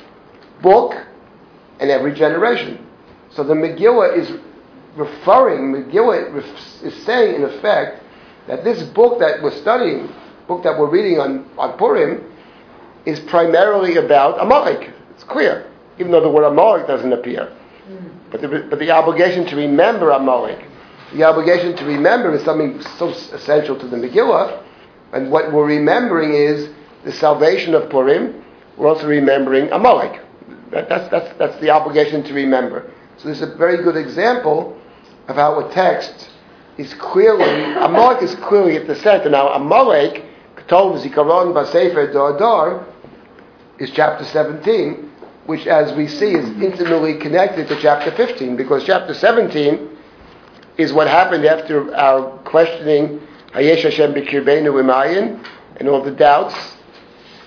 book, 0.63 0.95
and 1.81 1.91
every 1.91 2.15
generation. 2.15 2.85
So 3.31 3.45
the 3.45 3.55
Megillah 3.55 4.17
is 4.17 4.33
referring, 4.97 5.73
Megillah 5.73 6.83
is 6.83 7.05
saying 7.05 7.37
in 7.37 7.45
effect 7.45 8.03
that 8.47 8.65
this 8.65 8.83
book 8.83 9.21
that 9.21 9.43
we're 9.43 9.57
studying, 9.61 10.09
book 10.47 10.63
that 10.65 10.79
we're 10.79 10.91
reading 10.91 11.21
on, 11.21 11.49
on 11.59 11.77
Purim, 11.79 12.25
is 13.05 13.21
primarily 13.21 13.97
about 13.97 14.41
Amalek. 14.41 14.91
It's 15.11 15.25
clear, 15.25 15.71
even 15.99 16.11
though 16.11 16.23
the 16.23 16.31
word 16.31 16.45
Amalek 16.45 16.87
doesn't 16.87 17.13
appear. 17.13 17.47
Hmm. 17.87 18.09
But 18.31 18.41
the, 18.41 18.67
but 18.69 18.79
the 18.79 18.91
obligation 18.91 19.47
to 19.47 19.57
remember 19.57 20.11
Amalek, 20.11 20.65
the 21.13 21.25
obligation 21.25 21.77
to 21.77 21.85
remember 21.85 22.35
is 22.35 22.45
something 22.45 22.83
so 22.99 23.09
essential 23.09 23.79
to 23.79 23.87
the 23.87 23.97
Megillah, 23.97 24.63
and 25.13 25.31
what 25.31 25.53
we're 25.53 25.67
remembering 25.67 26.35
is 26.35 26.71
the 27.05 27.13
salvation 27.13 27.75
of 27.75 27.91
Purim. 27.91 28.45
We're 28.77 28.89
also 28.89 29.07
remembering 29.07 29.71
Amalek. 29.73 30.21
That, 30.71 30.89
that's, 30.89 31.11
that's, 31.11 31.37
that's 31.39 31.61
the 31.61 31.71
obligation 31.71 32.23
to 32.25 32.35
remember. 32.35 32.91
So 33.17 33.29
this 33.29 33.41
is 33.41 33.49
a 33.49 33.57
very 33.57 33.83
good 33.83 33.97
example 33.97 34.79
of 35.27 35.37
how 35.37 35.67
a 35.67 35.73
text 35.73 36.31
is 36.77 36.93
clearly, 36.95 37.45
Amalek 37.77 38.23
is 38.23 38.35
clearly 38.37 38.77
at 38.77 38.87
the 38.87 38.97
center. 38.97 39.31
Now, 39.31 39.49
Amalek, 39.49 40.25
told 40.69 41.01
Zikaron 41.03 41.55
Basefer 41.55 42.13
Dar 42.13 42.39
Dar, 42.39 42.87
is 43.79 43.91
chapter 43.93 44.25
17, 44.25 45.11
which, 45.47 45.67
as 45.67 45.97
we 45.97 46.07
see, 46.07 46.35
is 46.35 46.45
intimately 46.63 47.15
connected 47.15 47.69
to 47.69 47.81
chapter 47.81 48.11
15, 48.11 48.57
because 48.57 48.85
chapter 48.85 49.15
17 49.15 49.97
is 50.77 50.93
what 50.93 51.09
happened 51.09 51.45
after 51.45 51.95
our 51.97 52.39
questioning 52.39 53.21
Hayesh 53.53 53.83
Hashem 53.83 54.13
B'Kirbeinu 54.15 54.73
Imayin 54.83 55.45
and 55.77 55.89
all 55.89 56.03
the 56.03 56.11
doubts. 56.11 56.55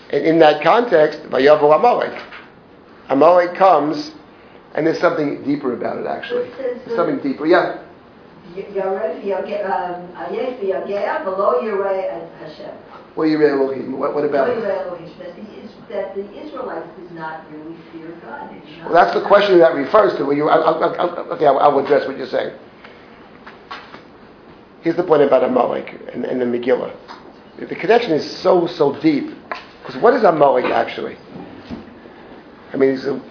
And 0.10 0.26
in 0.26 0.40
that 0.40 0.62
context, 0.64 1.20
Vayavu 1.24 1.74
Amalek. 1.76 2.22
Amalek 3.10 3.56
comes, 3.56 4.12
and 4.74 4.86
there's 4.88 5.00
something 5.00 5.44
deeper 5.44 5.74
about 5.74 5.98
it, 5.98 6.06
actually. 6.06 6.50
There's 6.58 6.96
something 6.96 7.20
deeper. 7.20 7.46
Yeah. 7.46 7.78
Um, 8.56 8.64
Ayeh 10.16 11.24
below 11.24 11.62
Yireh 11.62 12.30
Hashem. 12.40 12.76
What 13.16 13.26
you 13.26 13.38
read, 13.38 13.52
Elohim? 13.52 13.98
What, 14.00 14.14
what 14.14 14.24
about 14.26 14.50
it? 14.50 14.62
That 14.62 14.90
the, 14.98 15.04
Is- 15.04 15.72
that 15.90 16.16
the 16.16 16.24
Israelites 16.46 16.88
did 16.98 17.12
not 17.12 17.50
really 17.52 17.76
fear 17.92 18.18
God. 18.24 18.50
They 18.50 18.60
did 18.66 18.80
not- 18.80 18.92
Well, 18.92 18.94
that's 19.06 19.14
the 19.14 19.26
question 19.26 19.60
that 19.60 19.76
refers 19.76 20.16
to. 20.18 20.34
You, 20.34 20.50
I'll, 20.50 20.64
I'll, 20.64 20.96
I'll, 21.00 21.18
okay, 21.34 21.46
I'll 21.46 21.80
address 21.80 22.08
what 22.08 22.18
you're 22.18 22.28
saying. 22.28 22.54
Here's 24.82 24.96
the 24.96 25.04
point 25.04 25.22
about 25.22 25.44
Amalek 25.44 25.96
and, 26.14 26.26
and 26.26 26.42
the 26.42 26.46
Megillah. 26.46 26.96
The 27.60 27.76
connection 27.76 28.12
is 28.12 28.30
so, 28.40 28.66
so 28.66 29.00
deep. 29.00 29.30
Because 29.82 30.02
what 30.02 30.14
is 30.16 30.24
Amalek 30.24 30.66
actually? 30.66 31.18
I 32.74 32.78
mean, 32.78 32.98
a, 32.98 33.22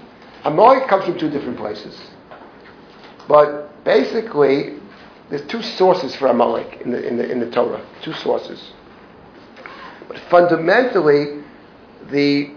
Amalek 0.45 0.89
comes 0.89 1.05
from 1.05 1.19
two 1.19 1.29
different 1.29 1.59
places. 1.59 1.99
But 3.27 3.85
basically, 3.85 4.79
there's 5.29 5.47
two 5.49 5.63
sources 5.63 6.15
for 6.15 6.29
Amalek 6.29 6.83
in 6.83 6.93
the, 6.93 7.07
in 7.07 7.17
the, 7.17 7.31
in 7.31 7.41
the 7.41 7.51
Torah. 7.51 7.85
Two 8.03 8.13
sources. 8.13 8.73
But 10.07 10.19
fundamentally, 10.31 11.43
the, 12.11 12.53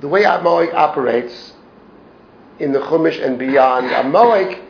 the 0.00 0.08
way 0.08 0.24
Amalek 0.24 0.72
operates 0.72 1.52
in 2.58 2.72
the 2.72 2.80
Chumash 2.80 3.22
and 3.22 3.38
beyond, 3.38 3.90
Amalek 3.90 4.60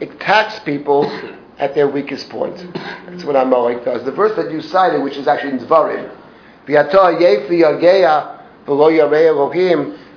attacks 0.00 0.58
people 0.60 1.10
at 1.58 1.74
their 1.74 1.88
weakest 1.88 2.28
point. 2.28 2.56
That's 3.06 3.24
what 3.24 3.36
Amalek 3.36 3.84
does. 3.84 4.04
The 4.04 4.12
verse 4.12 4.34
that 4.36 4.50
you 4.50 4.60
cited, 4.62 5.02
which 5.02 5.16
is 5.16 5.26
actually 5.28 5.52
in 5.52 5.58
Dvarim, 5.58 6.10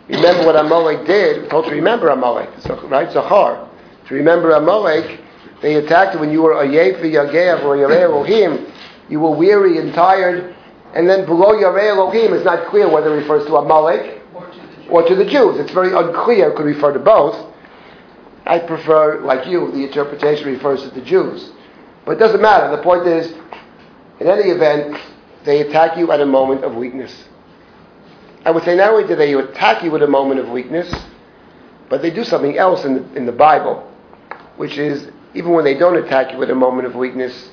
remember 0.08 0.46
what 0.46 0.56
Amalek 0.56 1.08
did, 1.08 1.50
told 1.50 1.66
to 1.66 1.72
remember 1.72 2.10
Amalek, 2.10 2.50
so, 2.60 2.88
right? 2.88 3.12
Zachar. 3.12 3.68
To 4.08 4.14
remember 4.14 4.52
Amalek, 4.52 5.22
they 5.62 5.76
attacked 5.76 6.20
when 6.20 6.32
you 6.32 6.44
were 6.44 6.62
a 6.62 6.68
yefi 6.68 7.12
yageya 7.12 7.60
v'lo 7.60 7.76
yarei 7.76 8.04
Elohim, 8.04 8.72
you 9.10 9.20
were 9.20 9.32
weary 9.32 9.80
and 9.80 9.94
tired, 9.94 10.56
and 10.94 11.10
then 11.10 11.26
below 11.26 11.54
yarei 11.54 11.90
Elohim, 11.90 12.34
it's 12.34 12.46
not 12.46 12.68
clear 12.68 12.88
whether 12.88 13.14
it 13.16 13.22
refers 13.22 13.46
to 13.48 13.56
Amalek 13.56 14.22
or 14.90 15.02
to 15.08 15.16
the 15.16 15.26
Jews. 15.26 15.60
It's 15.60 15.72
very 15.72 15.94
unclear, 15.94 16.52
it 16.52 16.56
could 16.56 16.66
refer 16.66 16.94
to 16.94 17.00
both. 17.00 17.54
I 18.46 18.60
prefer, 18.60 19.22
like 19.22 19.48
you, 19.48 19.72
the 19.72 19.84
interpretation 19.84 20.48
refers 20.48 20.84
to 20.84 20.90
the 20.90 21.02
Jews. 21.02 21.52
But 22.06 22.14
it 22.14 22.20
doesn't 22.20 22.42
matter. 22.42 22.76
The 22.76 22.84
point 22.84 23.08
is, 23.08 23.34
in 24.20 24.28
any 24.28 24.50
event, 24.50 25.00
they 25.44 25.62
attack 25.62 25.98
you 25.98 26.12
at 26.12 26.22
a 26.22 26.26
moment 26.26 26.64
of 26.64 26.76
weakness. 26.76 27.26
I 28.46 28.52
would 28.52 28.64
say 28.64 28.76
not 28.76 28.92
only 28.92 29.08
do 29.08 29.16
they 29.16 29.34
attack 29.34 29.84
you 29.84 29.90
with 29.90 30.04
a 30.04 30.08
moment 30.08 30.40
of 30.40 30.50
weakness, 30.50 30.94
but 31.90 32.02
they 32.02 32.12
do 32.12 32.24
something 32.24 32.58
else 32.58 32.86
in 32.86 32.94
the, 32.94 33.16
in 33.16 33.26
the 33.26 33.32
Bible, 33.32 33.92
which 34.58 34.78
is 34.78 35.10
even 35.34 35.52
when 35.52 35.66
they 35.66 35.76
don't 35.76 35.98
attack 35.98 36.32
you 36.32 36.38
with 36.38 36.50
a 36.52 36.56
moment 36.56 36.88
of 36.88 36.96
weakness, 36.96 37.50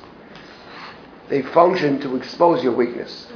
they 1.29 1.41
function 1.41 1.99
to 2.01 2.15
expose 2.15 2.63
your 2.63 2.75
weakness. 2.75 3.27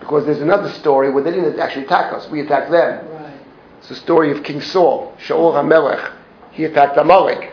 Because 0.00 0.24
there's 0.24 0.40
another 0.40 0.70
story 0.70 1.10
where 1.10 1.22
they 1.22 1.30
didn't 1.30 1.58
actually 1.60 1.84
attack 1.84 2.12
us, 2.12 2.28
we 2.30 2.40
attacked 2.40 2.70
them. 2.70 3.06
Right. 3.08 3.40
It's 3.78 3.88
the 3.88 3.96
story 3.96 4.36
of 4.36 4.42
King 4.42 4.60
Saul, 4.62 5.14
Shaul 5.18 5.52
HaMelech. 5.52 6.17
He 6.58 6.64
attacked 6.64 6.98
Amalek, 6.98 7.52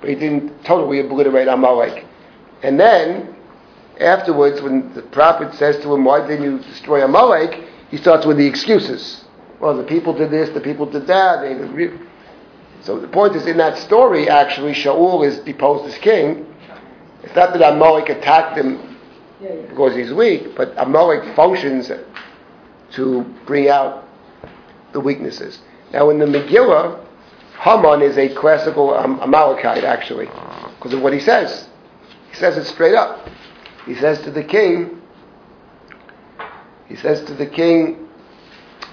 but 0.00 0.08
he 0.08 0.16
didn't 0.16 0.64
totally 0.64 1.00
obliterate 1.00 1.46
Amalek. 1.46 2.06
And 2.62 2.80
then, 2.80 3.36
afterwards, 4.00 4.62
when 4.62 4.94
the 4.94 5.02
prophet 5.02 5.52
says 5.58 5.76
to 5.82 5.92
him, 5.92 6.06
Why 6.06 6.26
didn't 6.26 6.42
you 6.42 6.58
destroy 6.60 7.04
Amalek? 7.04 7.68
he 7.90 7.98
starts 7.98 8.24
with 8.24 8.38
the 8.38 8.46
excuses. 8.46 9.24
Well, 9.60 9.76
the 9.76 9.84
people 9.84 10.14
did 10.14 10.30
this, 10.30 10.48
the 10.54 10.60
people 10.62 10.86
did 10.86 11.06
that. 11.06 11.42
They 11.42 11.90
so 12.80 12.98
the 12.98 13.08
point 13.08 13.36
is, 13.36 13.46
in 13.46 13.58
that 13.58 13.76
story, 13.76 14.26
actually, 14.30 14.72
Shaul 14.72 15.26
is 15.26 15.40
deposed 15.40 15.84
as 15.92 15.98
king. 15.98 16.46
It's 17.22 17.36
not 17.36 17.52
that 17.52 17.74
Amalek 17.74 18.08
attacked 18.08 18.56
him 18.56 18.96
because 19.68 19.94
he's 19.94 20.14
weak, 20.14 20.56
but 20.56 20.72
Amalek 20.78 21.36
functions 21.36 21.92
to 22.92 23.22
bring 23.44 23.68
out 23.68 24.08
the 24.94 25.00
weaknesses. 25.00 25.60
Now, 25.92 26.08
in 26.08 26.18
the 26.18 26.24
Megillah, 26.24 27.03
Haman 27.60 28.02
is 28.02 28.18
a 28.18 28.34
classical 28.34 28.94
um, 28.94 29.20
Amalekite, 29.20 29.84
actually, 29.84 30.26
because 30.76 30.92
of 30.92 31.02
what 31.02 31.12
he 31.12 31.20
says. 31.20 31.68
He 32.30 32.36
says 32.36 32.56
it 32.56 32.64
straight 32.64 32.94
up. 32.94 33.28
He 33.86 33.94
says 33.94 34.20
to 34.22 34.30
the 34.30 34.42
king, 34.42 35.00
he 36.88 36.96
says 36.96 37.24
to 37.24 37.34
the 37.34 37.46
king, 37.46 38.08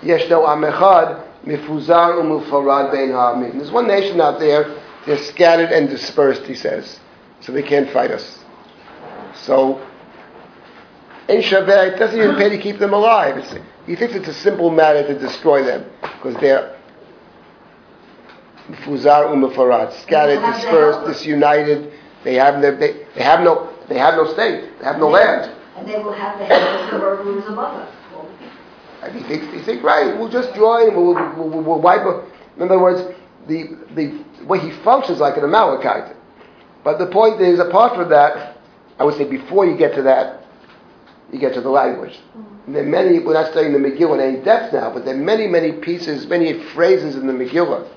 Yeshno 0.01 0.45
Amechad, 0.45 1.27
Mifuzar 1.45 2.21
Umufarad 2.21 2.91
Bein 2.91 3.11
Ha'amin. 3.11 3.57
There's 3.57 3.71
one 3.71 3.88
nation 3.88 4.21
out 4.21 4.39
there, 4.39 4.75
they're 5.05 5.17
scattered 5.17 5.71
and 5.71 5.89
dispersed, 5.89 6.43
he 6.43 6.55
says, 6.55 6.99
so 7.39 7.51
they 7.51 7.63
can't 7.63 7.89
fight 7.91 8.11
us. 8.11 8.39
So, 9.35 9.85
in 11.27 11.41
Shabbat, 11.41 11.93
it 11.93 11.99
doesn't 11.99 12.19
even 12.19 12.35
pay 12.35 12.49
to 12.49 12.57
keep 12.57 12.77
them 12.77 12.93
alive. 12.93 13.38
It's, 13.38 13.53
he 13.88 13.95
thinks 13.95 14.13
it's 14.13 14.27
a 14.27 14.33
simple 14.33 14.69
matter 14.69 15.05
to 15.07 15.17
destroy 15.17 15.63
them, 15.63 15.85
because 16.01 16.35
they're 16.35 16.70
Mufuzar 18.72 19.27
Umafarat, 19.27 19.93
scattered, 20.02 20.39
dispersed, 20.53 21.07
disunited. 21.07 21.91
They 22.23 22.35
have 22.35 22.60
no, 22.60 22.76
they, 22.76 23.06
they 23.15 23.23
have 23.23 23.41
no, 23.41 23.73
they 23.89 23.98
have 23.98 24.15
no 24.15 24.31
state. 24.34 24.80
They 24.80 24.85
have 24.85 24.99
no 24.99 25.10
land. 25.10 25.52
And 25.76 25.88
they 25.88 25.98
will 25.98 26.14
have 26.14 26.38
the 26.39 26.45
heads 26.45 26.85
of 26.85 26.91
the 26.91 27.06
murderers 27.06 27.45
among 27.45 27.76
us. 27.77 27.95
And 29.03 29.15
he 29.15 29.23
thinks, 29.23 29.52
he 29.53 29.61
thinks, 29.61 29.84
right, 29.84 30.15
we'll 30.18 30.30
just 30.30 30.53
join, 30.53 30.95
we'll, 30.95 31.15
we'll, 31.15 31.49
we'll, 31.49 31.64
we'll 31.64 31.81
wipe. 31.81 32.06
In 32.57 32.64
other 32.64 32.80
words, 32.80 33.15
the, 33.48 33.77
the 33.95 34.23
way 34.45 34.60
he 34.60 34.72
functions 34.84 35.19
like 35.19 35.38
an 35.38 35.43
Amalekite. 35.43 36.15
But 36.84 36.99
the 36.99 37.07
point 37.07 37.41
is, 37.41 37.60
apart 37.60 37.95
from 37.95 38.10
that, 38.10 38.57
I 38.99 39.03
would 39.03 39.15
say 39.15 39.23
before 39.23 39.65
you 39.65 39.76
get 39.76 39.95
to 39.95 40.03
that, 40.03 40.45
you 41.31 41.39
get 41.39 41.53
to 41.56 41.61
the 41.61 41.69
language. 41.69 42.19
And 42.68 42.76
there 42.76 42.84
are 42.84 42.88
many, 42.88 43.19
we're 43.19 43.34
not 43.34 43.52
studying 43.52 43.73
the 43.73 43.80
Megillah 43.80 44.15
in 44.15 44.35
any 44.35 44.43
depth 44.43 44.73
now, 44.73 44.93
but 44.93 45.06
there 45.06 45.15
are 45.15 45.18
many, 45.18 45.48
many 45.48 45.72
pieces, 45.72 46.27
many 46.27 46.61
phrases 46.73 47.15
in 47.15 47.26
the 47.26 47.34
Megillah, 47.34 47.88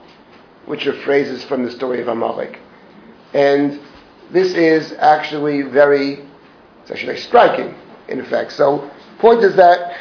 which 0.66 0.86
are 0.86 0.94
phrases 1.02 1.44
from 1.44 1.64
the 1.64 1.70
story 1.70 2.00
of 2.00 2.08
Amalek. 2.08 2.58
And 3.32 3.80
this 4.30 4.54
is 4.54 4.92
actually 4.98 5.62
very, 5.62 6.24
actually 6.90 7.18
striking, 7.18 7.74
in 8.08 8.20
effect. 8.20 8.52
So, 8.52 8.90
point 9.18 9.42
is 9.42 9.56
that, 9.56 9.96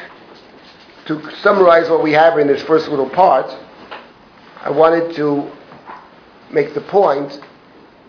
to 1.06 1.30
summarize 1.42 1.90
what 1.90 2.02
we 2.02 2.12
have 2.12 2.38
in 2.38 2.46
this 2.46 2.62
first 2.62 2.88
little 2.88 3.10
part, 3.10 3.54
I 4.62 4.70
wanted 4.70 5.14
to 5.16 5.50
make 6.50 6.72
the 6.72 6.80
point 6.80 7.40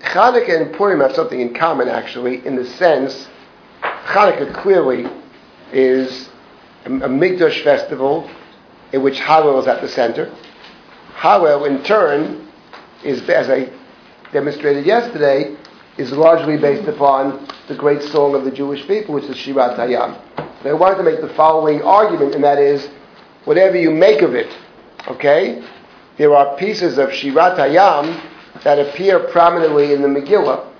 Hanukkah 0.01 0.61
and 0.61 0.73
Purim 0.75 1.01
have 1.01 1.15
something 1.15 1.41
in 1.41 1.53
common, 1.53 1.89
actually, 1.89 2.45
in 2.45 2.55
the 2.55 2.65
sense 2.65 3.27
Hanukkah 3.81 4.53
clearly 4.61 5.07
is 5.73 6.29
a, 6.85 6.89
a 6.89 7.09
Mikdash 7.09 7.63
festival 7.63 8.29
in 8.93 9.01
which 9.01 9.19
Hallel 9.19 9.59
is 9.59 9.67
at 9.67 9.81
the 9.81 9.89
center. 9.89 10.33
Hallel, 11.15 11.67
in 11.67 11.83
turn, 11.83 12.44
is, 13.05 13.27
as 13.29 13.49
I 13.49 13.69
demonstrated 14.33 14.85
yesterday, 14.85 15.55
is 15.97 16.11
largely 16.11 16.57
based 16.57 16.87
upon 16.87 17.47
the 17.67 17.75
great 17.75 18.01
song 18.01 18.35
of 18.35 18.43
the 18.43 18.51
Jewish 18.51 18.85
people, 18.87 19.15
which 19.15 19.25
is 19.25 19.37
Shirat 19.37 19.77
Hayam. 19.77 20.19
But 20.35 20.69
I 20.69 20.73
wanted 20.73 20.97
to 20.97 21.03
make 21.03 21.21
the 21.21 21.33
following 21.35 21.81
argument, 21.81 22.35
and 22.35 22.43
that 22.43 22.57
is, 22.57 22.89
whatever 23.45 23.77
you 23.77 23.91
make 23.91 24.21
of 24.21 24.33
it, 24.33 24.51
okay, 25.07 25.63
there 26.17 26.35
are 26.35 26.57
pieces 26.57 26.97
of 26.97 27.09
Shirat 27.09 27.57
Hayam 27.57 28.21
that 28.63 28.79
appear 28.79 29.19
prominently 29.31 29.93
in 29.93 30.01
the 30.01 30.07
Megillah. 30.07 30.71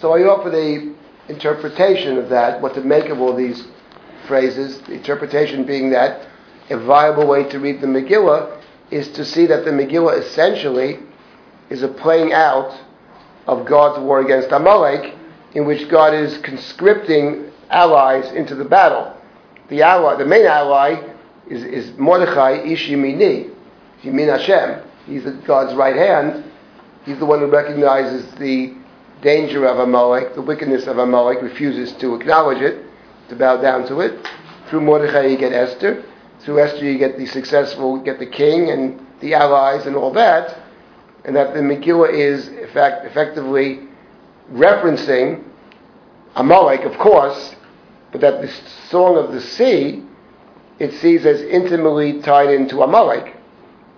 So 0.00 0.12
I 0.12 0.22
offer 0.22 0.50
the 0.50 0.94
interpretation 1.28 2.18
of 2.18 2.28
that, 2.30 2.60
what 2.60 2.74
to 2.74 2.80
make 2.80 3.10
of 3.10 3.20
all 3.20 3.34
these 3.34 3.66
phrases, 4.26 4.80
the 4.82 4.94
interpretation 4.94 5.64
being 5.64 5.90
that 5.90 6.26
a 6.70 6.78
viable 6.78 7.26
way 7.26 7.44
to 7.50 7.60
read 7.60 7.80
the 7.80 7.86
Megillah 7.86 8.60
is 8.90 9.08
to 9.12 9.24
see 9.24 9.46
that 9.46 9.64
the 9.64 9.70
Megillah 9.70 10.18
essentially 10.18 10.98
is 11.70 11.82
a 11.82 11.88
playing 11.88 12.32
out 12.32 12.78
of 13.46 13.66
God's 13.66 14.00
war 14.00 14.20
against 14.20 14.52
Amalek, 14.52 15.14
in 15.54 15.66
which 15.66 15.88
God 15.88 16.14
is 16.14 16.38
conscripting 16.38 17.50
allies 17.70 18.32
into 18.32 18.54
the 18.54 18.64
battle. 18.64 19.14
The 19.68 19.82
ally, 19.82 20.16
the 20.16 20.26
main 20.26 20.46
ally, 20.46 21.02
is, 21.48 21.62
is 21.64 21.96
Mordechai 21.98 22.62
Ish 22.64 22.88
Yemini, 22.88 23.54
Yemin 24.02 24.28
Hashem. 24.28 24.82
He's 25.06 25.24
God's 25.46 25.74
right 25.74 25.96
hand. 25.96 26.44
He's 27.04 27.18
the 27.18 27.26
one 27.26 27.40
who 27.40 27.46
recognizes 27.46 28.30
the 28.36 28.74
danger 29.20 29.66
of 29.66 29.78
Amalek, 29.78 30.34
the 30.34 30.42
wickedness 30.42 30.86
of 30.86 30.98
Amalek, 30.98 31.42
refuses 31.42 31.92
to 31.94 32.14
acknowledge 32.14 32.62
it, 32.62 32.84
to 33.28 33.36
bow 33.36 33.60
down 33.60 33.86
to 33.88 34.00
it. 34.00 34.26
Through 34.68 34.82
Mordechai 34.82 35.26
you 35.26 35.36
get 35.36 35.52
Esther. 35.52 36.04
Through 36.40 36.60
Esther 36.60 36.84
you 36.84 36.98
get 36.98 37.16
the 37.18 37.26
successful, 37.26 37.98
get 38.02 38.18
the 38.18 38.26
king 38.26 38.70
and 38.70 39.00
the 39.20 39.34
allies 39.34 39.86
and 39.86 39.96
all 39.96 40.12
that. 40.12 40.63
And 41.24 41.34
that 41.36 41.54
the 41.54 41.60
Megillah 41.60 42.12
is, 42.12 42.48
in 42.48 42.68
fact, 42.68 43.06
effectively 43.06 43.80
referencing 44.52 45.42
Amalek, 46.36 46.82
of 46.82 46.98
course, 46.98 47.54
but 48.12 48.20
that 48.20 48.42
the 48.42 48.48
song 48.90 49.16
of 49.16 49.32
the 49.32 49.40
sea, 49.40 50.04
it 50.78 50.92
sees 50.94 51.24
as 51.24 51.40
intimately 51.40 52.20
tied 52.20 52.50
into 52.50 52.82
Amalek. 52.82 53.36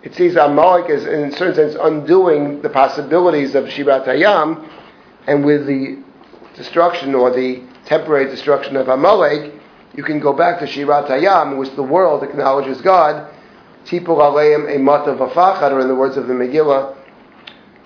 It 0.02 0.14
sees 0.14 0.36
Amalek 0.36 0.88
as, 0.90 1.04
in 1.04 1.24
a 1.24 1.32
certain 1.32 1.54
sense, 1.54 1.76
undoing 1.80 2.62
the 2.62 2.68
possibilities 2.68 3.54
of 3.54 3.64
Shirat 3.64 4.06
Hayam, 4.06 4.68
and 5.26 5.44
with 5.44 5.66
the 5.66 6.02
destruction 6.54 7.14
or 7.14 7.30
the 7.30 7.62
temporary 7.86 8.26
destruction 8.26 8.76
of 8.76 8.88
Amalek, 8.88 9.52
you 9.94 10.04
can 10.04 10.20
go 10.20 10.32
back 10.32 10.60
to 10.60 10.66
Shirat 10.66 11.08
Hayam, 11.08 11.58
which 11.58 11.74
the 11.74 11.82
world 11.82 12.22
acknowledges 12.22 12.80
God. 12.82 13.32
Tipul 13.86 14.18
aleim 14.18 14.66
emata 14.66 15.16
v'fachad, 15.16 15.72
or 15.72 15.80
in 15.80 15.88
the 15.88 15.94
words 15.94 16.16
of 16.16 16.28
the 16.28 16.34
Megillah, 16.34 16.95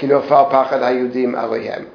pachad 0.09 0.81
hayudim. 0.81 1.91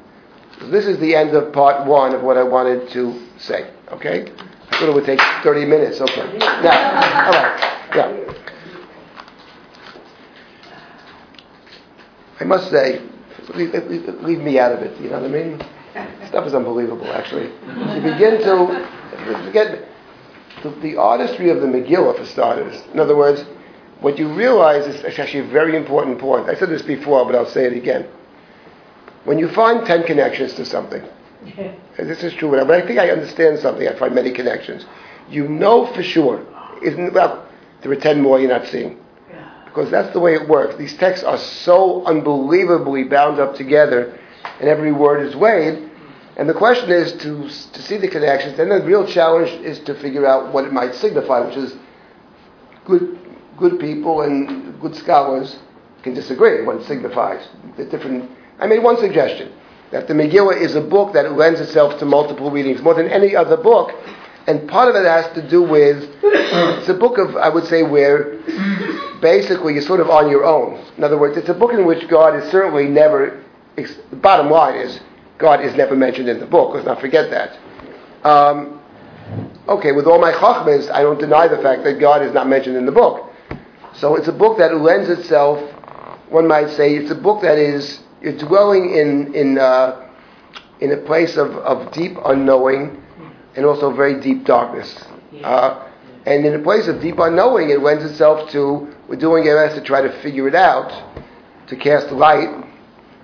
This 0.72 0.86
is 0.86 1.00
the 1.00 1.16
end 1.16 1.36
of 1.36 1.52
part 1.52 1.86
one 1.86 2.16
of 2.16 2.22
what 2.22 2.38
I 2.38 2.44
wanted 2.44 2.90
to 2.92 3.28
say. 3.38 3.72
Okay? 3.92 4.32
I 4.72 4.80
thought 4.80 4.90
it 4.90 4.94
would 4.94 5.06
take 5.06 5.22
30 5.44 5.66
minutes. 5.66 6.02
Okay. 6.02 6.38
Now, 6.38 7.26
all 7.26 7.34
right. 7.34 7.92
Yeah. 7.96 8.34
I 12.40 12.44
must 12.44 12.70
say, 12.70 13.02
leave, 13.54 13.74
leave, 14.22 14.40
me 14.40 14.60
out 14.60 14.74
of 14.74 14.80
it. 14.80 15.00
You 15.00 15.10
know 15.10 15.22
what 15.22 15.32
I 15.32 15.34
mean? 15.34 15.64
Stuff 16.28 16.48
is 16.48 16.54
unbelievable, 16.54 17.08
actually. 17.08 17.46
You 17.46 18.02
begin 18.02 18.42
to 18.42 19.50
get 19.54 19.88
the, 20.62 20.70
the 20.82 20.98
artistry 20.98 21.50
of 21.50 21.62
the 21.62 21.68
Megillah, 21.68 22.18
for 22.18 22.26
starters. 22.26 22.82
In 22.94 23.00
other 23.00 23.16
words, 23.16 23.46
what 24.06 24.20
you 24.20 24.32
realize 24.32 24.86
is 24.86 25.04
actually 25.04 25.40
a 25.40 25.48
very 25.48 25.76
important 25.76 26.20
point. 26.20 26.48
I 26.48 26.54
said 26.54 26.70
this 26.70 26.84
before, 26.84 27.26
but 27.26 27.34
I'll 27.34 27.50
say 27.50 27.66
it 27.66 27.74
again. 27.74 28.08
When 29.24 29.40
you 29.40 29.50
find 29.50 29.84
10 29.84 30.04
connections 30.04 30.54
to 30.54 30.64
something, 30.64 31.02
and 31.58 32.08
this 32.08 32.24
is 32.24 32.32
true, 32.36 32.52
when 32.52 32.60
I 32.60 32.86
think 32.86 33.00
I 33.00 33.10
understand 33.10 33.58
something, 33.58 33.88
I 33.88 33.96
find 33.96 34.14
many 34.14 34.32
connections. 34.32 34.86
You 35.28 35.48
know 35.48 35.88
for 35.88 36.04
sure, 36.04 36.46
isn't 36.84 37.14
well, 37.16 37.50
there 37.82 37.92
are 37.92 37.96
10 37.96 38.22
more 38.22 38.40
you're 38.40 38.48
not 38.48 38.68
seeing. 38.68 39.00
Because 39.66 39.90
that's 39.90 40.14
the 40.14 40.20
way 40.20 40.36
it 40.36 40.48
works. 40.48 40.76
These 40.76 40.96
texts 40.98 41.26
are 41.26 41.40
so 41.40 42.06
unbelievably 42.06 43.06
bound 43.06 43.40
up 43.40 43.56
together, 43.56 44.20
and 44.60 44.70
every 44.70 44.92
word 44.92 45.26
is 45.26 45.36
weighed. 45.36 45.90
And 46.38 46.48
the 46.48 46.54
question 46.54 46.92
is 46.92 47.14
to, 47.14 47.50
to 47.50 47.82
see 47.82 47.98
the 47.98 48.08
connections. 48.08 48.56
Then 48.56 48.70
the 48.70 48.82
real 48.82 49.08
challenge 49.08 49.50
is 49.66 49.80
to 49.80 49.96
figure 49.96 50.28
out 50.28 50.54
what 50.54 50.64
it 50.64 50.72
might 50.72 50.94
signify, 50.94 51.40
which 51.40 51.58
is 51.58 51.76
good, 52.86 53.25
good 53.58 53.80
people 53.80 54.22
and 54.22 54.80
good 54.82 54.96
scholars 54.96 55.58
can 56.04 56.14
disagree 56.14 56.64
what 56.64 56.78
it 56.78 56.86
signifies. 56.86 57.48
The 57.78 57.86
different. 57.86 58.30
I 58.60 58.68
made 58.68 58.84
one 58.84 58.98
suggestion 58.98 59.52
that 59.92 60.08
the 60.08 60.14
Megillah 60.14 60.60
is 60.60 60.76
a 60.76 60.82
book 60.82 61.14
that 61.14 61.34
lends 61.34 61.60
itself 61.60 62.00
to 62.00 62.06
multiple 62.06 62.52
readings 62.52 62.82
more 62.82 62.94
than 62.94 63.08
any 63.08 63.36
other 63.36 63.58
book. 63.58 63.92
and 64.48 64.68
part 64.70 64.90
of 64.90 64.96
it 64.96 65.08
has 65.08 65.32
to 65.34 65.48
do 65.50 65.62
with 65.62 66.10
it's 66.24 66.90
a 66.90 66.94
book 66.94 67.18
of 67.18 67.36
I 67.36 67.50
would 67.50 67.66
say 67.66 67.84
where 67.84 68.40
basically 69.22 69.74
you're 69.74 69.82
sort 69.82 70.00
of 70.00 70.10
on 70.10 70.30
your 70.30 70.46
own. 70.46 70.84
In 70.98 71.04
other 71.04 71.18
words, 71.18 71.38
it's 71.38 71.50
a 71.50 71.54
book 71.54 71.74
in 71.74 71.86
which 71.86 72.08
God 72.08 72.36
is 72.36 72.50
certainly 72.52 72.86
never. 72.86 73.44
The 73.76 74.16
bottom 74.16 74.50
line 74.50 74.76
is 74.76 75.00
God 75.38 75.64
is 75.64 75.76
never 75.76 75.96
mentioned 75.96 76.30
in 76.30 76.40
the 76.40 76.46
book. 76.46 76.74
Let's 76.74 76.86
not 76.86 77.02
forget 77.02 77.30
that. 77.32 77.58
Um, 78.26 78.80
okay, 79.68 79.92
with 79.92 80.06
all 80.06 80.20
my 80.20 80.32
chachmas, 80.32 80.90
I 80.90 81.02
don't 81.02 81.20
deny 81.20 81.48
the 81.48 81.58
fact 81.58 81.84
that 81.84 82.00
God 82.00 82.22
is 82.22 82.34
not 82.34 82.48
mentioned 82.48 82.78
in 82.78 82.86
the 82.86 82.92
book. 82.92 83.25
So 83.98 84.16
it's 84.16 84.28
a 84.28 84.34
book 84.34 84.58
that 84.58 84.76
lends 84.76 85.10
itself, 85.10 85.60
one 86.30 86.48
might 86.48 86.70
say, 86.72 86.96
it's 86.96 87.12
a 87.12 87.16
book 87.16 87.42
that 87.44 87.58
is 87.58 88.02
you're 88.22 88.38
dwelling 88.38 88.94
in 88.96 89.34
in 89.34 89.58
uh, 89.58 90.10
in 90.80 90.92
a 90.92 90.98
place 90.98 91.38
of, 91.38 91.52
of 91.58 91.94
deep 91.94 92.18
unknowing 92.26 93.02
and 93.56 93.66
also 93.66 93.94
very 93.94 94.20
deep 94.20 94.44
darkness. 94.44 95.06
Uh, 95.44 95.88
and 96.26 96.46
in 96.46 96.56
a 96.56 96.60
place 96.60 96.88
of 96.88 97.02
deep 97.02 97.20
unknowing, 97.20 97.70
it 97.70 97.82
lends 97.82 98.04
itself 98.04 98.50
to 98.52 98.94
we're 99.08 99.16
doing 99.16 99.48
our 99.48 99.66
best 99.66 99.76
to 99.76 99.82
try 99.84 100.02
to 100.02 100.12
figure 100.22 100.48
it 100.48 100.56
out, 100.56 100.92
to 101.68 101.76
cast 101.76 102.12
light. 102.12 102.50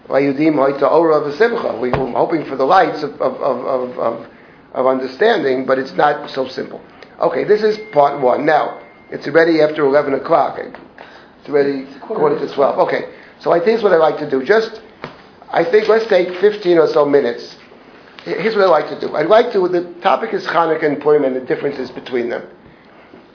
Layudim 0.07 0.55
hoita 0.55 0.89
ora 0.89 1.21
v'simcha. 1.21 1.79
We 1.81 1.89
were 1.89 2.11
hoping 2.11 2.45
for 2.45 2.55
the 2.55 2.65
lights 2.65 3.03
of, 3.03 3.13
of, 3.21 3.35
of, 3.35 3.65
of, 3.65 3.99
of, 3.99 4.27
of 4.73 4.87
understanding, 4.87 5.65
but 5.65 5.79
it's 5.79 5.93
not 5.93 6.29
so 6.29 6.47
simple. 6.47 6.81
Okay, 7.19 7.43
this 7.43 7.63
is 7.63 7.77
part 7.91 8.21
one. 8.21 8.45
Now, 8.45 8.80
it's 9.11 9.27
already 9.27 9.61
after 9.61 9.85
11 9.85 10.13
o'clock. 10.13 10.59
It's 10.59 11.49
already 11.49 11.85
quarter 11.99 12.39
to 12.39 12.53
12. 12.53 12.79
Okay, 12.79 13.13
so 13.39 13.51
I 13.51 13.59
think 13.59 13.75
it's 13.75 13.83
what 13.83 13.93
I 13.93 13.97
like 13.97 14.17
to 14.19 14.29
do. 14.29 14.43
Just, 14.43 14.81
I 15.49 15.63
think 15.63 15.87
let's 15.87 16.07
take 16.07 16.39
15 16.39 16.77
or 16.77 16.87
so 16.87 17.05
minutes. 17.05 17.57
Here's 18.23 18.55
what 18.55 18.65
I 18.65 18.69
like 18.69 18.87
to 18.89 18.99
do. 18.99 19.15
I'd 19.15 19.27
like 19.27 19.51
to, 19.53 19.67
the 19.67 19.93
topic 20.01 20.33
is 20.33 20.45
Hanukkah 20.45 20.83
and 20.83 21.01
Purim 21.01 21.23
and 21.23 21.35
the 21.35 21.41
differences 21.41 21.89
between 21.89 22.29
them. 22.29 22.47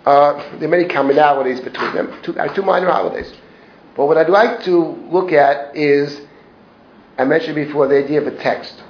Uh, 0.04 0.34
there 0.58 0.68
are 0.68 0.70
many 0.70 0.84
commonalities 0.84 1.62
between 1.62 1.92
them, 1.92 2.16
two, 2.22 2.38
uh, 2.38 2.54
two 2.54 2.62
minor 2.62 2.88
holidays. 2.88 3.32
But 3.96 4.06
what 4.06 4.16
I'd 4.16 4.28
like 4.28 4.62
to 4.64 4.78
look 5.10 5.32
at 5.32 5.76
is, 5.76 6.20
I 7.18 7.24
mentioned 7.24 7.56
before, 7.56 7.88
the 7.88 8.04
idea 8.04 8.20
of 8.20 8.28
a 8.28 8.36
text. 8.36 8.82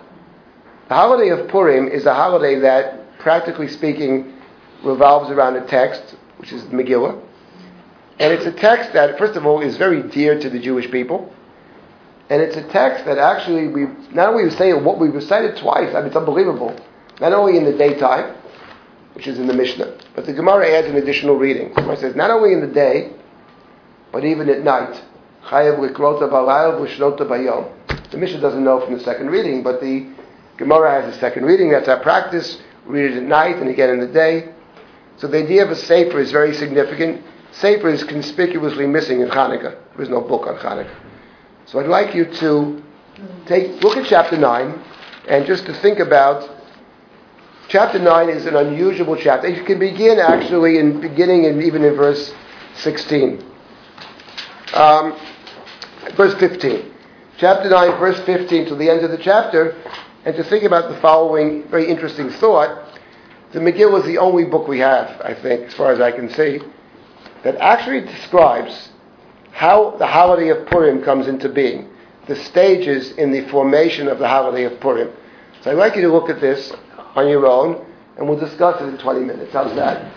The 0.88 0.94
holiday 0.94 1.30
of 1.30 1.48
Purim 1.48 1.88
is 1.88 2.04
a 2.04 2.14
holiday 2.14 2.60
that, 2.60 3.18
practically 3.18 3.68
speaking, 3.68 4.34
revolves 4.84 5.30
around 5.30 5.56
a 5.56 5.66
text, 5.66 6.16
which 6.38 6.52
is 6.52 6.62
Megillah. 6.64 7.20
And 8.18 8.32
it's 8.32 8.46
a 8.46 8.52
text 8.52 8.92
that, 8.94 9.18
first 9.18 9.36
of 9.36 9.44
all, 9.44 9.60
is 9.60 9.76
very 9.76 10.02
dear 10.02 10.38
to 10.40 10.48
the 10.48 10.58
Jewish 10.58 10.90
people. 10.90 11.32
And 12.28 12.42
it's 12.42 12.56
a 12.56 12.62
text 12.68 13.04
that 13.04 13.18
actually 13.18 13.68
we 13.68 13.86
not 14.12 14.34
only 14.34 14.50
say 14.50 14.72
what 14.72 14.98
we 14.98 15.08
recited 15.08 15.56
twice, 15.58 15.94
I 15.94 15.98
mean 15.98 16.08
it's 16.08 16.16
unbelievable. 16.16 16.74
Not 17.20 17.32
only 17.32 17.56
in 17.56 17.64
the 17.64 17.72
daytime, 17.72 18.34
which 19.14 19.26
is 19.26 19.38
in 19.38 19.46
the 19.46 19.54
Mishnah, 19.54 19.96
but 20.14 20.26
the 20.26 20.32
Gemara 20.32 20.68
adds 20.68 20.88
an 20.88 20.96
additional 20.96 21.36
reading. 21.36 21.68
The 21.68 21.82
Gemara 21.82 21.96
says 21.98 22.16
not 22.16 22.30
only 22.30 22.52
in 22.52 22.60
the 22.60 22.66
day, 22.66 23.12
but 24.12 24.24
even 24.24 24.48
at 24.48 24.62
night. 24.62 25.02
The 25.48 25.76
Mishnah 28.18 28.40
doesn't 28.40 28.64
know 28.64 28.80
from 28.84 28.94
the 28.94 29.00
second 29.04 29.30
reading, 29.30 29.62
but 29.62 29.80
the 29.80 30.12
Gemara 30.56 31.02
has 31.02 31.14
a 31.14 31.18
second 31.20 31.44
reading. 31.44 31.70
That's 31.70 31.88
our 31.88 32.00
practice. 32.00 32.60
We 32.86 33.00
read 33.00 33.12
it 33.12 33.18
at 33.18 33.22
night 33.22 33.56
and 33.56 33.68
again 33.68 33.90
in 33.90 34.00
the 34.00 34.08
day. 34.08 34.52
So 35.18 35.26
the 35.26 35.42
idea 35.42 35.64
of 35.64 35.70
a 35.70 35.76
sefer 35.76 36.20
is 36.20 36.30
very 36.30 36.54
significant. 36.54 37.24
Sefer 37.52 37.88
is 37.88 38.04
conspicuously 38.04 38.86
missing 38.86 39.20
in 39.20 39.28
Hanukkah. 39.28 39.76
There 39.94 40.02
is 40.02 40.08
no 40.10 40.20
book 40.20 40.46
on 40.46 40.56
Hanukkah. 40.56 40.94
So 41.64 41.80
I'd 41.80 41.86
like 41.86 42.14
you 42.14 42.26
to 42.26 42.82
take 43.46 43.82
look 43.82 43.96
at 43.96 44.06
chapter 44.06 44.36
nine 44.36 44.78
and 45.26 45.46
just 45.46 45.64
to 45.66 45.74
think 45.74 45.98
about 45.98 46.48
chapter 47.68 47.98
nine 47.98 48.28
is 48.28 48.46
an 48.46 48.56
unusual 48.56 49.16
chapter. 49.16 49.48
You 49.48 49.64
can 49.64 49.78
begin 49.78 50.18
actually 50.18 50.78
in 50.78 51.00
beginning 51.00 51.46
and 51.46 51.62
even 51.62 51.82
in 51.82 51.94
verse 51.94 52.32
sixteen. 52.74 53.42
Um, 54.74 55.18
verse 56.14 56.34
fifteen. 56.38 56.92
Chapter 57.38 57.70
nine, 57.70 57.98
verse 57.98 58.20
fifteen 58.20 58.66
to 58.66 58.74
the 58.74 58.88
end 58.88 59.02
of 59.02 59.10
the 59.10 59.18
chapter, 59.18 59.74
and 60.24 60.36
to 60.36 60.44
think 60.44 60.64
about 60.64 60.90
the 60.90 61.00
following 61.00 61.66
very 61.68 61.88
interesting 61.88 62.28
thought. 62.28 62.85
The 63.56 63.62
Megillah 63.62 64.00
is 64.00 64.04
the 64.04 64.18
only 64.18 64.44
book 64.44 64.68
we 64.68 64.80
have, 64.80 65.18
I 65.22 65.32
think, 65.32 65.68
as 65.68 65.72
far 65.72 65.90
as 65.90 65.98
I 65.98 66.12
can 66.12 66.28
see, 66.28 66.60
that 67.42 67.56
actually 67.56 68.02
describes 68.02 68.90
how 69.50 69.92
the 69.92 70.06
holiday 70.06 70.50
of 70.50 70.66
Purim 70.66 71.02
comes 71.02 71.26
into 71.26 71.48
being, 71.48 71.88
the 72.26 72.36
stages 72.36 73.12
in 73.12 73.32
the 73.32 73.48
formation 73.48 74.08
of 74.08 74.18
the 74.18 74.28
holiday 74.28 74.64
of 74.64 74.78
Purim. 74.78 75.10
So 75.62 75.70
I'd 75.70 75.78
like 75.78 75.96
you 75.96 76.02
to 76.02 76.12
look 76.12 76.28
at 76.28 76.38
this 76.38 76.70
on 77.14 77.28
your 77.30 77.46
own, 77.46 77.82
and 78.18 78.28
we'll 78.28 78.38
discuss 78.38 78.78
it 78.82 78.88
in 78.88 78.98
20 78.98 79.20
minutes. 79.20 79.54
How's 79.54 79.74
that? 79.74 80.12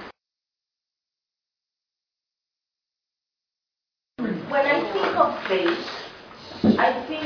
When 4.17 4.65
I 4.65 4.91
think 4.91 5.15
of 5.15 5.47
faith, 5.47 5.88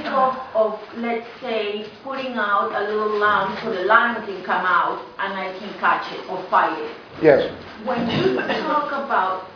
I 0.04 0.36
think 0.54 0.56
of, 0.56 0.74
of, 0.74 0.98
let's 0.98 1.28
say, 1.40 1.86
putting 2.04 2.34
out 2.34 2.72
a 2.74 2.88
little 2.92 3.18
lamp 3.20 3.58
so 3.64 3.74
the 3.74 3.86
lion 3.86 4.26
can 4.26 4.44
come 4.44 4.66
out 4.66 5.02
and 5.20 5.34
I 5.34 5.58
can 5.58 5.74
catch 5.80 6.12
it 6.12 6.30
or 6.30 6.44
fight 6.50 6.78
it. 6.78 6.92
Yes. 7.22 7.52
When 7.86 8.10
you 8.10 8.36
talk 8.36 8.92
about 8.92 9.48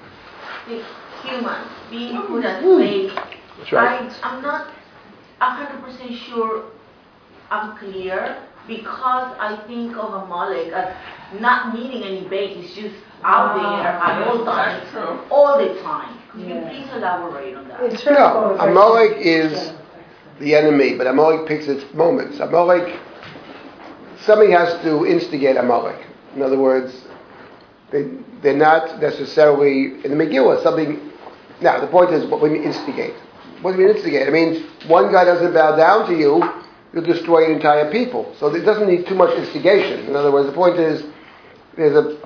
the 0.67 0.83
humans 1.23 1.67
being 1.91 2.21
put 2.27 2.45
as 2.45 2.63
slaves, 2.63 3.13
That's 3.57 3.71
right. 3.73 4.01
I, 4.23 4.35
I'm 4.35 4.41
not 4.41 4.73
100% 5.41 6.17
sure 6.29 6.63
I'm 7.51 7.77
clear 7.77 8.41
because 8.67 9.35
I 9.39 9.61
think 9.67 9.97
of 9.97 10.13
Amalek 10.13 10.71
as 10.71 10.95
not 11.41 11.73
needing 11.73 12.03
any 12.03 12.27
bait, 12.29 12.57
it's 12.57 12.73
just 12.73 12.95
out 13.23 13.55
there 13.55 13.87
at 13.91 14.27
all 14.27 14.45
times, 14.45 14.81
That's 14.83 14.91
true. 14.91 15.19
all 15.29 15.57
the 15.57 15.81
time. 15.81 16.17
Could 16.31 16.41
you 16.41 16.61
please 16.69 16.87
elaborate 16.93 17.55
on 17.55 17.67
that? 17.67 17.81
It's 17.83 18.03
very 18.03 18.15
No, 18.17 18.33
motivating. 18.33 18.71
Amalek 18.71 19.17
is 19.19 19.53
Yeah. 19.53 19.73
The 20.39 20.55
enemy, 20.55 20.97
but 20.97 21.07
Amalek 21.07 21.47
picks 21.47 21.67
its 21.67 21.93
moments. 21.93 22.39
Amalek, 22.39 22.99
somebody 24.21 24.51
has 24.51 24.81
to 24.83 25.05
instigate 25.05 25.57
Amalek. 25.57 26.05
In 26.35 26.41
other 26.41 26.59
words, 26.59 27.07
they, 27.91 28.09
they're 28.41 28.55
not 28.55 29.01
necessarily, 29.01 30.03
in 30.03 30.17
the 30.17 30.23
Megillah, 30.23 30.61
something, 30.61 31.11
now 31.61 31.79
the 31.79 31.87
point 31.87 32.11
is, 32.11 32.29
what 32.29 32.43
you 32.43 32.51
mean 32.51 32.63
instigate? 32.63 33.15
What 33.61 33.71
do 33.71 33.81
you 33.81 33.87
mean 33.87 33.95
instigate? 33.95 34.27
I 34.27 34.31
mean, 34.31 34.67
one 34.87 35.11
guy 35.11 35.23
doesn't 35.25 35.53
bow 35.53 35.75
down 35.75 36.07
to 36.09 36.15
you, 36.15 36.43
you'll 36.93 37.03
destroy 37.03 37.45
an 37.45 37.51
entire 37.53 37.91
people. 37.91 38.35
So 38.39 38.53
it 38.53 38.61
doesn't 38.61 38.87
need 38.87 39.07
too 39.07 39.15
much 39.15 39.35
instigation. 39.37 40.05
In 40.05 40.15
other 40.15 40.31
words, 40.31 40.47
the 40.47 40.53
point 40.53 40.77
is, 40.77 41.03
there's 41.75 41.95
a, 41.95 42.17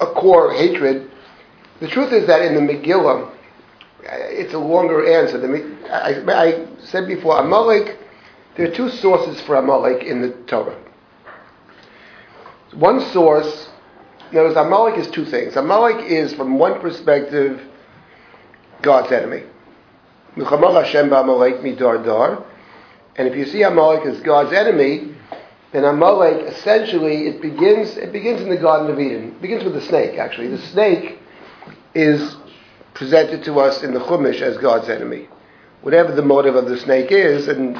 a 0.00 0.12
core 0.12 0.52
hatred. 0.52 1.10
The 1.80 1.88
truth 1.88 2.12
is 2.12 2.26
that 2.26 2.42
in 2.42 2.54
the 2.54 2.60
Megillah, 2.60 3.34
it's 4.02 4.54
a 4.54 4.58
longer 4.58 5.06
answer. 5.06 5.38
I, 5.90 6.22
I 6.32 6.66
said 6.84 7.06
before, 7.06 7.38
Amalek, 7.38 7.98
there 8.56 8.70
are 8.70 8.74
two 8.74 8.88
sources 8.90 9.40
for 9.42 9.56
Amalek 9.56 10.02
in 10.04 10.22
the 10.22 10.30
Torah. 10.46 10.78
One 12.74 13.00
source, 13.12 13.68
notice 14.32 14.56
Amalek 14.56 14.98
is 14.98 15.08
two 15.08 15.24
things. 15.24 15.56
Amalek 15.56 16.10
is, 16.10 16.32
from 16.34 16.58
one 16.58 16.80
perspective, 16.80 17.60
God's 18.82 19.12
enemy. 19.12 19.42
And 20.36 20.48
if 23.28 23.36
you 23.36 23.44
see 23.46 23.62
Amalek 23.62 24.06
as 24.06 24.20
God's 24.20 24.52
enemy, 24.52 25.14
then 25.72 25.84
Amalek 25.84 26.46
essentially 26.46 27.26
it 27.28 27.40
begins 27.42 27.96
it 27.96 28.12
begins 28.12 28.40
in 28.40 28.48
the 28.48 28.56
Garden 28.56 28.90
of 28.90 28.98
Eden. 28.98 29.28
It 29.28 29.42
begins 29.42 29.64
with 29.64 29.74
the 29.74 29.82
snake. 29.82 30.18
Actually, 30.18 30.48
the 30.48 30.58
snake 30.58 31.18
is 31.94 32.36
presented 33.00 33.42
to 33.42 33.58
us 33.58 33.82
in 33.82 33.94
the 33.94 33.98
Chumash 33.98 34.42
as 34.42 34.58
God's 34.58 34.90
enemy. 34.90 35.26
Whatever 35.80 36.14
the 36.14 36.20
motive 36.20 36.54
of 36.54 36.66
the 36.66 36.76
snake 36.76 37.10
is, 37.10 37.48
and 37.48 37.74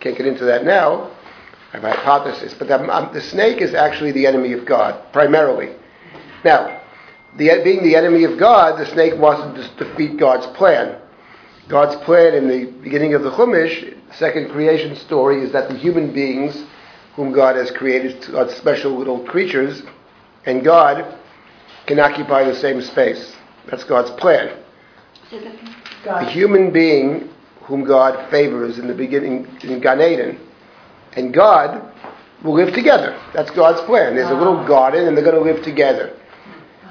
can't 0.00 0.16
get 0.16 0.26
into 0.26 0.46
that 0.46 0.64
now. 0.64 1.10
I 1.74 1.76
have 1.76 1.84
a 1.84 1.90
hypothesis, 1.90 2.54
but 2.58 2.68
the, 2.68 2.80
um, 2.80 3.12
the 3.12 3.20
snake 3.20 3.60
is 3.60 3.74
actually 3.74 4.12
the 4.12 4.26
enemy 4.26 4.54
of 4.54 4.64
God 4.64 5.12
primarily. 5.12 5.76
Now, 6.46 6.80
the, 7.36 7.60
being 7.62 7.82
the 7.82 7.94
enemy 7.94 8.24
of 8.24 8.38
God, 8.38 8.80
the 8.80 8.86
snake 8.86 9.20
wants 9.20 9.42
to 9.42 9.84
defeat 9.84 10.16
God's 10.16 10.46
plan. 10.56 10.98
God's 11.68 12.02
plan 12.02 12.32
in 12.32 12.48
the 12.48 12.64
beginning 12.64 13.12
of 13.12 13.22
the 13.22 13.32
Chumash, 13.32 13.94
second 14.14 14.50
creation 14.50 14.96
story, 14.96 15.42
is 15.42 15.52
that 15.52 15.68
the 15.68 15.76
human 15.76 16.14
beings 16.14 16.64
whom 17.16 17.32
God 17.32 17.56
has 17.56 17.70
created, 17.70 18.26
God's 18.32 18.54
special 18.54 18.96
little 18.96 19.26
creatures, 19.26 19.82
and 20.46 20.64
God 20.64 21.18
can 21.84 22.00
occupy 22.00 22.44
the 22.44 22.54
same 22.54 22.80
space. 22.80 23.33
That's 23.70 23.84
God's 23.84 24.10
plan. 24.12 24.56
The 25.30 25.56
God. 26.04 26.28
human 26.28 26.70
being 26.70 27.30
whom 27.62 27.84
God 27.84 28.30
favors 28.30 28.78
in 28.78 28.86
the 28.86 28.94
beginning 28.94 29.48
in 29.62 29.80
Gan 29.80 30.00
Eden, 30.00 30.38
and 31.14 31.32
God 31.32 31.82
will 32.42 32.54
live 32.54 32.74
together. 32.74 33.18
That's 33.32 33.50
God's 33.52 33.80
plan. 33.82 34.14
There's 34.14 34.30
a 34.30 34.34
little 34.34 34.66
garden, 34.66 35.08
and 35.08 35.16
they're 35.16 35.24
going 35.24 35.42
to 35.42 35.52
live 35.52 35.64
together. 35.64 36.14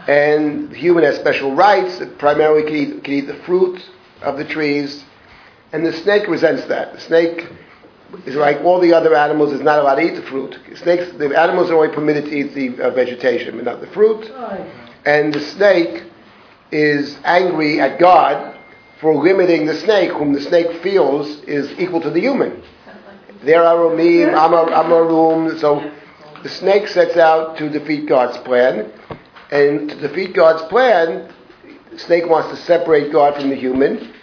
And 0.08 0.70
the 0.72 0.76
human 0.76 1.04
has 1.04 1.16
special 1.16 1.54
rights. 1.56 2.02
It 2.02 2.18
primarily 2.18 2.64
can 2.64 2.76
eat, 2.76 3.04
can 3.04 3.14
eat 3.14 3.28
the 3.28 3.36
fruit 3.46 3.82
of 4.22 4.38
the 4.38 4.46
trees. 4.46 5.06
And 5.72 5.86
the 5.86 5.94
snake 5.94 6.28
resents 6.28 6.66
that. 6.66 6.94
The 6.94 7.00
snake 7.02 7.48
is 8.26 8.36
like 8.36 8.60
all 8.62 8.80
the 8.80 8.94
other 8.94 9.16
animals, 9.16 9.54
is 9.54 9.62
not 9.62 9.80
allowed 9.80 9.96
to 9.96 10.02
eat 10.02 10.16
the 10.16 10.24
fruit. 10.24 10.60
Snakes, 10.76 11.12
the 11.18 11.40
animals 11.40 11.70
are 11.70 11.76
only 11.76 11.94
permitted 11.94 12.26
to 12.26 12.32
eat 12.32 12.54
the 12.54 12.84
uh, 12.84 12.90
vegetation, 12.90 13.56
but 13.56 13.66
not 13.66 13.80
the 13.80 13.88
fruit. 13.88 14.30
And 15.06 15.34
the 15.34 15.40
snake 15.40 16.04
is 16.74 17.18
angry 17.24 17.80
at 17.80 18.00
God 18.00 18.58
for 19.00 19.14
limiting 19.16 19.66
the 19.66 19.76
snake, 19.76 20.12
whom 20.12 20.34
the 20.34 20.42
snake 20.42 20.82
feels 20.82 21.28
is 21.44 21.72
equal 21.80 22.02
to 22.02 22.10
the 22.10 22.20
human. 22.20 22.64
There 23.44 23.62
aromim, 23.62 24.30
amar, 24.30 24.72
amarum. 24.72 25.60
So 25.60 25.92
the 26.42 26.50
snake 26.50 26.88
sets 26.88 27.18
out 27.18 27.58
to 27.58 27.70
defeat 27.70 28.08
God's 28.08 28.38
plan, 28.40 28.92
and 29.52 29.90
to 29.90 29.96
defeat 29.96 30.34
God's 30.34 30.64
plan, 30.70 31.32
the 31.92 32.00
snake 32.00 32.28
wants 32.28 32.50
to 32.50 32.66
separate 32.66 33.12
God 33.12 33.36
from 33.36 33.50
the 33.50 33.56
human, 33.56 34.14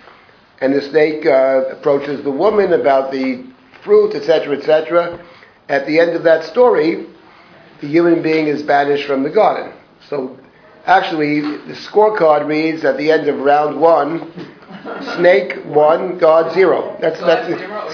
and 0.60 0.74
the 0.74 0.82
snake 0.82 1.24
uh, 1.26 1.66
approaches 1.70 2.24
the 2.24 2.30
woman 2.30 2.72
about 2.72 3.12
the 3.12 3.44
fruit, 3.84 4.14
etc., 4.14 4.56
etc. 4.56 5.24
At 5.68 5.86
the 5.86 6.00
end 6.00 6.16
of 6.16 6.24
that 6.24 6.44
story, 6.44 7.06
the 7.80 7.86
human 7.86 8.22
being 8.22 8.48
is 8.48 8.62
banished 8.62 9.06
from 9.06 9.22
the 9.22 9.30
garden. 9.30 9.72
So 10.08 10.38
actually, 10.86 11.40
the 11.40 11.74
scorecard 11.74 12.46
reads 12.46 12.84
at 12.84 12.96
the 12.96 13.10
end 13.10 13.28
of 13.28 13.38
round 13.38 13.80
one, 13.80 14.32
snake 15.16 15.64
one, 15.64 16.18
God 16.18 16.52
zero. 16.54 16.96
That's 17.00 17.20
that's 17.20 17.46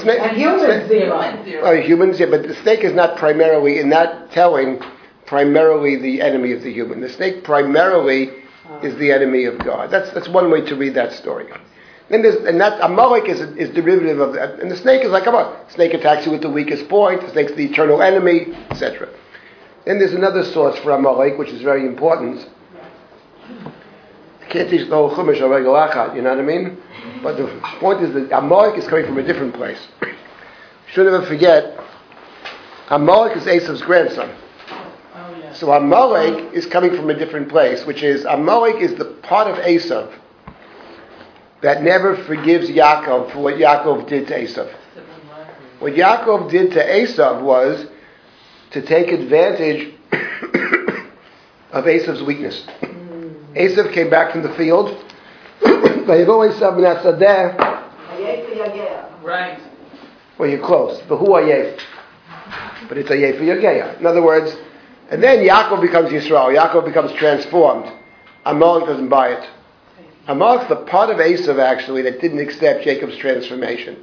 snake. 0.02 0.20
And 0.20 0.36
humans 0.36 0.88
zero. 0.88 1.62
Oh, 1.62 1.80
humans, 1.80 2.20
yeah, 2.20 2.26
but 2.26 2.46
the 2.46 2.54
snake 2.56 2.80
is 2.80 2.92
not 2.92 3.16
primarily 3.16 3.78
in 3.78 3.88
that 3.90 4.30
telling 4.32 4.80
primarily 5.26 5.96
the 5.96 6.22
enemy 6.22 6.52
of 6.52 6.62
the 6.62 6.72
human. 6.72 7.00
The 7.00 7.08
snake 7.08 7.44
primarily 7.44 8.30
is 8.82 8.96
the 8.96 9.12
enemy 9.12 9.44
of 9.44 9.58
God. 9.58 9.90
That's 9.90 10.10
that's 10.12 10.28
one 10.28 10.50
way 10.50 10.60
to 10.62 10.76
read 10.76 10.94
that 10.94 11.12
story. 11.12 11.46
Then 12.08 12.22
there's, 12.22 12.36
and 12.44 12.60
that 12.60 12.80
Amalek 12.80 13.28
is, 13.28 13.40
is 13.40 13.70
derivative 13.70 14.20
of 14.20 14.34
that. 14.34 14.60
And 14.60 14.70
the 14.70 14.76
snake 14.76 15.02
is 15.02 15.10
like, 15.10 15.24
come 15.24 15.34
on, 15.34 15.56
snake 15.70 15.92
attacks 15.92 16.24
you 16.24 16.34
at 16.34 16.40
the 16.40 16.50
weakest 16.50 16.88
point. 16.88 17.20
The 17.20 17.30
snake's 17.30 17.52
the 17.52 17.64
eternal 17.64 18.00
enemy, 18.00 18.54
etc. 18.70 19.08
Then 19.86 19.98
there's 19.98 20.12
another 20.12 20.44
source 20.44 20.78
for 20.78 20.92
Amalek, 20.92 21.36
which 21.36 21.48
is 21.48 21.62
very 21.62 21.84
important. 21.84 22.48
I 24.42 24.44
can't 24.48 24.70
teach 24.70 24.88
the 24.88 24.94
whole 24.94 25.10
Chumash 25.10 25.42
on 25.42 25.50
regular 25.50 25.88
achad, 25.88 26.14
you 26.14 26.22
know 26.22 26.30
what 26.30 26.38
I 26.38 26.42
mean? 26.42 26.78
But 27.22 27.36
the 27.36 27.46
point 27.80 28.02
is 28.02 28.14
that 28.14 28.36
Amalek 28.36 28.78
is 28.78 28.86
coming 28.86 29.06
from 29.06 29.18
a 29.18 29.22
different 29.22 29.54
place. 29.54 29.78
Should 30.92 31.10
never 31.10 31.26
forget, 31.26 31.78
Amalek 32.88 33.36
is 33.36 33.44
Esav's 33.44 33.82
grandson. 33.82 34.34
So 35.54 35.72
Amalek 35.72 36.52
is 36.52 36.66
coming 36.66 36.94
from 36.94 37.08
a 37.10 37.14
different 37.14 37.48
place, 37.48 37.84
which 37.86 38.02
is 38.02 38.24
Amalek 38.24 38.76
is 38.76 38.94
the 38.96 39.06
part 39.06 39.48
of 39.48 39.56
Esav 39.64 40.12
that 41.62 41.82
never 41.82 42.16
forgives 42.24 42.68
Yaakov 42.68 43.32
for 43.32 43.40
what 43.40 43.54
Yaakov 43.54 44.06
did 44.08 44.28
to 44.28 44.34
Esav. 44.38 44.72
What 45.78 45.94
Yaakov 45.94 46.50
did 46.50 46.72
to 46.72 46.84
Esav 46.84 47.42
was 47.42 47.86
to 48.72 48.82
take 48.82 49.08
advantage 49.08 49.94
of 51.72 51.84
Esav's 51.84 52.22
weakness. 52.22 52.66
Esav 53.56 53.92
came 53.92 54.10
back 54.10 54.32
from 54.32 54.42
the 54.42 54.54
field. 54.54 54.90
Vayivo 55.62 56.48
Esav 56.50 56.76
min 56.76 56.84
hasadeh. 56.84 57.56
Hayei 57.56 58.44
v'yageh. 58.46 59.22
Right. 59.22 59.60
Well, 60.38 60.48
you're 60.48 60.64
close. 60.64 61.00
But 61.08 61.16
who 61.16 61.32
are 61.32 61.42
Ayef? 61.42 61.80
But 62.88 62.98
it's 62.98 63.10
a 63.10 63.14
Ayef 63.14 63.40
Yageya. 63.40 63.98
In 63.98 64.06
other 64.06 64.22
words, 64.22 64.54
and 65.10 65.22
then 65.22 65.38
Yaakov 65.38 65.80
becomes 65.80 66.10
Yisrael. 66.10 66.54
Yaakov 66.54 66.84
becomes 66.84 67.12
transformed. 67.12 67.90
Amalek 68.44 68.86
doesn't 68.86 69.08
buy 69.08 69.30
it. 69.30 69.48
Amalek's 70.28 70.68
the 70.68 70.76
part 70.76 71.08
of 71.10 71.16
Esav 71.16 71.58
actually 71.58 72.02
that 72.02 72.20
didn't 72.20 72.40
accept 72.40 72.84
Jacob's 72.84 73.16
transformation. 73.16 73.96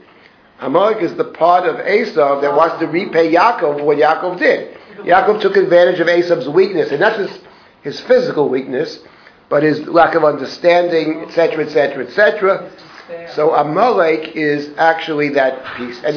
Amalek 0.59 1.03
is 1.03 1.15
the 1.15 1.25
part 1.25 1.67
of 1.67 1.75
Esav 1.75 2.41
that 2.41 2.55
wants 2.55 2.79
to 2.79 2.87
repay 2.87 3.31
Yaakov 3.31 3.79
for 3.79 3.83
what 3.83 3.97
Yaakov 3.97 4.39
did. 4.39 4.77
Yaakov 4.99 5.41
took 5.41 5.57
advantage 5.57 5.99
of 5.99 6.07
Esav's 6.07 6.47
weakness, 6.47 6.91
and 6.91 7.01
not 7.01 7.17
just 7.17 7.41
his 7.81 7.99
physical 8.01 8.47
weakness, 8.49 8.99
but 9.49 9.63
his 9.63 9.87
lack 9.87 10.15
of 10.15 10.23
understanding, 10.23 11.21
etc., 11.21 11.65
etc., 11.65 12.05
etc. 12.05 12.71
So 13.35 13.53
Amalek 13.53 14.35
is 14.35 14.71
actually 14.77 15.29
that 15.29 15.77
piece. 15.77 16.01
And 16.03 16.15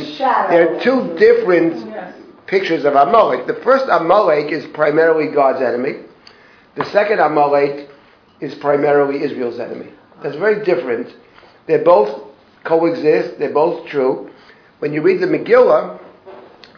there 0.50 0.76
are 0.76 0.80
two 0.80 1.16
different 1.18 2.16
pictures 2.46 2.84
of 2.84 2.94
Amalek. 2.94 3.46
The 3.46 3.60
first 3.62 3.86
Amalek 3.90 4.52
is 4.52 4.66
primarily 4.66 5.32
God's 5.32 5.60
enemy. 5.60 6.04
The 6.76 6.84
second 6.86 7.20
Amalek 7.20 7.88
is 8.40 8.54
primarily 8.54 9.22
Israel's 9.22 9.58
enemy. 9.58 9.90
That's 10.22 10.36
very 10.36 10.64
different. 10.64 11.14
They 11.66 11.78
both 11.78 12.22
coexist, 12.64 13.38
they're 13.38 13.52
both 13.52 13.86
true. 13.88 14.30
When 14.78 14.92
you 14.92 15.02
read 15.02 15.20
the 15.20 15.26
Megillah, 15.26 15.98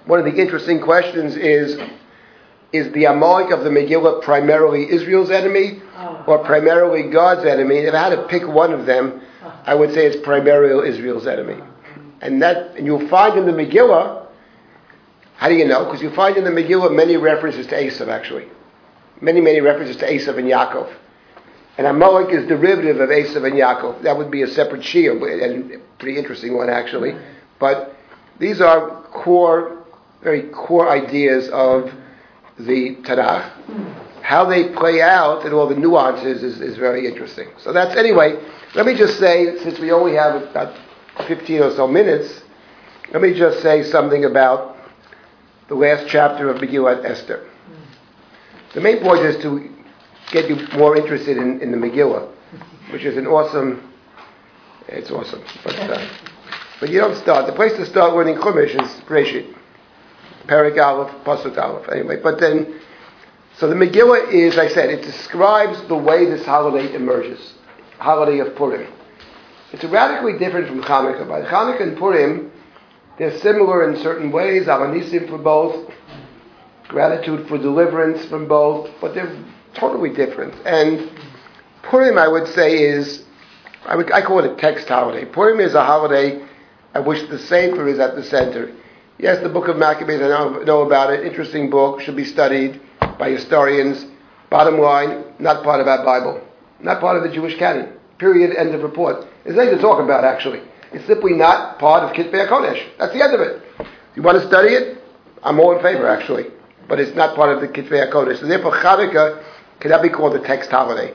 one 0.07 0.19
of 0.19 0.25
the 0.25 0.41
interesting 0.41 0.81
questions 0.81 1.37
is 1.37 1.79
is 2.71 2.93
the 2.93 3.07
Amalek 3.07 3.51
of 3.51 3.65
the 3.65 3.71
Megillah 3.71 4.23
primarily 4.23 4.91
Israel's 4.91 5.31
enemy 5.31 5.83
or 6.27 6.45
primarily 6.45 7.11
God's 7.11 7.45
enemy? 7.45 7.79
If 7.79 7.95
I 7.95 8.09
had 8.09 8.17
to 8.17 8.27
pick 8.29 8.47
one 8.47 8.73
of 8.73 8.87
them, 8.87 9.23
I 9.65 9.75
would 9.75 9.93
say 9.93 10.07
it's 10.07 10.23
primarily 10.25 10.89
Israel's 10.89 11.27
enemy. 11.27 11.63
And 12.21 12.43
that 12.43 12.77
and 12.77 12.87
you'll 12.87 13.09
find 13.09 13.39
in 13.39 13.47
the 13.47 13.53
Megillah, 13.53 14.27
how 15.37 15.49
do 15.49 15.55
you 15.55 15.67
know? 15.67 15.85
Because 15.85 16.03
you 16.03 16.11
find 16.11 16.37
in 16.37 16.45
the 16.45 16.51
Megillah 16.51 16.95
many 16.95 17.17
references 17.17 17.67
to 17.69 17.75
Esav 17.77 18.09
actually. 18.09 18.49
Many, 19.21 19.41
many 19.41 19.61
references 19.61 19.97
to 19.97 20.07
Esav 20.07 20.39
and 20.39 20.49
Yaakov. 20.49 20.93
And 21.77 21.87
Amalek 21.87 22.35
is 22.35 22.47
derivative 22.49 23.01
of 23.01 23.09
Esav 23.09 23.45
and 23.45 23.55
Yaakov. 23.55 24.03
That 24.03 24.17
would 24.17 24.31
be 24.31 24.43
a 24.43 24.49
separate 24.49 24.83
shiur, 24.83 25.13
and 25.45 25.73
a 25.73 25.79
pretty 25.99 26.19
interesting 26.19 26.57
one 26.57 26.69
actually. 26.69 27.15
But 27.61 27.97
these 28.39 28.61
are 28.61 29.03
core, 29.13 29.85
very 30.23 30.51
core 30.51 30.91
ideas 30.91 31.49
of 31.51 31.93
the 32.59 32.97
Tanakh. 33.03 34.08
How 34.29 34.45
they 34.45 34.69
play 34.75 35.01
out 35.01 35.47
and 35.47 35.55
all 35.55 35.67
the 35.67 35.75
nuances 35.75 36.43
is, 36.43 36.61
is 36.61 36.77
very 36.77 37.07
interesting. 37.07 37.49
So 37.57 37.73
that's, 37.73 37.97
anyway, 37.97 38.39
let 38.75 38.85
me 38.85 38.95
just 38.95 39.19
say, 39.19 39.57
since 39.63 39.79
we 39.79 39.91
only 39.91 40.17
have 40.17 40.43
about 40.43 40.77
15 41.27 41.63
or 41.63 41.75
so 41.75 41.89
minutes, 41.89 42.43
let 43.11 43.23
me 43.23 43.33
just 43.33 43.63
say 43.63 43.83
something 43.85 44.27
about 44.27 44.77
the 45.69 45.77
last 45.77 46.09
chapter 46.11 46.51
of 46.51 46.61
Megillat 46.61 47.07
Esther. 47.07 47.49
The 48.75 48.83
main 48.83 49.01
point 49.01 49.25
is 49.25 49.41
to 49.45 49.75
get 50.31 50.47
you 50.51 50.57
more 50.77 50.95
interested 50.95 51.39
in, 51.39 51.63
in 51.63 51.71
the 51.71 51.79
Megillah, 51.79 52.31
which 52.93 53.05
is 53.05 53.17
an 53.17 53.27
awesome, 53.27 53.91
it's 54.89 55.11
awesome. 55.11 55.43
But, 55.65 55.75
uh, 55.77 56.07
but 56.81 56.91
you 56.91 57.01
don't 57.01 57.17
start. 57.17 57.47
The 57.47 57.55
place 57.55 57.73
to 57.79 57.87
start 57.87 58.13
learning 58.13 58.37
Chumash 58.37 58.75
is 58.75 58.91
Breshit. 59.07 59.55
Perek 60.47 60.79
Aleph, 60.79 61.15
Pasuk 61.25 61.57
Aleph, 61.57 61.89
anyway. 61.89 62.21
But 62.23 62.39
then, 62.39 62.79
so 63.59 63.69
the 63.69 63.75
Megillah 63.75 64.33
is, 64.33 64.55
like 64.55 64.71
I 64.71 64.75
said, 64.75 64.91
it 64.91 65.03
describes 65.03 65.83
the 65.89 65.97
way 65.97 66.27
this 66.27 66.47
holiday 66.47 66.95
emerges. 66.95 67.55
Holiday 67.99 68.39
of 68.39 68.55
Purim. 68.55 68.87
It's 69.73 69.83
radically 69.83 70.39
different 70.39 70.69
from 70.69 70.81
Hanukkah. 70.81 71.29
By 71.29 71.43
Hanukkah 71.43 71.83
and 71.83 71.99
Purim, 71.99 72.53
they're 73.19 73.37
similar 73.41 73.91
in 73.91 74.01
certain 74.01 74.31
ways. 74.31 74.67
Alanisim 74.67 75.29
for 75.29 75.39
both, 75.39 75.93
gratitude 76.87 77.49
for 77.49 77.59
deliverance 77.59 78.25
from 78.27 78.47
both, 78.47 78.91
but 79.01 79.13
they're 79.15 79.37
totally 79.75 80.11
different. 80.11 80.55
And 80.65 81.11
Purim, 81.83 82.17
I 82.17 82.29
would 82.29 82.47
say, 82.55 82.79
is 82.85 83.25
I, 83.87 83.97
would, 83.97 84.13
I 84.13 84.23
call 84.23 84.39
it 84.39 84.53
a 84.53 84.55
text 84.55 84.87
holiday. 84.87 85.25
Purim 85.25 85.59
is 85.59 85.75
a 85.75 85.85
holiday 85.85 86.47
at 86.95 87.05
which 87.05 87.29
the 87.29 87.41
Sefer 87.41 87.89
is 87.89 87.99
at 87.99 88.15
the 88.15 88.23
center. 88.23 88.73
Yes, 89.19 89.43
the 89.43 89.49
book 89.49 89.67
of 89.67 89.77
Maccabees, 89.77 90.21
I 90.21 90.29
know, 90.29 90.63
know 90.63 90.83
about 90.83 91.13
it. 91.13 91.27
Interesting 91.27 91.71
book, 91.71 92.01
should 92.01 92.15
be 92.15 92.25
studied 92.25 92.81
by 93.19 93.31
historians. 93.31 94.07
Bottom 94.51 94.79
line, 94.79 95.25
not 95.39 95.63
part 95.63 95.81
of 95.81 95.87
our 95.87 96.03
Bible, 96.05 96.41
not 96.81 97.01
part 97.01 97.19
of 97.19 97.23
the 97.23 97.29
Jewish 97.29 97.59
canon. 97.59 97.93
Period. 98.19 98.57
End 98.57 98.75
of 98.75 98.83
report. 98.83 99.27
There's 99.45 99.57
nothing 99.57 99.77
to 99.77 99.81
talk 99.81 100.03
about 100.03 100.25
actually. 100.25 100.63
It's 100.93 101.07
simply 101.07 101.35
not 101.35 101.79
part 101.79 102.03
of 102.03 102.17
Kitvei 102.17 102.49
Kodesh. 102.49 102.83
That's 102.99 103.13
the 103.13 103.23
end 103.23 103.35
of 103.35 103.41
it. 103.41 103.63
You 104.15 104.23
want 104.23 104.41
to 104.41 104.47
study 104.47 104.71
it? 104.71 105.03
I'm 105.43 105.61
all 105.61 105.77
in 105.77 105.83
favor 105.83 106.09
actually, 106.09 106.47
but 106.89 106.99
it's 106.99 107.15
not 107.15 107.37
part 107.37 107.55
of 107.55 107.61
the 107.61 107.69
Kitvei 107.69 108.11
Kodesh. 108.11 108.41
So 108.41 108.47
therefore, 108.47 108.73
Chanukah 108.73 109.45
cannot 109.81 110.03
be 110.03 110.09
called 110.09 110.35
a 110.35 110.41
text 110.41 110.71
holiday. 110.71 111.15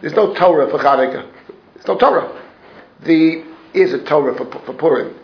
There's 0.00 0.14
no 0.14 0.34
Torah 0.34 0.70
for 0.70 0.78
Chanukah. 0.78 1.28
There's 1.74 1.86
no 1.86 1.98
Torah. 1.98 2.44
The 3.00 3.44
is 3.74 3.92
a 3.92 4.04
Torah 4.04 4.34
for, 4.36 4.46
for 4.64 4.72
Purim. 4.72 5.14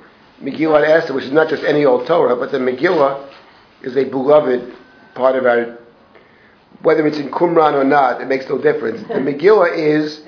Megillah 0.43 0.87
Esther, 0.87 1.15
which 1.15 1.25
is 1.25 1.33
not 1.33 1.49
just 1.49 1.63
any 1.65 1.85
old 1.85 2.07
Torah, 2.07 2.37
but 2.37 2.53
the 2.53 2.59
Megillah 2.59 3.33
is 3.83 3.97
a 3.97 4.05
beloved 4.05 4.75
part 5.15 5.37
of 5.37 5.47
our, 5.47 5.79
whether 6.85 7.07
it's 7.07 7.19
in 7.19 7.31
Qumran 7.31 7.73
or 7.73 7.85
not, 7.85 8.21
it 8.21 8.29
makes 8.29 8.49
no 8.49 8.59
difference. 8.59 9.01
The 9.09 9.15
Megillah 9.15 9.77
is 9.77 10.23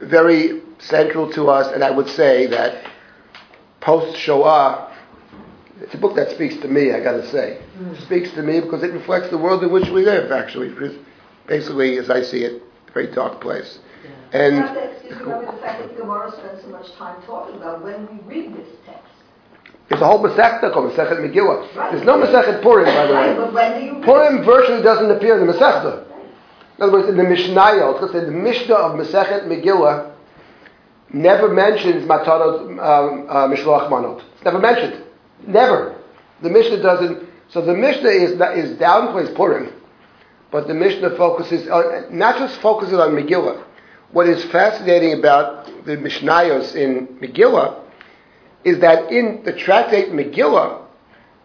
very 0.00 0.62
central 0.78 1.30
to 1.32 1.48
us, 1.48 1.72
and 1.74 1.82
I 1.82 1.90
would 1.90 2.08
say 2.08 2.46
that 2.46 2.88
post 3.80 4.16
Shoah, 4.16 4.92
it's 5.80 5.94
a 5.94 5.98
book 5.98 6.14
that 6.16 6.30
speaks 6.30 6.56
to 6.58 6.68
me, 6.68 6.92
I 6.92 7.00
gotta 7.00 7.28
say. 7.28 7.60
It 7.92 8.00
speaks 8.02 8.30
to 8.32 8.42
me 8.42 8.60
because 8.60 8.82
it 8.82 8.92
reflects 8.92 9.28
the 9.30 9.38
world 9.38 9.62
in 9.64 9.72
which 9.72 9.88
we 9.88 10.04
live, 10.04 10.30
actually. 10.30 10.68
Because 10.68 10.94
basically, 11.46 11.98
as 11.98 12.08
I 12.08 12.22
see 12.22 12.44
it, 12.44 12.62
a 12.88 12.92
very 12.92 13.08
dark 13.08 13.40
place. 13.40 13.80
And 14.32 14.56
Not 14.56 14.74
that, 14.74 14.92
excuse 14.92 15.18
me, 15.18 15.24
the 15.24 15.58
fact 15.60 15.80
that 15.80 15.88
the 15.88 16.00
Gemara 16.00 16.32
spends 16.32 16.62
so 16.62 16.68
much 16.68 16.92
time 16.92 17.22
talking 17.22 17.56
about 17.56 17.82
when 17.82 18.06
we 18.06 18.34
read 18.34 18.56
this 18.56 18.68
There's 19.88 20.00
a 20.00 20.06
whole 20.06 20.18
Masechta 20.18 20.72
called 20.72 20.92
Masechet 20.92 21.20
Megillah. 21.20 21.92
There's 21.92 22.04
no 22.04 22.18
Masechet 22.18 22.60
Purim, 22.62 22.86
by 22.86 23.06
the 23.06 23.14
way. 23.14 23.34
but 23.36 23.52
when 23.52 23.80
do 23.80 23.86
you? 23.86 24.02
Purim 24.02 24.44
virtually 24.44 24.82
doesn't 24.82 25.10
appear 25.10 25.38
in 25.38 25.46
the 25.46 25.52
Masechta. 25.52 26.04
In 26.76 26.82
other 26.82 26.92
words, 26.92 27.08
in 27.08 27.16
the 27.16 27.22
Mishnayot, 27.22 28.00
let's 28.00 28.12
say 28.12 28.20
the 28.20 28.30
Mishnah 28.32 28.74
of 28.74 28.98
Masechet 28.98 29.46
Megillah 29.46 30.12
never 31.12 31.48
mentions 31.48 32.04
Matarot 32.04 32.62
um, 32.70 33.26
uh, 33.28 33.46
Mishloach 33.48 33.88
Manot. 33.88 34.22
It's 34.34 34.44
never 34.44 34.58
mentioned. 34.58 35.04
Never. 35.46 35.96
The 36.42 36.50
Mishnah 36.50 36.82
doesn't. 36.82 37.28
So 37.48 37.64
the 37.64 37.74
Mishnah 37.74 38.08
is 38.08 38.32
is 38.32 38.76
downplays 38.78 39.34
Purim, 39.36 39.72
but 40.50 40.66
the 40.66 40.74
Mishnah 40.74 41.16
focuses 41.16 41.68
on 41.68 42.16
not 42.16 42.38
just 42.38 42.60
focuses 42.60 42.94
on 42.94 43.12
Megillah. 43.12 43.62
What 44.10 44.28
is 44.28 44.44
fascinating 44.46 45.18
about 45.18 45.66
the 45.84 45.96
Mishnayos 45.96 46.74
in 46.74 47.06
Megillah 47.18 47.85
is 48.66 48.80
that 48.80 49.12
in 49.12 49.44
the 49.44 49.52
tractate 49.52 50.08
Megillah, 50.08 50.82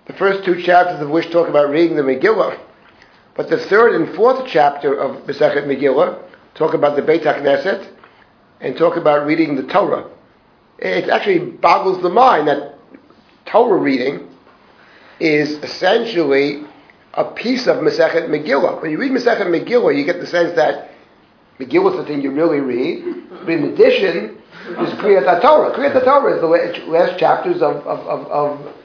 the 0.07 0.14
first 0.14 0.43
two 0.43 0.60
chapters 0.64 0.99
of 0.99 1.10
which 1.11 1.30
talk 1.30 1.48
about 1.48 1.69
reading 1.69 1.95
the 1.95 2.02
Megillah, 2.02 2.60
but 3.35 3.48
the 3.48 3.60
third 3.60 3.93
and 3.93 4.15
fourth 4.15 4.48
chapter 4.48 4.99
of 4.99 5.27
Masechet 5.27 5.68
Megillah 5.68 6.19
talk 6.56 6.73
about 6.73 6.95
the 6.95 7.03
Beit 7.03 7.22
HaKnesset 7.22 7.88
and 8.60 8.76
talk 8.76 8.98
about 8.98 9.27
reading 9.27 9.56
the 9.56 9.61
Torah. 9.72 10.10
It 10.80 11.10
actually 11.10 11.52
boggles 11.52 12.02
the 12.02 12.10
mind 12.10 12.48
that 12.48 12.80
Torah 13.45 13.77
reading 13.77 14.27
is 15.19 15.52
essentially 15.64 16.64
a 17.14 17.26
piece 17.26 17.68
of 17.68 17.77
Masechet 17.77 18.30
Megillah. 18.30 18.81
When 18.81 18.89
you 18.89 18.98
read 18.98 19.11
Masechet 19.11 19.45
Megillah, 19.45 19.95
you 19.95 20.06
get 20.06 20.19
the 20.19 20.26
sense 20.26 20.56
that 20.56 20.89
Megillah 21.60 21.91
is 21.91 21.98
the 21.98 22.06
thing 22.06 22.23
you 22.23 22.31
really 22.31 22.61
read, 22.61 23.30
but 23.30 23.49
in 23.49 23.65
addition, 23.65 24.41
there's 24.66 24.94
Kriyat 24.96 25.42
Torah. 25.42 25.76
Kriyat 25.76 26.04
Torah 26.04 26.36
is 26.36 26.42
the 26.42 26.92
last, 26.92 27.20
chapters 27.20 27.62
of, 27.62 27.78
of, 27.88 28.00
of, 28.00 28.28
of, 28.28 28.76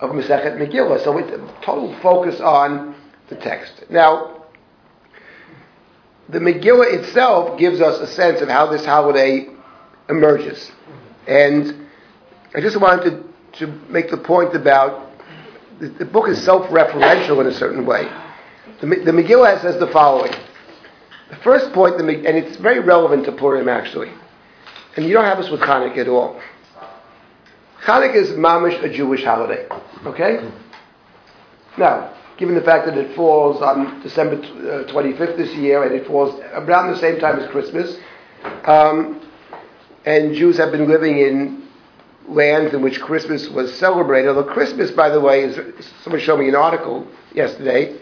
of 0.00 0.10
Masechet 0.10 0.56
Megillah. 0.56 1.02
So 1.04 1.18
it's 1.18 1.30
total 1.64 1.94
focus 2.00 2.40
on 2.40 2.94
the 3.28 3.36
text. 3.36 3.84
Now, 3.90 4.44
the 6.28 6.38
Megillah 6.38 6.92
itself 6.94 7.58
gives 7.58 7.80
us 7.80 8.00
a 8.00 8.06
sense 8.06 8.40
of 8.40 8.48
how 8.48 8.66
this 8.66 8.84
holiday 8.84 9.48
emerges. 10.08 10.70
And 11.26 11.86
I 12.54 12.60
just 12.60 12.80
wanted 12.80 13.24
to, 13.52 13.66
to 13.66 13.66
make 13.88 14.10
the 14.10 14.16
point 14.18 14.54
about 14.54 15.10
the, 15.80 15.88
the 15.88 16.04
book 16.04 16.28
is 16.28 16.42
self-referential 16.42 17.40
in 17.40 17.46
a 17.46 17.54
certain 17.54 17.86
way. 17.86 18.04
The, 18.80 18.86
the 18.86 19.12
Megillah 19.12 19.60
says 19.62 19.78
the 19.78 19.88
following. 19.88 20.32
The 21.30 21.36
first 21.36 21.66
and 21.74 22.36
it's 22.36 22.56
very 22.58 22.80
relevant 22.80 23.24
to 23.24 23.32
Purim 23.32 23.68
actually, 23.68 24.10
and 24.96 25.06
you 25.06 25.12
don't 25.12 25.24
have 25.24 25.38
this 25.38 25.50
with 25.50 25.60
Hanukkah 25.60 25.98
at 25.98 26.08
all. 26.08 26.40
Hanukkah 27.82 28.14
is 28.14 28.30
mamish 28.30 28.82
a 28.82 28.88
Jewish 28.92 29.24
holiday, 29.24 29.66
okay? 30.06 30.48
Now, 31.78 32.14
given 32.36 32.54
the 32.54 32.60
fact 32.60 32.86
that 32.86 32.96
it 32.96 33.14
falls 33.16 33.60
on 33.62 34.00
December 34.02 34.36
uh, 34.36 34.92
25th 34.92 35.36
this 35.36 35.52
year, 35.54 35.82
and 35.82 35.94
it 35.94 36.06
falls 36.06 36.38
around 36.52 36.92
the 36.92 36.98
same 36.98 37.18
time 37.18 37.38
as 37.38 37.50
Christmas, 37.50 37.96
um, 38.64 39.20
and 40.04 40.34
Jews 40.34 40.56
have 40.58 40.72
been 40.72 40.88
living 40.88 41.18
in 41.18 41.68
lands 42.28 42.74
in 42.74 42.82
which 42.82 43.00
Christmas 43.00 43.48
was 43.48 43.74
celebrated. 43.74 44.28
Although 44.28 44.52
Christmas, 44.52 44.90
by 44.90 45.08
the 45.08 45.20
way, 45.20 45.44
is 45.44 45.58
someone 46.02 46.20
showed 46.20 46.38
me 46.38 46.48
an 46.48 46.54
article 46.54 47.06
yesterday. 47.34 47.98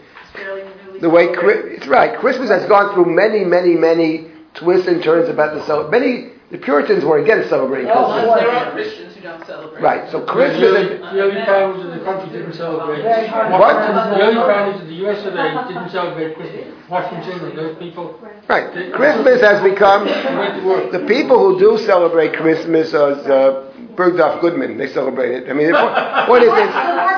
The 0.99 1.09
way 1.09 1.29
it's 1.29 1.87
right, 1.87 2.17
Christmas 2.19 2.49
has 2.49 2.67
gone 2.67 2.93
through 2.93 3.13
many, 3.13 3.43
many, 3.43 3.75
many 3.75 4.31
twists 4.53 4.87
and 4.87 5.03
turns 5.03 5.29
about 5.29 5.55
the 5.55 5.65
cel- 5.65 5.89
many. 5.89 6.33
The 6.51 6.57
Puritans 6.57 7.05
were 7.05 7.19
against 7.19 7.47
celebrating 7.49 7.87
Christmas. 7.87 8.41
There 8.41 8.51
are 8.51 8.71
Christians 8.71 9.15
who 9.15 9.21
don't 9.21 9.45
celebrate. 9.45 9.81
Right, 9.81 10.11
so 10.11 10.19
The 10.19 10.25
Christmas. 10.25 10.63
early, 10.63 10.81
is- 10.81 10.99
the 10.99 11.19
early 11.21 11.45
families 11.45 11.85
of 11.85 11.91
the 11.93 11.99
country 12.03 12.29
didn't 12.37 12.53
celebrate. 12.53 13.03
What? 13.03 13.75
The 13.79 14.21
early 14.21 14.35
families 14.35 14.81
of 14.81 14.87
the 14.87 14.93
US 15.07 15.23
today 15.23 15.55
didn't 15.69 15.89
celebrate 15.89 16.35
Christmas. 16.35 16.67
Washington 16.89 17.45
and 17.49 17.57
those 17.57 17.77
people, 17.77 18.19
Right, 18.49 18.67
Christmas 18.91 19.39
has 19.41 19.63
become. 19.63 20.05
they 20.05 20.35
went 20.35 20.59
to 20.61 20.67
work. 20.67 20.91
The 20.91 20.99
people 21.07 21.39
who 21.39 21.57
do 21.57 21.77
celebrate 21.77 22.33
Christmas 22.33 22.93
are 22.93 23.11
uh, 23.13 23.71
Bergdorf 23.95 24.41
Goodman. 24.41 24.77
They 24.77 24.87
celebrate 24.87 25.31
it. 25.31 25.49
I 25.49 25.53
mean, 25.53 25.71
what, 25.71 26.27
what 26.27 26.43
is 26.43 26.51
it? 26.51 26.67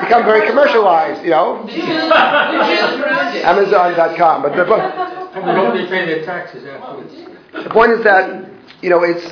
Become 0.06 0.24
very 0.26 0.46
commercialized, 0.46 1.24
you 1.24 1.30
know. 1.30 1.64
The 1.66 1.72
Jews, 1.72 1.82
the 1.82 1.90
Jews 1.90 3.00
ruined 3.02 3.36
it. 3.36 3.44
Amazon.com. 3.44 4.42
But 4.42 4.54
the, 4.54 4.64
but 4.64 4.80
And 5.34 5.44
hope 5.58 5.74
they 5.74 5.86
pay 5.86 6.06
their 6.06 6.24
taxes 6.24 6.64
afterwards. 6.66 7.12
the 7.64 7.70
point 7.70 7.90
is 7.92 8.04
that 8.04 8.53
you 8.84 8.90
know 8.90 9.02
it's 9.02 9.24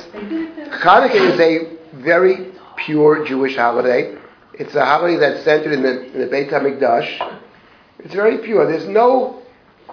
Hanukkah 0.81 1.13
is 1.13 1.39
a 1.39 1.77
very 2.01 2.51
pure 2.75 3.23
Jewish 3.23 3.55
holiday. 3.55 4.17
It's 4.55 4.73
a 4.73 4.83
holiday 4.83 5.17
that's 5.17 5.43
centered 5.43 5.73
in 5.73 5.83
the, 5.83 6.11
in 6.11 6.21
the 6.21 6.25
Beit 6.25 6.49
Hamikdash. 6.49 7.39
It's 7.99 8.15
very 8.15 8.39
pure. 8.39 8.65
There's 8.65 8.87
no, 8.87 9.43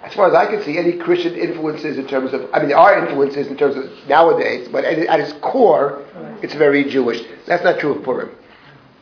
as 0.01 0.15
far 0.15 0.27
as 0.27 0.33
I 0.33 0.47
can 0.47 0.63
see, 0.63 0.79
any 0.79 0.93
Christian 0.97 1.35
influences 1.35 1.99
in 1.99 2.07
terms 2.07 2.33
of. 2.33 2.49
I 2.51 2.59
mean, 2.59 2.69
there 2.69 2.77
are 2.77 3.05
influences 3.05 3.47
in 3.47 3.55
terms 3.55 3.75
of 3.75 3.85
nowadays, 4.09 4.67
but 4.71 4.83
at, 4.83 4.97
at 4.97 5.19
its 5.19 5.33
core, 5.41 6.03
it's 6.41 6.55
very 6.55 6.83
Jewish. 6.89 7.21
That's 7.45 7.63
not 7.63 7.79
true 7.79 7.93
of 7.93 8.03
Purim. 8.03 8.31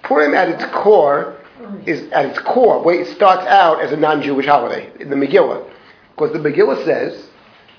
Purim, 0.03 0.33
at 0.33 0.49
its 0.49 0.65
core, 0.73 1.37
is 1.85 2.11
at 2.11 2.25
its 2.25 2.39
core. 2.39 2.83
Wait, 2.83 2.99
it 2.99 3.15
starts 3.15 3.47
out 3.47 3.81
as 3.81 3.93
a 3.93 3.97
non-Jewish 3.97 4.45
holiday 4.45 4.91
in 4.99 5.09
the 5.09 5.15
Megillah, 5.15 5.69
because 6.15 6.33
the 6.33 6.39
Megillah 6.39 6.83
says 6.83 7.28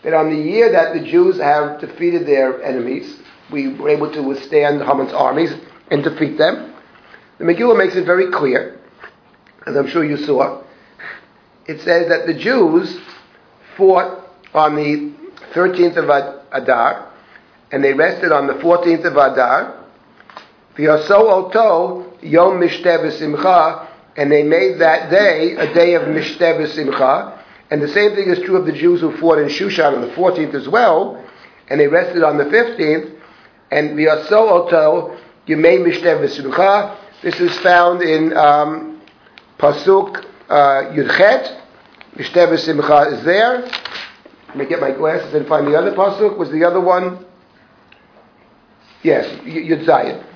that 0.03 0.15
on 0.15 0.31
the 0.31 0.37
year 0.37 0.73
that 0.73 0.95
the 0.95 1.01
Jews 1.01 1.39
have 1.39 1.81
defeated 1.81 2.27
their 2.27 2.63
enemies, 2.63 3.19
we 3.53 3.75
were 3.75 3.89
able 3.89 4.11
to 4.13 4.23
withstand 4.23 4.83
Haman's 4.83 5.13
armies 5.13 5.53
and 5.91 6.03
defeat 6.03 6.39
them. 6.39 6.75
The 7.39 7.45
Megillah 7.45 7.77
makes 7.77 7.97
it 7.97 8.05
very 8.07 8.31
clear, 8.31 8.79
as 9.67 9.77
I'm 9.77 9.89
sure 9.89 10.05
you 10.05 10.17
saw. 10.17 10.63
It 11.67 11.81
says 11.81 12.09
that 12.09 12.27
the 12.27 12.35
Jews 12.35 12.99
fought 13.77 14.29
on 14.55 14.77
the 14.77 15.13
13th 15.53 15.97
of 15.97 16.11
Ad- 16.11 16.41
Adar, 16.53 17.13
and 17.73 17.83
they 17.83 17.93
rested 17.93 18.33
on 18.33 18.47
the 18.47 18.55
14th 18.55 19.05
of 19.05 19.13
Adar. 19.13 19.85
V'yaso 20.77 21.11
oto 21.11 22.17
yom 22.23 22.61
mishteh 22.61 23.89
and 24.17 24.31
they 24.31 24.43
made 24.43 24.81
that 24.81 25.11
day 25.11 25.53
a 25.53 25.73
day 25.73 25.95
of 25.95 26.03
mishteh 26.03 26.59
v'simcha. 26.59 27.40
And 27.71 27.81
the 27.81 27.89
same 27.89 28.17
thing 28.17 28.29
is 28.29 28.41
true 28.41 28.57
of 28.57 28.67
the 28.67 28.73
Jews 28.73 29.01
who 29.01 29.17
fought 29.19 29.39
in 29.39 29.47
Shushan 29.47 29.95
on 29.95 30.01
the 30.01 30.09
14th 30.09 30.55
as 30.55 30.69
well, 30.69 31.25
and 31.69 31.79
they 31.79 31.87
rested 31.87 32.25
on 32.25 32.37
the 32.37 32.45
15th. 32.45 33.17
And 33.71 33.91
v'yaso 33.91 34.33
oto 34.33 35.17
yemei 35.47 35.79
mishteh 35.79 36.19
v'simcha. 36.21 36.97
This 37.23 37.39
is 37.41 37.57
found 37.61 38.03
in 38.03 38.37
um, 38.37 39.01
Pasuk 39.59 40.25
uh, 40.49 40.91
Yudchet. 40.93 41.61
Mishteh 42.17 42.49
v'simcha 42.49 43.13
is 43.13 43.25
there. 43.25 43.61
Let 44.49 44.57
me 44.57 44.67
get 44.67 44.81
my 44.81 44.91
glasses 44.91 45.33
and 45.33 45.47
find 45.47 45.69
the 45.69 45.77
other 45.77 45.93
pasuk. 45.93 46.37
Was 46.37 46.51
the 46.51 46.65
other 46.65 46.81
one? 46.81 47.25
Yes, 49.05 49.27
Yud 49.43 49.85
Zayin. 49.85 50.27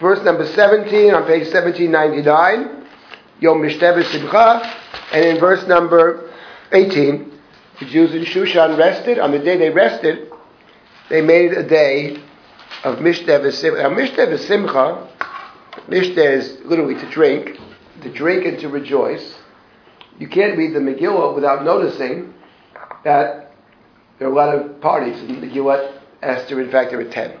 Verse 0.00 0.24
number 0.24 0.44
17 0.44 1.14
on 1.14 1.24
page 1.24 1.44
1799. 1.52 2.86
Yom 3.38 3.62
Mishteh 3.62 4.02
v'simcha. 4.02 4.74
And 5.12 5.24
in 5.24 5.38
verse 5.38 5.64
number 5.68 6.29
18, 6.72 7.32
the 7.80 7.86
Jews 7.86 8.14
in 8.14 8.24
Shushan 8.24 8.78
rested. 8.78 9.18
On 9.18 9.30
the 9.32 9.38
day 9.38 9.56
they 9.56 9.70
rested, 9.70 10.30
they 11.08 11.20
made 11.20 11.52
a 11.52 11.66
day 11.66 12.16
of 12.84 12.98
Mishteh 12.98 13.26
v'simcha. 13.26 13.82
Now, 13.82 13.90
Mishteh 13.90 14.28
v'simcha, 14.28 15.08
is 15.90 16.58
literally 16.64 16.94
to 16.94 17.10
drink, 17.10 17.58
to 18.02 18.12
drink 18.12 18.46
and 18.46 18.58
to 18.60 18.68
rejoice. 18.68 19.36
You 20.18 20.28
can't 20.28 20.56
read 20.56 20.74
the 20.74 20.80
Megillah 20.80 21.34
without 21.34 21.64
noticing 21.64 22.34
that 23.04 23.52
there 24.18 24.28
are 24.28 24.32
a 24.32 24.34
lot 24.34 24.54
of 24.54 24.80
parties 24.80 25.18
in 25.20 25.40
the 25.40 25.46
Megillah 25.46 26.00
Esther. 26.22 26.60
In 26.60 26.70
fact, 26.70 26.90
there 26.90 27.00
are 27.00 27.10
ten. 27.10 27.38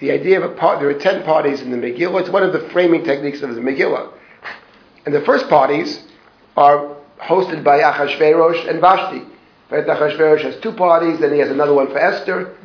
The 0.00 0.10
idea 0.10 0.42
of 0.42 0.50
a 0.50 0.54
part, 0.54 0.80
there 0.80 0.88
are 0.90 0.98
ten 0.98 1.22
parties 1.24 1.60
in 1.60 1.70
the 1.70 1.76
Megillah. 1.76 2.20
It's 2.20 2.30
one 2.30 2.42
of 2.42 2.52
the 2.52 2.68
framing 2.70 3.04
techniques 3.04 3.42
of 3.42 3.54
the 3.54 3.60
Megillah. 3.60 4.12
And 5.06 5.14
the 5.14 5.22
first 5.22 5.48
parties 5.48 6.04
are 6.56 6.97
hosted 7.20 7.62
by 7.64 7.80
Achashverosh 7.80 8.68
and 8.68 8.80
Vashti. 8.80 9.24
Fact, 9.70 9.88
Achashverosh 9.88 10.42
has 10.42 10.56
two 10.60 10.72
parties, 10.72 11.20
then 11.20 11.32
he 11.32 11.38
has 11.40 11.50
another 11.50 11.74
one 11.74 11.88
for 11.88 11.98
Esther. 11.98 12.56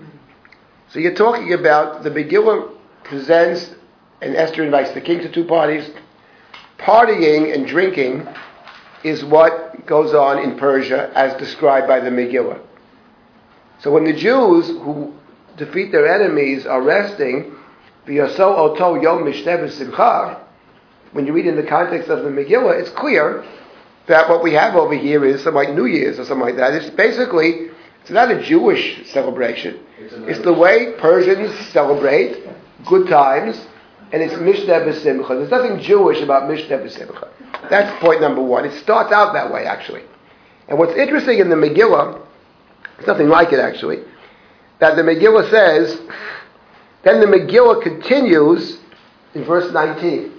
So 0.90 1.00
you're 1.00 1.16
talking 1.16 1.54
about 1.54 2.04
the 2.04 2.10
Megillah 2.10 2.72
presents, 3.04 3.72
and 4.22 4.36
Esther 4.36 4.64
invites 4.64 4.92
the 4.92 5.02
king 5.02 5.20
to 5.20 5.30
two 5.32 5.46
parties. 5.46 5.90
Partying 6.78 7.54
and 7.54 7.68
drinking 7.68 8.28
is 9.04 9.24
what 9.26 9.86
goes 9.86 10.14
on 10.14 10.40
in 10.40 10.58
Persia 10.58 11.12
as 11.14 11.38
described 11.38 11.88
by 11.88 12.00
the 12.00 12.10
Megillah. 12.10 12.62
So 13.80 13.92
when 13.92 14.06
the 14.06 14.14
Jews 14.14 14.68
who 14.68 15.14
defeat 15.58 15.92
their 15.92 16.08
enemies 16.08 16.66
are 16.66 16.82
resting, 16.82 17.54
when 18.06 18.16
you 18.16 18.24
read 21.34 21.46
in 21.48 21.56
the 21.56 21.64
context 21.64 22.10
of 22.10 22.24
the 22.24 22.30
Megillah, 22.30 22.80
it's 22.80 22.90
clear 22.92 23.44
that 24.08 24.30
what 24.30 24.44
we 24.44 24.54
have 24.54 24.76
over 24.76 24.96
here 24.96 25.24
is 25.26 25.44
something 25.44 25.56
like 25.56 25.74
New 25.74 25.86
Year's 25.86 26.20
or 26.20 26.26
something 26.26 26.46
like 26.46 26.58
that. 26.58 26.74
It's 26.74 26.90
basically, 26.92 27.70
it's 28.02 28.12
not 28.12 28.32
a 28.32 28.42
Jewish 28.44 29.10
celebration. 29.12 29.80
It's 29.98 30.14
It's 30.14 30.40
the 30.40 30.54
way 30.54 30.94
Persians 30.98 31.54
celebrate 31.70 32.44
good 32.86 33.08
times 33.08 33.60
and 34.12 34.22
it's 34.22 34.34
Mishteh 34.34 34.86
B'Simcha. 34.86 35.28
There's 35.30 35.50
nothing 35.50 35.80
Jewish 35.80 36.22
about 36.22 36.44
Mishteh 36.44 36.70
B'Simcha. 36.70 37.30
That's 37.70 38.00
point 38.02 38.22
number 38.22 38.44
one. 38.44 38.66
It 38.66 38.80
starts 38.82 39.12
out 39.12 39.34
that 39.34 39.52
way, 39.52 39.66
actually. 39.66 40.04
And 40.68 40.78
what's 40.78 40.94
interesting 40.94 41.40
in 41.40 41.50
the 41.50 41.56
Megillah, 41.56 42.22
it's 43.00 43.08
nothing 43.08 43.30
like 43.30 43.54
it 43.54 43.60
actually, 43.60 44.04
that 44.80 44.96
the 44.96 45.02
Megillah 45.02 45.50
says, 45.50 46.00
then 47.04 47.20
the 47.20 47.26
Megillah 47.26 47.82
continues 47.82 48.80
in 49.34 49.44
verse 49.46 49.72
19. 49.74 50.33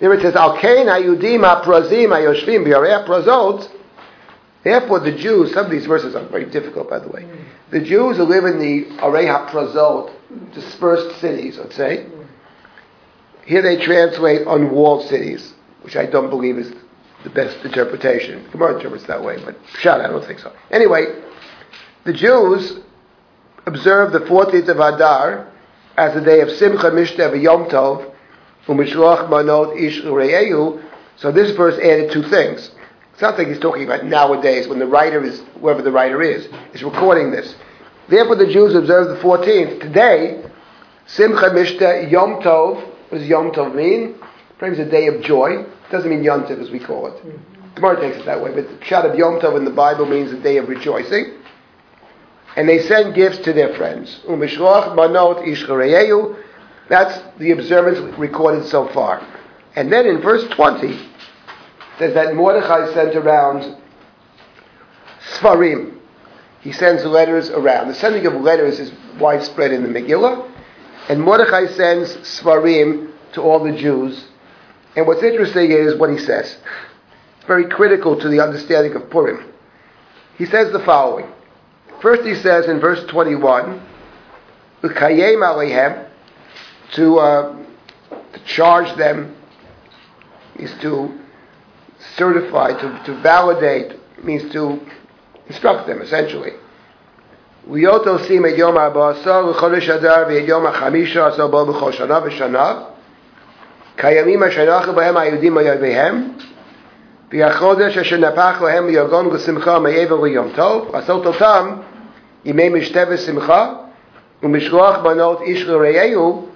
There 0.00 0.12
it 0.14 0.22
says, 0.22 0.34
Al 0.34 0.58
Kain 0.58 0.86
Hayudim 0.86 1.40
HaPrazim 1.40 2.08
HaYoshvim 2.08 2.64
B'Yarei 2.66 3.06
Prazot. 3.06 3.70
Therefore, 4.64 5.00
the 5.00 5.12
Jews, 5.12 5.52
some 5.52 5.66
of 5.66 5.70
these 5.70 5.86
verses 5.86 6.14
are 6.14 6.26
very 6.28 6.46
difficult, 6.46 6.88
by 6.88 6.98
the 6.98 7.08
way. 7.08 7.26
The 7.70 7.80
Jews 7.80 8.16
who 8.16 8.24
live 8.24 8.44
in 8.44 8.58
the 8.58 8.86
Arei 8.96 9.26
HaPrazot, 9.26 10.10
dispersed 10.54 11.20
cities, 11.20 11.58
let's 11.58 11.76
say, 11.76 12.06
here 13.44 13.62
they 13.62 13.76
translate 13.84 14.46
unwalled 14.46 15.08
cities, 15.08 15.54
which 15.82 15.96
I 15.96 16.06
don't 16.06 16.30
believe 16.30 16.56
is 16.56 16.72
the 17.24 17.30
best 17.30 17.64
interpretation. 17.64 18.48
Gemara 18.52 18.76
interprets 18.76 19.04
that 19.06 19.22
way, 19.22 19.36
but 19.44 19.62
Pshat, 19.66 20.04
I 20.04 20.08
don't 20.08 20.24
think 20.24 20.38
so. 20.38 20.52
Anyway, 20.70 21.06
the 22.04 22.12
Jews 22.12 22.78
observe 23.66 24.12
the 24.12 24.20
14th 24.20 24.68
of 24.68 24.78
Adar 24.78 25.48
as 25.96 26.14
the 26.14 26.20
day 26.20 26.40
of 26.40 26.50
Simcha 26.50 26.90
Mishteh 26.90 27.42
Yom 27.42 27.66
Tov, 27.66 28.14
Umishloach 28.70 29.28
Manot 29.28 29.76
Ish. 29.76 30.00
So 31.16 31.32
this 31.32 31.50
verse 31.56 31.74
added 31.78 32.12
two 32.12 32.22
things. 32.22 32.70
It's 33.12 33.20
not 33.20 33.36
like 33.36 33.48
he's 33.48 33.58
talking 33.58 33.84
about 33.84 34.04
nowadays 34.04 34.68
when 34.68 34.78
the 34.78 34.86
writer 34.86 35.22
is, 35.22 35.42
whoever 35.60 35.82
the 35.82 35.90
writer 35.90 36.22
is, 36.22 36.48
is 36.72 36.82
recording 36.82 37.30
this. 37.30 37.54
Therefore 38.08 38.36
the 38.36 38.46
Jews 38.46 38.74
observe 38.74 39.08
the 39.08 39.22
14th. 39.22 39.80
Today, 39.80 40.42
Simcha 41.06 41.50
Mishteh 41.50 42.10
Yom 42.10 42.40
Tov. 42.40 42.76
What 43.10 43.18
does 43.18 43.26
Yom 43.26 43.50
Tov 43.50 43.74
mean? 43.74 44.14
It 44.58 44.62
means 44.62 44.78
a 44.78 44.88
day 44.88 45.08
of 45.08 45.20
joy. 45.22 45.62
It 45.62 45.90
doesn't 45.90 46.08
mean 46.08 46.22
Yom 46.22 46.44
Tov 46.44 46.60
as 46.62 46.70
we 46.70 46.78
call 46.78 47.08
it. 47.08 47.22
Gemara 47.74 48.00
takes 48.00 48.18
it 48.18 48.24
that 48.26 48.42
way, 48.42 48.54
but 48.54 48.68
the 48.68 48.76
pshat 48.84 49.10
of 49.10 49.18
Yom 49.18 49.40
Tov 49.40 49.56
in 49.56 49.64
the 49.64 49.70
Bible 49.70 50.06
means 50.06 50.32
a 50.32 50.40
day 50.40 50.56
of 50.58 50.68
rejoicing. 50.68 51.34
And 52.56 52.68
they 52.68 52.80
send 52.82 53.14
gifts 53.14 53.38
to 53.38 53.52
their 53.52 53.74
friends. 53.76 54.20
That's 56.90 57.22
the 57.38 57.52
observance 57.52 58.00
recorded 58.18 58.66
so 58.66 58.88
far. 58.88 59.24
And 59.76 59.92
then 59.92 60.06
in 60.06 60.20
verse 60.20 60.44
20, 60.50 60.88
it 60.88 60.98
says 62.00 62.14
that 62.14 62.34
Mordechai 62.34 62.92
sent 62.92 63.14
around 63.14 63.80
Sfarim. 65.34 65.98
He 66.60 66.72
sends 66.72 67.04
letters 67.04 67.48
around. 67.48 67.88
The 67.88 67.94
sending 67.94 68.26
of 68.26 68.34
letters 68.34 68.80
is 68.80 68.92
widespread 69.20 69.70
in 69.70 69.84
the 69.84 69.88
Megillah. 69.88 70.50
And 71.08 71.22
Mordechai 71.22 71.68
sends 71.68 72.16
Sfarim 72.16 73.12
to 73.34 73.40
all 73.40 73.62
the 73.62 73.72
Jews. 73.72 74.26
And 74.96 75.06
what's 75.06 75.22
interesting 75.22 75.70
is 75.70 75.94
what 75.94 76.10
he 76.10 76.18
says. 76.18 76.58
It's 77.36 77.46
very 77.46 77.68
critical 77.68 78.18
to 78.18 78.28
the 78.28 78.40
understanding 78.40 78.96
of 78.96 79.08
Purim. 79.10 79.48
He 80.36 80.44
says 80.44 80.72
the 80.72 80.80
following. 80.80 81.30
First 82.02 82.24
he 82.24 82.34
says 82.34 82.66
in 82.66 82.80
verse 82.80 83.04
21, 83.06 83.80
Ukayem 84.82 85.38
alehem, 85.38 86.09
to, 86.95 87.19
uh, 87.19 87.55
to 88.33 88.39
charge 88.45 88.95
them 88.97 89.35
is 90.57 90.71
to 90.81 91.13
certify, 92.17 92.71
to, 92.73 93.03
to 93.05 93.21
validate, 93.21 93.93
means 94.23 94.51
to 94.53 94.79
instruct 95.47 95.87
them, 95.87 96.01
essentially. 96.01 96.51
להיות 97.71 98.07
עושים 98.07 98.45
את 98.45 98.51
יום 98.55 98.77
ארבע 98.77 99.09
עשר 99.09 99.41
לחודש 99.41 99.89
אדר 99.89 100.23
ואת 100.27 100.43
יום 100.47 100.65
החמישה 100.65 101.27
עשר 101.27 101.47
בו 101.47 101.65
בכל 101.65 101.91
שנה 101.91 102.19
ושנה 102.23 102.73
כימים 103.97 104.43
אשר 104.43 104.79
נחו 104.79 104.93
בהם 104.93 105.17
היהודים 105.17 105.57
אויביהם 105.57 106.27
והחודש 107.31 107.97
אשר 107.97 108.17
נפח 108.17 108.61
להם 108.61 108.87
ליגון 108.87 109.27
ושמחה 109.27 109.79
מעבר 109.79 110.23
ליום 110.23 110.47
טוב 110.55 110.89
לעשות 110.93 111.25
אותם 111.25 111.75
ימי 112.45 112.69
משתה 112.69 113.03
ושמחה 113.09 113.73
ומשלוח 114.43 114.97
בנות 114.97 115.41
איש 115.41 115.65
לרעהו 115.65 116.47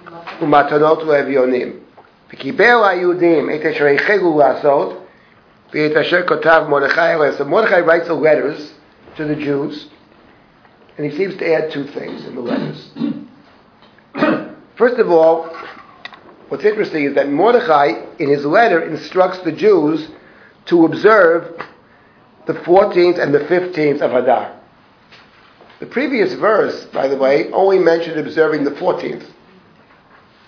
ומתנות 0.42 1.02
לאביונים 1.02 1.72
וקיבל 2.32 2.84
היהודים 2.84 3.50
את 3.50 3.66
אשר 3.66 3.86
החלו 3.86 4.38
לעשות 4.38 5.06
ואת 5.74 5.96
אשר 5.96 6.26
כותב 6.26 6.62
מרדכי 6.68 7.00
אליהם. 7.00 7.32
So 7.38 7.44
Mordechai 7.44 7.80
writes 7.80 8.08
the 8.08 8.14
letters 8.14 8.72
to 9.16 9.24
the 9.24 9.36
Jews 9.36 9.86
and 10.96 11.10
he 11.10 11.16
seems 11.16 11.36
to 11.36 11.54
add 11.54 11.70
two 11.70 11.86
things 11.86 12.26
in 12.26 12.34
the 12.34 12.40
letters. 12.40 12.90
First 14.76 14.98
of 14.98 15.10
all, 15.10 15.44
what's 16.48 16.64
interesting 16.64 17.04
is 17.04 17.14
that 17.14 17.28
Mordechai, 17.28 17.88
in 18.18 18.28
his 18.28 18.44
letter, 18.44 18.82
instructs 18.82 19.38
the 19.40 19.52
Jews 19.52 20.08
to 20.66 20.84
observe 20.86 21.62
the 22.46 22.54
14th 22.54 23.18
and 23.18 23.34
the 23.34 23.40
15th 23.40 24.00
of 24.00 24.12
Adar. 24.14 24.58
The 25.80 25.86
previous 25.86 26.34
verse, 26.34 26.84
by 26.86 27.08
the 27.08 27.16
way, 27.16 27.50
only 27.52 27.78
mentioned 27.78 28.18
observing 28.18 28.64
the 28.64 28.72
14th. 28.72 29.24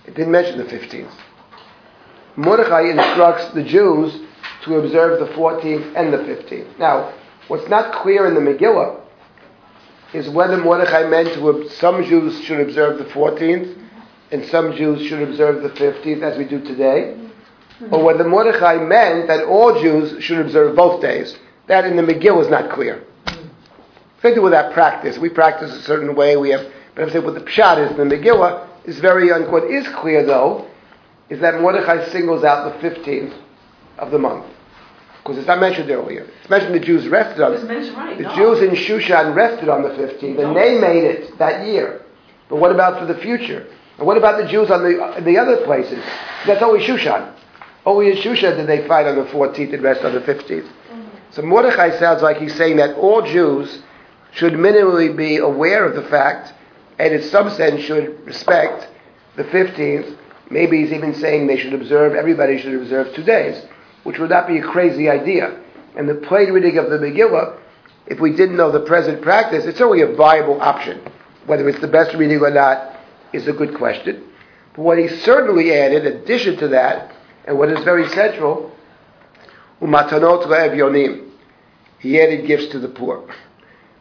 It 0.08 0.16
didn't 0.16 0.32
mention 0.32 0.58
the 0.58 0.64
15th. 0.64 1.12
Mordechai 2.38 2.84
instructs 2.84 3.50
the 3.54 3.64
Jews 3.64 4.22
to 4.64 4.76
observe 4.78 5.20
the 5.20 5.34
14th 5.34 5.96
and 5.96 6.14
the 6.14 6.18
15th. 6.18 6.80
Now, 6.80 7.14
what's 7.48 7.68
not 7.70 8.02
clear 8.02 8.26
in 8.28 8.34
the 8.34 8.40
Megillah 8.40 9.02
is 10.14 10.30
whether 10.30 10.58
Mordechai 10.58 11.04
meant 11.08 11.34
to 11.34 11.70
some 11.72 12.04
Jews 12.06 12.40
should 12.46 12.62
observe 12.62 12.98
the 13.00 13.06
14th 13.06 13.78
and 14.32 14.46
some 14.46 14.76
Jews 14.76 15.08
should 15.08 15.22
observe 15.22 15.64
the 15.64 15.70
15th 15.70 16.22
as 16.22 16.38
we 16.38 16.46
do 16.46 16.62
today, 16.62 17.18
or 17.92 18.04
whether 18.04 18.28
Mordechai 18.28 18.78
meant 18.78 19.28
that 19.28 19.46
all 19.46 19.82
Jews 19.82 20.24
should 20.24 20.40
observe 20.40 20.76
both 20.76 21.02
days. 21.02 21.38
That 21.68 21.86
in 21.86 21.96
the 21.96 22.04
Megillah 22.04 22.46
is 22.46 22.50
not 22.50 22.72
clear. 22.72 23.04
To 24.22 24.40
with 24.42 24.52
that 24.52 24.74
practice. 24.74 25.18
We 25.18 25.30
practice 25.30 25.72
a 25.72 25.82
certain 25.84 26.14
way. 26.14 26.36
We 26.36 26.50
have, 26.50 26.66
but 26.96 27.04
I'm 27.04 27.10
saying 27.12 27.24
what 27.24 27.36
the 27.36 27.42
pshat 27.42 27.86
is 27.86 27.98
in 27.98 28.10
the 28.10 28.16
Megillah 28.16 28.67
is 28.88 29.00
very 29.00 29.30
unclear. 29.30 29.52
What 29.52 29.72
is 29.72 29.88
clear 29.90 30.26
though 30.26 30.68
is 31.30 31.40
that 31.42 31.62
Mordechai 31.62 32.10
singles 32.10 32.44
out 32.44 32.82
the 32.82 32.90
15th 32.90 33.38
of 34.00 34.12
the 34.12 34.18
month 34.18 34.46
because 35.28 35.38
it's 35.38 35.48
not 35.48 35.60
mentioned 35.60 35.92
earlier. 35.92 36.26
It's 36.40 36.50
mentioned 36.50 36.74
the 36.74 36.80
Jews 36.80 37.08
rested 37.10 37.44
on 37.44 37.52
right, 37.68 38.18
the 38.18 38.24
no. 38.24 38.36
Jews 38.36 38.62
in 38.62 38.70
Shushan 38.70 39.36
rested 39.36 39.68
on 39.68 39.84
the 39.84 39.90
15th, 39.90 40.40
and 40.40 40.56
they 40.56 40.80
made 40.80 41.04
it 41.04 41.38
that 41.38 41.68
year. 41.68 42.02
But 42.48 42.58
what 42.58 42.72
about 42.72 42.98
for 42.98 43.06
the 43.06 43.20
future? 43.20 43.68
And 43.98 44.08
what 44.08 44.18
about 44.18 44.42
the 44.42 44.48
Jews 44.48 44.72
on 44.72 44.84
the 44.84 45.22
the 45.22 45.38
other 45.38 45.58
places? 45.66 46.02
That's 46.46 46.62
only 46.62 46.80
Shushan. 46.80 47.34
Only 47.86 48.12
in 48.12 48.18
Shushan 48.18 48.56
did 48.56 48.68
they 48.68 48.88
fight 48.88 49.06
on 49.06 49.16
the 49.16 49.26
14th 49.26 49.74
and 49.74 49.84
rest 49.84 50.04
on 50.04 50.14
the 50.14 50.22
15th. 50.22 50.70
So 51.32 51.42
Mordechai 51.42 51.98
sounds 52.00 52.22
like 52.22 52.38
he's 52.38 52.56
saying 52.56 52.78
that 52.78 52.96
all 52.96 53.22
Jews 53.22 53.82
should 54.32 54.54
minimally 54.54 55.16
be 55.16 55.38
aware 55.38 55.86
of 55.86 55.96
the 55.96 56.10
fact, 56.10 56.54
and 57.00 57.14
in 57.14 57.22
some 57.24 57.50
sense 57.52 57.82
should 57.82 58.26
respect 58.26 58.88
the 59.36 59.44
15th. 59.46 60.18
Maybe 60.50 60.82
he's 60.82 60.94
even 60.94 61.14
saying 61.16 61.48
they 61.48 61.58
should 61.58 61.74
observe, 61.74 62.16
everybody 62.16 62.58
should 62.58 62.74
observe 62.74 63.14
two 63.14 63.24
days, 63.24 63.64
which 64.04 64.18
would 64.18 64.30
not 64.30 64.48
be 64.48 64.58
a 64.58 64.64
crazy 64.64 65.10
idea. 65.10 65.60
And 65.96 66.08
the 66.08 66.16
plain 66.16 66.52
reading 66.52 66.78
of 66.78 66.90
the 66.90 66.98
Megillah, 66.98 67.60
if 68.08 68.20
we 68.20 68.32
didn't 68.32 68.56
know 68.56 68.72
the 68.72 68.86
present 68.86 69.22
practice, 69.22 69.66
it's 69.66 69.82
only 69.82 70.02
a 70.02 70.16
viable 70.16 70.62
option. 70.62 71.02
Whether 71.46 71.68
it's 71.70 71.80
the 71.80 71.88
best 71.88 72.16
reading 72.16 72.40
or 72.40 72.50
not 72.50 72.98
is 73.34 73.48
a 73.48 73.54
good 73.54 73.76
question. 73.76 74.24
But 74.76 74.82
what 74.84 74.98
he 74.98 75.08
certainly 75.08 75.74
added, 75.74 76.06
in 76.06 76.22
addition 76.22 76.58
to 76.58 76.68
that, 76.70 77.14
and 77.46 77.58
what 77.58 77.70
is 77.70 77.84
very 77.84 78.08
central, 78.10 78.72
umatanot. 79.82 81.24
He 82.00 82.22
added 82.22 82.46
gifts 82.46 82.68
to 82.68 82.80
the 82.80 82.90
poor. 82.90 83.28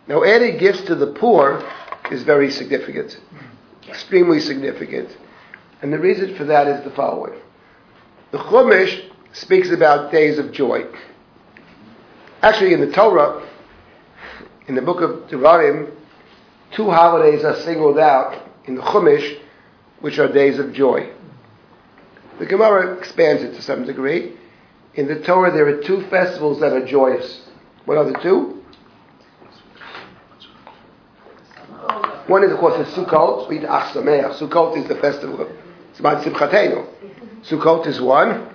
Now, 0.06 0.22
adding 0.22 0.58
gifts 0.58 0.82
to 0.82 0.94
the 0.94 1.08
poor 1.08 1.64
is 2.10 2.22
very 2.22 2.50
significant, 2.50 3.18
extremely 3.88 4.40
significant. 4.40 5.16
And 5.82 5.92
the 5.92 5.98
reason 5.98 6.36
for 6.36 6.44
that 6.44 6.66
is 6.66 6.84
the 6.84 6.90
following. 6.90 7.38
The 8.32 8.38
Chumash 8.38 9.10
speaks 9.32 9.70
about 9.70 10.10
days 10.10 10.38
of 10.38 10.52
joy. 10.52 10.84
Actually, 12.42 12.72
in 12.72 12.80
the 12.80 12.92
Torah, 12.92 13.46
in 14.68 14.74
the 14.74 14.82
book 14.82 15.00
of 15.00 15.28
Devarim, 15.28 15.92
two 16.72 16.90
holidays 16.90 17.44
are 17.44 17.56
singled 17.62 17.98
out 17.98 18.42
in 18.66 18.74
the 18.74 18.82
Chumash, 18.82 19.40
which 20.00 20.18
are 20.18 20.32
days 20.32 20.58
of 20.58 20.72
joy. 20.72 21.12
The 22.38 22.46
Gemara 22.46 22.98
expands 22.98 23.42
it 23.42 23.54
to 23.54 23.62
some 23.62 23.86
degree. 23.86 24.36
In 24.94 25.08
the 25.08 25.20
Torah, 25.20 25.52
there 25.52 25.66
are 25.68 25.82
two 25.82 26.02
festivals 26.08 26.60
that 26.60 26.72
are 26.72 26.84
joyous. 26.84 27.48
What 27.84 27.98
are 27.98 28.04
the 28.04 28.18
two? 28.18 28.55
One 32.28 32.42
is, 32.42 32.50
of 32.52 32.58
course, 32.58 32.76
the 32.76 32.92
Sukkot. 32.92 33.48
We 33.48 33.58
eat 33.58 33.64
Ach. 33.64 33.94
Sukkot 33.94 34.76
is 34.76 34.88
the 34.88 34.96
festival 34.96 35.42
of 35.42 35.48
Zman 35.96 36.22
Simchatenu. 36.22 36.86
Sukkot 37.42 37.86
is 37.86 38.00
one, 38.00 38.48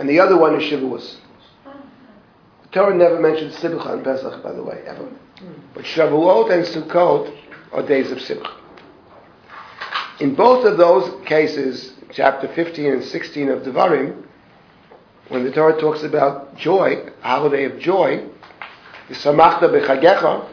and 0.00 0.08
the 0.08 0.18
other 0.18 0.36
one 0.36 0.60
is 0.60 0.64
Shavuos. 0.64 1.16
The 1.64 2.68
Torah 2.72 2.94
never 2.94 3.20
mentions 3.20 3.56
Simcha 3.58 3.92
and 3.92 4.02
Pesach, 4.02 4.42
by 4.42 4.52
the 4.52 4.62
way, 4.62 4.82
ever. 4.86 5.08
But 5.74 5.84
Shavuot 5.84 6.50
and 6.52 6.64
Sukkot 6.64 7.34
are 7.72 7.86
days 7.86 8.10
of 8.10 8.20
Simcha. 8.20 8.52
In 10.18 10.34
both 10.34 10.66
of 10.66 10.76
those 10.76 11.24
cases, 11.24 11.92
chapter 12.10 12.48
15 12.48 12.92
and 12.92 13.04
16 13.04 13.48
of 13.48 13.62
Devarim, 13.62 14.24
when 15.28 15.44
the 15.44 15.52
Torah 15.52 15.78
talks 15.80 16.02
about 16.02 16.56
joy, 16.56 17.10
holiday 17.20 17.64
of 17.64 17.78
joy, 17.78 18.26
the 19.08 19.14
samachta 19.14 19.68
bechagecha, 19.70 20.48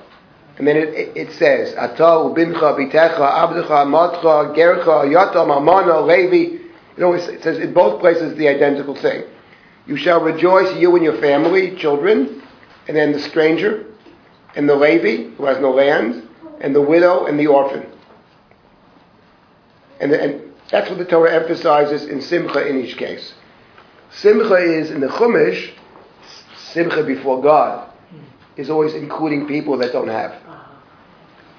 and 0.57 0.67
then 0.67 0.77
it, 0.77 0.89
it, 0.89 1.17
it 1.17 1.31
says, 1.33 1.75
Ata 1.75 2.03
ubincha 2.03 2.77
bitecha 2.77 3.17
abdecha 3.17 3.85
matcha 3.85 4.55
gercha 4.55 5.05
yatam 5.05 5.55
amana 5.55 6.01
levi. 6.01 6.63
You 6.97 7.01
know, 7.01 7.13
it 7.13 7.43
says 7.43 7.57
in 7.57 7.73
both 7.73 7.99
places 7.99 8.37
the 8.37 8.47
identical 8.47 8.95
thing. 8.95 9.23
You 9.85 9.97
shall 9.97 10.21
rejoice, 10.21 10.75
you 10.77 10.95
and 10.95 11.03
your 11.03 11.19
family, 11.19 11.75
children, 11.75 12.41
and 12.87 12.95
then 12.95 13.11
the 13.11 13.19
stranger, 13.19 13.85
and 14.55 14.67
the 14.67 14.75
Levi, 14.75 15.35
who 15.35 15.45
has 15.45 15.59
no 15.59 15.71
land, 15.71 16.27
and 16.61 16.73
the 16.73 16.81
widow 16.81 17.25
and 17.25 17.39
the 17.39 17.47
orphan. 17.47 17.85
And, 19.99 20.11
the, 20.11 20.21
and 20.21 20.53
that's 20.71 20.89
what 20.89 20.97
the 20.97 21.05
Torah 21.05 21.33
emphasizes 21.33 22.05
in 22.05 22.21
Simcha 22.21 22.65
in 22.67 22.83
each 22.83 22.97
case. 22.97 23.33
Simcha 24.11 24.55
is 24.55 24.89
in 24.89 25.01
the 25.01 25.07
Chumash, 25.07 25.71
Simcha 26.57 27.03
before 27.03 27.41
God, 27.41 27.91
is 28.55 28.69
always 28.69 28.93
including 28.93 29.47
people 29.47 29.77
that 29.77 29.91
don't 29.91 30.07
have. 30.07 30.31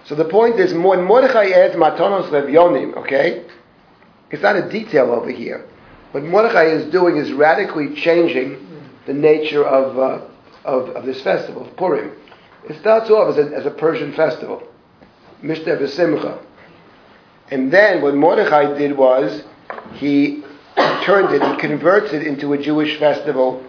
So 0.06 0.14
the 0.14 0.24
point 0.24 0.60
is, 0.60 0.72
when 0.72 1.02
Mordechai 1.02 1.50
adds 1.50 1.74
Matanos 1.74 2.30
Levyonim, 2.30 2.96
okay, 2.96 3.44
it's 4.30 4.42
not 4.42 4.56
a 4.56 4.68
detail 4.68 5.10
over 5.10 5.30
here. 5.30 5.66
What 6.12 6.22
Mordechai 6.22 6.66
is 6.66 6.90
doing 6.92 7.16
is 7.16 7.32
radically 7.32 7.94
changing 7.96 8.64
the 9.06 9.12
nature 9.12 9.64
of, 9.64 9.98
uh, 9.98 10.24
of, 10.64 10.90
of, 10.90 11.04
this 11.04 11.20
festival, 11.22 11.66
of 11.66 11.76
Purim. 11.76 12.12
It 12.68 12.78
starts 12.80 13.10
off 13.10 13.36
as 13.36 13.46
a, 13.46 13.54
as 13.54 13.66
a 13.66 13.70
Persian 13.70 14.12
festival, 14.12 14.62
Mishteh 15.42 15.78
V'Simcha. 15.78 16.40
And 17.50 17.72
then 17.72 18.00
what 18.00 18.14
Mordechai 18.14 18.78
did 18.78 18.96
was, 18.96 19.42
he 19.94 20.44
turned 21.04 21.34
it, 21.34 21.42
he 21.42 21.56
converts 21.60 22.12
it 22.12 22.24
into 22.24 22.52
a 22.52 22.58
Jewish 22.58 22.98
festival 22.98 23.64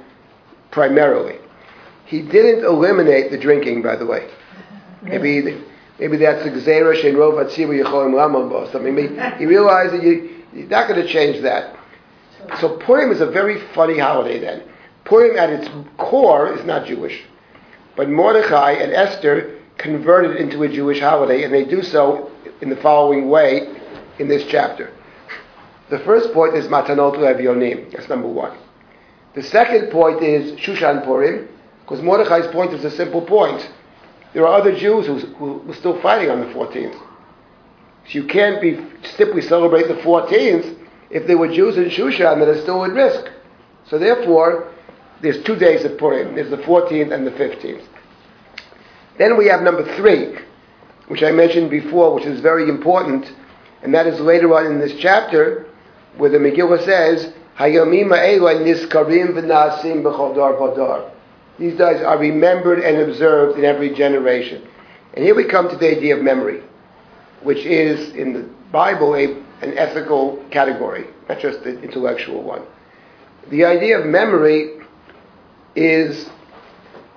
primarily. 0.69 1.37
He 2.05 2.21
didn't 2.21 2.63
eliminate 2.63 3.31
the 3.31 3.37
drinking, 3.37 3.81
by 3.81 3.95
the 3.95 4.05
way. 4.05 4.29
Maybe 5.01 5.63
maybe 5.99 6.17
that's 6.17 6.43
the 6.43 6.51
Gzera 6.51 6.93
Shein 7.01 7.15
Rov 7.15 7.43
Atziru 7.43 7.83
Yecholim 7.83 8.15
Lamon 8.15 8.49
Bo. 8.49 8.69
Something. 8.71 8.95
mean, 8.95 9.19
he 9.37 9.45
realized 9.45 9.93
that 9.93 10.03
you, 10.03 10.43
you're 10.53 10.67
not 10.67 10.87
going 10.87 11.01
to 11.01 11.07
change 11.07 11.41
that. 11.43 11.75
So 12.59 12.77
Purim 12.77 13.11
is 13.11 13.21
a 13.21 13.25
very 13.25 13.61
funny 13.73 13.97
holiday 13.99 14.39
then. 14.39 14.63
Purim 15.05 15.37
at 15.37 15.49
its 15.49 15.69
core 15.97 16.53
is 16.53 16.65
not 16.65 16.85
Jewish. 16.85 17.23
But 17.95 18.09
Mordechai 18.09 18.73
and 18.73 18.93
Esther 18.93 19.59
converted 19.77 20.31
it 20.31 20.41
into 20.41 20.63
a 20.63 20.69
Jewish 20.69 20.99
holiday, 20.99 21.43
and 21.43 21.53
they 21.53 21.65
do 21.65 21.81
so 21.81 22.31
in 22.61 22.69
the 22.69 22.75
following 22.77 23.29
way 23.29 23.67
in 24.19 24.27
this 24.27 24.45
chapter. 24.47 24.91
The 25.89 25.99
first 25.99 26.33
point 26.33 26.55
is 26.55 26.67
Matanot 26.67 27.15
Levyonim. 27.15 27.91
That's 27.91 28.09
number 28.09 28.27
one. 28.27 28.57
The 29.35 29.43
second 29.43 29.91
point 29.91 30.21
is 30.21 30.53
Shushan 30.59 31.05
Purim, 31.05 31.47
because 31.81 32.01
Mordechai's 32.01 32.47
point 32.47 32.73
is 32.73 32.83
a 32.83 32.91
simple 32.91 33.21
point. 33.21 33.67
There 34.33 34.45
are 34.45 34.59
other 34.59 34.75
Jews 34.75 35.07
who, 35.07 35.19
who 35.35 35.53
were 35.67 35.75
still 35.75 36.01
fighting 36.01 36.29
on 36.29 36.39
the 36.39 36.47
14th. 36.47 36.93
So 36.93 38.13
you 38.13 38.25
can't 38.25 38.61
be 38.61 38.79
simply 39.17 39.41
celebrate 39.41 39.87
the 39.87 39.95
14th 39.95 40.77
if 41.09 41.27
there 41.27 41.37
were 41.37 41.47
Jews 41.53 41.77
in 41.77 41.85
Shushan 41.85 42.39
that 42.39 42.47
are 42.47 42.61
still 42.61 42.83
at 42.85 42.91
risk. 42.91 43.31
So 43.89 43.97
therefore, 43.97 44.73
there's 45.21 45.43
two 45.43 45.55
days 45.55 45.83
of 45.85 45.97
Purim. 45.97 46.35
There's 46.35 46.49
the 46.49 46.57
14th 46.57 47.13
and 47.13 47.25
the 47.25 47.31
15th. 47.31 47.83
Then 49.17 49.37
we 49.37 49.47
have 49.47 49.61
number 49.61 49.95
three, 49.95 50.37
which 51.07 51.23
I 51.23 51.31
mentioned 51.31 51.69
before, 51.69 52.13
which 52.13 52.25
is 52.25 52.39
very 52.39 52.69
important, 52.69 53.31
and 53.81 53.93
that 53.93 54.05
is 54.05 54.19
later 54.19 54.53
on 54.53 54.65
in 54.67 54.79
this 54.79 54.93
chapter, 54.99 55.65
where 56.17 56.29
the 56.29 56.37
Megillah 56.37 56.85
says, 56.85 57.33
Hayomim 57.57 58.09
niskarim 58.09 59.33
v'nasim 59.33 60.03
b'chodar 60.03 60.59
podar. 60.59 61.11
These 61.59 61.77
days 61.77 62.01
are 62.01 62.17
remembered 62.17 62.79
and 62.79 62.97
observed 63.09 63.57
in 63.57 63.65
every 63.65 63.93
generation. 63.93 64.67
And 65.13 65.25
here 65.25 65.33
we 65.33 65.45
come 65.45 65.69
to 65.69 65.75
the 65.75 65.89
idea 65.89 66.15
of 66.15 66.21
memory, 66.21 66.61
which 67.41 67.65
is 67.65 68.13
in 68.13 68.33
the 68.33 68.47
Bible 68.71 69.15
a, 69.15 69.25
an 69.63 69.77
ethical 69.77 70.43
category, 70.51 71.07
not 71.27 71.39
just 71.39 71.59
an 71.61 71.83
intellectual 71.83 72.43
one. 72.43 72.61
The 73.49 73.65
idea 73.65 73.99
of 73.99 74.05
memory 74.05 74.79
is 75.75 76.29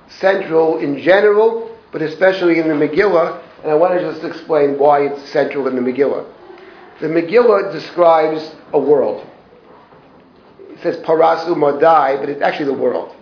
central 0.09 0.79
in 0.79 1.03
general, 1.03 1.77
but 1.93 2.01
especially 2.01 2.59
in 2.59 2.69
the 2.69 2.75
Megillah, 2.75 3.43
and 3.63 3.71
I 3.71 3.75
want 3.75 3.99
to 3.99 4.01
just 4.01 4.25
explain 4.25 4.79
why 4.79 5.03
it's 5.03 5.31
central 5.31 5.67
in 5.69 5.75
the 5.75 5.83
Megillah. 5.83 6.27
The 7.01 7.09
Megillah 7.09 7.73
describes 7.73 8.55
a 8.73 8.79
world. 8.79 9.27
It 10.61 10.81
says 10.83 10.97
Paras 10.99 11.45
U'Madai, 11.45 12.21
but 12.21 12.29
it's 12.29 12.41
actually 12.41 12.67
the 12.67 12.81
world. 12.81 13.15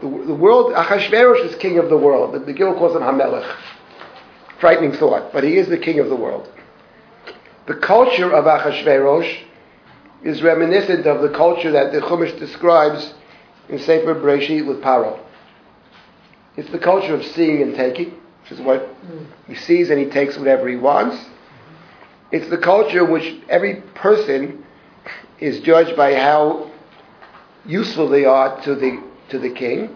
The, 0.00 0.08
the 0.08 0.34
world, 0.34 0.74
Achashverosh 0.74 1.44
is 1.44 1.54
king 1.56 1.78
of 1.78 1.88
the 1.88 1.96
world. 1.96 2.34
The 2.34 2.40
Megillah 2.40 2.78
calls 2.78 2.96
him 2.96 3.02
Hamelech. 3.02 3.56
Frightening 4.60 4.92
thought, 4.92 5.32
but 5.32 5.44
he 5.44 5.56
is 5.56 5.68
the 5.68 5.78
king 5.78 5.98
of 5.98 6.08
the 6.08 6.16
world. 6.16 6.48
The 7.66 7.74
culture 7.74 8.32
of 8.32 8.44
Achashverosh 8.44 9.38
is 10.22 10.42
reminiscent 10.42 11.06
of 11.06 11.22
the 11.22 11.30
culture 11.30 11.70
that 11.72 11.92
the 11.92 12.00
Chumash 12.00 12.38
describes 12.38 13.14
in 13.68 13.78
Sefer 13.78 14.14
Breshit 14.14 14.66
with 14.66 14.80
Paro. 14.80 15.20
It's 16.56 16.70
the 16.70 16.78
culture 16.78 17.14
of 17.14 17.24
seeing 17.24 17.62
and 17.62 17.74
taking, 17.74 18.10
which 18.42 18.52
is 18.52 18.60
what 18.60 18.82
mm. 19.04 19.26
he 19.46 19.54
sees 19.54 19.90
and 19.90 19.98
he 19.98 20.06
takes 20.06 20.36
whatever 20.38 20.68
he 20.68 20.76
wants. 20.76 21.16
It's 22.30 22.48
the 22.48 22.58
culture 22.58 23.04
in 23.04 23.10
which 23.10 23.34
every 23.48 23.76
person 23.94 24.64
is 25.40 25.60
judged 25.60 25.96
by 25.96 26.14
how 26.14 26.70
useful 27.66 28.08
they 28.08 28.24
are 28.24 28.60
to 28.62 28.74
the 28.74 29.02
to 29.34 29.38
the 29.40 29.50
king, 29.50 29.90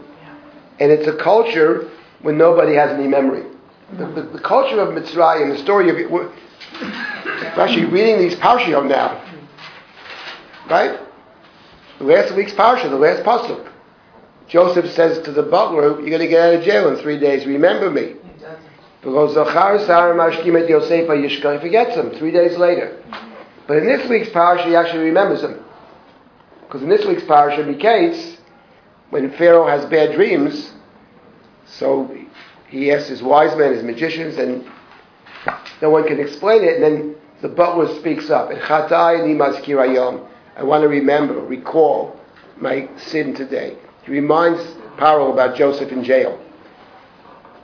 and 0.81 0.91
it's 0.93 1.07
a 1.07 1.17
culture 1.17 1.91
when 2.23 2.37
nobody 2.37 2.75
has 2.75 2.91
any 2.91 3.07
memory. 3.07 3.45
The, 3.93 4.07
the, 4.07 4.23
the 4.23 4.41
culture 4.41 4.81
of 4.81 4.89
Mitzrayim, 4.95 5.57
the 5.57 5.63
story 5.63 5.89
of 5.89 6.11
we're, 6.11 6.29
we're 6.29 7.63
actually 7.63 7.87
reading 7.87 8.19
these 8.19 8.35
parshiyot 8.35 8.87
now, 8.87 9.25
right? 10.69 11.01
The 11.99 12.05
last 12.05 12.35
week's 12.35 12.53
parsha, 12.53 12.91
the 12.91 12.97
last 12.97 13.23
pasuk. 13.23 13.73
Joseph 14.49 14.91
says 14.93 15.23
to 15.25 15.33
the 15.33 15.43
butler, 15.43 16.01
"You're 16.01 16.11
going 16.11 16.21
to 16.21 16.29
get 16.29 16.41
out 16.41 16.55
of 16.55 16.65
jail 16.65 16.89
in 16.89 16.97
three 17.03 17.19
days. 17.19 17.47
Remember 17.47 17.91
me." 17.91 18.15
Because 19.01 19.35
Zachar 19.35 19.79
Sar 19.87 20.13
Mashkim 20.15 20.69
Yosef 20.69 21.09
Yishka, 21.09 21.55
he 21.55 21.61
forgets 21.61 21.95
him 21.95 22.11
three 22.19 22.33
days 22.33 22.57
later. 22.59 23.01
But 23.69 23.79
in 23.79 23.87
this 23.87 24.09
week's 24.09 24.29
parsha, 24.31 24.67
he 24.67 24.75
actually 24.75 25.05
remembers 25.05 25.43
him. 25.43 25.63
Because 26.63 26.83
in 26.83 26.89
this 26.89 27.07
week's 27.07 27.23
parsha, 27.23 27.65
Miketz, 27.65 28.38
when 29.11 29.31
Pharaoh 29.33 29.67
has 29.67 29.85
bad 29.87 30.15
dreams, 30.15 30.73
so 31.67 32.15
he 32.69 32.93
asks 32.93 33.09
his 33.09 33.23
wise 33.23 33.57
men, 33.57 33.73
his 33.73 33.83
magicians, 33.83 34.37
and 34.37 34.67
no 35.81 35.91
one 35.91 36.07
can 36.07 36.21
explain 36.21 36.65
it. 36.65 36.75
And 36.75 36.83
then 36.83 37.17
the 37.41 37.49
butler 37.49 37.95
speaks 37.99 38.31
up. 38.31 38.51
I 38.51 40.63
want 40.63 40.83
to 40.83 40.89
remember, 40.89 41.41
recall 41.41 42.19
my 42.61 42.89
sin 42.97 43.35
today. 43.35 43.79
He 44.05 44.13
reminds 44.13 44.61
Paro 44.97 45.33
about 45.33 45.57
Joseph 45.57 45.93
in 45.93 46.03
jail. 46.03 46.41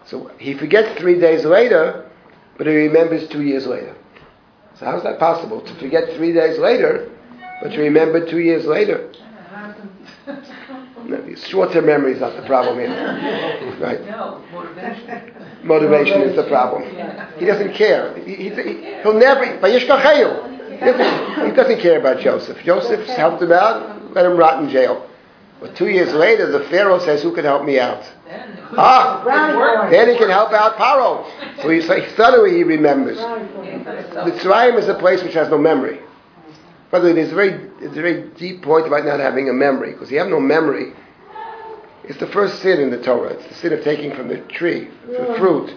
So 0.06 0.30
he 0.38 0.54
forgets 0.54 0.98
three 1.00 1.18
days 1.18 1.44
later, 1.44 2.10
but 2.56 2.66
he 2.66 2.74
remembers 2.74 3.28
two 3.28 3.42
years 3.42 3.66
later. 3.66 3.96
So 4.78 4.86
how's 4.86 5.02
that 5.02 5.18
possible? 5.18 5.60
To 5.60 5.74
forget 5.76 6.14
three 6.16 6.32
days 6.32 6.58
later, 6.58 7.10
but 7.60 7.72
to 7.72 7.80
remember 7.80 8.28
two 8.28 8.40
years 8.40 8.66
later? 8.66 9.12
No, 11.06 11.34
short-term 11.34 11.86
memory 11.86 12.12
is 12.12 12.20
not 12.20 12.36
the 12.36 12.46
problem 12.46 12.78
here, 12.78 12.88
right? 13.80 14.00
No, 14.06 14.42
motivation. 14.52 15.34
Motivation 15.62 16.20
is 16.22 16.36
the 16.36 16.44
problem. 16.44 16.82
He 17.38 17.44
doesn't 17.44 17.74
care. 17.74 18.16
He, 18.24 18.34
he, 18.34 18.50
will 19.04 19.14
never. 19.14 19.58
Doesn't, 20.80 21.46
he 21.46 21.52
doesn't 21.54 21.80
care 21.80 21.98
about 22.00 22.20
Joseph. 22.20 22.58
Joseph 22.64 23.06
helped 23.06 23.42
him 23.42 23.52
out. 23.52 24.12
Let 24.14 24.26
him 24.26 24.36
rot 24.36 24.62
in 24.62 24.70
jail. 24.70 25.08
But 25.60 25.76
two 25.76 25.88
years 25.88 26.12
later, 26.12 26.50
the 26.50 26.64
Pharaoh 26.68 26.98
says, 26.98 27.22
"Who 27.22 27.34
can 27.34 27.44
help 27.44 27.64
me 27.64 27.78
out?" 27.78 28.04
Ah, 28.76 29.88
then 29.90 30.08
he 30.10 30.16
can 30.16 30.28
help 30.28 30.52
out 30.52 30.76
Paro. 30.76 31.26
So 31.62 31.70
he, 31.70 31.80
suddenly 31.80 32.56
he 32.56 32.64
remembers. 32.64 33.18
The 33.18 34.30
Mitzrayim 34.30 34.78
is 34.78 34.88
a 34.88 34.94
place 34.94 35.22
which 35.22 35.34
has 35.34 35.48
no 35.48 35.58
memory. 35.58 36.00
By 36.94 37.00
the 37.00 37.06
way, 37.08 37.14
there's 37.14 37.32
a 37.32 37.34
very, 37.34 37.70
there's 37.80 37.90
a 37.90 38.00
very 38.00 38.28
deep 38.36 38.62
point 38.62 38.86
about 38.86 39.04
not 39.04 39.18
having 39.18 39.48
a 39.48 39.52
memory, 39.52 39.90
because 39.90 40.12
you 40.12 40.18
have 40.20 40.28
no 40.28 40.38
memory. 40.38 40.92
It's 42.04 42.20
the 42.20 42.28
first 42.28 42.62
sin 42.62 42.78
in 42.78 42.90
the 42.90 43.02
Torah. 43.02 43.30
It's 43.30 43.48
the 43.48 43.54
sin 43.54 43.72
of 43.72 43.82
taking 43.82 44.14
from 44.14 44.28
the 44.28 44.38
tree, 44.42 44.86
the 45.08 45.34
fruit, 45.36 45.74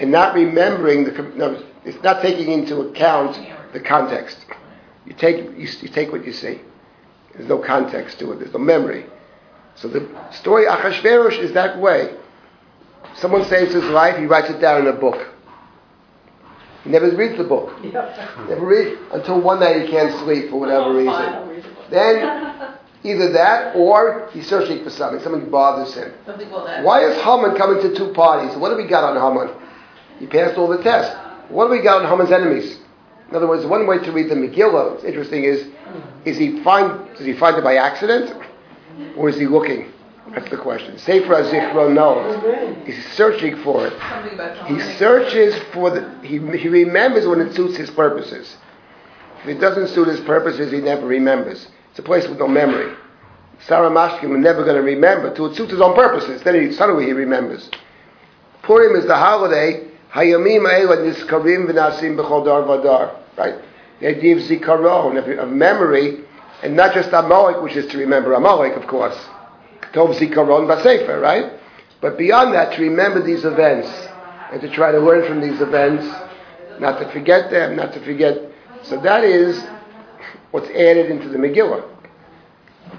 and 0.00 0.12
not 0.12 0.34
remembering 0.34 1.04
the. 1.04 1.12
No, 1.34 1.64
it's 1.86 2.02
not 2.02 2.20
taking 2.20 2.52
into 2.52 2.82
account 2.82 3.40
the 3.72 3.80
context. 3.80 4.44
You 5.06 5.14
take, 5.14 5.38
you, 5.56 5.66
you 5.80 5.88
take 5.88 6.12
what 6.12 6.26
you 6.26 6.32
see. 6.34 6.60
There's 7.32 7.48
no 7.48 7.56
context 7.56 8.18
to 8.18 8.30
it. 8.32 8.40
There's 8.40 8.52
no 8.52 8.58
memory. 8.58 9.06
So 9.76 9.88
the 9.88 10.06
story 10.30 10.66
Achashverosh 10.66 11.38
is 11.38 11.54
that 11.54 11.78
way. 11.80 12.14
Someone 13.14 13.46
saves 13.46 13.72
his 13.72 13.84
life, 13.84 14.18
he 14.18 14.26
writes 14.26 14.50
it 14.50 14.60
down 14.60 14.82
in 14.82 14.88
a 14.88 14.92
book. 14.92 15.26
He 16.84 16.90
never 16.90 17.10
reads 17.10 17.36
the 17.36 17.44
book. 17.44 17.78
Never 17.84 18.64
read 18.64 18.98
until 19.12 19.40
one 19.40 19.60
night 19.60 19.82
he 19.82 19.88
can't 19.88 20.18
sleep 20.24 20.48
for 20.50 20.58
whatever 20.58 20.94
reason. 20.94 21.62
Then 21.90 22.74
either 23.04 23.32
that 23.32 23.76
or 23.76 24.28
he's 24.32 24.48
searching 24.48 24.82
for 24.82 24.90
something. 24.90 25.20
Something 25.20 25.50
bothers 25.50 25.94
him. 25.94 26.12
Something 26.24 26.50
will. 26.50 26.66
Why 26.82 27.04
is 27.04 27.22
Haman 27.22 27.56
coming 27.56 27.82
to 27.82 27.94
two 27.94 28.12
parties? 28.14 28.56
What 28.56 28.70
do 28.70 28.76
we 28.76 28.88
got 28.88 29.04
on 29.04 29.16
Haman? 29.16 29.54
He 30.18 30.26
passed 30.26 30.56
all 30.56 30.68
the 30.68 30.82
tests. 30.82 31.14
What 31.48 31.66
do 31.66 31.70
we 31.70 31.82
got 31.82 32.02
on 32.02 32.08
Haman's 32.08 32.32
enemies? 32.32 32.78
In 33.28 33.36
other 33.36 33.46
words, 33.46 33.64
one 33.66 33.86
way 33.86 33.98
to 33.98 34.12
read 34.12 34.28
the 34.28 34.34
Megillah, 34.34 34.92
what's 34.92 35.04
interesting 35.04 35.44
is, 35.44 35.68
is 36.24 36.36
he 36.36 36.62
find, 36.64 37.08
does 37.16 37.24
he 37.26 37.32
find 37.32 37.56
it 37.56 37.62
by 37.62 37.76
accident? 37.76 38.32
Or 39.16 39.28
is 39.28 39.38
he 39.38 39.46
looking? 39.46 39.92
That's 40.34 40.50
the 40.50 40.58
question. 40.58 40.96
Sefer 40.98 41.90
knows. 41.92 42.86
He's 42.86 43.04
searching 43.14 43.56
for 43.62 43.86
it. 43.86 43.92
He 44.66 44.80
searches 44.96 45.56
for 45.72 45.90
the, 45.90 46.08
he, 46.22 46.38
he 46.56 46.68
remembers 46.68 47.26
when 47.26 47.40
it 47.40 47.54
suits 47.54 47.76
his 47.76 47.90
purposes. 47.90 48.56
If 49.42 49.48
it 49.48 49.60
doesn't 49.60 49.88
suit 49.88 50.08
his 50.08 50.20
purposes, 50.20 50.70
he 50.70 50.78
never 50.78 51.06
remembers. 51.06 51.66
It's 51.90 51.98
a 51.98 52.02
place 52.02 52.28
with 52.28 52.38
no 52.38 52.46
memory. 52.46 52.94
Sarah 53.66 53.90
Mashkim 53.90 54.36
is 54.36 54.42
never 54.42 54.64
going 54.64 54.76
to 54.76 54.82
remember 54.82 55.34
till 55.34 55.46
it 55.46 55.56
suits 55.56 55.72
his 55.72 55.80
own 55.80 55.94
purposes. 55.94 56.42
Then 56.42 56.54
he, 56.54 56.72
suddenly 56.72 57.06
he 57.06 57.12
remembers. 57.12 57.68
Purim 58.62 58.96
is 58.96 59.06
the 59.06 59.16
holiday. 59.16 59.88
Hayamim 60.12 60.68
Eila 60.68 60.98
Niskarim 60.98 61.66
V'Nasim 61.68 62.16
B'chol 62.16 62.44
Dar 62.44 62.62
Vadar. 62.62 63.16
Right? 63.36 63.56
The 64.00 64.08
idea 64.08 64.36
of 64.36 64.42
zikaron, 64.42 65.18
of, 65.18 65.38
of 65.38 65.50
memory, 65.50 66.20
and 66.62 66.76
not 66.76 66.94
just 66.94 67.10
Amalek, 67.12 67.62
which 67.62 67.76
is 67.76 67.90
to 67.92 67.98
remember 67.98 68.34
Amalek, 68.34 68.76
of 68.76 68.86
course. 68.86 69.18
Tov 69.92 70.14
zikaron 70.16 70.66
b'sefer, 70.66 71.20
right? 71.20 71.52
But 72.00 72.16
beyond 72.16 72.54
that, 72.54 72.74
to 72.76 72.82
remember 72.82 73.22
these 73.22 73.44
events 73.44 73.88
and 74.52 74.60
to 74.60 74.70
try 74.70 74.90
to 74.92 74.98
learn 74.98 75.26
from 75.26 75.40
these 75.40 75.60
events, 75.60 76.06
not 76.80 76.98
to 76.98 77.10
forget 77.12 77.50
them, 77.50 77.76
not 77.76 77.92
to 77.92 78.00
forget. 78.00 78.38
So 78.82 79.00
that 79.02 79.24
is 79.24 79.62
what's 80.50 80.68
added 80.70 81.10
into 81.10 81.28
the 81.28 81.38
Megillah. 81.38 81.86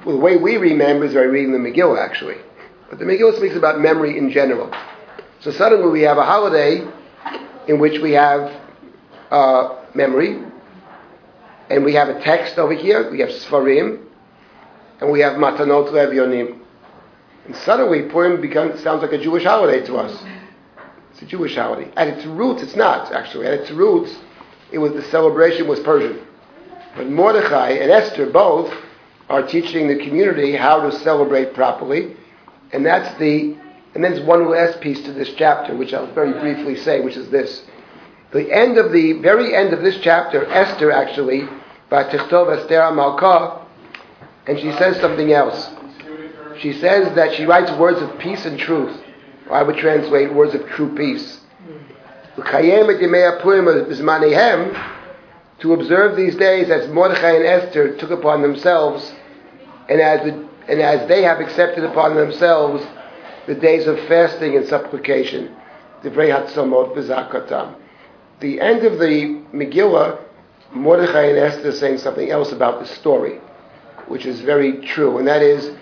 Well, 0.05 0.15
the 0.15 0.21
way 0.21 0.37
we 0.37 0.57
remember 0.57 1.05
is 1.05 1.13
by 1.13 1.21
reading 1.21 1.51
the 1.51 1.57
Megillah, 1.57 1.99
actually. 1.99 2.37
But 2.89 2.99
the 2.99 3.05
Megillah 3.05 3.37
speaks 3.37 3.55
about 3.55 3.79
memory 3.79 4.17
in 4.17 4.31
general. 4.31 4.71
So 5.39 5.51
suddenly 5.51 5.89
we 5.89 6.01
have 6.01 6.17
a 6.17 6.23
holiday 6.23 6.87
in 7.67 7.79
which 7.79 7.99
we 7.99 8.11
have 8.11 8.61
uh, 9.31 9.83
memory, 9.95 10.43
and 11.69 11.83
we 11.83 11.93
have 11.93 12.09
a 12.09 12.19
text 12.21 12.57
over 12.57 12.73
here, 12.73 13.09
we 13.09 13.19
have 13.21 13.29
Sfarim, 13.29 14.05
and 14.99 15.11
we 15.11 15.21
have 15.21 15.33
Matanot 15.33 15.89
Levionim. 15.89 16.60
And 17.51 17.59
suddenly 17.63 18.03
Purim 18.03 18.39
becomes, 18.39 18.81
sounds 18.81 19.01
like 19.01 19.11
a 19.11 19.17
Jewish 19.17 19.43
holiday 19.43 19.85
to 19.85 19.97
us. 19.97 20.23
It's 21.11 21.21
a 21.21 21.25
Jewish 21.25 21.53
holiday. 21.53 21.91
At 21.97 22.07
its 22.07 22.25
roots, 22.25 22.63
it's 22.63 22.77
not, 22.77 23.11
actually. 23.11 23.45
At 23.45 23.55
its 23.55 23.71
roots, 23.71 24.15
it 24.71 24.77
was 24.77 24.93
the 24.93 25.01
celebration 25.01 25.67
was 25.67 25.81
Persian. 25.81 26.25
But 26.95 27.09
Mordechai 27.09 27.71
and 27.71 27.91
Esther 27.91 28.27
both 28.27 28.73
are 29.27 29.45
teaching 29.45 29.89
the 29.89 29.97
community 29.97 30.55
how 30.55 30.79
to 30.79 30.97
celebrate 30.99 31.53
properly. 31.53 32.15
And 32.71 32.85
that's 32.85 33.19
the, 33.19 33.57
and 33.95 34.01
then 34.01 34.13
there's 34.13 34.25
one 34.25 34.49
last 34.49 34.79
piece 34.79 35.01
to 35.03 35.11
this 35.11 35.33
chapter, 35.35 35.75
which 35.75 35.93
I'll 35.93 36.13
very 36.13 36.31
briefly 36.31 36.77
say, 36.77 37.01
which 37.01 37.17
is 37.17 37.29
this. 37.31 37.65
The 38.31 38.49
end 38.49 38.77
of 38.77 38.93
the, 38.93 39.19
very 39.19 39.53
end 39.53 39.73
of 39.73 39.81
this 39.81 39.99
chapter, 39.99 40.45
Esther 40.45 40.89
actually, 40.89 41.49
by 41.89 42.05
Tichtov 42.05 42.57
Esther 42.57 42.93
Malka, 42.93 43.67
and 44.47 44.57
she 44.57 44.71
says 44.71 45.01
something 45.01 45.33
else. 45.33 45.80
She 46.61 46.73
says 46.73 47.15
that 47.15 47.33
she 47.33 47.45
writes 47.45 47.71
words 47.71 48.01
of 48.01 48.19
peace 48.19 48.45
and 48.45 48.59
truth. 48.59 48.95
I 49.49 49.63
would 49.63 49.77
translate 49.77 50.31
words 50.33 50.53
of 50.53 50.67
true 50.67 50.95
peace. 50.95 51.39
To 55.59 55.73
observe 55.73 56.15
these 56.15 56.35
days 56.35 56.69
as 56.69 56.87
Mordechai 56.89 57.31
and 57.31 57.45
Esther 57.45 57.97
took 57.97 58.11
upon 58.11 58.41
themselves, 58.41 59.11
and 59.89 59.99
as, 59.99 60.21
the, 60.21 60.47
and 60.67 60.81
as 60.81 61.07
they 61.07 61.23
have 61.23 61.39
accepted 61.39 61.83
upon 61.83 62.15
themselves 62.15 62.85
the 63.47 63.55
days 63.55 63.87
of 63.87 63.99
fasting 64.07 64.55
and 64.55 64.67
supplication. 64.67 65.55
The 66.03 66.09
end 68.59 68.85
of 68.85 68.99
the 68.99 69.43
Megillah, 69.53 70.19
Mordechai 70.73 71.23
and 71.23 71.37
Esther 71.37 71.71
saying 71.71 71.97
something 71.97 72.29
else 72.29 72.51
about 72.51 72.79
the 72.79 72.85
story, 72.85 73.39
which 74.07 74.25
is 74.25 74.41
very 74.41 74.77
true, 74.85 75.17
and 75.17 75.27
that 75.27 75.41
is, 75.41 75.75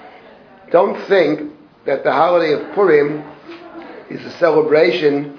don't 0.71 0.99
think 1.07 1.51
that 1.85 2.03
the 2.03 2.11
holiday 2.11 2.53
of 2.53 2.73
Purim 2.73 3.23
is 4.09 4.23
a 4.25 4.31
celebration 4.37 5.37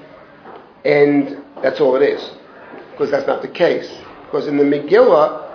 and 0.85 1.43
that's 1.62 1.81
all 1.81 1.97
it 1.97 2.02
is, 2.02 2.31
because 2.93 3.11
that's 3.11 3.27
not 3.27 3.43
the 3.43 3.48
case. 3.48 3.90
Because 4.24 4.47
in 4.47 4.57
the 4.57 4.65
Megillah, 4.65 5.47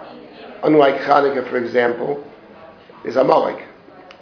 unlike 0.64 1.02
Hanukkah, 1.02 1.50
for 1.50 1.58
example, 1.58 2.24
is 3.04 3.16
Amalek. 3.16 3.64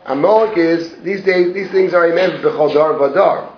Amalek 0.05 0.57
is 0.57 0.95
these 1.03 1.23
days 1.23 1.53
these 1.53 1.71
things 1.71 1.93
are 1.93 2.01
remembered 2.01 2.41
b'chodar 2.41 2.99
vadar. 2.99 3.51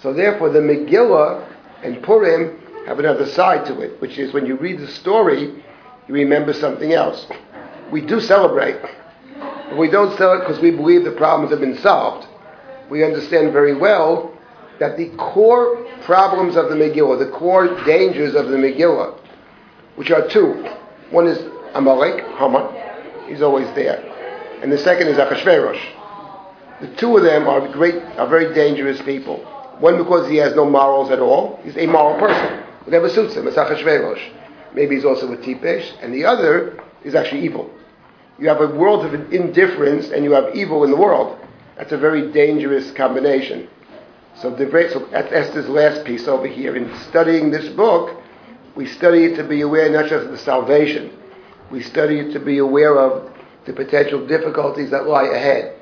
So 0.00 0.12
therefore, 0.12 0.50
the 0.50 0.60
Megillah 0.60 1.46
and 1.82 2.02
Purim 2.02 2.58
have 2.86 2.98
another 2.98 3.26
side 3.26 3.66
to 3.66 3.80
it, 3.80 4.00
which 4.00 4.18
is 4.18 4.32
when 4.32 4.46
you 4.46 4.56
read 4.56 4.78
the 4.78 4.88
story, 4.88 5.62
you 6.08 6.14
remember 6.14 6.52
something 6.52 6.92
else. 6.92 7.26
We 7.92 8.00
do 8.00 8.20
celebrate, 8.20 8.76
but 9.70 9.78
we 9.78 9.88
don't 9.88 10.16
sell 10.18 10.34
it 10.34 10.40
because 10.40 10.60
we 10.60 10.72
believe 10.72 11.04
the 11.04 11.12
problems 11.12 11.52
have 11.52 11.60
been 11.60 11.78
solved. 11.78 12.26
We 12.90 13.04
understand 13.04 13.52
very 13.52 13.74
well 13.74 14.36
that 14.80 14.96
the 14.96 15.10
core 15.10 15.86
problems 16.02 16.56
of 16.56 16.68
the 16.70 16.74
Megillah, 16.74 17.18
the 17.20 17.30
core 17.30 17.68
dangers 17.84 18.34
of 18.34 18.48
the 18.48 18.56
Megillah, 18.56 19.16
which 19.94 20.10
are 20.10 20.26
two. 20.28 20.66
One 21.10 21.28
is 21.28 21.38
Amalek, 21.74 22.24
Haman, 22.36 23.28
he's 23.28 23.42
always 23.42 23.72
there. 23.76 24.04
And 24.60 24.72
the 24.72 24.78
second 24.78 25.06
is 25.06 25.18
Achashverosh. 25.18 25.80
The 26.80 26.88
two 26.96 27.16
of 27.16 27.22
them 27.22 27.46
are 27.46 27.68
great, 27.68 28.02
are 28.18 28.26
very 28.26 28.52
dangerous 28.52 29.00
people. 29.02 29.38
One 29.78 29.96
because 29.96 30.28
he 30.28 30.36
has 30.38 30.56
no 30.56 30.68
morals 30.68 31.10
at 31.10 31.20
all, 31.20 31.60
he's 31.62 31.76
a 31.76 31.86
moral 31.86 32.18
person. 32.18 32.64
Whatever 32.84 33.08
suits 33.08 33.34
him, 33.34 33.46
it's 33.46 33.56
Achashverosh. 33.56 34.74
Maybe 34.74 34.96
he's 34.96 35.04
also 35.04 35.30
a 35.32 35.36
Tipesh. 35.36 35.92
And 36.02 36.12
the 36.12 36.24
other 36.24 36.82
is 37.04 37.14
actually 37.14 37.44
evil. 37.44 37.70
You 38.40 38.48
have 38.48 38.62
a 38.62 38.68
world 38.68 39.04
of 39.04 39.32
indifference 39.32 40.08
and 40.10 40.24
you 40.24 40.32
have 40.32 40.56
evil 40.56 40.82
in 40.84 40.90
the 40.90 40.96
world. 40.96 41.38
That's 41.76 41.92
a 41.92 41.98
very 41.98 42.32
dangerous 42.32 42.90
combination. 42.92 43.68
So, 44.36 44.50
the, 44.50 44.66
so 44.90 45.06
that's 45.10 45.30
Esther's 45.30 45.68
last 45.68 46.04
piece 46.06 46.26
over 46.26 46.46
here. 46.46 46.74
In 46.74 46.94
studying 47.10 47.50
this 47.50 47.68
book, 47.74 48.18
we 48.74 48.86
study 48.86 49.24
it 49.24 49.36
to 49.36 49.44
be 49.44 49.60
aware 49.60 49.90
not 49.90 50.08
just 50.08 50.24
of 50.24 50.30
the 50.30 50.38
salvation, 50.38 51.12
we 51.70 51.82
study 51.82 52.18
it 52.18 52.32
to 52.32 52.40
be 52.40 52.58
aware 52.58 52.98
of 52.98 53.30
the 53.66 53.72
potential 53.72 54.26
difficulties 54.26 54.90
that 54.90 55.06
lie 55.06 55.26
ahead. 55.26 55.76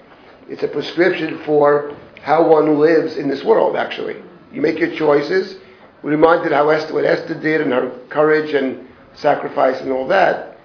It's 0.49 0.63
a 0.63 0.69
prescription 0.69 1.39
for 1.45 1.97
how 2.23 2.49
one 2.49 2.79
lives 2.79 3.17
in 3.17 3.29
this 3.29 3.45
world, 3.45 3.77
actually. 3.77 4.17
You 4.53 4.61
make 4.61 4.79
your 4.79 4.95
choices. 4.97 5.57
We're 6.03 6.11
reminded 6.11 6.53
how 6.53 6.69
Esther, 6.71 6.95
what 6.95 7.05
Esther 7.05 7.35
did 7.35 7.61
and 7.61 7.73
her 7.73 7.97
courage 8.09 8.55
and 8.55 8.89
sacrifice 9.15 9.81
and 9.81 9.93
all 9.93 10.09
that. 10.09 10.58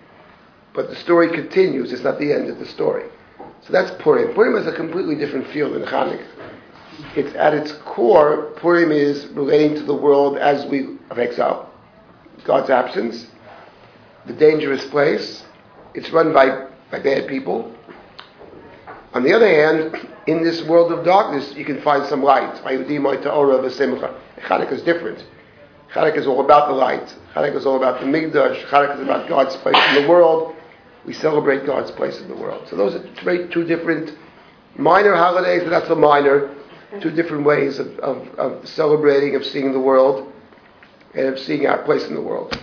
But 0.73 0.89
the 0.89 0.95
story 0.95 1.29
continues. 1.29 1.91
It's 1.91 2.03
not 2.03 2.19
the 2.19 2.33
end 2.33 2.49
of 2.49 2.59
the 2.59 2.65
story. 2.65 3.09
So 3.61 3.71
that's 3.71 3.91
Purim. 4.01 4.33
Purim 4.33 4.55
is 4.55 4.67
a 4.67 4.75
completely 4.75 5.15
different 5.15 5.47
field 5.47 5.73
than 5.73 5.83
Hanukkah. 5.83 6.25
It's 7.15 7.33
at 7.35 7.53
its 7.53 7.71
core, 7.85 8.51
Purim 8.57 8.91
is 8.91 9.27
relating 9.27 9.75
to 9.75 9.83
the 9.83 9.93
world 9.93 10.37
as 10.37 10.65
we 10.65 10.97
of 11.09 11.19
exile. 11.19 11.71
God's 12.43 12.69
absence, 12.69 13.27
the 14.25 14.33
dangerous 14.33 14.83
place. 14.85 15.43
It's 15.93 16.09
run 16.11 16.33
by, 16.33 16.67
by 16.91 16.99
bad 16.99 17.27
people. 17.27 17.73
On 19.13 19.23
the 19.23 19.33
other 19.33 19.47
hand, 19.47 20.09
in 20.27 20.43
this 20.43 20.61
world 20.63 20.91
of 20.91 21.05
darkness, 21.05 21.53
you 21.55 21.65
can 21.65 21.81
find 21.81 22.05
some 22.07 22.23
light. 22.23 22.55
Chanukah 22.63 24.71
is 24.71 24.81
different. 24.81 25.23
Chanukah 25.93 26.17
is 26.17 26.27
all 26.27 26.43
about 26.43 26.67
the 26.67 26.73
light. 26.73 27.15
Chanukah 27.33 27.55
is 27.55 27.65
all 27.65 27.77
about 27.77 28.01
the 28.01 28.07
Mikdash. 28.07 28.65
Chanukah 28.65 28.95
is 28.95 29.01
about 29.01 29.29
God's 29.29 29.55
place 29.57 29.77
in 29.89 30.03
the 30.03 30.09
world. 30.09 30.55
We 31.05 31.13
celebrate 31.13 31.65
God's 31.65 31.91
place 31.91 32.19
in 32.19 32.27
the 32.27 32.35
world. 32.35 32.67
So 32.69 32.75
those 32.75 32.95
are 32.95 33.49
two, 33.51 33.65
different 33.65 34.17
minor 34.77 35.15
holidays, 35.15 35.61
but 35.63 35.71
not 35.71 35.87
so 35.87 35.95
minor. 35.95 36.55
Two 37.01 37.11
different 37.11 37.43
ways 37.43 37.79
of, 37.79 37.97
of, 37.99 38.27
of 38.35 38.67
celebrating, 38.67 39.35
of 39.35 39.43
seeing 39.43 39.73
the 39.73 39.79
world, 39.79 40.31
and 41.15 41.27
of 41.27 41.39
seeing 41.39 41.65
our 41.65 41.81
place 41.83 42.05
in 42.05 42.13
the 42.13 42.21
world. 42.21 42.57